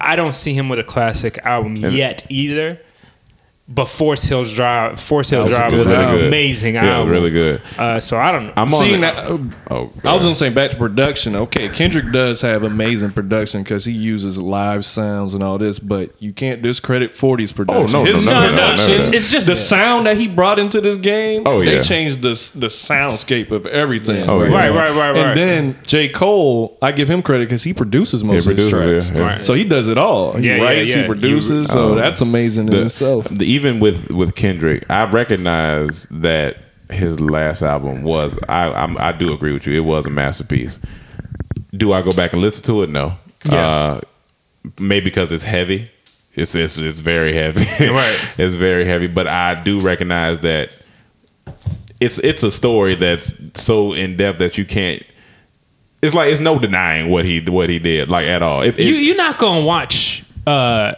I 0.00 0.14
don't 0.14 0.34
see 0.34 0.52
him 0.52 0.68
with 0.68 0.78
a 0.78 0.84
classic 0.84 1.38
album 1.38 1.76
yet 1.76 2.26
either. 2.28 2.78
But 3.66 3.86
Forest 3.86 4.26
Hills 4.26 4.52
Drive, 4.52 5.00
Forest 5.00 5.30
Hills 5.30 5.48
Drive 5.48 5.72
was 5.72 5.84
was 5.84 5.90
really 5.90 6.04
an 6.04 6.16
good. 6.18 6.26
amazing 6.26 6.74
Yeah, 6.74 6.84
album. 6.98 7.10
really 7.10 7.30
good. 7.30 7.62
Uh, 7.78 7.98
so 7.98 8.18
I 8.18 8.30
don't 8.30 8.48
know. 8.48 8.52
I'm 8.58 8.74
on. 8.74 8.78
Seeing 8.80 9.00
the- 9.00 9.06
that, 9.06 9.16
uh, 9.16 9.38
oh, 9.70 9.90
I 10.04 10.12
was 10.14 10.18
go 10.18 10.18
gonna 10.20 10.34
say 10.34 10.50
back 10.50 10.70
to 10.72 10.76
production. 10.76 11.34
Okay, 11.34 11.70
Kendrick 11.70 12.12
does 12.12 12.42
have 12.42 12.62
amazing 12.62 13.12
production 13.12 13.62
because 13.62 13.86
he 13.86 13.92
uses 13.92 14.36
live 14.38 14.84
sounds 14.84 15.32
and 15.32 15.42
all 15.42 15.56
this, 15.56 15.78
but 15.78 16.10
you 16.18 16.30
can't 16.34 16.60
discredit 16.60 17.12
40's 17.14 17.52
production. 17.52 17.90
no, 18.00 18.04
no, 18.04 18.12
His 18.14 18.26
no, 18.26 18.32
no, 18.34 18.40
no, 18.50 18.54
no, 18.54 18.74
no. 18.74 18.86
It's, 18.94 19.08
it's 19.08 19.30
just 19.32 19.46
the 19.46 19.56
sound 19.56 20.04
that 20.04 20.18
he 20.18 20.28
brought 20.28 20.58
into 20.58 20.82
this 20.82 20.98
game. 20.98 21.44
Oh, 21.46 21.62
yeah, 21.62 21.76
they 21.76 21.80
changed 21.80 22.20
the 22.20 22.34
the 22.58 22.66
soundscape 22.66 23.50
of 23.50 23.66
everything. 23.66 24.28
Oh, 24.28 24.42
yeah. 24.42 24.50
Right, 24.54 24.70
right, 24.74 24.90
right, 24.94 25.10
right. 25.12 25.16
And 25.16 25.36
then 25.38 25.76
J 25.86 26.10
Cole, 26.10 26.76
I 26.82 26.92
give 26.92 27.08
him 27.08 27.22
credit 27.22 27.46
because 27.48 27.62
he 27.62 27.72
produces 27.72 28.22
most 28.24 28.44
He 28.44 28.50
of 28.52 28.58
his 28.58 28.68
tracks. 28.68 29.10
yeah, 29.10 29.16
yeah. 29.16 29.22
Right. 29.24 29.46
So 29.46 29.54
he 29.54 29.64
does 29.64 29.88
it 29.88 29.96
all. 29.96 30.36
He 30.36 30.48
Yeah, 30.48 30.56
yeah, 30.56 30.62
writes, 30.64 30.90
yeah. 30.90 31.00
he 31.02 31.06
produces. 31.06 31.68
so 31.70 31.92
um, 31.92 31.96
that's 31.96 32.20
amazing 32.20 32.66
in 32.66 32.70
the- 32.72 32.82
itself. 32.82 33.26
the- 33.30 33.53
even 33.54 33.80
with 33.80 34.10
with 34.10 34.34
Kendrick, 34.34 34.84
I 34.90 35.10
recognize 35.10 36.06
that 36.10 36.56
his 36.90 37.20
last 37.20 37.62
album 37.62 38.02
was. 38.02 38.38
I 38.48 38.64
I'm, 38.70 38.96
I 38.98 39.12
do 39.12 39.32
agree 39.32 39.52
with 39.52 39.66
you. 39.66 39.74
It 39.80 39.84
was 39.84 40.06
a 40.06 40.10
masterpiece. 40.10 40.78
Do 41.72 41.92
I 41.92 42.02
go 42.02 42.12
back 42.12 42.32
and 42.32 42.42
listen 42.42 42.64
to 42.64 42.82
it? 42.82 42.90
No. 42.90 43.16
Yeah. 43.50 43.66
Uh, 43.68 44.00
maybe 44.78 45.04
because 45.04 45.32
it's 45.32 45.44
heavy. 45.44 45.90
It's 46.34 46.54
it's, 46.54 46.76
it's 46.78 47.00
very 47.00 47.32
heavy. 47.34 47.64
Right. 47.90 48.18
it's 48.38 48.54
very 48.54 48.84
heavy. 48.84 49.06
But 49.06 49.26
I 49.28 49.60
do 49.62 49.80
recognize 49.80 50.40
that 50.40 50.70
it's 52.00 52.18
it's 52.18 52.42
a 52.42 52.50
story 52.50 52.94
that's 52.96 53.34
so 53.54 53.92
in 53.92 54.16
depth 54.16 54.38
that 54.40 54.58
you 54.58 54.64
can't. 54.64 55.02
It's 56.02 56.14
like 56.14 56.30
it's 56.30 56.40
no 56.40 56.58
denying 56.58 57.08
what 57.08 57.24
he 57.24 57.40
what 57.40 57.68
he 57.70 57.78
did 57.78 58.10
like 58.10 58.26
at 58.26 58.42
all. 58.42 58.62
It- 58.62 58.78
it- 58.78 58.86
you 58.86 58.94
you're 58.94 59.16
not 59.16 59.38
gonna 59.38 59.64
watch 59.64 60.22
uh 60.46 60.92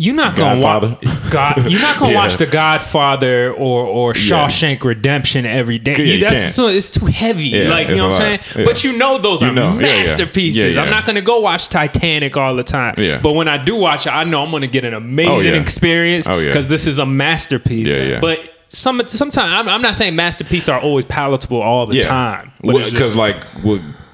you're 0.00 0.14
not 0.14 0.34
gonna 0.36 0.60
Godfather? 0.60 0.98
watch 1.02 1.30
God. 1.30 1.70
You're 1.70 1.80
not 1.80 1.98
gonna 1.98 2.12
Yeah. 2.14 2.18
watch 2.18 2.36
The 2.38 2.46
Godfather 2.46 3.52
or 3.52 3.84
or 3.84 4.12
Shawshank 4.14 4.82
Redemption 4.82 5.44
every 5.46 5.78
day. 5.78 5.94
Yeah, 6.16 6.28
That's 6.30 6.54
so 6.54 6.68
it's 6.68 6.90
too 6.90 7.06
heavy. 7.06 7.48
Yeah, 7.48 7.68
like 7.68 7.88
you 7.88 7.96
know 7.96 8.08
what 8.08 8.20
I'm 8.20 8.40
saying. 8.40 8.40
Yeah. 8.58 8.64
But 8.64 8.82
you 8.84 8.96
know 8.96 9.18
those 9.18 9.42
You 9.42 9.48
are 9.48 9.52
know. 9.52 9.74
Yeah, 9.78 9.86
yeah. 9.86 10.02
masterpieces. 10.02 10.76
Yeah, 10.76 10.82
I'm 10.82 10.90
not 10.90 11.04
gonna 11.06 11.20
go 11.20 11.40
watch 11.40 11.68
Titanic 11.68 12.36
all 12.36 12.56
the 12.56 12.64
time. 12.64 12.94
Yeah. 12.96 13.20
But 13.20 13.34
when 13.34 13.46
I 13.48 13.58
do 13.62 13.76
watch 13.76 14.06
it, 14.06 14.10
I 14.10 14.24
know 14.24 14.42
I'm 14.42 14.50
gonna 14.50 14.66
get 14.66 14.84
an 14.84 14.94
amazing 14.94 15.32
Oh, 15.32 15.40
yeah. 15.40 15.60
experience 15.60 16.26
Oh, 16.28 16.38
yeah. 16.38 16.46
because 16.46 16.68
this 16.68 16.86
is 16.86 16.98
a 16.98 17.06
masterpiece. 17.06 17.92
Yeah, 17.92 18.02
yeah. 18.04 18.20
But 18.20 18.38
some 18.70 19.02
sometimes 19.06 19.38
I'm, 19.52 19.68
I'm 19.68 19.82
not 19.82 19.96
saying 19.96 20.16
masterpieces 20.16 20.68
are 20.68 20.80
always 20.80 21.04
palatable 21.04 21.60
all 21.60 21.86
the 21.86 22.00
time. 22.00 22.52
Because 22.62 23.16
like, 23.16 23.44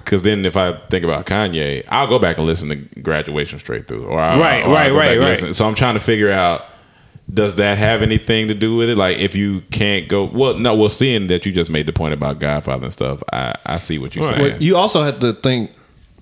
because 0.07 0.23
then 0.23 0.47
if 0.47 0.57
I 0.57 0.73
think 0.89 1.05
about 1.05 1.27
Kanye, 1.27 1.85
I'll 1.89 2.07
go 2.07 2.19
back 2.19 2.39
and 2.39 2.47
listen 2.47 2.69
to 2.71 2.77
Graduation 3.03 3.59
straight 3.59 3.87
through, 3.89 4.05
or 4.07 4.19
I'll, 4.21 4.41
Right, 4.41 4.63
or 4.63 4.69
I'll 4.69 4.73
right, 4.73 4.89
go 4.89 4.95
back 4.95 5.03
right, 5.03 5.11
and 5.13 5.21
right. 5.21 5.31
listen. 5.31 5.53
So 5.53 5.67
I'm 5.67 5.75
trying 5.75 5.95
to 5.95 6.01
figure 6.01 6.31
out. 6.33 6.65
Does 7.29 7.57
that 7.57 7.77
have 7.79 8.03
anything 8.03 8.47
to 8.47 8.55
do 8.55 8.77
with 8.77 8.89
it? 8.89 8.97
Like, 8.97 9.19
if 9.19 9.35
you 9.35 9.63
can't 9.73 10.09
go, 10.09 10.27
well, 10.27 10.57
no. 10.61 10.77
Well, 10.77 10.89
seeing 10.89 11.27
that 11.27 11.45
you 11.45 11.51
just 11.51 11.73
made 11.73 11.87
the 11.87 11.93
point 11.93 12.15
about 12.15 12.39
Godfather 12.39 12.85
and 12.85 12.93
stuff, 12.93 13.21
I, 13.33 13.57
I 13.67 13.79
see 13.79 13.99
what 13.99 14.15
you're 14.15 14.25
Right. 14.25 14.37
saying. 14.37 14.53
Well, 14.53 14.63
you 14.63 14.77
also 14.77 15.03
have 15.03 15.19
to 15.19 15.33
think, 15.33 15.73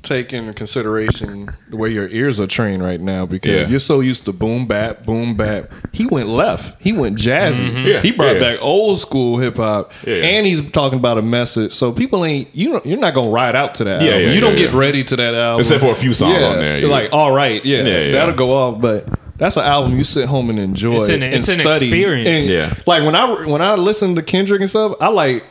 take 0.04 0.32
into 0.32 0.52
consideration 0.52 1.50
the 1.68 1.76
way 1.76 1.88
your 1.90 2.08
ears 2.08 2.38
are 2.40 2.46
trained 2.46 2.82
right 2.82 3.00
now 3.00 3.26
because 3.26 3.66
Yeah. 3.66 3.70
you're 3.70 3.78
so 3.78 4.00
used 4.00 4.24
to 4.26 4.32
boom 4.32 4.66
bap, 4.66 5.04
boom 5.04 5.36
bap. 5.36 5.70
He 5.92 6.06
went 6.06 6.28
left. 6.28 6.80
He 6.82 6.92
went 6.92 7.18
jazzy. 7.18 7.70
Mm-hmm. 7.70 7.86
Yeah, 7.86 8.00
he 8.02 8.10
brought 8.12 8.34
yeah. 8.34 8.40
back 8.54 8.58
old 8.62 8.98
school 8.98 9.38
hip 9.38 9.56
hop, 9.56 9.92
Yeah, 10.06 10.14
yeah. 10.16 10.22
and 10.24 10.46
he's 10.46 10.68
talking 10.70 10.98
about 10.98 11.18
a 11.18 11.22
message. 11.22 11.72
So 11.72 11.92
people 11.92 12.24
ain't 12.24 12.54
you. 12.54 12.72
Don't, 12.72 12.86
you're 12.86 12.98
not 12.98 13.14
gonna 13.14 13.30
ride 13.30 13.54
out 13.54 13.74
to 13.76 13.84
that. 13.84 14.02
Yeah, 14.02 14.10
album. 14.12 14.28
yeah, 14.28 14.34
you 14.34 14.40
don't 14.40 14.52
yeah, 14.52 14.58
get 14.64 14.72
yeah. 14.72 14.78
ready 14.78 15.04
to 15.04 15.16
that 15.16 15.34
album, 15.34 15.60
Except 15.60 15.80
for 15.80 15.90
a 15.90 15.94
few 15.96 16.14
songs 16.14 16.40
Yeah, 16.40 16.46
on 16.48 16.58
there, 16.60 16.78
You're 16.78 16.90
like, 16.90 17.10
all 17.12 17.32
right, 17.32 17.64
yeah, 17.64 17.78
Yeah, 17.84 17.98
yeah. 18.00 18.12
that'll 18.12 18.34
go 18.34 18.52
off, 18.52 18.80
but. 18.80 19.06
That's 19.36 19.56
an 19.56 19.64
album 19.64 19.96
you 19.98 20.04
sit 20.04 20.28
home 20.28 20.48
and 20.48 20.60
enjoy 20.60 20.94
It's 20.94 21.08
an- 21.08 21.20
and 21.24 21.34
an 21.34 21.38
study. 21.40 21.68
experience. 21.68 22.42
And, 22.42 22.50
Yeah. 22.50 22.74
like 22.86 23.02
when 23.02 23.16
I 23.16 23.44
when 23.46 23.60
I 23.62 23.74
listen 23.74 24.14
to 24.14 24.22
Kendrick 24.22 24.60
and 24.60 24.70
stuff, 24.70 24.94
I 25.00 25.08
like 25.08 25.42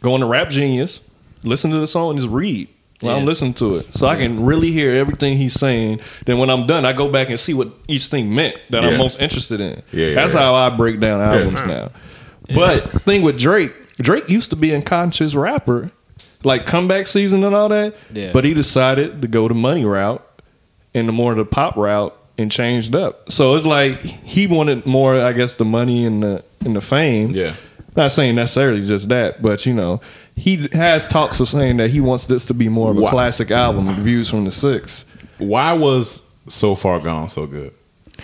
going 0.00 0.20
to 0.20 0.26
Rap 0.28 0.48
Genius, 0.48 1.00
listen 1.42 1.72
to 1.72 1.80
the 1.80 1.88
song, 1.88 2.10
and 2.10 2.18
just 2.20 2.30
read 2.30 2.68
while 3.02 3.16
I'm 3.16 3.24
listening 3.24 3.54
to 3.54 3.76
it, 3.76 3.94
so 3.94 4.06
I 4.06 4.16
can 4.16 4.44
really 4.44 4.70
hear 4.72 4.94
everything 4.94 5.36
he's 5.36 5.54
saying. 5.54 6.00
Then 6.26 6.38
when 6.38 6.50
I'm 6.50 6.66
done, 6.66 6.84
I 6.84 6.92
go 6.92 7.10
back 7.10 7.28
and 7.28 7.38
see 7.38 7.54
what 7.54 7.68
each 7.88 8.06
thing 8.06 8.34
meant 8.34 8.56
that 8.70 8.82
Yeah. 8.82 8.90
I'm 8.90 8.98
most 8.98 9.20
interested 9.20 9.60
in. 9.60 9.82
Yeah, 9.92 10.06
yeah, 10.08 10.14
That's 10.14 10.34
yeah. 10.34 10.40
how 10.40 10.54
I 10.54 10.70
break 10.70 11.00
down 11.00 11.20
albums 11.20 11.64
now. 11.64 11.90
But 12.54 13.02
thing 13.02 13.22
with 13.22 13.38
Drake, 13.38 13.72
Drake 13.96 14.28
used 14.28 14.50
to 14.50 14.56
be 14.56 14.72
a 14.72 14.82
conscious 14.82 15.34
rapper, 15.34 15.90
like 16.44 16.66
comeback 16.66 17.06
season 17.06 17.44
and 17.44 17.54
all 17.54 17.68
that. 17.68 17.94
Yeah. 18.12 18.32
But 18.32 18.44
he 18.44 18.54
decided 18.54 19.22
to 19.22 19.28
go 19.28 19.48
the 19.48 19.54
money 19.54 19.84
route 19.84 20.26
and 20.94 21.08
the 21.08 21.12
more 21.12 21.34
the 21.34 21.44
pop 21.44 21.76
route 21.76 22.16
and 22.38 22.50
changed 22.50 22.94
up. 22.94 23.30
So 23.30 23.54
it's 23.54 23.66
like 23.66 24.00
he 24.00 24.46
wanted 24.46 24.86
more, 24.86 25.16
I 25.20 25.32
guess, 25.32 25.54
the 25.54 25.64
money 25.64 26.04
and 26.04 26.22
the 26.22 26.44
and 26.64 26.74
the 26.76 26.80
fame. 26.80 27.30
Yeah. 27.30 27.54
Not 27.94 28.10
saying 28.10 28.34
necessarily 28.36 28.80
just 28.86 29.10
that, 29.10 29.42
but 29.42 29.66
you 29.66 29.74
know, 29.74 30.00
he 30.36 30.68
has 30.72 31.08
talks 31.08 31.38
of 31.40 31.48
saying 31.48 31.76
that 31.78 31.90
he 31.90 32.00
wants 32.00 32.26
this 32.26 32.44
to 32.46 32.54
be 32.54 32.68
more 32.68 32.90
of 32.90 32.98
a 32.98 33.02
Wow. 33.02 33.10
classic 33.10 33.50
album, 33.50 33.94
views 33.96 34.28
from 34.30 34.44
the 34.44 34.50
six. 34.50 35.04
Why 35.38 35.72
was 35.72 36.22
So 36.48 36.74
Far 36.74 36.98
Gone 37.00 37.28
so 37.28 37.46
good? 37.46 37.72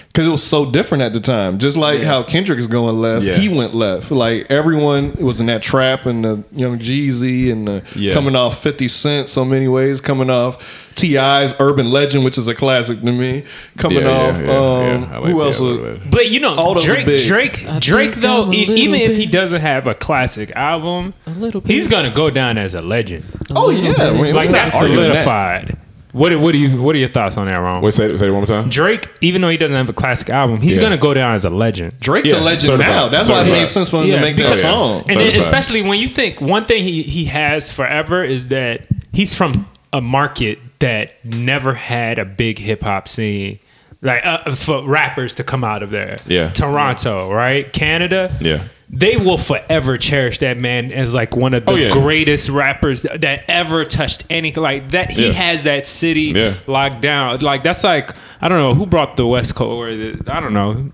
Because 0.07 0.26
it 0.26 0.30
was 0.30 0.42
so 0.42 0.68
different 0.70 1.03
at 1.03 1.12
the 1.12 1.20
time. 1.20 1.59
Just 1.59 1.76
like 1.76 2.03
how 2.03 2.22
Kendrick 2.24 2.59
is 2.59 2.66
going 2.66 3.01
left, 3.01 3.24
Yeah. 3.24 3.36
he 3.36 3.49
went 3.49 3.74
left. 3.74 4.11
Like 4.11 4.46
everyone 4.51 5.12
was 5.20 5.40
in 5.40 5.46
that 5.46 5.62
trap 5.62 6.07
and 6.07 6.24
the 6.24 6.42
Young 6.53 6.78
Jeezy 6.78 7.53
and 7.53 7.68
the 7.68 7.82
Yeah. 7.94 8.14
coming 8.14 8.34
off 8.34 8.61
50 8.62 8.88
Cent 8.88 9.28
so 9.28 9.44
many 9.44 9.68
ways, 9.68 10.01
coming 10.01 10.28
off 10.30 10.86
T.I.'s 10.96 11.55
Urban 11.61 11.90
Legend, 11.90 12.24
which 12.24 12.36
is 12.38 12.49
a 12.49 12.55
classic 12.57 13.01
to 13.03 13.12
me. 13.12 13.44
Coming 13.76 13.99
Yeah, 13.99 14.05
yeah, 14.09 14.28
off, 14.28 14.40
yeah, 14.40 14.46
yeah. 14.46 14.94
um, 14.96 15.09
I 15.12 15.18
like 15.18 15.30
who 15.32 15.42
else? 15.42 15.61
Was. 15.61 15.99
But 16.11 16.30
you 16.30 16.40
know, 16.40 16.55
All 16.57 16.74
Drake. 16.74 17.07
Drake, 17.24 17.64
I 17.68 17.78
Drake. 17.78 18.16
Though, 18.16 18.44
I'm 18.44 18.51
a 18.53 18.57
e- 18.57 18.61
little 18.66 18.76
even 18.76 19.01
if 19.01 19.16
he 19.16 19.26
doesn't 19.26 19.61
have 19.61 19.86
a 19.86 19.94
classic 19.94 20.51
album, 20.57 21.14
a 21.26 21.30
little 21.30 21.61
bit. 21.61 21.70
he's 21.70 21.86
gonna 21.86 22.11
go 22.11 22.30
down 22.30 22.59
as 22.59 22.74
a 22.74 22.82
legend. 22.82 23.24
oh 23.55 23.70
yeah, 23.70 24.11
we're 24.18 24.34
Like 24.34 24.51
not 24.51 24.55
that's 24.70 24.74
arguing 24.74 25.12
that. 25.12 25.78
Solidified. 26.12 26.36
What 26.38 26.42
What 26.44 26.52
do 26.52 26.59
you 26.59 26.82
What 26.82 26.94
are 26.94 26.98
your 26.98 27.09
thoughts 27.09 27.36
on 27.36 27.46
that, 27.46 27.56
Ron? 27.56 27.82
Wait, 27.82 27.94
say, 27.94 28.16
say 28.16 28.26
it 28.28 28.30
one 28.30 28.40
more 28.40 28.46
time. 28.46 28.68
Drake, 28.68 29.09
even 29.20 29.42
though 29.42 29.48
he 29.48 29.56
doesn't 29.56 29.76
have 29.76 29.88
a 29.88 29.92
classic 29.92 30.30
album, 30.30 30.61
he's 30.61 30.76
Yeah. 30.76 30.84
gonna 30.84 30.96
go 30.96 31.14
down 31.14 31.34
as 31.34 31.44
a 31.44 31.50
legend. 31.50 31.92
Drake's 32.00 32.30
Yeah, 32.30 32.38
a 32.38 32.40
legend 32.40 32.62
certified. 32.62 32.88
now. 32.92 33.09
That's 33.09 33.28
why 33.28 33.36
it 33.36 33.38
Certified. 33.44 33.59
made 33.61 33.68
sense 33.68 33.88
for 33.90 34.02
him 34.02 34.09
Yeah, 34.09 34.16
to 34.16 34.20
make 34.22 34.36
that 34.36 34.42
because- 34.44 34.62
song. 34.62 34.98
And 35.09 35.20
then 35.20 35.30
Certified. 35.32 35.40
especially 35.40 35.82
when 35.82 35.98
you 35.98 36.09
think 36.09 36.40
one 36.40 36.64
thing 36.64 36.82
he 36.82 37.02
he 37.02 37.26
has 37.26 37.72
forever 37.72 38.22
is 38.24 38.48
that 38.48 38.86
he's 39.12 39.34
from 39.34 39.66
a 39.92 40.00
market 40.00 40.59
that 40.80 41.12
never 41.24 41.74
had 41.74 42.18
a 42.18 42.24
big 42.24 42.59
hip 42.59 42.82
hop 42.82 43.09
scene. 43.09 43.59
Like 44.01 44.24
uh, 44.24 44.55
for 44.55 44.86
rappers 44.86 45.34
to 45.36 45.44
come 45.44 45.64
out 45.64 45.82
of 45.82 45.90
there, 45.90 46.20
Yeah. 46.26 46.51
Toronto, 46.51 47.32
right, 47.32 47.70
Canada, 47.72 48.32
Yeah. 48.40 48.62
they 48.88 49.16
will 49.16 49.38
forever 49.38 49.99
cherish 49.99 50.38
that 50.38 50.57
man 50.57 50.92
as 50.92 51.12
like 51.14 51.34
one 51.34 51.53
of 51.53 51.64
the 51.66 51.72
Oh, 51.72 51.74
yeah. 51.74 51.90
greatest 51.90 52.49
rappers 52.49 53.03
that, 53.03 53.22
that 53.22 53.42
ever 53.49 53.84
touched 53.84 54.24
anything 54.30 54.62
like 54.62 54.90
that. 54.92 55.11
He 55.11 55.26
Yeah. 55.26 55.32
has 55.32 55.64
that 55.64 55.84
city 55.86 56.32
Yeah. 56.34 56.55
locked 56.68 57.01
down. 57.01 57.40
Like 57.40 57.64
that's 57.64 57.82
like 57.82 58.14
I 58.40 58.49
don't 58.49 58.59
know 58.59 58.74
who 58.74 58.86
brought 58.86 59.16
the 59.16 59.26
West 59.26 59.57
Coast. 59.57 59.72
Or 59.72 59.96
the, 59.96 60.32
I 60.32 60.38
don't 60.38 60.55
know. 60.55 60.92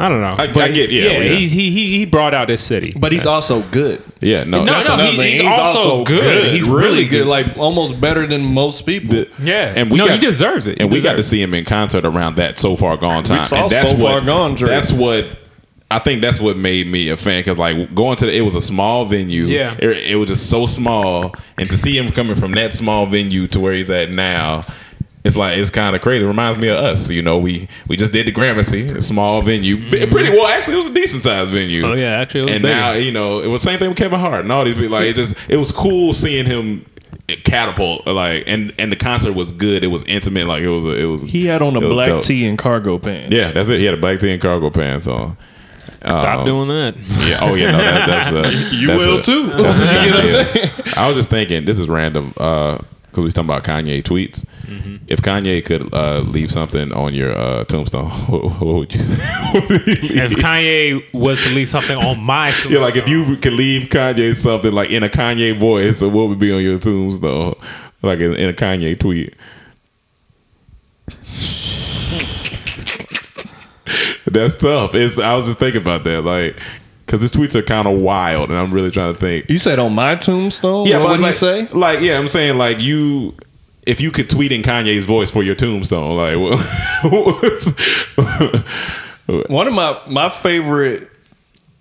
I 0.00 0.08
don't 0.08 0.20
know. 0.20 0.34
I- 0.38 0.44
I 0.64 0.70
get- 0.70 0.90
yeah, 0.90 1.18
yeah. 1.18 1.22
He's, 1.34 1.50
he 1.52 1.70
he 1.70 1.98
he 1.98 2.04
brought 2.06 2.32
out 2.32 2.48
his 2.48 2.60
city. 2.60 2.92
But 2.96 3.10
he's 3.12 3.26
also 3.26 3.62
good. 3.70 4.00
Yeah, 4.20 4.44
no, 4.44 4.62
No, 4.64 4.72
that's 4.72 4.88
no, 4.88 4.94
another 4.94 5.10
he- 5.10 5.16
thing. 5.16 5.32
he's 5.32 5.58
also 5.58 6.04
good. 6.04 6.52
He's 6.52 6.68
really, 6.68 6.82
really 6.82 7.04
good. 7.04 7.10
good. 7.24 7.26
Like 7.26 7.58
almost 7.58 8.00
better 8.00 8.26
than 8.26 8.44
most 8.44 8.86
people. 8.86 9.24
yeah, 9.40 9.72
and 9.76 9.90
we 9.90 9.98
no, 9.98 10.06
got, 10.06 10.14
he 10.14 10.18
deserves 10.20 10.66
it. 10.68 10.80
And 10.80 10.90
He 10.92 10.98
we 10.98 11.02
got 11.02 11.16
to 11.16 11.22
see 11.24 11.42
him 11.42 11.52
in 11.54 11.64
concert 11.64 12.04
around 12.04 12.36
that 12.36 12.58
so 12.58 12.76
far 12.76 12.96
gone 12.96 13.24
time. 13.24 13.38
We 13.38 13.44
saw 13.44 13.62
and 13.64 13.70
that's 13.70 13.90
So 13.90 13.96
what, 13.96 14.10
Far 14.12 14.20
Gone, 14.20 14.54
Drake. 14.54 14.68
That's 14.70 14.92
what 14.92 15.26
I 15.90 15.98
think. 15.98 16.22
That's 16.22 16.40
what 16.40 16.56
made 16.56 16.86
me 16.86 17.08
a 17.10 17.16
fan 17.16 17.40
because 17.40 17.58
like 17.58 17.94
going 17.94 18.16
to 18.18 18.26
the, 18.26 18.36
it 18.36 18.42
was 18.42 18.54
a 18.54 18.60
small 18.60 19.04
venue. 19.04 19.44
Yeah. 19.46 19.74
it, 19.80 20.10
it 20.12 20.16
was 20.16 20.28
just 20.28 20.48
so 20.48 20.66
small, 20.66 21.34
and 21.58 21.68
to 21.70 21.76
see 21.76 21.96
him 21.98 22.08
coming 22.08 22.36
from 22.36 22.52
that 22.52 22.72
small 22.72 23.04
venue 23.06 23.46
to 23.48 23.58
where 23.60 23.72
he's 23.72 23.90
at 23.90 24.10
now. 24.10 24.64
It's 25.24 25.36
like 25.36 25.58
it's 25.58 25.70
kind 25.70 25.94
of 25.96 26.00
crazy. 26.02 26.24
It 26.24 26.28
reminds 26.28 26.60
me 26.60 26.68
of 26.68 26.76
us, 26.78 27.10
you 27.10 27.22
know. 27.22 27.38
We 27.38 27.68
we 27.88 27.96
just 27.96 28.12
did 28.12 28.26
the 28.26 28.32
Gramercy, 28.32 28.88
a 28.88 29.02
small 29.02 29.42
venue, 29.42 29.76
B- 29.90 30.06
pretty 30.06 30.30
well. 30.30 30.46
Actually, 30.46 30.74
it 30.74 30.80
was 30.80 30.88
a 30.90 30.94
decent 30.94 31.22
sized 31.24 31.52
venue. 31.52 31.84
Oh, 31.86 31.92
yeah, 31.94 32.10
actually, 32.20 32.40
it 32.40 32.44
was 32.44 32.52
and 32.54 32.62
bigger. 32.62 32.74
now 32.74 32.92
you 32.92 33.12
know 33.12 33.40
it 33.40 33.48
was 33.48 33.60
same 33.62 33.78
thing 33.78 33.88
with 33.88 33.98
Kevin 33.98 34.20
Hart 34.20 34.42
and 34.42 34.52
all 34.52 34.64
these 34.64 34.74
people. 34.76 34.90
Like 34.90 35.06
it 35.06 35.16
just 35.16 35.34
it 35.50 35.56
was 35.56 35.72
cool 35.72 36.14
seeing 36.14 36.46
him 36.46 36.86
catapult. 37.44 38.06
Like 38.06 38.44
and 38.46 38.72
and 38.78 38.90
the 38.92 38.96
concert 38.96 39.32
was 39.32 39.52
good. 39.52 39.84
It 39.84 39.88
was 39.88 40.04
intimate. 40.04 40.46
Like 40.46 40.62
it 40.62 40.68
was 40.70 40.84
a, 40.86 40.90
it 40.96 41.04
was. 41.06 41.22
He 41.22 41.46
had 41.46 41.62
on 41.62 41.76
a 41.76 41.80
black 41.80 42.08
dope. 42.08 42.24
tee 42.24 42.46
and 42.46 42.56
cargo 42.56 42.98
pants. 42.98 43.34
Yeah, 43.34 43.50
that's 43.50 43.68
it. 43.68 43.80
He 43.80 43.84
had 43.84 43.94
a 43.94 43.98
black 44.00 44.20
tee 44.20 44.30
and 44.32 44.40
cargo 44.40 44.70
pants 44.70 45.08
on. 45.08 45.36
Stop 46.06 46.40
Um, 46.40 46.44
doing 46.46 46.68
that. 46.68 46.94
Yeah. 47.28 47.38
Oh 47.42 47.54
yeah. 47.54 47.72
No, 47.72 47.78
that, 47.78 48.06
that's 48.06 48.32
uh, 48.32 48.68
You 48.72 48.86
that's 48.86 49.04
will 49.06 49.18
a- 49.18 49.22
too. 49.22 49.46
that's 49.48 49.78
a- 49.80 50.70
yeah. 50.86 50.92
I 50.96 51.08
was 51.08 51.16
just 51.16 51.28
thinking. 51.28 51.64
This 51.64 51.78
is 51.80 51.88
random. 51.88 52.32
Uh, 52.36 52.78
because 53.08 53.24
we 53.24 53.30
talking 53.30 53.48
about 53.48 53.64
Kanye 53.64 54.02
tweets. 54.02 54.44
Mm-hmm. 54.66 54.96
If 55.08 55.22
Kanye 55.22 55.64
could 55.64 55.92
uh, 55.94 56.20
leave 56.20 56.50
something 56.50 56.92
on 56.92 57.14
your 57.14 57.36
uh, 57.36 57.64
tombstone, 57.64 58.10
what, 58.28 58.44
what 58.60 58.74
would 58.74 58.94
you 58.94 59.00
say? 59.00 59.24
What 59.52 59.68
would 59.70 59.80
he 59.82 60.08
leave? 60.08 60.16
If 60.16 60.32
Kanye 60.32 61.12
was 61.14 61.42
to 61.44 61.54
leave 61.54 61.68
something 61.68 61.96
on 61.96 62.22
my 62.22 62.50
tombstone, 62.50 62.72
Yeah, 62.72 62.80
like 62.80 62.96
if 62.96 63.08
you 63.08 63.36
could 63.36 63.54
leave 63.54 63.88
Kanye 63.88 64.36
something 64.36 64.72
like 64.72 64.90
in 64.90 65.02
a 65.02 65.08
Kanye 65.08 65.56
voice, 65.56 66.00
so 66.00 66.08
what 66.08 66.28
would 66.28 66.38
be 66.38 66.52
on 66.52 66.62
your 66.62 66.78
tombstone? 66.78 67.54
Like 68.02 68.20
in, 68.20 68.34
in 68.34 68.50
a 68.50 68.52
Kanye 68.52 68.98
tweet. 68.98 69.34
That's 74.26 74.54
tough. 74.54 74.94
It's 74.94 75.18
I 75.18 75.34
was 75.34 75.46
just 75.46 75.58
thinking 75.58 75.80
about 75.80 76.04
that, 76.04 76.22
like, 76.22 76.56
because 77.08 77.22
his 77.22 77.32
tweets 77.32 77.54
are 77.54 77.62
kind 77.62 77.88
of 77.88 77.98
wild, 77.98 78.50
and 78.50 78.58
I'm 78.58 78.70
really 78.70 78.90
trying 78.90 79.14
to 79.14 79.18
think. 79.18 79.48
You 79.48 79.56
said 79.56 79.78
on 79.78 79.94
my 79.94 80.14
tombstone. 80.14 80.86
Yeah, 80.86 80.98
what 80.98 81.08
but 81.08 81.20
would 81.20 81.26
he 81.26 81.32
say? 81.32 81.66
Like, 81.68 82.00
yeah, 82.00 82.18
I'm 82.18 82.28
saying 82.28 82.58
like 82.58 82.82
you, 82.82 83.34
if 83.86 84.02
you 84.02 84.10
could 84.10 84.28
tweet 84.28 84.52
in 84.52 84.60
Kanye's 84.60 85.06
voice 85.06 85.30
for 85.30 85.42
your 85.42 85.54
tombstone, 85.54 86.16
like, 86.16 86.36
what? 89.26 89.50
One 89.50 89.66
of 89.66 89.72
my 89.72 89.98
my 90.06 90.28
favorite, 90.28 91.10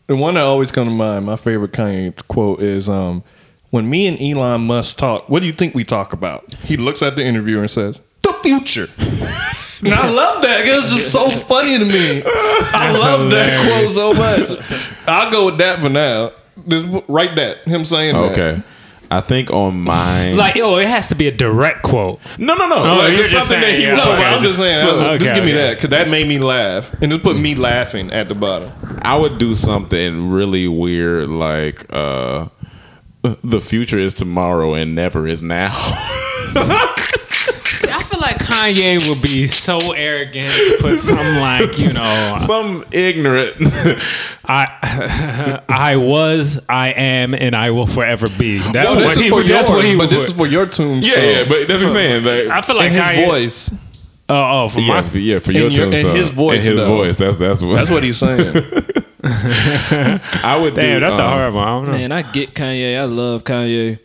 the 0.07 0.15
one 0.15 0.35
that 0.35 0.43
always 0.43 0.71
come 0.71 0.85
to 0.85 0.91
mind. 0.91 1.25
My 1.25 1.35
favorite 1.35 1.73
Kanye 1.73 2.15
quote 2.27 2.61
is, 2.61 2.87
um, 2.87 3.21
"When 3.69 3.89
me 3.89 4.07
and 4.07 4.19
Elon 4.21 4.61
Musk 4.61 4.97
talk, 4.97 5.27
what 5.27 5.41
do 5.41 5.45
you 5.45 5.53
think 5.53 5.75
we 5.75 5.83
talk 5.83 6.13
about?" 6.13 6.55
He 6.63 6.77
looks 6.77 7.01
at 7.03 7.17
the 7.17 7.25
interviewer 7.25 7.61
and 7.61 7.71
says, 7.71 7.99
"The 8.23 8.33
future." 8.43 8.87
and 9.83 9.93
I 9.93 10.09
love 10.09 10.41
that 10.43 10.63
because 10.63 10.85
it's 10.85 10.95
just 10.95 11.11
so 11.11 11.29
funny 11.29 11.77
to 11.79 11.85
me. 11.85 12.23
I 12.25 12.91
love 12.99 13.29
that 13.31 13.67
quote 13.67 13.89
so 13.89 14.13
much. 14.13 14.71
I'll 15.07 15.31
go 15.31 15.45
with 15.47 15.57
that 15.59 15.79
for 15.79 15.89
now. 15.89 16.31
Just 16.67 16.87
write 17.07 17.35
that. 17.35 17.65
Him 17.65 17.85
saying 17.85 18.15
that. 18.15 18.31
okay, 18.31 18.63
I 19.11 19.21
think 19.21 19.51
on 19.51 19.79
mine, 19.81 20.35
like, 20.35 20.57
oh, 20.57 20.77
it 20.79 20.87
has 20.87 21.07
to 21.09 21.15
be 21.15 21.27
a 21.27 21.31
direct 21.31 21.83
quote. 21.83 22.19
no, 22.39 22.55
no, 22.55 22.67
no, 22.67 22.75
Oh, 22.77 22.97
like, 22.97 23.15
just 23.15 23.31
just 23.31 23.47
something 23.49 23.61
that 23.61 23.77
he 23.77 23.83
yeah, 23.83 23.95
No, 23.95 24.03
put 24.03 24.09
but 24.09 24.19
Okay, 24.19 24.27
I'm 24.27 24.39
just 24.39 24.57
saying. 24.57 24.79
so- 24.79 24.95
uh, 25.11 25.17
just 25.17 25.35
give 25.35 25.43
me 25.45 25.51
okay. 25.53 25.61
that 25.61 25.75
because 25.75 25.89
that 25.91 26.09
made 26.09 26.27
me 26.27 26.39
laugh, 26.39 26.91
and 27.01 27.11
just 27.11 27.23
put 27.23 27.37
me 27.37 27.53
laughing 27.55 28.11
at 28.11 28.27
the 28.27 28.35
bottom. 28.35 28.71
I 29.03 29.15
would 29.17 29.37
do 29.37 29.55
something 29.55 30.29
really 30.31 30.67
weird 30.67 31.29
like 31.29 31.85
uh 31.93 32.47
the 33.43 33.59
future 33.61 33.99
is 33.99 34.13
tomorrow 34.13 34.73
and 34.73 34.95
never 34.95 35.27
is 35.27 35.43
now. 35.43 35.69
See, 37.77 37.89
I 37.89 37.99
feel 37.99 38.19
like 38.19 38.37
Kanye 38.37 39.07
would 39.09 39.21
be 39.21 39.47
so 39.47 39.91
arrogant 39.93 40.53
to 40.53 40.77
put 40.81 40.99
something 41.01 41.35
like, 41.35 41.77
you 41.79 41.93
know, 41.93 42.35
Some 42.39 42.83
ignorant. 42.91 43.55
I 44.49 45.61
I 45.69 45.95
was, 45.97 46.63
I 46.69 46.89
am, 46.89 47.33
and 47.33 47.55
I 47.55 47.71
will 47.71 47.85
forever 47.87 48.27
be. 48.29 48.59
That's 48.59 48.93
No, 48.95 49.03
what 49.05 49.17
he 49.17 49.29
for 49.29 49.35
would. 49.37 49.47
That's 49.47 49.69
what 49.69 49.83
he 49.85 49.93
but 49.95 50.09
would. 50.09 50.09
this 50.17 50.27
is 50.27 50.33
for 50.33 50.47
your 50.47 50.65
tombstone. 50.65 51.03
yeah, 51.03 51.41
yeah, 51.41 51.45
but 51.49 51.67
that's 51.67 51.81
what 51.81 51.89
I'm 51.89 51.93
saying. 51.93 52.23
Like, 52.23 52.47
I 52.57 52.61
feel 52.61 52.75
like 52.77 52.91
in 52.91 52.97
his 52.97 53.01
Kanye, 53.01 53.25
voice. 53.25 53.71
Oh, 54.29 54.63
oh, 54.65 54.67
for 54.69 54.79
yeah, 54.79 54.87
my 54.87 55.01
for, 55.03 55.17
yeah, 55.19 55.39
for 55.39 55.51
your 55.53 55.67
in 55.67 55.71
your- 55.73 55.85
in 55.85 55.91
tombstone. 55.91 56.15
his 56.15 56.29
voice, 56.29 56.65
In 56.65 56.71
his 56.73 56.81
though. 56.81 56.95
voice. 56.95 57.17
That's 57.17 57.37
that's 57.37 57.61
what 57.61 57.75
That's 57.75 57.91
what 57.91 58.03
he's 58.03 58.17
saying. 58.17 58.55
I 59.23 60.57
would 60.61 60.73
do. 60.75 60.81
damn, 60.81 61.01
that's 61.01 61.17
a 61.17 61.23
um, 61.23 61.29
hard 61.29 61.53
one. 61.53 61.67
I 61.67 61.71
don't 61.71 61.85
know. 61.87 61.91
Man, 61.93 62.11
I 62.11 62.21
get 62.23 62.53
Kanye. 62.53 62.97
I 62.99 63.03
love 63.05 63.43
Kanye. 63.43 63.99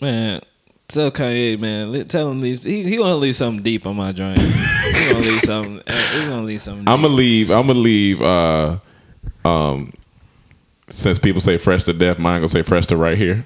Man, 0.00 0.40
tell 0.90 1.10
Kanye, 1.10 1.58
man. 1.58 2.06
Tell 2.08 2.30
him 2.30 2.40
leave. 2.40 2.62
He 2.64 2.82
he 2.82 2.96
gonna 2.96 3.16
leave 3.16 3.36
something 3.36 3.62
deep 3.62 3.86
on 3.86 3.96
my 3.96 4.12
joint. 4.12 4.38
he 4.38 5.10
gonna 5.12 5.24
leave 5.24 5.40
something. 5.40 5.80
uh, 5.86 5.96
He 6.20 6.26
gonna 6.26 6.42
leave 6.42 6.60
something. 6.60 6.88
I'm 6.88 7.02
gonna 7.02 7.14
leave. 7.14 7.50
I'm 7.50 7.66
gonna 7.66 7.78
leave. 7.78 8.20
Uh, 8.20 8.78
um, 9.44 9.92
since 10.88 11.18
people 11.18 11.40
say 11.40 11.56
fresh 11.56 11.84
to 11.84 11.92
death, 11.92 12.18
mine 12.18 12.40
gonna 12.40 12.48
say 12.48 12.62
fresh 12.62 12.86
to 12.88 12.96
right 12.96 13.16
here. 13.16 13.44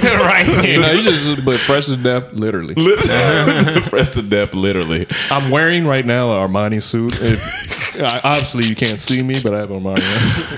to 0.00 0.16
right 0.20 0.46
here. 0.46 0.80
no, 0.80 0.92
you 0.92 1.02
just 1.02 1.44
put 1.44 1.58
fresh 1.60 1.86
to 1.86 1.96
death, 1.96 2.32
literally. 2.32 2.74
fresh 3.84 4.10
to 4.10 4.22
death, 4.22 4.54
literally. 4.54 5.06
I'm 5.30 5.50
wearing 5.50 5.86
right 5.86 6.04
now 6.04 6.30
an 6.42 6.50
Armani 6.50 6.82
suit. 6.82 7.14
If, 7.20 7.75
I- 8.00 8.20
obviously, 8.24 8.66
you 8.66 8.74
can't 8.74 9.00
see 9.00 9.22
me, 9.22 9.36
but 9.42 9.54
I 9.54 9.58
have 9.58 9.70
Armani. 9.70 9.98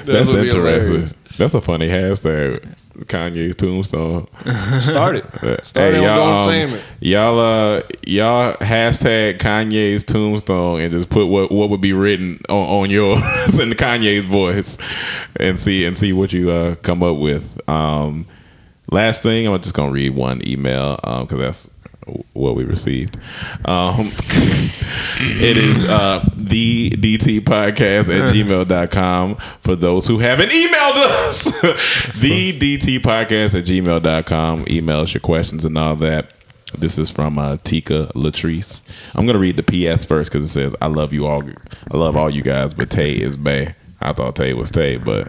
on. 0.01 0.05
That's 0.07 0.33
would 0.33 0.43
be 0.43 0.47
interesting. 0.49 0.93
hilarious. 0.93 1.15
That's 1.37 1.55
a 1.55 1.61
funny 1.61 1.89
hashtag. 1.89 2.75
Kanye's 3.07 3.55
tombstone. 3.55 4.27
Start 4.81 5.15
it. 5.17 5.65
Start 5.65 5.95
it 5.95 6.03
y'all, 6.03 6.17
Don't 6.17 6.35
um, 6.39 6.45
Claim 6.45 6.69
It. 6.71 6.83
y'all, 6.99 7.39
uh, 7.39 7.83
y'all 8.05 8.55
hashtag 8.55 9.39
Kanye's 9.39 10.03
tombstone 10.03 10.81
and 10.81 10.93
just 10.93 11.09
put 11.09 11.27
what 11.27 11.53
what 11.53 11.71
would 11.71 11.81
be 11.81 11.93
written 11.93 12.41
on, 12.49 12.67
on 12.83 12.91
yours 12.91 13.21
in 13.61 13.71
Kanye's 13.71 14.25
voice, 14.25 14.79
and 15.37 15.61
see 15.61 15.85
and 15.85 15.97
see 15.97 16.13
what 16.13 16.33
you 16.33 16.51
uh, 16.51 16.75
come 16.77 17.05
up 17.05 17.19
with. 17.19 17.61
Um, 17.71 18.27
last 18.91 19.23
thing, 19.23 19.47
I'm 19.47 19.63
just 19.63 19.77
gonna 19.77 19.93
read 19.93 20.11
one 20.17 20.41
email 20.45 20.97
because 20.97 21.39
that's 21.39 21.71
what 22.33 22.55
we 22.55 22.65
received. 22.65 23.17
Um, 23.65 24.11
it 25.21 25.57
is 25.57 25.85
uh, 25.85 26.29
the 26.37 26.91
DT 26.91 27.41
podcast 27.41 28.09
at 28.09 28.31
gmail.com 28.31 29.37
for 29.61 29.77
those 29.77 30.07
who 30.07 30.19
haven't 30.19 30.51
emailed 30.51 30.97
us. 30.97 31.45
the 32.21 32.59
DT 32.59 32.99
podcast 32.99 33.59
at 33.59 33.65
gmail.com. 33.65 34.65
Email 34.69 35.01
us 35.01 35.15
your 35.15 35.21
questions 35.21 35.65
and 35.65 35.77
all 35.77 35.97
that. 35.97 36.33
This 36.77 36.99
is 36.99 37.11
from 37.11 37.39
uh, 37.39 37.57
Tika 37.65 38.11
Latrice. 38.15 38.83
I'm 39.15 39.25
gonna 39.25 39.39
read 39.39 39.57
the 39.57 39.63
PS 39.63 40.05
first 40.05 40.31
because 40.31 40.45
it 40.45 40.53
says, 40.53 40.75
"I 40.83 40.87
love 40.89 41.15
you 41.15 41.27
all. 41.27 41.43
I 41.91 41.97
love 41.97 42.15
all 42.15 42.29
you 42.29 42.43
guys, 42.43 42.75
but 42.75 42.91
Tay 42.91 43.13
is 43.13 43.39
Bay." 43.39 43.75
I 44.01 44.13
thought 44.13 44.37
Tay 44.37 44.53
was 44.53 44.71
Tay, 44.71 44.99
but 44.99 45.29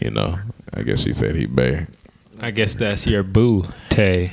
you 0.00 0.10
know, 0.10 0.38
I 0.74 0.82
guess 0.82 1.02
she 1.02 1.14
said 1.14 1.34
he 1.34 1.46
Bay. 1.46 1.86
I 2.40 2.50
guess 2.50 2.74
that's 2.74 3.06
your 3.06 3.22
boo, 3.22 3.64
Tay. 3.88 4.32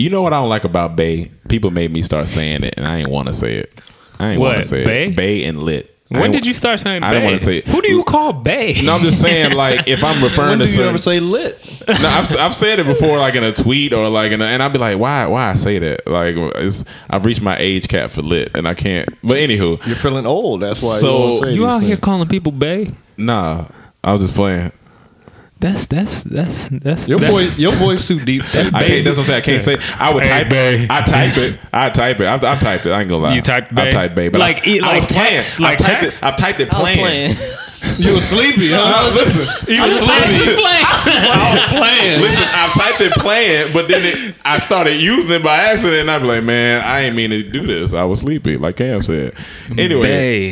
You 0.00 0.08
know 0.10 0.22
what 0.22 0.32
I 0.32 0.36
don't 0.36 0.48
like 0.48 0.64
about 0.64 0.96
Bay? 0.96 1.30
People 1.48 1.70
made 1.70 1.90
me 1.90 2.00
start 2.02 2.28
saying 2.28 2.64
it, 2.64 2.74
and 2.78 2.86
I 2.86 2.98
ain't 2.98 3.10
want 3.10 3.28
to 3.28 3.34
say 3.34 3.56
it. 3.56 3.80
I 4.18 4.30
ain't 4.32 4.40
want 4.40 4.56
What, 4.56 4.62
to 4.62 4.68
say 4.68 4.84
Bay? 4.84 5.08
it. 5.08 5.16
Bay 5.16 5.44
and 5.44 5.62
lit. 5.62 5.94
When 6.08 6.32
did 6.32 6.44
you 6.44 6.54
start 6.54 6.80
saying 6.80 7.04
I 7.04 7.12
don't 7.14 7.22
wanna 7.22 7.38
say 7.38 7.58
it. 7.58 7.68
Who 7.68 7.80
do 7.80 7.88
you 7.88 8.02
call 8.02 8.32
Bay? 8.32 8.74
No, 8.82 8.94
I'm 8.96 9.00
just 9.02 9.20
saying, 9.20 9.52
like, 9.52 9.88
if 9.88 10.02
I'm 10.02 10.20
referring 10.24 10.48
When 10.48 10.58
to 10.58 10.64
did 10.64 10.70
you 10.70 10.76
certain, 10.76 10.88
ever 10.88 10.98
say 10.98 11.20
lit? 11.20 11.56
no, 11.86 11.94
I've, 12.08 12.36
I've 12.36 12.54
said 12.54 12.80
it 12.80 12.86
before, 12.86 13.16
like 13.18 13.36
in 13.36 13.44
a 13.44 13.52
tweet 13.52 13.92
or 13.92 14.08
like 14.08 14.32
in 14.32 14.42
a, 14.42 14.44
and 14.44 14.60
I'd 14.60 14.72
be 14.72 14.78
like, 14.80 14.98
why, 14.98 15.26
why 15.26 15.50
I 15.50 15.54
say 15.54 15.78
that? 15.78 16.08
Like, 16.08 16.34
it's, 16.56 16.82
I've 17.08 17.24
reached 17.24 17.42
my 17.42 17.56
age 17.58 17.86
cap 17.86 18.10
for 18.10 18.22
lit, 18.22 18.50
and 18.56 18.66
I 18.66 18.74
can't. 18.74 19.08
But 19.22 19.36
anywho, 19.36 19.86
You're 19.86 19.94
feeling 19.94 20.26
old. 20.26 20.62
That's 20.62 20.82
why 20.82 20.96
So, 20.96 21.28
you, 21.28 21.34
say 21.38 21.52
You 21.52 21.62
these 21.66 21.72
out 21.74 21.82
here 21.84 21.96
calling 21.96 22.26
people 22.28 22.50
Bay? 22.50 22.90
nah, 23.16 23.66
I 24.02 24.10
was 24.12 24.22
just 24.22 24.34
playing. 24.34 24.72
That's 25.60 25.86
that's 25.86 26.22
that's 26.22 26.68
that's 26.70 27.06
Your 27.08 27.18
that's- 27.18 27.30
voice, 27.30 27.58
your 27.58 27.72
voice 27.72 28.08
too 28.08 28.18
deep. 28.18 28.42
I 28.44 28.46
can't. 28.46 29.04
That's 29.04 29.18
what 29.18 29.24
I'm 29.24 29.24
saying. 29.26 29.36
I 29.36 29.40
can't 29.42 29.62
say. 29.62 29.76
I 29.98 30.12
would 30.12 30.24
Hey, 30.24 30.40
type. 30.44 30.48
Bay. 30.50 30.86
I 30.88 31.00
type 31.02 31.36
it. 31.36 31.58
I 31.72 31.90
type 31.90 32.18
it. 32.20 32.26
I've, 32.26 32.42
I've 32.42 32.60
typed 32.60 32.86
it. 32.86 32.92
I 32.92 33.00
ain't 33.00 33.08
gonna 33.08 33.22
lie. 33.24 33.34
You 33.34 33.42
typed 33.42 33.76
I 33.76 33.90
typed 33.90 34.14
Bay, 34.14 34.28
but 34.30 34.40
Like, 34.40 34.66
I, 34.66 34.70
I 34.70 34.74
was 34.74 34.80
like 34.82 35.08
playing. 35.08 35.30
text? 35.34 35.54
I've 35.54 35.60
Like 35.60 35.78
typed 35.78 36.00
text? 36.00 36.22
it. 36.22 36.24
I've 36.26 36.36
typed 36.36 36.60
it 36.60 36.72
I 36.74 36.80
playing. 36.80 36.98
playing. 37.00 37.36
You 37.96 38.14
were 38.14 38.20
sleepy, 38.20 38.70
No, 38.70 38.82
huh? 38.84 39.10
listen. 39.14 39.74
You 39.74 39.80
were 39.82 39.88
sleepy. 39.90 40.62
I 40.62 41.54
was 41.54 41.78
playing. 41.78 42.20
Listen, 42.20 42.44
I've 42.52 42.72
typed 42.74 43.00
it 43.00 43.12
playing, 43.14 43.72
but 43.72 43.88
then 43.88 44.02
it, 44.04 44.34
I 44.44 44.58
started 44.58 45.00
using 45.00 45.30
it 45.30 45.42
by 45.42 45.56
accident, 45.56 46.02
and 46.02 46.10
I'm 46.10 46.24
like, 46.24 46.44
man, 46.44 46.82
I 46.84 47.00
ain't 47.00 47.16
mean 47.16 47.30
to 47.30 47.42
do 47.42 47.66
this. 47.66 47.92
I 47.94 48.04
was 48.04 48.20
sleepy, 48.20 48.56
like 48.58 48.76
Cam 48.76 49.02
said. 49.02 49.34
Anyway, 49.78 50.02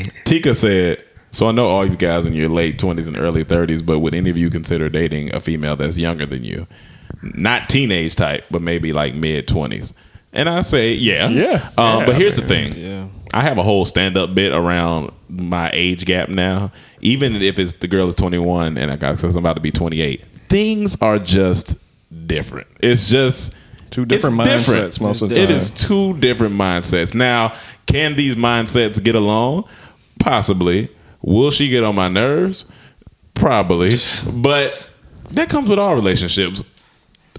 Bay. 0.04 0.10
Tika 0.24 0.54
said, 0.54 1.04
so 1.30 1.48
I 1.48 1.52
know 1.52 1.66
all 1.66 1.86
you 1.86 1.96
guys 1.96 2.26
in 2.26 2.32
your 2.34 2.48
late 2.48 2.78
20s 2.78 3.06
and 3.06 3.16
early 3.16 3.44
30s, 3.44 3.84
but 3.84 3.98
would 4.00 4.14
any 4.14 4.30
of 4.30 4.38
you 4.38 4.50
consider 4.50 4.88
dating 4.88 5.34
a 5.34 5.40
female 5.40 5.76
that's 5.76 5.98
younger 5.98 6.26
than 6.26 6.44
you? 6.44 6.66
Not 7.22 7.68
teenage 7.68 8.16
type, 8.16 8.44
but 8.50 8.62
maybe 8.62 8.92
like 8.92 9.14
mid 9.14 9.46
20s. 9.48 9.92
And 10.32 10.48
I 10.48 10.60
say, 10.60 10.92
yeah. 10.92 11.28
Yeah. 11.28 11.70
Um, 11.78 12.00
Yeah, 12.00 12.06
but 12.06 12.14
here's 12.16 12.38
I 12.38 12.42
the 12.42 12.48
thing. 12.48 12.72
Yeah. 12.74 13.08
I 13.34 13.42
have 13.42 13.58
a 13.58 13.62
whole 13.62 13.84
stand 13.86 14.16
up 14.16 14.34
bit 14.34 14.52
around 14.52 15.10
my 15.28 15.70
age 15.72 16.04
gap 16.04 16.28
now. 16.28 16.70
Even 17.00 17.36
if 17.36 17.58
it's 17.58 17.72
the 17.74 17.88
girl 17.88 18.08
is 18.08 18.14
21 18.14 18.78
and 18.78 18.90
I 18.90 18.96
got 18.96 19.18
says 19.18 19.36
I'm 19.36 19.42
about 19.42 19.56
to 19.56 19.62
be 19.62 19.70
28, 19.70 20.24
things 20.48 20.96
are 21.00 21.18
just 21.18 21.76
different. 22.26 22.66
It's 22.80 23.08
just 23.08 23.54
Two 23.90 24.04
different 24.04 24.38
it's 24.40 24.68
mindsets 24.68 25.00
most 25.00 25.22
of 25.22 25.30
the 25.30 25.40
It 25.40 25.46
time. 25.46 25.56
is 25.56 25.70
two 25.70 26.14
different 26.18 26.54
mindsets. 26.54 27.14
Now, 27.14 27.54
can 27.86 28.16
these 28.16 28.34
mindsets 28.36 29.02
get 29.02 29.14
along? 29.14 29.64
Possibly. 30.20 30.90
Will 31.28 31.50
she 31.50 31.68
get 31.68 31.84
on 31.84 31.94
my 31.94 32.08
nerves? 32.08 32.64
Probably. 33.34 33.90
But 34.32 34.88
that 35.32 35.50
comes 35.50 35.68
with 35.68 35.78
all 35.78 35.94
relationships. 35.94 36.64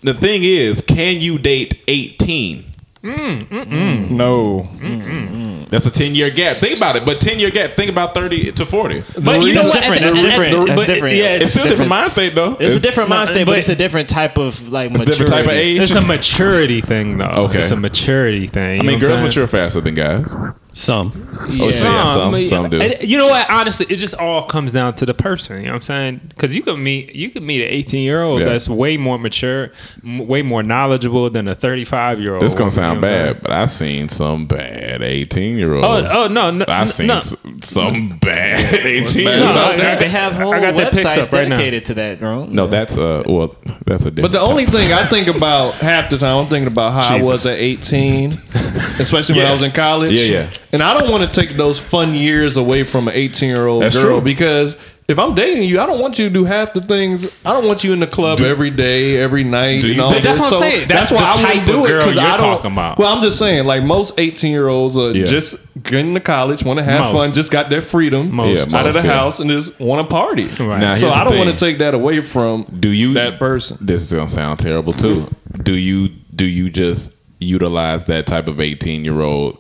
The 0.04 0.14
thing 0.14 0.42
is, 0.44 0.82
can 0.82 1.20
you 1.22 1.40
date 1.40 1.82
18? 1.88 2.66
Mm, 3.02 3.48
mm, 3.48 3.66
mm. 3.66 4.10
No. 4.12 5.66
That's 5.70 5.86
a 5.86 5.92
10 5.92 6.14
year 6.16 6.30
gap. 6.30 6.58
Think 6.58 6.78
about 6.78 6.98
it. 6.98 7.06
But 7.06 7.20
10 7.20 7.40
year 7.40 7.50
gap, 7.50 7.72
think 7.72 7.90
about 7.90 8.14
30 8.14 8.52
to 8.52 8.66
40. 8.66 9.04
But 9.22 9.42
you 9.42 9.54
know 9.54 9.64
That's 9.64 9.70
what? 9.70 9.74
different. 9.82 10.02
At 10.04 10.14
the- 10.14 10.22
That's 10.22 10.38
different. 10.38 10.68
That's 10.68 10.84
different. 10.86 11.16
Yeah, 11.16 11.24
It's 11.36 11.44
it's, 11.46 11.54
still 11.54 11.66
a 11.66 11.70
different 11.70 11.90
mind 11.90 12.12
state, 12.12 12.36
though. 12.36 12.58
It's, 12.60 12.76
a 12.76 12.80
different 12.80 13.10
no, 13.10 13.16
mind 13.16 13.30
state, 13.30 13.46
but, 13.46 13.54
but- 13.54 13.60
it's 13.60 13.70
a 13.70 13.76
different 13.76 14.10
type 14.10 14.38
of 14.38 14.72
like 14.72 14.92
It's 14.92 15.02
a 15.02 15.06
maturity. 15.06 15.12
different 15.24 15.30
type 15.32 15.46
of 15.46 15.52
age. 15.52 15.82
it's 15.82 15.96
a 15.96 16.02
maturity 16.02 16.82
thing, 16.82 17.18
though. 17.18 17.26
Okay. 17.26 17.60
It's 17.60 17.72
a 17.72 17.76
maturity 17.76 18.48
thing. 18.48 18.82
I 18.82 18.84
mean, 18.84 19.00
girls 19.00 19.22
mature 19.22 19.48
faster 19.48 19.82
than 19.82 19.96
guys. 19.96 20.34
Some. 20.80 21.12
Oh, 21.42 21.46
yeah, 21.50 22.06
some, 22.06 22.42
some 22.44 22.70
do. 22.70 22.80
And 22.80 23.04
You 23.04 23.18
know 23.18 23.28
what? 23.28 23.50
Honestly, 23.50 23.86
it 23.90 23.98
just 23.98 24.16
all 24.16 24.44
comes 24.44 24.72
down 24.72 24.94
to 24.96 25.06
the 25.06 25.14
person. 25.14 25.58
You 25.58 25.64
know 25.64 25.70
what 25.72 25.76
I'm 25.76 25.82
saying? 25.82 26.22
Because 26.30 26.56
you 26.56 26.62
can 26.64 26.82
meet 26.82 27.14
you 27.14 27.30
can 27.30 27.46
meet 27.46 27.62
an 27.64 27.70
18 27.70 28.02
year 28.02 28.22
old 28.22 28.40
Yeah. 28.40 28.46
that's 28.48 28.70
way 28.70 28.96
more 28.96 29.20
mature, 29.20 29.72
m- 30.06 30.26
way 30.26 30.42
more 30.42 30.64
knowledgeable 30.64 31.30
than 31.30 31.50
a 31.50 31.54
35 31.56 32.22
year 32.22 32.34
old. 32.36 32.42
This 32.42 32.56
gonna 32.56 32.72
sound 32.72 33.02
bad, 33.02 33.42
but 33.42 33.52
I've 33.52 33.70
seen 33.72 34.08
some 34.08 34.46
bad 34.46 35.02
18 35.02 35.58
year 35.58 35.76
Oh, 35.76 35.98
olds. 35.98 36.12
oh 36.14 36.28
no, 36.30 36.50
no, 36.50 36.64
I've 36.70 36.90
seen 36.94 37.08
no. 37.08 37.18
s- 37.18 37.36
some 37.62 38.18
bad 38.20 38.74
18 38.86 39.28
year 39.28 39.44
olds. 39.48 40.00
They 40.00 40.08
have 40.08 40.34
whole 40.36 40.54
I 40.54 40.62
got 40.62 40.78
the 40.78 40.84
pics 40.92 41.04
websites 41.04 41.24
up 41.28 41.32
right 41.34 41.48
now. 41.50 41.58
dedicated 41.58 41.86
to 41.86 41.94
that, 41.96 42.20
bro. 42.22 42.46
No, 42.46 42.68
that's 42.68 42.98
uh, 42.98 43.24
well, 43.26 43.54
that's 43.86 44.06
a 44.06 44.12
different. 44.12 44.32
But 44.32 44.40
the 44.40 44.40
only 44.50 44.66
thing 44.66 44.94
I 44.94 45.04
think 45.04 45.28
about 45.28 45.74
half 45.74 46.10
the 46.10 46.18
time, 46.18 46.38
I'm 46.38 46.48
thinking 46.48 46.68
about 46.72 46.94
how 46.94 47.16
Jesus. 47.18 47.28
I 47.28 47.32
was 47.32 47.46
at 47.48 47.58
18, 47.58 48.32
especially 48.32 49.38
when 49.40 49.48
I 49.48 49.52
was 49.52 49.62
in 49.62 49.72
college. 49.74 50.12
Yeah, 50.12 50.44
yeah. 50.44 50.50
And 50.72 50.84
I 50.84 50.98
don't 50.98 51.10
want 51.12 51.24
to 51.24 51.30
take 51.32 51.52
those 51.58 51.80
fun 51.80 52.14
years 52.14 52.58
away 52.58 52.84
from 52.84 53.08
an 53.08 53.14
18 53.16 53.50
year 53.50 53.66
old 53.68 53.82
girl 53.82 53.90
true. 53.92 54.22
because 54.22 54.78
if 55.08 55.18
I'm 55.18 55.34
dating 55.34 55.64
you, 55.64 55.80
I 55.80 55.88
don't 55.88 56.00
want 56.00 56.20
you 56.20 56.28
to 56.28 56.32
do 56.32 56.44
half 56.46 56.74
the 56.74 56.82
things. 56.82 57.26
I 57.44 57.52
don't 57.54 57.66
want 57.66 57.84
you 57.84 57.94
in 57.94 58.00
the 58.00 58.06
club 58.06 58.42
every 58.42 58.70
day, 58.70 59.18
every 59.18 59.44
night. 59.44 59.82
Do 59.82 59.88
you- 59.92 59.98
But 59.98 60.22
that's 60.22 60.38
what 60.38 60.50
I'm 60.50 60.54
So 60.54 60.60
saying. 60.60 60.88
That's 60.88 61.10
why 61.12 61.22
the 61.22 61.26
I 61.26 61.36
wouldn't 61.50 61.66
do 61.66 61.86
it, 61.86 61.88
girl 61.88 62.02
'cause 62.04 62.14
you're 62.16 62.24
I 62.24 62.38
don't- 62.38 62.58
talking 62.58 62.72
about. 62.74 63.00
Well, 63.00 63.12
I'm 63.16 63.24
just 63.24 63.40
saying, 63.40 63.66
like 63.66 63.82
most 63.84 64.14
18 64.20 64.52
year 64.52 64.68
olds 64.68 64.96
are 65.00 65.10
Yeah. 65.10 65.26
just 65.26 65.56
getting 65.82 66.14
to 66.14 66.20
college, 66.20 66.64
want 66.64 66.78
to 66.78 66.84
have 66.84 67.12
Most. 67.12 67.18
fun, 67.26 67.34
just 67.34 67.50
got 67.50 67.72
their 67.72 67.82
freedom 67.82 68.32
Most. 68.36 68.72
out 68.72 68.86
of 68.86 68.94
the 68.94 69.02
yeah. 69.02 69.12
house, 69.12 69.40
and 69.40 69.50
just 69.50 69.80
want 69.80 70.08
to 70.08 70.14
party. 70.16 70.44
Right. 70.60 70.80
Now, 70.80 70.94
So 70.94 71.10
I 71.10 71.24
don't 71.24 71.40
want 71.40 71.50
to 71.52 71.58
take 71.60 71.80
that 71.80 71.96
away 71.96 72.22
from 72.22 72.66
do 72.80 72.90
you 72.90 73.16
that 73.16 73.40
person. 73.40 73.80
This 73.82 74.04
is 74.04 74.14
gonna 74.14 74.30
sound 74.30 74.60
terrible 74.60 74.94
too. 74.94 75.26
Do 75.64 75.74
you 75.74 76.10
do 76.36 76.46
you 76.46 76.70
just 76.70 77.14
utilize 77.40 78.06
that 78.06 78.28
type 78.28 78.48
of 78.48 78.60
18 78.62 79.04
year 79.04 79.22
old 79.22 79.58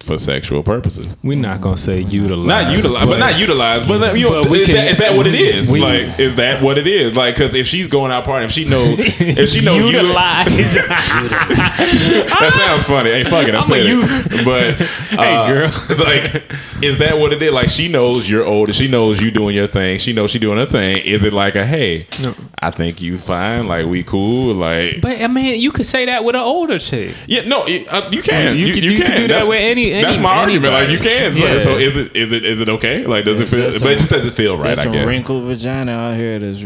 for 0.00 0.18
sexual 0.18 0.62
purposes? 0.62 1.06
We're 1.22 1.36
not 1.38 1.60
gonna 1.60 1.76
say 1.78 2.00
utilize. 2.00 2.46
Not 2.48 2.72
utilize, 2.74 3.06
but, 3.06 3.18
not 3.18 3.38
utilize. 3.38 3.86
But, 3.86 3.98
that- 3.98 4.18
you 4.18 4.30
know, 4.30 4.40
is, 4.40 4.66
can- 4.66 4.74
that, 4.76 4.90
is 4.92 4.96
that 4.98 5.14
what 5.16 5.26
it 5.26 5.34
is? 5.34 5.70
we- 5.70 5.80
like, 5.80 6.18
is 6.18 6.34
that 6.36 6.62
what 6.62 6.78
it 6.78 6.86
is? 6.86 7.16
Like, 7.16 7.34
because 7.34 7.54
if 7.54 7.66
she's 7.66 7.88
going 7.88 8.10
out 8.10 8.24
partying, 8.24 8.44
if 8.46 8.50
she 8.52 8.64
know, 8.64 8.82
if 8.98 9.48
she 9.50 9.64
know 9.64 9.74
you, 9.74 9.86
utilize. 9.86 10.74
that 10.74 12.50
sounds 12.54 12.84
funny. 12.84 13.10
Hey, 13.10 13.24
fuck 13.24 13.46
it, 13.48 13.54
I 13.54 13.58
I'm 13.58 13.64
said 13.64 13.80
it. 13.82 14.44
But 14.44 14.80
uh, 15.18 15.46
Hey, 15.46 15.46
girl. 15.52 15.70
like, 15.98 16.44
is 16.82 16.98
that 16.98 17.18
what 17.18 17.32
it 17.32 17.42
is? 17.42 17.52
Like, 17.52 17.68
she 17.68 17.88
knows 17.88 18.28
you're 18.28 18.46
older. 18.46 18.72
She 18.72 18.88
knows 18.88 19.20
you 19.22 19.30
doing 19.30 19.54
your 19.54 19.66
thing. 19.66 19.98
She 19.98 20.12
knows 20.12 20.30
she 20.30 20.38
doing 20.38 20.58
her 20.58 20.66
thing. 20.66 20.98
Is 21.04 21.24
it 21.24 21.32
like 21.32 21.56
a 21.56 21.64
hey? 21.66 22.06
No. 22.22 22.34
I 22.60 22.70
think 22.70 23.00
you 23.00 23.18
fine. 23.18 23.66
Like, 23.66 23.86
we 23.86 24.02
cool. 24.02 24.54
Like, 24.54 25.00
but 25.00 25.20
I 25.20 25.26
mean, 25.28 25.60
you 25.60 25.70
could 25.72 25.86
say 25.86 26.04
that 26.06 26.24
with 26.24 26.34
an 26.34 26.42
older 26.42 26.78
chick. 26.78 27.14
yeah, 27.26 27.42
no, 27.46 27.62
uh, 27.62 28.08
you 28.12 28.22
can. 28.22 28.56
You 28.56 28.66
You, 28.66 28.74
could- 28.74 28.84
you 28.84 28.90
you 28.92 28.96
could 28.96 29.06
can 29.06 29.20
do 29.22 29.28
that 29.28 29.48
with 29.48 29.60
any- 29.60 29.92
any- 29.92 30.02
That's 30.02 30.18
my 30.18 30.34
argument. 30.34 30.74
Like, 30.74 30.88
you 30.90 30.98
can. 30.98 31.34
So, 31.36 31.44
Yeah. 31.46 31.58
so 31.58 31.76
is 31.78 31.96
it 31.96 32.16
is 32.16 32.32
it 32.32 32.44
is 32.44 32.60
it 32.60 32.68
okay? 32.68 33.04
Like, 33.06 33.24
does 33.24 33.40
it 33.40 33.46
feel? 33.48 33.60
There's 33.60 33.82
But 33.82 33.92
it 33.92 33.98
just 33.98 34.10
doesn't 34.10 34.30
feel 34.32 34.56
right. 34.56 34.64
There's 34.64 34.80
I 34.80 34.82
some 34.84 34.92
guess. 34.92 35.06
wrinkled 35.06 35.44
vagina 35.44 35.92
out 35.92 36.16
here 36.16 36.38
that's 36.38 36.62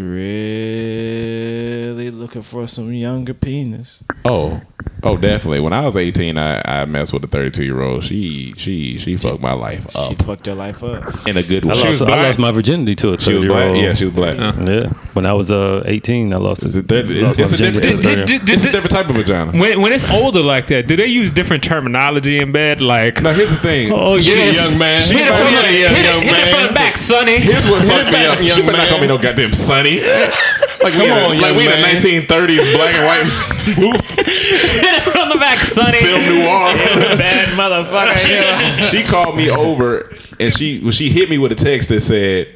really 1.97 2.11
looking 2.11 2.43
for 2.43 2.67
some 2.67 2.93
younger 2.93 3.35
penis. 3.35 4.03
Oh, 4.25 4.61
oh, 5.03 5.17
definitely. 5.17 5.61
When 5.61 5.73
I 5.73 5.85
was 5.85 5.97
eighteen, 5.97 6.39
I, 6.39 6.61
I 6.65 6.85
messed 6.87 7.13
with 7.13 7.25
a 7.25 7.27
thirty-two 7.29 7.65
year 7.65 7.81
old. 7.81 8.05
She 8.05 8.53
she 8.57 8.99
she 8.99 9.17
fucked 9.17 9.41
my 9.41 9.53
life 9.53 9.85
up. 9.97 10.09
She 10.09 10.15
fucked 10.25 10.47
your 10.47 10.57
life 10.57 10.83
up. 10.83 11.05
in 11.29 11.37
a 11.37 11.43
good 11.43 11.65
way. 11.65 11.73
I 11.73 11.75
lost, 11.85 12.03
I 12.03 12.23
lost 12.27 12.39
my 12.39 12.53
virginity 12.53 12.95
to 12.97 13.13
a 13.15 13.21
She 13.21 13.35
was 13.35 13.39
30 13.39 13.41
year 13.41 13.49
black. 13.49 13.67
old. 13.69 13.77
Yeah, 13.79 13.95
she 13.95 14.05
was 14.07 14.15
black. 14.15 14.37
Yeah. 14.37 14.89
When 15.15 15.27
I 15.27 15.33
was 15.33 15.53
uh, 15.53 15.83
18, 15.87 16.33
I 16.33 16.37
lost 16.37 16.65
It's 16.65 16.75
it. 16.75 16.91
a, 16.91 17.03
that- 17.03 17.11
lost 17.11 17.39
it's, 17.39 17.39
my 17.39 17.43
it's 17.45 17.53
a 17.53 17.57
virginity 17.57 17.81
different, 17.81 18.03
to 18.03 18.09
a 18.09 18.23
it's, 18.23 18.31
30. 18.45 18.53
it's 18.53 18.65
a 18.65 18.73
different 18.73 18.91
type 18.91 19.09
of 19.09 19.17
vagina. 19.17 19.53
When 19.53 19.81
when 19.81 19.93
it's 19.93 20.11
older 20.11 20.43
like 20.43 20.67
that, 20.69 20.87
do 20.87 20.97
they 20.97 21.07
use 21.07 21.31
different 21.31 21.63
terminology 21.63 22.39
in 22.39 22.51
bed? 22.53 22.81
Like, 22.81 23.23
Now 23.23 23.33
here's 23.33 23.51
the 23.51 23.57
thing. 23.57 23.93
oh 23.93 24.17
Get 24.17 24.27
it, 24.39 24.55
yes, 24.55 24.71
young 24.71 24.79
man. 24.79 25.03
hit 25.03 25.21
it 25.21 25.27
from 25.27 25.53
the, 25.55 25.63
hit 25.63 25.93
it- 25.93 26.23
hit 26.25 26.49
it 26.49 26.49
from 26.55 26.67
the 26.67 26.73
back, 26.73 26.97
sonny. 26.97 27.39
Here's 27.39 27.67
what 27.69 27.85
fucked 27.87 28.11
me 28.13 28.27
up. 28.27 28.39
She 28.39 28.49
better 28.63 28.73
not 28.73 28.79
man. 28.79 28.89
call 28.89 29.01
me 29.01 29.07
no 29.07 29.19
goddamn 29.19 29.53
sunny. 29.53 30.01
Like, 30.85 30.93
come 30.95 31.11
on, 31.11 31.39
like 31.39 31.41
young 31.41 31.57
we 31.57 31.65
in 31.65 31.71
the 31.71 31.77
1930s, 31.87 32.75
black 32.77 32.95
and 32.95 33.07
white 33.07 33.79
movie, 33.79 33.99
hit 34.23 34.95
it 34.95 35.03
from 35.03 35.29
the 35.31 35.39
back, 35.39 35.59
sonny. 35.61 35.99
film 35.99 36.21
noir. 36.41 36.75
Bad 37.17 37.49
motherfucker. 37.59 38.83
she 38.91 39.03
called 39.03 39.37
me 39.37 39.51
over 39.51 40.13
and 40.39 40.53
she 40.53 40.81
well, 40.83 40.93
she 40.93 41.09
hit 41.09 41.31
me 41.31 41.39
with 41.39 41.53
a 41.53 41.55
text 41.57 41.89
that 41.89 42.01
said 42.03 42.49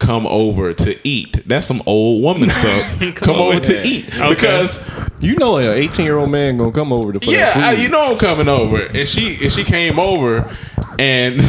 come 0.00 0.26
over 0.26 0.74
to 0.74 0.98
eat 1.08 1.40
that's 1.46 1.66
some 1.68 1.80
old 1.86 2.20
woman 2.22 2.48
stuff 2.50 2.98
come, 3.14 3.36
over, 3.36 3.52
over 3.54 3.60
to 3.60 3.72
there. 3.74 3.82
eat 3.86 4.12
Okay. 4.18 4.28
because 4.28 4.80
You 5.20 5.36
know, 5.36 5.56
an 5.58 5.66
18 5.78 6.04
year 6.04 6.18
old 6.18 6.30
man 6.30 6.58
gonna 6.58 6.72
come 6.72 6.92
over 6.92 7.12
to 7.12 7.20
for 7.20 7.30
yeah 7.30 7.54
that 7.54 7.78
I, 7.78 7.80
you 7.80 7.88
know 7.88 8.10
i'm 8.12 8.18
coming 8.18 8.48
over 8.48 8.82
and 8.84 9.08
she 9.08 9.38
and 9.42 9.52
she 9.52 9.62
came 9.62 10.00
over 10.00 10.54
and 10.98 11.40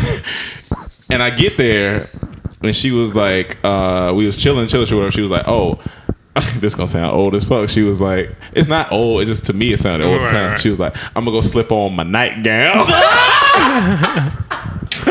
and 1.10 1.24
i 1.24 1.32
get 1.32 1.58
there 1.58 2.08
and 2.62 2.74
she 2.76 2.92
was 2.92 3.16
like 3.16 3.58
uh 3.66 4.14
we 4.16 4.28
was 4.28 4.38
chilling 4.38 4.68
chilling 4.68 4.86
whatever 4.86 5.12
she 5.12 5.22
was 5.22 5.32
like 5.32 5.48
oh 5.48 5.80
this 6.60 6.76
gonna 6.76 6.88
sound 6.88 7.16
old 7.16 7.34
as 7.36 7.46
fuck. 7.46 7.70
She 7.70 7.84
was 7.84 8.02
like, 8.02 8.30
"It's 8.54 8.68
not 8.68 8.92
old. 8.92 9.22
It 9.22 9.26
just 9.26 9.46
to 9.46 9.54
me 9.54 9.72
it 9.74 9.80
sounded 9.80 10.06
old 10.06 10.22
Right, 10.22 10.30
time." 10.30 10.58
She 10.58 10.70
was 10.70 10.80
like, 10.80 10.96
"I'm 11.16 11.24
gonna 11.26 11.32
go 11.32 11.42
slip 11.42 11.72
on 11.72 11.96
my 11.96 12.04
nightgown." 12.04 12.86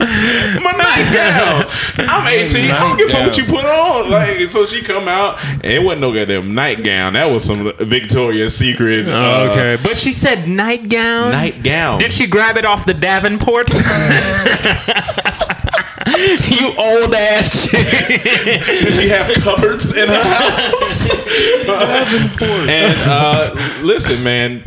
my 0.00 0.72
nightgown. 0.76 1.66
I'm 2.08 2.26
18. 2.26 2.70
I 2.70 2.78
don't 2.80 2.98
give 2.98 3.08
a 3.08 3.12
fuck 3.12 3.26
what 3.26 3.36
you 3.36 3.44
put 3.44 3.64
on. 3.64 4.10
Like, 4.10 4.40
so 4.48 4.64
she 4.64 4.82
come 4.82 5.08
out 5.08 5.42
and 5.44 5.64
it 5.64 5.82
wasn't 5.82 6.02
no 6.02 6.12
goddamn 6.12 6.54
nightgown. 6.54 7.12
That 7.14 7.26
was 7.26 7.44
some 7.44 7.72
Victoria's 7.78 8.56
Secret. 8.56 9.08
Uh, 9.08 9.48
okay, 9.50 9.76
but 9.82 9.96
she 9.96 10.12
said 10.12 10.48
nightgown. 10.48 11.30
Nightgown. 11.30 12.00
Did 12.00 12.12
she 12.12 12.26
grab 12.26 12.56
it 12.56 12.64
off 12.64 12.86
the 12.86 12.94
Davenport? 12.94 13.68
you 16.50 16.74
old 16.76 17.14
ass 17.14 17.66
chick. 17.66 17.86
Did 18.24 18.92
she 18.92 19.08
have 19.08 19.32
cupboards 19.36 19.96
in 19.96 20.08
her 20.08 20.22
house? 20.22 21.08
and 22.68 22.94
uh, 23.08 23.80
listen, 23.82 24.22
man. 24.22 24.62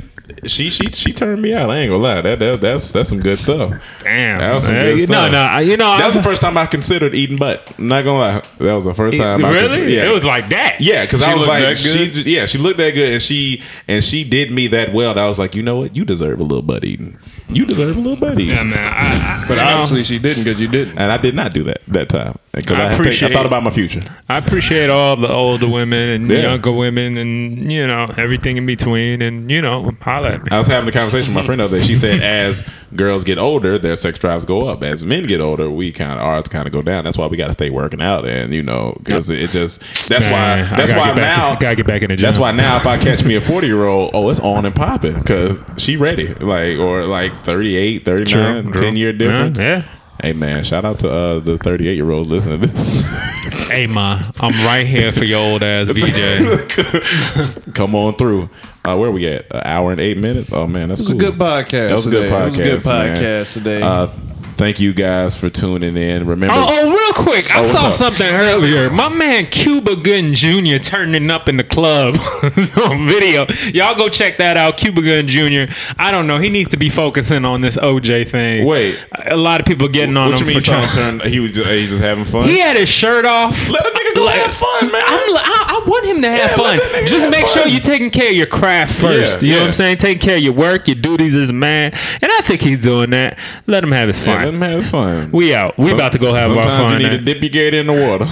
She 0.46 0.70
she 0.70 0.86
she 0.90 1.12
turned 1.12 1.42
me 1.42 1.54
out. 1.54 1.70
I 1.70 1.80
ain't 1.80 1.90
gonna 1.90 2.02
lie. 2.02 2.22
That, 2.22 2.40
that 2.40 2.62
that's 2.62 2.92
that's 2.94 3.10
some 3.10 3.20
good 3.20 3.40
stuff. 3.40 3.72
Damn. 4.04 4.40
That 4.40 4.54
was 4.54 4.64
some 4.64 4.74
man. 4.74 4.86
good 4.86 5.00
You- 5.00 5.06
stuff. 5.06 5.32
No, 5.32 5.32
no. 5.32 5.38
I- 5.40 5.62
You 5.62 5.76
know, 5.76 5.98
That 5.98 6.06
was 6.06 6.16
the 6.16 6.24
first 6.24 6.42
time 6.42 6.58
I 6.58 6.66
considered 6.66 7.14
eating 7.14 7.36
butt. 7.38 7.62
I'm 7.78 7.90
not 7.90 8.04
gonna 8.06 8.20
lie. 8.20 8.44
That 8.60 8.74
was 8.74 8.86
the 8.86 8.94
first 8.94 9.18
time. 9.18 9.44
I 9.44 9.52
really? 9.52 9.94
yeah. 9.94 10.06
It 10.10 10.14
was 10.14 10.24
like 10.24 10.48
that. 10.50 10.78
Yeah, 10.80 11.04
because 11.04 11.24
I 11.24 11.34
was 11.36 11.46
like, 11.46 11.76
she, 11.78 12.06
yeah, 12.24 12.46
she 12.46 12.58
looked 12.58 12.78
that 12.78 12.92
good, 12.94 13.12
and 13.14 13.22
she 13.22 13.62
and 13.90 14.02
she 14.04 14.24
did 14.24 14.50
me 14.52 14.68
that 14.68 14.94
well. 14.94 15.14
That 15.14 15.26
I 15.26 15.28
was 15.28 15.40
like, 15.40 15.56
you 15.56 15.62
know 15.64 15.80
what, 15.80 15.96
you 15.96 16.06
deserve 16.06 16.40
a 16.40 16.44
little 16.44 16.62
butt 16.64 16.86
eating. 16.86 17.18
You 17.50 17.66
deserve 17.66 17.98
a 17.98 18.00
little 18.00 18.16
butt 18.18 18.40
eating. 18.40 18.56
Yeah, 18.56 18.64
man. 18.64 18.94
I, 18.94 19.44
I, 19.44 19.46
but 19.50 19.60
obviously 19.60 20.04
she 20.06 20.20
didn't 20.20 20.46
because 20.46 20.60
you 20.60 20.70
didn't. 20.70 20.98
And 20.98 21.12
I 21.12 21.18
did 21.18 21.36
not 21.36 21.54
do 21.54 21.64
that 21.64 21.82
that 21.90 22.08
time 22.10 22.38
because 22.54 22.78
I 22.78 22.84
I, 22.84 22.94
I, 22.94 22.98
think- 23.04 23.24
I 23.24 23.34
thought 23.34 23.46
about 23.48 23.64
my 23.64 23.72
future. 23.72 24.02
I 24.30 24.38
appreciate 24.38 24.90
all 24.90 25.16
the 25.16 25.32
older 25.32 25.68
women 25.68 26.10
and 26.10 26.30
Yeah. 26.30 26.42
younger 26.52 26.72
women 26.72 27.18
and 27.18 27.72
you 27.72 27.86
know 27.88 28.06
everything 28.18 28.58
in 28.58 28.66
between 28.68 29.22
and 29.24 29.50
you 29.50 29.62
know 29.62 29.92
holla 30.02 30.34
at 30.34 30.44
me. 30.44 30.50
I 30.52 30.58
was 30.60 30.68
having 30.68 30.88
a 30.88 30.92
conversation 30.92 31.34
with 31.34 31.44
my 31.44 31.46
friend 31.48 31.60
the 31.62 31.66
other 31.66 31.80
day. 31.80 31.84
She 31.86 31.96
said, 31.96 32.22
as 32.22 32.64
girls 32.96 33.24
get 33.24 33.38
older, 33.40 33.80
their 33.80 33.96
sex 33.96 34.20
drives 34.20 34.46
go 34.46 34.68
up. 34.68 34.84
As 34.84 35.04
men 35.04 35.26
get 35.26 35.42
older, 35.42 35.70
we 35.70 35.92
kind 35.92 36.12
of 36.12 36.20
ours 36.20 36.48
kind 36.48 36.68
of 36.68 36.74
go 36.74 36.82
down. 36.84 37.04
That's 37.04 37.18
why 37.18 37.26
we 37.28 37.38
got 37.38 37.48
to 37.48 37.54
stay 37.54 37.72
working 37.72 38.02
out, 38.02 38.26
and 38.28 38.54
you 38.54 38.62
know, 38.62 38.96
because 39.00 39.30
it 39.32 39.50
just 39.50 39.82
that's 40.08 40.26
why 40.26 40.32
Man, 40.62 40.74
I 40.74 40.78
that's 40.78 40.92
why 40.94 41.12
now 41.14 41.56
gotta 41.56 41.76
get 41.76 41.88
back 41.88 42.04
in 42.04 42.10
the 42.10 42.16
gym. 42.18 42.24
That's 42.24 42.38
why 42.38 42.52
now 42.52 42.78
if 42.78 42.86
I 42.86 42.98
catch 42.98 43.24
me 43.24 43.36
a 43.36 43.42
forty 43.42 43.66
year 43.68 43.86
old, 43.86 44.12
oh, 44.14 44.30
it's 44.30 44.40
on 44.40 44.66
and 44.66 44.76
popping 44.76 45.16
because 45.18 45.60
she 45.78 45.98
ready, 45.98 46.34
like 46.36 46.78
or 46.78 47.06
like 47.06 47.36
38, 47.40 48.06
39, 48.06 48.64
True, 48.66 48.74
10 48.74 48.96
year 48.96 49.12
difference. 49.12 49.58
Yeah, 49.60 49.78
yeah. 49.80 49.84
Hey 50.24 50.32
man, 50.34 50.64
shout 50.64 50.86
out 50.86 51.00
to 51.00 51.12
uh, 51.12 51.40
the 51.40 51.58
thirty 51.58 51.88
eight 51.90 51.96
year 51.96 52.10
olds 52.10 52.30
listening 52.30 52.62
to 52.62 52.68
this. 52.68 53.04
Hey 53.74 53.88
ma, 53.88 54.22
I'm 54.40 54.66
right 54.66 54.86
here 54.86 55.12
for 55.12 55.24
your 55.24 55.40
old 55.40 55.64
ass 55.64 55.88
VJ. 55.92 57.74
Come 57.74 57.96
on 57.96 58.14
through. 58.16 58.50
Uh, 58.86 58.96
where 58.98 59.10
we 59.12 59.28
at? 59.28 59.46
An 59.52 59.62
hour 59.66 59.92
and 59.92 60.00
eight 60.00 60.18
minutes. 60.18 60.54
Oh 60.54 60.68
man, 60.68 60.90
that's 60.90 61.02
It 61.02 61.04
was 61.04 61.12
cool. 61.12 61.18
a 61.30 61.32
good 61.32 61.40
podcast. 61.40 61.88
That 61.88 61.92
was 61.92 62.08
a 62.08 62.12
good 62.12 62.32
podcast. 62.32 62.58
It 62.66 62.74
was 62.76 62.88
a 62.88 62.90
good 62.92 63.22
man. 63.22 63.46
today. 63.46 63.82
Uh, 63.82 64.08
thank 64.54 64.80
you 64.80 64.94
guys 64.94 65.36
for 65.40 65.50
tuning 65.50 65.98
in. 65.98 66.26
Remember, 66.26 66.56
Oh, 66.58 66.68
oh, 66.70 66.92
real 66.92 67.14
quick, 67.26 67.52
I 67.52 67.58
Oh, 67.58 67.62
what's 67.62 67.72
saw 67.72 67.88
up? 67.88 67.94
something 67.94 68.26
earlier. 68.28 68.90
My 68.90 69.10
man 69.10 69.46
Cuba 69.48 69.96
Gooding 69.96 70.34
Jr. 70.34 70.78
turning 70.78 71.30
up 71.30 71.50
in 71.50 71.58
the 71.58 71.64
club 71.64 72.16
on 72.78 73.08
video. 73.08 73.46
Y'all 73.74 73.96
go 73.96 74.10
check 74.10 74.38
that 74.38 74.58
out. 74.58 74.78
Cuba 74.78 75.02
Gooding 75.02 75.28
Jr. 75.28 75.74
I 75.98 76.12
don't 76.12 76.28
know. 76.28 76.38
He 76.40 76.50
needs 76.50 76.70
to 76.70 76.78
be 76.78 76.90
focusing 76.90 77.46
on 77.46 77.62
this 77.62 77.78
OJ 77.78 78.30
thing. 78.30 78.66
Wait. 78.66 79.04
a 79.26 79.36
lot 79.38 79.60
of 79.60 79.66
people 79.68 79.88
getting 79.88 80.16
on 80.18 80.32
what 80.32 80.40
you 80.40 80.46
him 80.46 80.54
mean? 80.54 80.60
for 80.60 80.66
trying. 80.66 80.90
Turn, 80.90 81.20
turn, 81.20 81.30
he 81.32 81.40
was 81.40 81.52
just, 81.52 81.70
he 81.70 81.88
just 81.88 82.02
having 82.04 82.26
fun. 82.26 82.48
He 82.48 82.60
had 82.60 82.78
his 82.78 82.90
shirt 82.90 83.26
off. 83.26 83.70
Let 83.70 83.84
nigga 84.14 84.18
go 84.18 84.28
have 84.28 84.54
fun, 84.54 84.92
man. 84.92 85.04
I'm, 85.06 85.36
I, 85.38 85.66
I 85.84 85.84
want 85.88 86.06
him 86.06 86.22
to 86.22 86.30
have 86.30 86.38
Yeah, 86.38 86.56
fun. 86.56 86.78
let 86.78 86.92
that 86.92 87.02
nigga 87.04 87.08
Just 87.08 87.22
have 87.24 87.32
make 87.32 87.48
fun. 87.48 87.58
sure 87.64 87.68
you're 87.68 87.80
taking 87.82 88.10
care 88.10 88.30
of 88.30 88.36
your 88.36 88.46
craft 88.48 88.94
first. 88.96 89.42
Yeah, 89.42 89.48
you 89.48 89.54
know 89.56 89.60
what. 89.62 89.68
I'm 89.68 89.74
saying? 89.74 89.98
Taking 89.98 90.20
care 90.28 90.38
of 90.38 90.44
your 90.44 90.54
work, 90.54 90.88
your 90.88 90.96
duties 90.96 91.36
as 91.36 91.50
a 91.50 91.54
man. 91.54 91.92
And 92.22 92.32
I 92.32 92.42
think 92.42 92.62
he's 92.62 92.80
doing 92.80 93.10
that. 93.12 93.38
Let 93.68 93.84
him 93.84 93.92
have 93.92 94.08
his 94.08 94.24
fun. 94.24 94.36
let 94.44 94.48
him 94.54 94.62
have 94.62 94.78
his 94.78 94.90
fun. 94.90 95.32
we 95.32 95.54
out. 95.54 95.78
We 95.78 95.86
Some- 95.88 95.96
about 95.96 96.12
to 96.14 96.20
go 96.20 96.34
have 96.34 96.52
our 96.52 96.64
fun. 96.64 96.64
Sometimes 96.64 96.92
you 96.94 96.98
need 97.10 97.14
now. 97.14 97.20
to 97.20 97.24
dip 97.26 97.42
your 97.42 97.50
gator 97.50 97.78
in 97.78 97.88
the 97.88 97.94
water. 97.94 98.26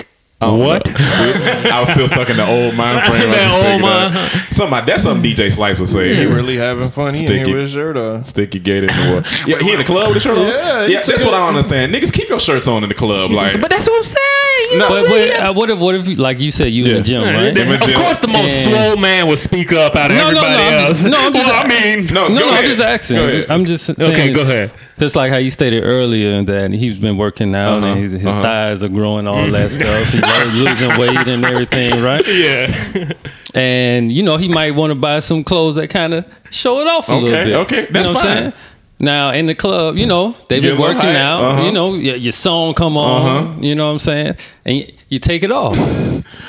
I 0.40 0.46
don't 0.46 0.60
What? 0.60 0.86
know. 0.86 0.94
I 0.96 1.80
was 1.80 1.90
still 1.90 2.06
stuck 2.06 2.30
in 2.30 2.36
the 2.36 2.46
old 2.46 2.76
mind 2.76 3.02
frame. 3.06 3.22
I 3.28 3.32
That 3.32 3.50
just 3.50 3.72
old 3.72 3.80
mind- 3.82 4.54
Something 4.54 4.86
that's 4.86 5.02
something 5.02 5.32
DJ 5.32 5.50
Slice 5.50 5.80
would 5.80 5.88
say. 5.88 6.14
he 6.14 6.22
He's- 6.22 6.36
really 6.36 6.56
having 6.56 6.88
fun. 6.88 7.14
He 7.14 7.20
Sticky. 7.26 7.38
here 7.44 7.46
with 7.54 7.62
his 7.62 7.72
shirt 7.72 7.96
on. 7.96 8.22
Stick 8.22 8.54
your 8.54 8.62
gator 8.62 8.86
in 8.86 8.94
the 9.08 9.14
water. 9.16 9.28
Yeah, 9.48 9.58
he 9.58 9.72
in 9.72 9.78
the 9.78 9.84
club 9.84 10.06
with 10.08 10.14
his 10.14 10.22
shirt 10.22 10.38
on. 10.38 10.46
Yeah, 10.46 10.86
he 10.86 10.92
yeah. 10.92 11.02
That's 11.02 11.22
it- 11.22 11.24
what 11.24 11.34
I 11.34 11.48
understand. 11.48 11.92
Niggas 11.92 12.12
keep 12.12 12.28
your 12.28 12.38
shirts 12.38 12.68
on 12.68 12.84
in 12.84 12.88
the 12.88 12.94
club, 12.94 13.32
like. 13.32 13.60
But 13.60 13.68
that's 13.70 13.88
what 13.88 13.96
I'm 13.96 14.04
saying. 14.04 14.70
You 14.70 14.78
know 14.78 14.88
No, 14.88 14.94
what 14.94 15.04
But, 15.08 15.22
I'm 15.22 15.28
but 15.28 15.40
uh, 15.40 15.52
what 15.54 15.70
if 15.70 15.78
what 15.80 15.94
if 15.96 16.18
like 16.20 16.38
you 16.38 16.52
said 16.52 16.70
you 16.70 16.84
in 16.84 16.94
the 16.98 17.02
gym, 17.02 17.22
right? 17.24 17.52
they- 17.52 17.62
in 17.62 17.68
the 17.70 17.74
of 17.74 17.80
gym. 17.82 18.00
course, 18.00 18.20
the 18.20 18.28
most 18.28 18.64
And- 18.66 18.74
swole 18.76 18.96
man 18.96 19.26
would 19.26 19.38
speak 19.40 19.72
up 19.72 19.96
out 19.96 20.12
of 20.12 20.16
No, 20.16 20.30
no, 20.30 20.40
no, 20.40 20.46
everybody 20.46 20.62
I'm 20.62 20.86
else. 20.86 20.98
just- 21.02 21.10
no, 21.10 21.18
I'm 21.18 21.34
just- 21.34 21.46
well, 21.48 21.64
I 21.64 21.68
mean, 21.68 22.06
no, 22.14 22.28
No, 22.28 22.34
no. 22.46 22.48
I'm 22.50 22.64
just 22.64 22.80
asking. 22.80 23.16
Go 23.16 23.24
ahead. 23.24 23.50
I'm 23.50 23.64
just 23.64 23.86
saying. 23.86 24.12
Okay, 24.12 24.32
go 24.32 24.42
ahead. 24.42 24.70
Just 24.98 25.14
like 25.16 25.30
how 25.30 25.36
you 25.38 25.50
stated 25.50 25.82
earlier 25.84 26.42
that 26.44 26.72
he's 26.72 26.98
been 26.98 27.16
working 27.16 27.54
out 27.54 27.78
Uh-huh, 27.78 27.86
and 27.88 28.00
his, 28.00 28.12
his 28.12 28.26
uh-huh. 28.26 28.42
thighs 28.42 28.82
are 28.84 28.88
growing, 28.88 29.26
all 29.26 29.46
that 29.50 29.70
stuff. 29.70 30.08
He's 30.12 30.20
lo- 30.22 30.64
losing 30.64 30.98
weight 31.00 31.28
and 31.28 31.44
everything, 31.44 32.02
right? 32.02 32.26
yeah. 32.26 33.12
And 33.54 34.12
you 34.12 34.22
know 34.22 34.36
he 34.36 34.48
might 34.48 34.74
want 34.74 34.90
to 34.90 34.94
buy 34.94 35.20
some 35.20 35.44
clothes 35.44 35.76
that 35.76 35.88
kind 35.88 36.14
of 36.14 36.24
show 36.50 36.80
it 36.80 36.86
off 36.86 37.08
a 37.08 37.14
little 37.14 37.28
Okay, 37.28 37.44
bit. 37.44 37.56
okay, 37.56 37.80
you 37.82 37.86
that's 37.92 38.08
know 38.08 38.14
what 38.14 38.24
fine. 38.24 38.52
I'm 39.00 39.06
saying? 39.06 39.14
Now 39.14 39.30
in 39.32 39.46
the 39.46 39.54
club, 39.54 39.96
you 39.96 40.06
know 40.06 40.34
they've 40.48 40.62
Get 40.62 40.72
been 40.72 40.80
working 40.80 41.00
hype, 41.02 41.16
out. 41.16 41.40
uh-huh. 41.40 41.62
You 41.64 41.72
know 41.72 41.94
your, 41.94 42.16
your 42.16 42.32
song 42.32 42.74
come 42.74 42.96
on. 42.96 43.62
You 43.62 43.74
know 43.74 43.86
what 43.86 43.92
I'm 43.92 43.98
saying? 43.98 44.36
And 44.64 44.76
you, 44.76 44.86
you 45.08 45.18
take 45.18 45.42
it 45.42 45.50
off, 45.52 45.76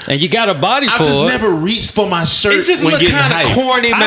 and 0.10 0.22
you 0.22 0.28
got 0.28 0.50
a 0.50 0.54
body 0.54 0.88
I 0.90 0.98
for 0.98 1.04
just 1.04 1.20
it. 1.20 1.26
never 1.28 1.50
reached 1.52 1.94
for 1.94 2.10
my 2.10 2.26
shirt 2.26 2.54
It 2.54 2.66
just 2.66 2.84
when 2.84 2.94
looked 2.96 3.08
kind 3.10 3.34
of 3.48 3.56
corny, 3.56 3.92
man. 3.92 4.00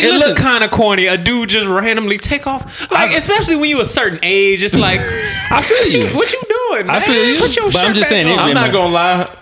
hey, 0.00 0.08
it 0.08 0.10
listen. 0.12 0.30
looked 0.30 0.40
kind 0.40 0.64
of 0.64 0.70
corny. 0.72 1.06
A 1.06 1.16
dude 1.16 1.48
just 1.50 1.66
randomly 1.68 2.18
take 2.18 2.46
off, 2.46 2.90
like 2.90 3.12
especially 3.16 3.54
when 3.56 3.68
you 3.70 3.80
a 3.80 3.84
certain 3.84 4.18
age. 4.22 4.62
It's 4.62 4.76
like, 4.78 4.98
I 5.50 5.62
feel 5.62 6.00
you. 6.00 6.06
What 6.16 6.32
you 6.32 6.40
doing? 6.48 6.90
I 6.90 6.94
Man? 6.94 7.02
feel 7.02 7.24
you, 7.24 7.38
Put 7.38 7.54
your 7.54 7.70
but 7.70 7.86
I'm 7.86 7.94
just 7.94 8.10
back 8.10 8.16
saying 8.16 8.28
it- 8.28 8.40
on. 8.40 8.48
I'm 8.48 8.54
not 8.54 8.72
gonna 8.72 8.92
lie. 8.92 9.36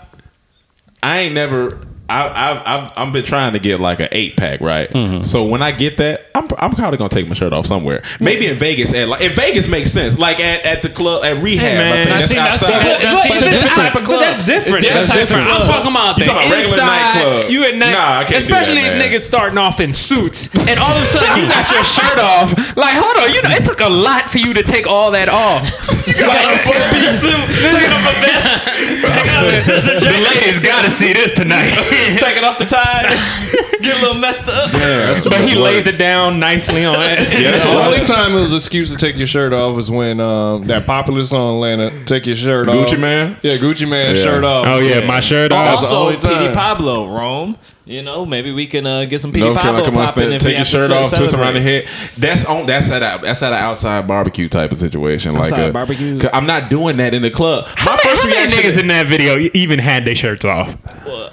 I 1.02 1.20
ain't 1.20 1.34
never. 1.34 1.86
I, 2.10 2.24
I've, 2.52 2.62
I've 2.66 2.92
I've 3.08 3.12
been 3.12 3.24
trying 3.24 3.52
to 3.52 3.58
get 3.58 3.80
like 3.80 4.00
an 4.00 4.08
eight 4.12 4.36
pack, 4.36 4.60
right? 4.62 4.88
Mm-hmm. 4.88 5.22
So 5.24 5.44
when 5.44 5.62
I 5.62 5.72
get 5.72 5.98
that, 5.98 6.26
I'm 6.34 6.48
I'm 6.56 6.72
probably 6.72 6.96
gonna 6.96 7.10
take 7.10 7.28
my 7.28 7.34
shirt 7.34 7.52
off 7.52 7.66
somewhere. 7.66 8.02
Maybe 8.18 8.46
in 8.46 8.56
Vegas. 8.56 8.94
At 8.94 9.08
like 9.08 9.20
in 9.20 9.32
Vegas 9.32 9.68
makes 9.68 9.90
sense. 9.92 10.18
Like 10.18 10.40
at, 10.40 10.64
at 10.64 10.80
the 10.82 10.88
club 10.88 11.22
at 11.24 11.42
rehab. 11.42 11.68
Hey, 11.68 12.00
I 12.00 12.02
think 12.02 12.08
I 12.08 12.18
that's 12.18 12.28
see- 12.30 12.38
I 12.38 12.56
see 12.56 12.72
outside. 12.72 12.86
that- 12.86 13.00
But- 13.02 13.28
but 13.28 13.36
if 13.36 13.42
it's 13.42 13.42
it's 13.42 13.52
different 13.60 13.76
type 13.76 13.94
of 13.94 14.04
club. 14.04 14.20
club. 14.20 14.32
That's 14.32 14.44
different. 14.46 14.84
It's 14.84 14.94
That's 14.94 15.10
different 15.12 15.44
different. 15.48 15.60
I'm 15.60 15.68
talking 15.68 15.90
about 15.92 16.16
You 16.18 16.24
the 16.24 16.30
talking 16.32 16.48
about 16.48 16.56
regular 16.56 16.78
inside. 16.80 17.14
nightclub. 17.14 17.50
You 17.52 17.60
at 17.68 17.74
night, 17.76 17.92
Nah, 17.92 18.18
I 18.18 18.24
can't 18.24 18.30
do 18.30 18.36
especially 18.56 18.82
that, 18.88 18.92
if 18.92 18.98
man. 18.98 19.04
niggas 19.12 19.22
starting 19.28 19.58
off 19.58 19.80
in 19.80 19.92
suits, 19.92 20.48
and 20.64 20.76
all 20.80 20.96
of 20.96 21.02
a 21.02 21.06
sudden 21.12 21.44
you 21.44 21.48
got 21.52 21.68
your 21.68 21.84
shirt 21.84 22.16
off. 22.18 22.56
Like, 22.76 22.96
hold 22.96 23.16
on, 23.20 23.28
you 23.36 23.42
know, 23.44 23.52
it 23.52 23.64
took 23.68 23.80
a 23.84 23.88
lot 23.92 24.32
for 24.32 24.38
you 24.40 24.54
to 24.56 24.62
take 24.64 24.86
all 24.88 25.10
that 25.12 25.28
off. 25.28 25.68
you 26.08 26.16
got 26.16 26.56
a 26.56 26.56
full 26.64 26.82
piece 26.88 27.20
suit, 27.20 27.36
taking 27.60 27.92
off 27.92 28.08
a 28.08 28.14
vest. 28.24 28.64
the, 28.64 30.08
the 30.08 30.18
ladies 30.24 30.56
gotta 30.64 30.88
see 30.90 31.12
this 31.12 31.32
tonight. 31.36 31.68
Taking 32.18 32.44
off 32.44 32.58
the 32.58 32.64
tie, 32.64 33.06
get 33.82 33.98
a 33.98 34.02
little 34.02 34.18
messed 34.20 34.48
up. 34.48 34.70
but 34.72 35.48
he 35.48 35.56
lays 35.56 35.86
it 35.86 35.98
down 35.98 36.38
nicely 36.38 36.84
on 36.84 36.96
it. 37.02 37.18
Yeah, 37.38 37.50
that's 37.52 37.64
The 37.64 37.70
only 37.70 38.00
time 38.00 38.32
it 38.34 38.40
was 38.40 38.52
an 38.52 38.58
excuse 38.58 38.90
to 38.90 38.96
take 38.96 39.16
your 39.16 39.26
shirt 39.26 39.52
off 39.52 39.78
is 39.78 39.90
when 39.90 40.18
um, 40.20 40.64
that 40.66 40.86
popular 40.86 41.24
song 41.24 41.56
Atlanta, 41.56 42.04
take 42.04 42.26
your 42.26 42.36
shirt 42.36 42.68
off. 42.68 42.74
Gucci 42.74 42.98
Mane? 42.98 43.36
Yeah, 43.42 43.56
Gucci 43.56 43.88
Mane 43.88 44.14
Yeah. 44.16 44.22
shirt 44.22 44.44
off. 44.44 44.64
Oh 44.66 44.78
yeah, 44.78 45.06
my 45.06 45.20
shirt 45.20 45.52
off. 45.52 45.78
Also, 45.78 45.96
only 45.96 46.16
Petey. 46.16 46.52
Pablo, 46.54 47.08
Rome. 47.14 47.56
You 47.88 48.02
know, 48.02 48.26
maybe 48.26 48.52
we 48.52 48.66
can 48.66 48.84
uh, 48.86 49.06
get 49.06 49.18
some 49.22 49.32
Petey 49.32 49.46
North 49.46 49.56
Pablo 49.56 49.82
Carolina, 49.82 49.90
come 49.90 49.98
on, 49.98 50.06
popping 50.08 50.24
stand, 50.28 50.42
take 50.42 50.56
your 50.56 50.64
shirt 50.66 50.90
off, 50.90 51.10
twist 51.14 51.32
around 51.32 51.54
the 51.54 51.62
head. 51.62 51.86
That's 52.18 52.44
on. 52.44 52.66
That's 52.66 52.90
at 52.90 53.00
a, 53.00 53.22
that's 53.24 53.42
at 53.42 53.50
an 53.54 53.58
outside 53.58 54.06
barbecue 54.06 54.46
type 54.50 54.72
of 54.72 54.78
situation. 54.78 55.32
like 55.32 55.44
Outside 55.44 55.70
a, 55.70 55.72
barbecue? 55.72 56.18
'cause 56.20 56.28
I'm 56.34 56.44
not 56.46 56.68
doing 56.68 56.98
that 56.98 57.14
in 57.14 57.22
the 57.22 57.30
club. 57.30 57.66
My 57.68 57.72
How 57.76 57.96
first 57.96 58.24
many 58.26 58.36
reaction. 58.36 58.62
niggas 58.62 58.78
in 58.78 58.88
that 58.88 59.06
video 59.06 59.38
even 59.54 59.78
had 59.78 60.04
their 60.04 60.14
shirts 60.14 60.44
off? 60.44 60.76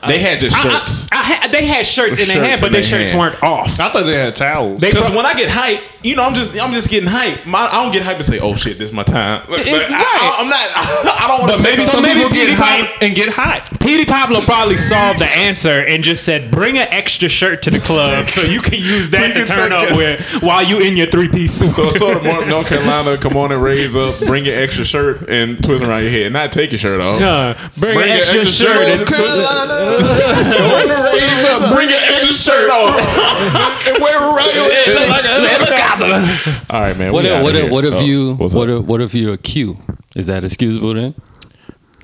they 0.07 0.18
had 0.19 0.40
just 0.40 0.57
shirts. 0.57 1.10
I, 1.11 1.19
I, 1.19 1.23
had- 1.23 1.52
they 1.52 1.65
had 1.65 1.86
shirts 1.86 2.19
in 2.22 2.27
their 2.27 2.38
Shirts 2.38 2.48
hand, 2.48 2.61
but 2.61 2.72
their 2.72 2.82
their 2.82 2.84
shirts 2.84 3.11
hand. 3.11 3.19
weren't 3.19 3.44
off. 3.44 3.77
I 3.77 3.90
thought 3.91 4.06
they 4.06 4.18
had 4.18 4.34
towels. 4.36 4.80
Because 4.80 5.10
when 5.11 5.26
I 5.26 5.34
get 5.34 5.49
hype, 5.49 5.82
you 6.06 6.15
know, 6.15 6.23
I'm 6.23 6.36
just 6.36 6.53
I'm 6.61 6.72
just 6.73 6.90
getting 6.90 7.10
hype. 7.10 7.45
My, 7.45 7.68
I 7.68 7.84
don't 7.84 7.91
get 7.91 8.03
hype 8.03 8.15
and 8.18 8.26
say, 8.26 8.40
"Oh 8.40 8.56
shit, 8.56 8.77
this 8.77 8.90
is 8.90 8.94
my 8.94 9.03
time." 9.03 9.45
Like, 9.49 9.61
It's 9.61 9.72
like, 9.72 9.88
I, 9.90 10.03
right. 10.03 10.38
am 10.40 10.49
not. 10.49 10.69
I 11.22 11.27
don't 11.27 11.40
want 11.40 11.52
but 11.52 11.57
to 11.57 11.64
maybe 11.64 11.82
take 11.82 11.90
some 11.91 12.02
maybe 12.03 12.19
people 12.22 12.30
get 12.36 12.48
Petey 12.49 12.53
hype 12.53 12.86
Pablo- 12.86 12.98
and 13.07 13.15
get 13.15 13.30
hot. 13.30 13.80
Petey 13.80 14.06
Pablo 14.06 14.40
probably 14.41 14.76
solved 14.77 15.19
the 15.19 15.26
answer 15.26 15.84
and 15.86 16.03
just 16.03 16.23
said, 16.23 16.52
"Bring 16.52 16.77
an 16.77 16.88
extra 16.91 17.27
shirt 17.27 17.61
to 17.64 17.72
the 17.72 17.80
club 17.80 18.30
so 18.30 18.41
you 18.49 18.61
can 18.61 18.80
use 18.80 19.10
that 19.11 19.34
to 19.34 19.44
turn 19.45 19.72
up 19.73 19.82
it. 19.84 19.98
with 19.98 20.44
while 20.44 20.64
you 20.64 20.80
in 20.80 20.95
your 20.95 21.07
three 21.07 21.27
piece 21.30 21.53
suit." 21.53 21.72
So 21.73 21.90
sort 21.90 22.18
of 22.18 22.23
more 22.23 22.45
North 22.45 22.68
Carolina. 22.68 23.18
Come 23.18 23.36
on 23.36 23.52
and 23.52 23.61
raise 23.61 23.95
up. 23.95 24.19
Bring 24.22 24.45
your 24.45 24.56
extra 24.56 24.86
shirt 24.86 25.27
and 25.30 25.61
twist 25.64 25.84
around 25.84 26.03
your 26.03 26.11
head. 26.11 26.32
Not 26.32 26.52
take 26.52 26.72
your 26.72 26.80
shirt 26.80 27.02
off. 27.02 27.19
Uh, 27.22 27.53
bring, 27.77 27.95
Bring 27.95 28.10
an 28.11 28.18
your 28.18 28.18
extra, 28.19 28.41
extra 28.41 28.68
shirt. 28.68 29.07
shirt. 29.10 29.10
and- 29.10 30.06
raise 30.06 31.45
up. 31.45 31.73
Bring 31.73 31.90
your 31.90 31.99
extra 31.99 32.34
shirt 32.34 32.69
off 32.69 32.94
and 33.88 33.98
wear 34.03 34.15
it 34.15 34.22
around 34.22 34.53
your 34.53 34.69
head 34.72 35.10
like 35.10 35.26
a 35.26 35.48
helicopter. 35.48 35.95
All 36.70 36.82
right, 36.82 36.98
man. 36.98 37.12
What 37.14 37.26
if, 37.26 37.44
what 37.44 37.56
if, 37.56 37.72
what 37.72 37.86
if 37.86 37.94
Oh, 37.94 38.00
you 38.02 38.36
what's 38.36 38.54
what 38.54 38.70
up? 38.70 38.82
if, 38.82 38.86
what 38.86 39.02
if 39.02 39.14
you're 39.16 39.34
a 39.34 39.38
Q? 39.38 39.78
Is 40.16 40.28
that 40.28 40.44
excusable 40.46 40.94
then? 40.94 41.16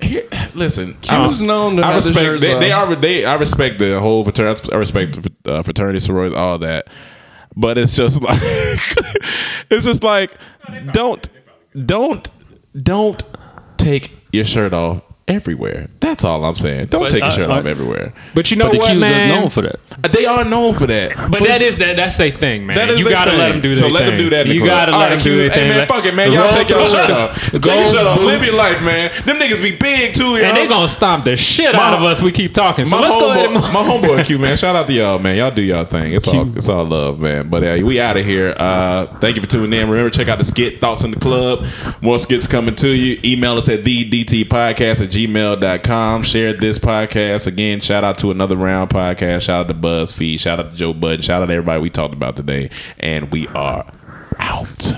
Here- 0.00 0.28
listen, 0.54 0.94
Q's 1.00 1.40
known 1.40 1.76
to 1.76 1.82
I 1.82 1.92
have 1.92 2.02
the 2.02 2.08
respect. 2.08 2.24
shirts 2.24 2.42
They, 2.42 2.58
they 2.58 2.72
are. 2.72 2.94
They. 2.96 3.24
I 3.24 3.36
respect 3.36 3.78
the 3.78 4.00
whole 4.00 4.24
fraternity. 4.24 4.72
I 4.72 4.76
respect 4.76 5.22
the 5.44 5.52
uh, 5.52 5.62
fraternity, 5.62 6.00
sorority, 6.00 6.34
all 6.34 6.58
that. 6.58 6.88
But 7.54 7.76
it's 7.78 7.94
just 7.94 8.22
like, 8.22 8.38
it's 9.70 9.84
just 9.84 10.02
like, 10.02 10.34
don't, 10.92 11.28
don't, 11.84 12.30
don't 12.82 13.22
take 13.76 14.10
your 14.32 14.46
shirt 14.46 14.72
off 14.72 15.02
everywhere. 15.28 15.88
That's 16.00 16.24
all 16.24 16.44
I'm 16.44 16.54
saying. 16.54 16.86
Don't 16.86 17.02
But, 17.02 17.10
take 17.12 17.20
your 17.20 17.28
uh, 17.30 17.32
shirt 17.32 17.50
uh, 17.50 17.54
off 17.54 17.64
everywhere. 17.66 18.12
But 18.34 18.50
you 18.50 18.56
know 18.56 18.66
but 18.66 18.72
the 18.72 18.78
what, 18.78 18.90
Qs 18.92 18.98
man? 19.00 19.30
are 19.30 19.40
known 19.40 19.50
for 19.50 19.62
that. 19.62 19.76
They 20.12 20.26
are 20.26 20.44
known 20.44 20.74
for 20.74 20.86
that. 20.86 21.16
But 21.30 21.44
that 21.44 21.62
is 21.62 21.76
that. 21.78 21.96
That's 21.96 22.16
their 22.16 22.30
thing, 22.30 22.66
man. 22.66 22.76
That 22.76 22.90
is 22.90 22.98
you 22.98 23.04
their 23.06 23.14
gotta 23.14 23.30
thing. 23.32 23.40
let 23.40 23.52
them 23.52 23.60
do 23.60 23.70
that. 23.70 23.76
So 23.76 23.84
their 23.86 23.92
let 23.92 24.04
them 24.06 24.18
do 24.18 24.30
that. 24.30 24.42
In 24.42 24.48
the 24.48 24.54
you 24.54 24.60
club. 24.62 24.70
gotta 24.70 24.92
All 24.92 24.98
let 24.98 25.10
right, 25.10 25.14
them 25.16 25.24
do 25.24 25.30
Q's. 25.30 25.38
their 25.38 25.50
thing. 25.50 25.62
Hey 25.62 25.68
man, 25.68 25.78
Let- 25.78 25.88
fuck 25.88 26.04
it, 26.06 26.14
man. 26.14 26.32
Y'all 26.32 26.42
Roll 26.44 26.52
take 26.52 26.68
your 26.68 26.78
through 26.80 26.98
shirt 26.98 27.10
it. 27.10 27.16
off. 27.16 27.42
Take 27.42 27.52
your 27.52 27.60
Gold 27.60 27.86
shirt 27.94 28.06
off. 28.06 28.18
Live 28.20 28.38
boots. 28.40 28.50
your 28.50 28.58
life, 28.58 28.82
man. 28.82 29.10
Them 29.24 29.36
niggas 29.38 29.62
be 29.62 29.76
big 29.76 30.14
too, 30.14 30.30
yo. 30.30 30.36
And 30.44 30.56
they 30.56 30.66
gonna 30.66 30.88
stomp 30.88 31.24
the 31.24 31.36
shit 31.36 31.72
My- 31.72 31.78
out 31.78 31.94
of 31.94 32.02
us. 32.02 32.20
We 32.20 32.32
keep 32.32 32.52
talking. 32.52 32.84
So 32.84 32.96
my 32.96 33.02
let's 33.02 33.16
go 33.16 33.30
ahead 33.30 33.46
and 33.46 33.56
homeboy, 33.56 33.62
move. 34.00 34.02
my 34.02 34.08
homeboy 34.18 34.24
Q 34.26 34.38
man. 34.38 34.56
Shout 34.56 34.74
out 34.76 34.86
to 34.88 34.92
y'all, 34.92 35.18
man. 35.18 35.36
Y'all 35.36 35.50
do 35.50 35.62
y'all 35.62 35.84
thing. 35.84 36.12
It's 36.12 36.26
all 36.28 36.56
it's 36.56 36.68
all 36.68 36.84
love, 36.84 37.20
man. 37.20 37.48
But 37.48 37.62
uh, 37.62 37.78
we 37.84 38.00
out 38.00 38.16
of 38.16 38.24
here. 38.24 38.54
Uh, 38.56 39.06
thank 39.18 39.36
you 39.36 39.42
for 39.42 39.48
tuning 39.48 39.72
in. 39.80 39.88
Remember, 39.88 40.10
check 40.10 40.28
out 40.28 40.38
the 40.38 40.44
skit 40.44 40.80
thoughts 40.80 41.04
in 41.04 41.10
the 41.12 41.20
club. 41.20 41.64
More 42.00 42.18
skits 42.18 42.46
coming 42.46 42.74
to 42.76 42.88
you. 42.88 43.18
Email 43.24 43.52
us 43.58 43.68
at 43.68 43.84
the 43.84 44.10
DT 44.10 44.44
podcast 44.44 45.02
at 45.02 45.11
gmail.com. 45.12 46.22
Share 46.22 46.52
this 46.54 46.78
podcast 46.78 47.46
again. 47.46 47.80
Shout 47.80 48.04
out 48.04 48.18
to 48.18 48.30
another 48.30 48.56
round 48.56 48.90
podcast. 48.90 49.42
Shout 49.42 49.66
out 49.66 49.68
to 49.68 49.74
BuzzFeed. 49.74 50.40
Shout 50.40 50.58
out 50.58 50.70
to 50.70 50.76
Joe 50.76 50.94
Budden. 50.94 51.20
Shout 51.20 51.42
out 51.42 51.46
to 51.46 51.52
everybody 51.52 51.80
we 51.82 51.90
talked 51.90 52.14
about 52.14 52.36
today. 52.36 52.70
And 52.98 53.30
we 53.30 53.46
are 53.48 53.86
out. 54.38 54.92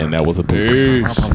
And 0.00 0.12
that 0.12 0.26
was 0.26 0.38
a 0.38 0.44
peace. 0.44 1.30